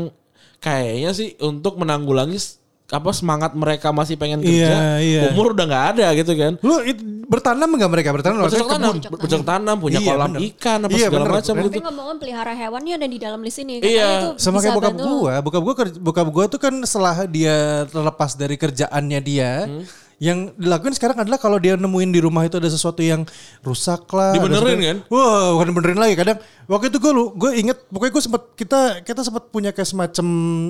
kayaknya 0.64 1.12
sih 1.12 1.36
untuk 1.40 1.76
menanggulangi 1.76 2.40
apa 2.86 3.10
semangat 3.10 3.52
mereka 3.54 3.90
masih 3.90 4.16
pengen 4.16 4.40
Iya, 4.40 4.46
kerja, 4.46 4.78
iya. 5.02 5.22
umur 5.28 5.52
udah 5.52 5.66
nggak 5.66 5.86
ada 5.98 6.08
gitu 6.14 6.32
kan. 6.34 6.54
Lu 6.62 6.78
it- 6.80 7.02
bertanam 7.26 7.66
nggak 7.66 7.90
mereka? 7.90 8.10
Bertanam 8.14 8.46
Bercocok 8.46 8.70
tanam, 8.70 8.94
bercocok 9.02 9.44
tanam, 9.44 9.76
punya 9.82 9.98
Iya, 9.98 10.08
kolam 10.08 10.30
bener. 10.30 10.42
ikan 10.48 10.80
apa 10.80 10.92
Iya, 10.94 11.08
segala 11.10 11.24
bener. 11.24 11.34
macam 11.34 11.54
Tapi 11.54 11.64
gitu. 11.66 11.78
ngomong-ngomong 11.82 12.18
pelihara 12.22 12.54
hewannya 12.54 12.94
ada 12.94 13.08
di 13.08 13.18
dalam 13.18 13.40
list 13.42 13.60
ini. 13.60 13.82
Iya. 13.82 14.10
Tuh 14.22 14.32
Sama 14.38 14.62
bisa 14.62 14.70
kayak 14.70 14.78
bokap 14.78 14.94
bantu- 14.94 15.10
gua, 15.10 15.34
bokap 15.42 15.62
gua 15.64 15.74
bokap 15.98 16.28
gua 16.30 16.46
tuh 16.46 16.60
kan 16.62 16.74
setelah 16.84 17.18
dia 17.26 17.58
terlepas 17.90 18.32
dari 18.36 18.56
kerjaannya 18.56 19.20
dia, 19.20 19.52
Hmm. 19.66 19.84
Yang 20.24 20.56
dilakuin 20.56 20.96
sekarang 20.96 21.20
adalah 21.20 21.36
kalau 21.36 21.60
dia 21.60 21.76
nemuin 21.76 22.10
di 22.10 22.24
rumah 22.24 22.48
itu 22.48 22.56
ada 22.56 22.72
sesuatu 22.72 23.04
yang 23.04 23.28
rusak 23.60 24.08
lah, 24.08 24.32
Dibenerin 24.32 24.80
kan? 24.80 24.98
Wah, 25.12 25.60
bukan 25.60 25.76
benerin 25.76 26.00
lagi. 26.00 26.16
Kadang 26.16 26.40
waktu 26.64 26.88
itu 26.88 26.98
gue 26.98 27.12
gue 27.36 27.52
inget 27.60 27.78
pokoknya 27.92 28.12
gue 28.14 28.24
sempat 28.24 28.42
kita 28.56 28.80
kita 29.04 29.20
sempat 29.22 29.52
punya 29.52 29.70
kayak 29.70 29.84
semacam 29.86 30.28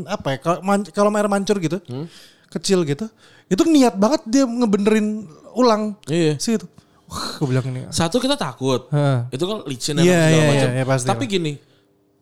apa 0.10 0.28
ya? 0.28 0.38
Kalau 0.42 0.58
man- 0.60 0.90
kalau 0.90 1.10
air 1.14 1.30
mancur 1.30 1.62
gitu, 1.62 1.78
Hmm. 1.86 2.10
kecil 2.50 2.82
gitu, 2.82 3.06
itu 3.46 3.62
niat 3.64 3.94
banget 3.94 4.26
dia 4.26 4.44
ngebenerin 4.44 5.30
ulang 5.54 6.02
Iya. 6.06 6.42
sih 6.42 6.58
itu. 6.58 6.66
Wah, 7.06 7.38
gue 7.38 7.46
bilang 7.46 7.66
ini. 7.70 7.86
Satu 7.94 8.18
kita 8.18 8.34
takut. 8.34 8.90
Hah. 8.90 9.30
Itu 9.30 9.46
kan 9.46 9.62
licin 9.70 10.02
dan 10.02 10.04
Iya, 10.04 10.18
segala 10.18 10.34
iya, 10.34 10.50
macam. 10.50 10.70
iya, 10.74 10.84
pasti. 10.84 11.06
Tapi 11.06 11.24
gini, 11.30 11.52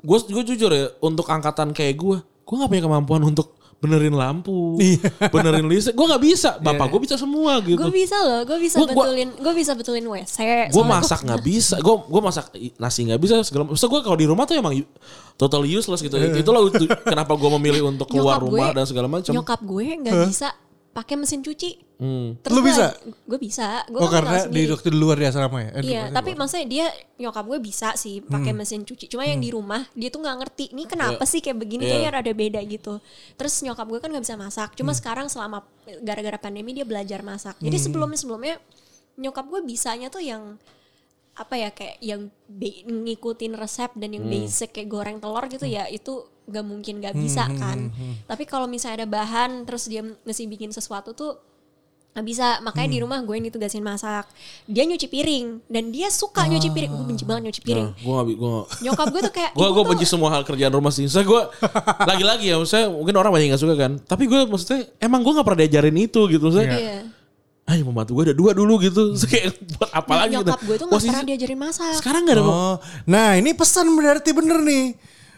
gue 0.02 0.18
gue 0.20 0.44
jujur 0.45 0.68
ya 0.68 0.91
untuk 0.99 1.32
angkatan 1.32 1.72
kayak 1.72 1.95
gue, 1.95 2.18
gue 2.20 2.56
nggak 2.60 2.68
punya 2.68 2.84
kemampuan 2.84 3.24
untuk 3.24 3.56
benerin 3.82 4.14
lampu, 4.14 4.78
Iya. 4.78 5.02
benerin 5.28 5.66
listrik. 5.66 5.91
Gue 5.91 6.06
nggak 6.06 6.22
bisa. 6.22 6.49
Bapak 6.56 6.86
gue 6.88 7.02
bisa 7.02 7.18
semua 7.18 7.58
gitu. 7.60 7.76
Gue 7.76 7.90
bisa 7.91 8.14
loh, 8.16 8.45
gue 8.45 8.58
bisa 8.58 8.78
Gua- 8.78 8.88
gua- 8.88 9.10
betulin, 9.10 9.30
gue 9.34 9.53
bisa 9.53 9.72
betulin 9.74 10.06
WC. 10.06 10.38
gue 10.70 10.84
masak 10.84 11.20
nggak 11.22 11.41
bisa 11.41 11.76
gue 11.78 11.95
gue 11.98 12.22
masak 12.22 12.45
nasi 12.78 12.99
nggak 13.03 13.18
bisa 13.18 13.36
segala 13.41 13.66
maksud 13.66 13.88
gue 13.88 14.02
kalau 14.02 14.14
di 14.14 14.24
rumah 14.24 14.45
tuh 14.45 14.53
emang 14.53 14.78
total 15.34 15.64
useless 15.64 15.99
gitu 15.99 16.14
itulah 16.14 16.62
itu 16.64 16.86
kenapa 17.02 17.34
gue 17.34 17.49
memilih 17.58 17.90
untuk 17.90 18.06
keluar 18.08 18.38
Nyokap 18.38 18.45
rumah 18.45 18.68
gue- 18.68 18.76
dan 18.76 18.86
segala 18.86 19.08
macam 19.08 19.32
Nyokap 19.34 19.60
gue 19.60 19.86
nggak 19.98 20.16
bisa 20.28 20.49
pakai 20.92 21.16
mesin 21.16 21.40
cuci. 21.40 21.80
Hmm. 22.02 22.36
Lu 22.50 22.60
bisa? 22.60 22.92
Gue 23.24 23.40
bisa. 23.40 23.86
Gue 23.88 24.02
Oh 24.02 24.10
karena 24.10 24.44
di 24.44 24.68
waktu 24.68 24.90
di 24.90 24.98
luar 24.98 25.16
di 25.16 25.24
asrama 25.24 25.62
ya? 25.62 25.70
Eh, 25.72 25.82
Iya, 25.86 26.04
di- 26.10 26.14
tapi 26.14 26.30
maksudnya 26.34 26.68
dia 26.68 26.86
nyokap 27.16 27.46
gue 27.46 27.60
bisa 27.62 27.94
sih 27.96 28.20
pakai 28.20 28.52
mesin 28.52 28.82
cuci. 28.82 29.06
Cuma 29.08 29.24
yang 29.24 29.40
di 29.40 29.54
rumah 29.54 29.86
dia 29.94 30.10
tuh 30.10 30.20
nggak 30.20 30.38
ngerti. 30.42 30.66
Ini 30.74 30.84
kenapa 30.86 31.24
sih 31.24 31.40
kayak 31.40 31.58
begini 31.58 31.86
Iya. 31.86 31.92
kayaknya 31.96 32.12
rada 32.12 32.34
beda 32.34 32.60
gitu. 32.66 32.94
Terus 33.36 33.54
nyokap 33.62 33.86
gue 33.88 34.00
kan 34.00 34.10
nggak 34.10 34.26
bisa 34.26 34.36
masak. 34.36 34.70
Cuma 34.74 34.92
sekarang 34.92 35.30
selama 35.30 35.64
gara-gara 36.02 36.36
pandemi 36.36 36.74
dia 36.74 36.84
belajar 36.84 37.22
masak. 37.22 37.56
Jadi 37.62 37.78
sebelumnya 37.78 38.18
sebelumnya 38.18 38.56
nyokap 39.16 39.46
gue 39.46 39.62
bisanya 39.62 40.10
tuh 40.10 40.20
yang 40.20 40.58
apa 41.32 41.56
ya 41.56 41.70
kayak 41.72 41.96
yang 42.04 42.28
ngikutin 42.84 43.56
resep 43.56 43.92
dan 43.96 44.12
yang 44.12 44.28
basic 44.28 44.76
kayak 44.76 44.90
goreng 44.90 45.18
telur 45.18 45.48
gitu 45.48 45.64
ya 45.64 45.88
itu 45.88 46.28
gak 46.44 46.64
mungkin 46.64 46.98
gak 46.98 47.14
bisa 47.14 47.46
kan. 47.52 47.90
Tapi 48.24 48.44
kalau 48.44 48.66
misalnya 48.66 49.04
ada 49.04 49.08
bahan 49.08 49.64
terus 49.64 49.86
dia 49.86 50.02
mesti 50.02 50.46
bikin 50.46 50.70
sesuatu 50.70 51.12
tuh 51.12 51.38
nggak 52.12 52.26
bisa. 52.26 52.60
Makanya 52.60 52.90
di 52.90 53.00
rumah 53.00 53.20
gue 53.20 53.32
yang 53.34 53.48
ditugasin 53.48 53.80
masak. 53.80 54.28
Dia 54.66 54.84
nyuci 54.84 55.08
piring 55.08 55.64
dan 55.66 55.90
dia 55.90 56.12
suka 56.12 56.44
nyuci 56.44 56.68
piring. 56.70 56.92
Gue 56.92 57.06
benci 57.08 57.24
banget 57.24 57.42
nyuci 57.48 57.62
piring. 57.62 57.88
Gue 57.96 58.12
nggak 58.12 58.28
gue 58.36 58.56
nyokap 58.82 59.08
gue 59.08 59.22
tuh 59.22 59.34
kayak 59.34 59.52
gue 59.56 59.62
"Ibu 59.62 59.72
gue 59.72 59.80
tuh 59.80 59.90
benci 59.90 60.06
semua 60.06 60.30
hal 60.30 60.44
kerjaan 60.44 60.72
rumah 60.72 60.92
sih. 60.92 61.08
Saya 61.08 61.24
gue 61.24 61.42
lagi-lagi 62.12 62.46
ya 62.48 62.60
saya 62.68 62.92
mungkin 62.92 63.16
orang 63.16 63.32
banyak 63.32 63.46
yang 63.46 63.56
nggak 63.56 63.64
suka 63.64 63.76
kan. 63.76 63.92
Tapi 63.98 64.24
gue 64.28 64.40
maksudnya 64.44 64.92
emang 65.00 65.24
gue 65.24 65.32
nggak 65.32 65.46
pernah 65.46 65.60
diajarin 65.62 65.98
itu 65.98 66.22
gitu. 66.28 66.48
Saya 66.52 66.68
Iya. 66.68 67.00
ah 67.64 67.74
ya 67.74 67.84
pembantu 67.86 68.12
gue 68.12 68.24
ada 68.28 68.36
dua 68.36 68.52
dulu 68.52 68.74
gitu. 68.82 69.16
Saya 69.16 69.30
kayak 69.32 69.48
buat 69.72 69.90
apa 69.94 70.12
lagi 70.18 70.36
gitu. 70.36 70.44
nyokap 70.44 70.60
gue 70.60 70.76
tuh 70.76 70.86
nggak 70.86 70.96
Posisi- 71.00 71.12
pernah 71.16 71.24
diajarin 71.24 71.60
masak. 71.64 71.96
Sekarang 71.96 72.22
nggak 72.28 72.36
ada 72.36 72.44
Oh, 72.44 72.76
nah 73.08 73.40
ini 73.40 73.56
pesan 73.56 73.88
berarti 73.88 74.30
bener 74.36 74.60
nih. 74.60 74.86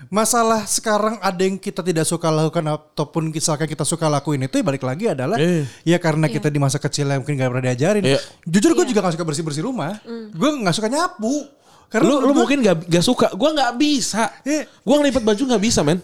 Masalah 0.08 0.66
sekarang 0.66 1.20
ada 1.20 1.42
yang 1.42 1.56
kita 1.56 1.80
tidak 1.80 2.04
suka 2.04 2.28
lakukan 2.28 2.64
ataupun 2.66 3.30
misalkan 3.30 3.68
kita 3.68 3.84
suka 3.84 4.08
lakuin 4.08 4.44
itu 4.44 4.60
ya 4.60 4.66
balik 4.66 4.84
lagi 4.84 5.06
adalah 5.12 5.38
Eh. 5.38 5.64
ya 5.84 6.00
karena 6.00 6.26
kita 6.28 6.48
di 6.50 6.60
masa 6.60 6.80
kecil 6.80 7.08
yang 7.08 7.22
mungkin 7.22 7.38
gak 7.38 7.50
pernah 7.52 7.66
diajarin. 7.70 8.04
Iya. 8.04 8.20
Jujur 8.44 8.72
gue 8.74 8.86
juga 8.90 9.00
gak 9.04 9.16
suka 9.16 9.26
bersih 9.26 9.44
bersih 9.44 9.64
rumah. 9.64 10.00
Gue 10.34 10.50
gak 10.64 10.76
suka 10.76 10.90
nyapu. 10.90 11.48
Karena 11.88 12.10
lu, 12.10 12.16
lu 12.26 12.34
gua 12.34 12.42
mungkin 12.42 12.58
gak, 12.66 12.90
gak 12.90 13.06
suka 13.06 13.28
gue 13.38 13.50
nggak 13.54 13.72
bisa 13.78 14.34
Iya. 14.42 14.66
gue 14.66 14.96
ngelipet 14.98 15.22
baju 15.22 15.44
nggak 15.46 15.62
bisa 15.62 15.86
men 15.86 16.02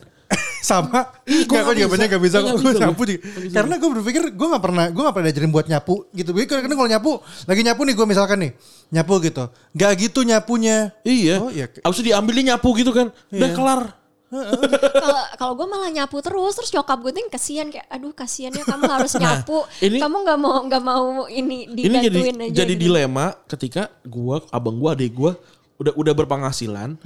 sama. 0.62 1.00
Gue 1.24 1.56
bisa. 1.74 1.88
banyak 1.88 2.08
gak 2.10 2.22
bisa. 2.22 2.38
Nggak 2.40 2.56
Gue 2.56 2.64
bisa 2.66 2.82
nyapu 2.82 3.02
gua. 3.02 3.10
juga. 3.10 3.20
Karena 3.52 3.74
gue 3.76 3.90
berpikir 3.96 4.22
gue 4.30 4.48
gak 4.50 4.64
pernah 4.64 4.86
gue 4.88 5.02
gak 5.02 5.14
pernah 5.14 5.28
diajarin 5.28 5.52
buat 5.52 5.68
nyapu 5.68 5.96
gitu. 6.12 6.30
Gue 6.32 6.44
karena 6.46 6.72
kalau 6.72 6.90
nyapu 6.90 7.12
lagi 7.46 7.62
nyapu 7.62 7.82
nih 7.84 7.96
gue 7.96 8.06
misalkan 8.06 8.38
nih 8.40 8.52
nyapu 8.90 9.14
gitu. 9.20 9.44
Gak 9.72 9.92
gitu 9.98 10.20
nyapunya. 10.22 10.92
Iya. 11.02 11.36
Oh, 11.38 11.50
iya. 11.50 11.66
Abis 11.80 11.98
itu 11.98 12.10
diambil 12.10 12.34
dia 12.36 12.46
nyapu 12.54 12.70
gitu 12.74 12.92
kan. 12.92 13.10
Udah 13.30 13.40
Iya. 13.46 13.56
kelar. 13.56 13.82
kalau 14.30 15.24
kalau 15.36 15.54
gue 15.58 15.68
malah 15.68 15.90
nyapu 15.90 16.22
terus 16.22 16.54
terus 16.54 16.70
nyokap 16.70 17.02
gue 17.02 17.10
tuh 17.10 17.18
yang 17.18 17.34
kasihan 17.34 17.68
kayak 17.68 17.90
aduh 17.90 18.14
kasihannya 18.14 18.62
kamu 18.62 18.86
harus 18.86 19.18
nyapu 19.18 19.66
ini- 19.82 19.98
kamu 19.98 20.16
nggak 20.22 20.38
mau 20.38 20.58
nggak 20.62 20.84
mau 20.84 21.06
ini 21.26 21.66
Ini 21.66 21.82
jadi 21.98 22.14
dibantuin 22.14 22.38
aja 22.40 22.54
jadi 22.54 22.74
gitu. 22.78 22.82
dilema 22.86 23.26
ketika 23.50 23.90
gua, 24.06 24.46
abang 24.50 24.78
gua, 24.78 24.94
adik 24.94 25.18
gua 25.18 25.34
udah 25.80 25.96
udah 25.96 26.14
berpenghasilan. 26.14 27.00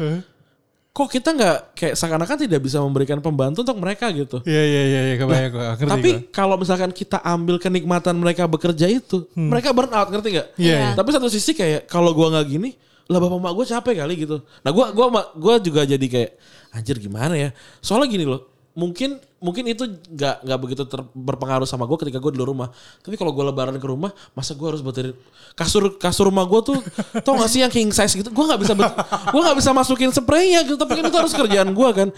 Kok 0.93 1.09
kita 1.09 1.33
nggak 1.33 1.57
kayak 1.73 1.95
seakan-akan 1.97 2.37
tidak 2.45 2.61
bisa 2.61 2.77
memberikan 2.77 3.17
pembantu 3.17 3.65
untuk 3.65 3.81
mereka 3.81 4.13
gitu. 4.13 4.45
Iya 4.45 4.61
iya 4.61 4.81
iya 4.85 5.01
iya 5.09 5.15
kebayang 5.17 5.49
gue. 5.49 5.65
Ngerti 5.65 5.89
Tapi 5.89 6.09
gua. 6.13 6.29
kalau 6.29 6.55
misalkan 6.61 6.93
kita 6.93 7.17
ambil 7.25 7.57
kenikmatan 7.57 8.13
mereka 8.13 8.45
bekerja 8.45 8.85
itu, 8.85 9.25
mereka 9.33 9.73
burn 9.73 9.89
out 9.89 10.13
ngerti 10.13 10.37
nggak? 10.37 10.47
Iya, 10.53 10.75
iya. 10.77 10.89
Tapi 10.93 11.09
satu 11.09 11.33
sisi 11.33 11.57
kayak 11.57 11.89
kalau 11.89 12.13
gua 12.13 12.37
nggak 12.37 12.45
gini, 12.45 12.77
lah 13.09 13.17
bapak 13.17 13.41
mak 13.41 13.53
gue 13.57 13.65
capek 13.73 14.05
kali 14.05 14.13
gitu. 14.21 14.37
Nah 14.61 14.69
gua 14.69 14.93
gua 14.93 15.09
gua 15.33 15.55
juga 15.57 15.81
jadi 15.81 16.05
kayak 16.05 16.31
anjir 16.77 17.01
gimana 17.01 17.33
ya? 17.41 17.49
Soalnya 17.81 18.13
gini 18.13 18.29
loh, 18.29 18.52
mungkin 18.73 19.21
mungkin 19.37 19.69
itu 19.69 19.85
nggak 19.85 20.49
nggak 20.49 20.59
begitu 20.59 20.83
ter- 20.89 21.05
berpengaruh 21.13 21.69
sama 21.69 21.85
gue 21.85 21.97
ketika 22.01 22.17
gue 22.17 22.31
di 22.33 22.39
luar 22.41 22.49
rumah. 22.49 22.69
Tapi 22.99 23.13
kalau 23.15 23.29
gue 23.29 23.43
lebaran 23.45 23.77
ke 23.77 23.85
rumah, 23.85 24.09
masa 24.33 24.57
gue 24.57 24.65
harus 24.65 24.81
betirin 24.81 25.13
kasur 25.53 25.93
kasur 25.97 26.33
rumah 26.33 26.41
gue 26.49 26.73
tuh, 26.73 26.77
tau 27.25 27.37
gak 27.37 27.49
sih 27.49 27.61
yang 27.61 27.69
king 27.69 27.93
size 27.93 28.17
gitu? 28.17 28.33
Gue 28.33 28.45
nggak 28.45 28.61
bisa 28.61 28.73
bet- 28.73 28.97
gue 29.29 29.41
nggak 29.41 29.57
bisa 29.61 29.69
masukin 29.71 30.09
spraynya 30.09 30.65
gitu. 30.65 30.73
Tapi 30.75 30.97
kan 30.97 31.05
itu 31.05 31.17
harus 31.17 31.33
kerjaan 31.33 31.69
gue 31.69 31.89
kan. 31.93 32.09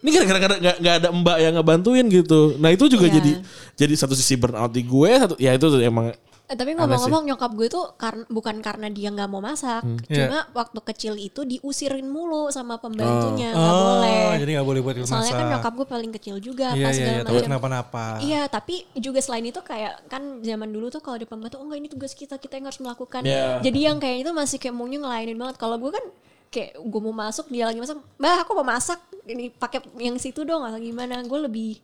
Ini 0.00 0.08
gara-gara 0.24 0.56
nggak 0.56 0.76
nggak 0.80 0.94
ada 1.04 1.08
mbak 1.12 1.36
yang 1.36 1.52
ngebantuin 1.60 2.06
gitu. 2.08 2.56
Nah 2.56 2.72
itu 2.72 2.88
juga 2.88 3.04
Iya. 3.04 3.20
jadi 3.20 3.32
jadi 3.76 3.94
satu 4.00 4.16
sisi 4.16 4.40
burnout 4.40 4.72
di 4.72 4.80
gue, 4.80 5.10
satu 5.12 5.34
ya 5.36 5.52
itu 5.52 5.68
emang 5.84 6.16
Eh, 6.50 6.58
tapi 6.58 6.74
ngomong-ngomong 6.74 7.30
nyokap 7.30 7.54
gue 7.54 7.70
tuh 7.70 7.94
karena 7.94 8.26
bukan 8.26 8.58
karena 8.58 8.90
dia 8.90 9.14
nggak 9.14 9.30
mau 9.30 9.38
masak, 9.38 9.86
cuma 10.10 10.50
waktu 10.50 10.80
kecil 10.82 11.14
itu 11.14 11.46
diusirin 11.46 12.10
mulu 12.10 12.50
sama 12.50 12.74
pembantunya, 12.82 13.54
nggak 13.54 13.76
boleh. 13.78 14.22
Oh, 14.26 14.34
jadi 14.34 14.50
gak 14.58 14.66
boleh 14.66 14.80
buat 14.82 14.94
Soalnya 15.06 15.30
kan 15.30 15.46
masak. 15.46 15.52
nyokap 15.54 15.72
gue 15.78 15.86
paling 15.86 16.10
kecil 16.18 16.36
juga, 16.42 16.74
Iya 16.74 16.82
pas 16.82 16.90
iya 16.90 16.98
segala 16.98 17.14
iya, 17.14 17.22
takut 17.22 17.34
macam. 17.38 17.46
kenapa-napa. 17.54 18.04
Iya, 18.18 18.42
tapi 18.50 18.74
juga 18.98 19.22
selain 19.22 19.46
itu 19.46 19.62
kayak 19.62 20.10
kan 20.10 20.42
zaman 20.42 20.68
dulu 20.74 20.90
tuh 20.90 20.98
kalau 20.98 21.22
ada 21.22 21.26
pembantu, 21.30 21.62
oh 21.62 21.70
enggak 21.70 21.86
ini 21.86 21.88
tugas 21.88 22.18
kita, 22.18 22.34
kita 22.34 22.58
yang 22.58 22.66
harus 22.66 22.82
melakukan. 22.82 23.22
Iya. 23.22 23.62
Jadi 23.62 23.78
yang 23.86 24.02
kayak 24.02 24.26
itu 24.26 24.30
masih 24.34 24.58
kayak 24.58 24.74
maunya 24.74 24.98
ngelainin 24.98 25.38
banget. 25.38 25.54
Kalau 25.54 25.78
gue 25.78 25.90
kan 25.94 26.02
kayak 26.50 26.82
gue 26.82 27.00
mau 27.06 27.14
masuk 27.14 27.46
dia 27.46 27.62
lagi 27.70 27.78
masak, 27.78 28.02
mbak 28.18 28.42
aku 28.42 28.50
mau 28.58 28.66
masak, 28.66 28.98
ini 29.22 29.54
pakai 29.54 29.86
yang 30.02 30.18
situ 30.18 30.42
dong 30.42 30.66
atau 30.66 30.82
gimana? 30.82 31.22
Gue 31.22 31.46
lebih 31.46 31.78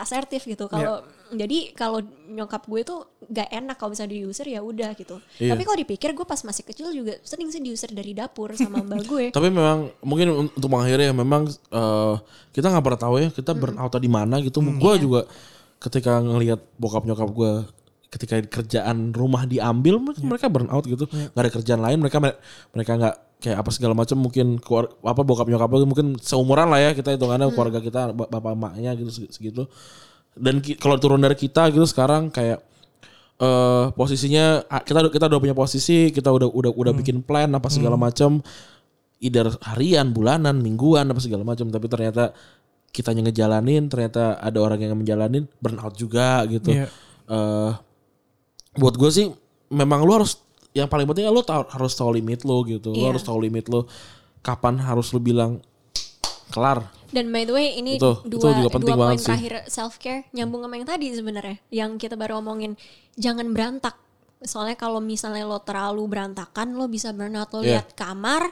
asertif 0.00 0.48
gitu. 0.48 0.72
Kalau 0.72 1.04
jadi 1.28 1.72
kalau 1.72 1.98
nyokap 2.28 2.62
gue 2.64 2.82
tuh 2.82 3.00
gak 3.24 3.48
enak 3.48 3.74
kalau 3.74 3.90
misalnya 3.90 4.14
diusir 4.14 4.46
ya 4.46 4.60
udah 4.60 4.94
gitu. 4.94 5.18
Iya. 5.36 5.52
Tapi 5.52 5.62
kalau 5.62 5.78
dipikir 5.78 6.10
gue 6.10 6.22
pas 6.22 6.38
masih 6.38 6.62
kecil 6.62 6.90
juga 6.90 7.18
sering 7.20 7.48
sih 7.48 7.58
diusir 7.58 7.90
dari 7.90 8.12
dapur 8.12 8.52
sama 8.52 8.78
mbak 8.80 9.02
gue. 9.04 9.24
Tapi 9.36 9.48
memang 9.48 9.90
mungkin 10.00 10.26
un- 10.28 10.52
untuk 10.52 10.68
mengakhiri 10.68 11.06
ya 11.06 11.14
memang 11.14 11.46
eh, 11.48 12.14
kita 12.50 12.66
nggak 12.68 12.84
pernah 12.84 13.00
tahu 13.00 13.14
ya 13.18 13.28
kita 13.30 13.50
burnout 13.52 13.94
di 13.96 14.06
mana 14.06 14.38
gitu. 14.38 14.58
Gue 14.60 14.94
juga 14.98 15.20
ketika 15.76 16.18
ngelihat 16.18 16.60
bokap 16.76 17.02
nyokap 17.02 17.28
gue 17.28 17.52
ketika 18.06 18.38
kerjaan 18.40 19.10
rumah 19.10 19.44
diambil 19.44 19.98
mereka- 19.98 20.22
mereka 20.22 20.46
burnout 20.46 20.84
gitu. 20.84 21.04
nggak 21.06 21.42
ada 21.42 21.50
kerjaan 21.52 21.80
lain 21.80 21.98
mereka 21.98 22.22
mereka 22.70 22.92
nggak 22.94 23.16
kayak 23.36 23.58
apa 23.60 23.68
segala 23.68 23.92
macam 23.92 24.16
mungkin 24.16 24.56
keluar 24.56 24.88
apa 25.02 25.20
bokap 25.20 25.44
nyokap 25.44 25.68
gue 25.68 25.84
mungkin 25.84 26.06
seumuran 26.16 26.70
lah 26.70 26.80
ya 26.80 26.90
kita 26.92 27.12
hitungannya 27.12 27.52
keluarga 27.52 27.78
kita 27.78 28.00
bap- 28.10 28.30
bapak 28.30 28.52
emaknya 28.52 28.94
gitu 28.94 29.10
seg- 29.12 29.28
segitu. 29.30 29.68
Dan 30.36 30.60
kalau 30.76 31.00
turun 31.00 31.24
dari 31.24 31.32
kita 31.32 31.72
gitu 31.72 31.88
sekarang 31.88 32.28
kayak 32.28 32.60
eh 33.36 33.86
posisinya 33.92 34.64
kita 34.84 35.12
kita 35.12 35.24
udah 35.28 35.40
punya 35.40 35.56
posisi, 35.56 36.08
kita 36.12 36.32
udah 36.32 36.48
udah 36.48 36.72
udah 36.72 36.92
bikin 36.96 37.20
plan 37.24 37.52
apa 37.52 37.68
segala 37.68 37.96
macam 37.96 38.40
either 39.20 39.48
harian, 39.64 40.12
bulanan, 40.12 40.60
mingguan 40.60 41.08
apa 41.08 41.20
segala 41.20 41.44
macam 41.44 41.68
tapi 41.72 41.88
ternyata 41.88 42.36
kita 42.92 43.12
ngejalanin, 43.12 43.92
ternyata 43.92 44.40
ada 44.40 44.56
orang 44.60 44.80
yang 44.80 44.96
menjalanin 44.96 45.44
burnout 45.60 45.96
juga 45.96 46.44
gitu. 46.48 46.72
Iya. 46.72 46.88
Eh 47.28 47.72
buat 48.76 48.96
gue 48.96 49.10
sih 49.12 49.28
memang 49.72 50.04
lu 50.04 50.12
harus 50.16 50.40
yang 50.76 50.88
paling 50.88 51.08
penting 51.08 51.28
lu 51.32 51.40
tahu, 51.40 51.64
harus 51.72 51.92
tahu 51.96 52.12
limit 52.16 52.44
lo 52.44 52.60
gitu. 52.64 52.92
Lu 52.92 53.04
Iya. 53.04 53.16
harus 53.16 53.24
tahu 53.24 53.40
limit 53.40 53.68
lo 53.68 53.88
kapan 54.44 54.80
harus 54.80 55.12
lu 55.12 55.20
bilang 55.20 55.60
kelar. 56.52 56.88
Dan 57.08 57.28
by 57.28 57.42
the 57.42 57.52
way 57.52 57.66
ini 57.74 57.96
Itu- 57.96 58.18
dua, 58.22 58.50
itu 58.50 58.58
juga 58.58 58.70
penting 58.70 58.88
dua 58.88 58.98
poin 58.98 59.06
banget 59.08 59.18
sih. 59.18 59.26
terakhir 59.28 59.54
self 59.66 59.94
care 59.96 60.26
nyambung 60.30 60.60
sama 60.60 60.74
yang 60.74 60.86
tadi 60.86 61.06
sebenarnya 61.10 61.56
yang 61.68 61.90
kita 61.94 62.14
baru 62.14 62.38
omongin 62.38 62.74
jangan 63.14 63.46
berantak. 63.48 63.94
Soalnya 64.38 64.74
kalau 64.74 64.98
misalnya 64.98 65.42
lo 65.42 65.58
terlalu 65.58 66.02
berantakan 66.04 66.72
lo 66.72 66.86
bisa 66.86 67.10
burnout 67.10 67.48
lo 67.50 67.60
Iya. 67.60 67.80
lihat 67.80 67.92
kamar 67.92 68.50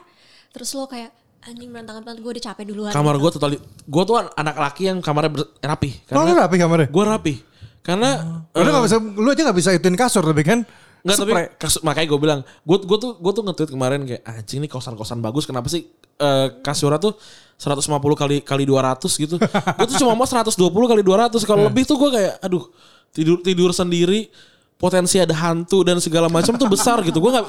terus 0.49 0.71
lo 0.71 0.85
kayak 0.85 1.11
anjing 1.41 1.69
berantakan 1.69 2.01
banget 2.01 2.19
gue 2.19 2.31
udah 2.31 2.43
capek 2.43 2.63
duluan. 2.65 2.91
Kamar 2.91 3.15
gue 3.15 3.29
totali 3.29 3.57
gue 3.61 4.03
tuh 4.03 4.15
anak 4.17 4.55
laki 4.55 4.83
yang 4.85 4.97
kamarnya 4.97 5.31
ber- 5.31 5.51
rapi 5.59 5.89
Oh 6.09 6.21
lu 6.21 6.33
rapi 6.33 6.55
kamarnya? 6.55 6.87
gue 6.87 7.03
rapi 7.05 7.33
Karena 7.81 8.41
Lu 8.49 8.65
gak 8.65 8.81
bisa, 8.83 8.97
lu 8.97 9.29
aja 9.29 9.41
gak 9.43 9.53
bisa 9.55 9.69
ituin 9.69 9.93
kasur 9.93 10.25
tapi 10.25 10.41
kan. 10.41 10.65
Enggak 11.05 11.17
tapi 11.21 11.33
kasus, 11.61 11.85
makanya 11.85 12.07
gue 12.09 12.19
bilang, 12.19 12.41
gue 12.41 12.77
gue 12.81 12.97
tuh 12.97 13.13
gue 13.21 13.31
tuh 13.37 13.43
nge-tweet 13.45 13.69
kemarin 13.77 14.01
kayak 14.09 14.25
anjing 14.25 14.57
nih 14.65 14.71
kosan-kosan 14.73 15.21
bagus 15.21 15.45
kenapa 15.45 15.69
sih 15.69 15.85
eh, 16.17 16.47
kasurnya 16.65 16.97
tuh 16.97 17.13
150 17.61 17.93
kali 18.17 18.41
kali 18.41 18.63
200 18.65 19.05
gitu. 19.05 19.37
gue 19.77 19.85
tuh 19.85 19.97
cuma 20.01 20.17
mau 20.17 20.25
120 20.25 20.57
kali 20.65 21.01
200 21.05 21.37
kalau 21.45 21.69
lebih 21.69 21.85
tuh 21.85 22.01
gue 22.01 22.09
kayak 22.09 22.41
aduh 22.41 22.65
tidur 23.13 23.37
tidur 23.45 23.69
sendiri 23.69 24.33
potensi 24.81 25.21
ada 25.21 25.37
hantu 25.37 25.85
dan 25.85 26.01
segala 26.01 26.25
macam 26.25 26.57
tuh 26.57 26.65
besar 26.65 27.05
gitu. 27.05 27.21
Gue 27.21 27.37
nggak 27.37 27.45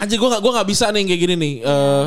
anjing 0.00 0.16
gue 0.16 0.28
nggak 0.32 0.42
gue 0.42 0.52
nggak 0.56 0.68
bisa 0.72 0.84
nih 0.96 1.02
kayak 1.12 1.20
gini 1.20 1.34
nih. 1.36 1.54
Eh, 1.60 2.06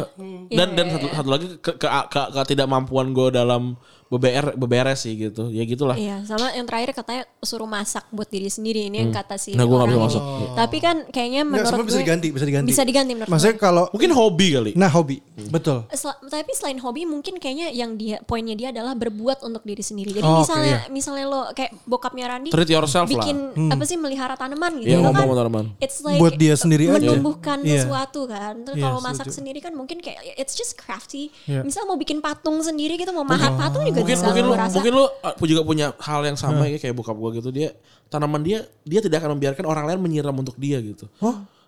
dan 0.49 0.73
dan 0.73 0.85
satu, 0.97 1.07
satu 1.13 1.29
lagi 1.29 1.45
ke, 1.61 1.71
ke, 1.77 1.87
ke, 1.87 2.21
ketidakmampuan 2.41 3.13
gue 3.13 3.29
dalam 3.29 3.77
beber 4.07 4.53
beberes 4.53 5.01
sih 5.01 5.17
gitu. 5.19 5.49
Ya 5.49 5.63
gitulah. 5.63 5.95
Iya, 5.95 6.21
sama 6.23 6.51
yang 6.51 6.63
terakhir 6.63 6.93
katanya 6.93 7.23
suruh 7.39 7.65
masak 7.65 8.05
buat 8.09 8.25
diri 8.25 8.47
sendiri 8.47 8.85
ini 8.85 8.99
yang 8.99 9.09
kata 9.09 9.33
si 9.35 9.51
Nah, 9.51 9.65
nggak 9.65 9.81
bisa 9.83 9.91
ini. 9.91 10.05
masak. 10.05 10.23
Tapi 10.53 10.77
kan 10.79 10.95
kayaknya 11.09 11.41
Nggak, 11.41 11.51
menurut 11.65 11.73
bisa 11.83 11.89
gue 11.91 12.03
diganti, 12.03 12.27
bisa 12.29 12.45
diganti. 12.45 12.67
Bisa 12.67 12.83
diganti 12.83 13.11
menurut 13.13 13.31
Maksudnya 13.33 13.57
kalau, 13.57 13.83
Mungkin 13.89 14.11
hobi 14.11 14.47
kali. 14.51 14.71
nah 14.73 14.87
hobi, 14.87 15.17
betul. 15.49 15.89
Sel- 15.91 16.19
tapi 16.23 16.51
selain 16.53 16.77
hobi 16.77 17.01
mungkin 17.03 17.35
kayaknya 17.35 17.71
yang 17.71 17.95
dia 17.95 18.21
poinnya 18.21 18.53
dia 18.53 18.69
adalah 18.69 18.93
berbuat 18.93 19.41
untuk 19.41 19.63
diri 19.63 19.81
sendiri. 19.81 20.13
Jadi 20.13 20.23
Oh, 20.23 20.41
misalnya 20.43 20.77
iya. 20.79 20.91
misalnya 20.91 21.25
lo 21.25 21.41
kayak 21.51 21.73
bokapnya 21.83 22.25
Randi 22.27 22.49
Treat 22.49 22.69
yourself 22.69 23.05
lah. 23.05 23.13
bikin 23.15 23.37
apa 23.67 23.83
sih 23.83 23.95
melihara 23.95 24.35
tanaman 24.35 24.79
gitu. 24.79 24.87
Iya, 24.87 24.97
Itu 24.97 25.03
ngomong 25.03 25.27
kan 25.27 25.37
tanaman. 25.39 25.65
It's 25.79 25.99
like 25.99 26.21
Buat 26.21 26.37
dia 26.37 26.53
sendiri 26.53 26.87
aja. 26.87 26.99
menumbuhkan 27.01 27.57
Iya. 27.59 27.81
sesuatu 27.81 28.21
kan. 28.25 28.53
Terus 28.61 28.77
Iya, 28.77 28.85
kalau 28.85 28.99
masak 29.01 29.25
setuju. 29.25 29.37
sendiri 29.41 29.59
kan 29.59 29.73
mungkin 29.73 29.97
kayak 29.97 30.21
it's 30.35 30.53
just 30.53 30.75
crafty. 30.75 31.33
Iya. 31.43 31.61
Misal 31.61 31.83
mau 31.83 31.95
bikin 31.95 32.19
patung 32.19 32.59
sendiri 32.59 32.95
gitu, 32.95 33.09
mau 33.09 33.25
mahat 33.25 33.57
patung 33.57 33.81
juga 33.95 34.03
mungkin 34.03 34.15
bisa 34.15 34.25
mungkin 34.27 34.43
lu 34.43 34.51
gua 34.51 34.59
rasa. 34.59 34.73
mungkin 34.75 34.91
lu 34.93 35.03
uh, 35.07 35.47
juga 35.47 35.61
punya 35.63 35.87
hal 35.97 36.21
yang 36.23 36.35
sama 36.35 36.63
ya 36.65 36.77
kayak 36.77 36.93
bokap 36.93 37.15
gua 37.15 37.31
gitu 37.31 37.49
dia 37.49 37.71
tanaman 38.05 38.43
dia 38.43 38.59
dia 38.83 38.99
tidak 38.99 39.23
akan 39.23 39.33
membiarkan 39.33 39.63
orang 39.63 39.87
lain 39.87 39.99
menyiram 39.99 40.35
untuk 40.35 40.53
dia 40.55 40.77
gitu. 40.77 41.07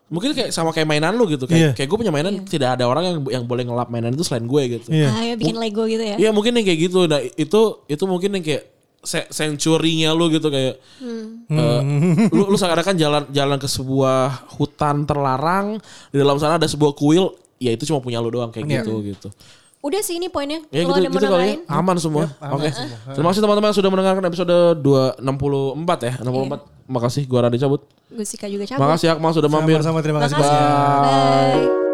Mungkin 0.07 0.31
kayak 0.31 0.55
sama 0.55 0.71
kayak 0.71 0.87
mainan 0.87 1.15
lu 1.15 1.27
gitu 1.27 1.43
kayak 1.43 1.75
kayak 1.75 1.83
gue 1.83 1.97
punya 1.99 2.11
mainan 2.11 2.39
tidak 2.43 2.79
ada 2.79 2.87
orang 2.87 3.03
yang 3.03 3.17
yang 3.27 3.43
boleh 3.43 3.67
ngelap 3.67 3.91
mainan 3.91 4.15
itu 4.15 4.23
selain 4.23 4.47
gue 4.47 4.79
gitu. 4.79 4.87
Iya. 4.87 5.07
Ah, 5.11 5.23
ya 5.23 5.33
bikin 5.35 5.59
Lego 5.59 5.83
gitu 5.83 5.99
ya. 5.99 6.15
Iya 6.15 6.29
mungkin 6.31 6.55
yang 6.55 6.63
kayak 6.63 6.79
gitu. 6.79 6.99
Nah 7.11 7.19
itu 7.19 7.61
itu 7.85 8.03
mungkin 8.07 8.31
yang 8.31 8.45
kayak 8.45 8.63
se- 9.03 9.27
century-nya 9.27 10.15
lu 10.15 10.31
gitu 10.31 10.47
kayak 10.47 10.79
eh, 11.51 11.81
lu 12.31 12.43
lu 12.47 12.55
seakan-akan 12.55 12.95
jalan 12.95 13.23
jalan 13.31 13.57
ke 13.57 13.67
sebuah 13.67 14.47
hutan 14.55 15.03
terlarang 15.03 15.75
di 16.07 16.17
dalam 16.17 16.39
sana 16.39 16.55
ada 16.55 16.67
sebuah 16.67 16.95
kuil 16.95 17.27
ya 17.57 17.73
itu 17.73 17.83
cuma 17.83 17.99
punya 17.99 18.21
lu 18.21 18.31
doang 18.31 18.47
kayak 18.47 18.63
Iya. 18.63 18.73
gitu 18.83 18.93
gitu. 19.03 19.27
Udah 19.77 20.01
sih 20.01 20.17
ini 20.17 20.27
poinnya. 20.27 20.65
Ya 20.73 20.83
Kalau 20.83 20.97
gitu, 20.97 21.05
ada 21.05 21.09
gitu 21.13 21.25
mau 21.27 21.33
kali 21.37 21.47
ya. 21.47 21.57
Aman 21.69 21.95
semua. 22.01 22.25
Oke. 22.53 22.69
Terima 23.13 23.27
kasih 23.29 23.41
teman-teman 23.45 23.71
sudah 23.71 23.89
mendengarkan 23.93 24.23
episode 24.25 24.55
264 24.81 26.07
ya. 26.07 26.13
64. 26.25 26.89
Makasih 26.89 27.23
gua 27.29 27.39
Radi 27.47 27.57
cabut. 27.61 27.81
Gusika 28.09 28.49
juga 28.49 28.65
cabut. 28.65 28.81
Makasih 28.81 29.07
Akmal 29.13 29.31
sudah 29.37 29.49
mampir. 29.51 29.77
Sama-sama 29.79 29.99
terima 30.01 30.19
kasih. 30.25 30.35
Makasih. 30.35 30.57
Bang. 30.57 31.61
Bye. 31.61 31.86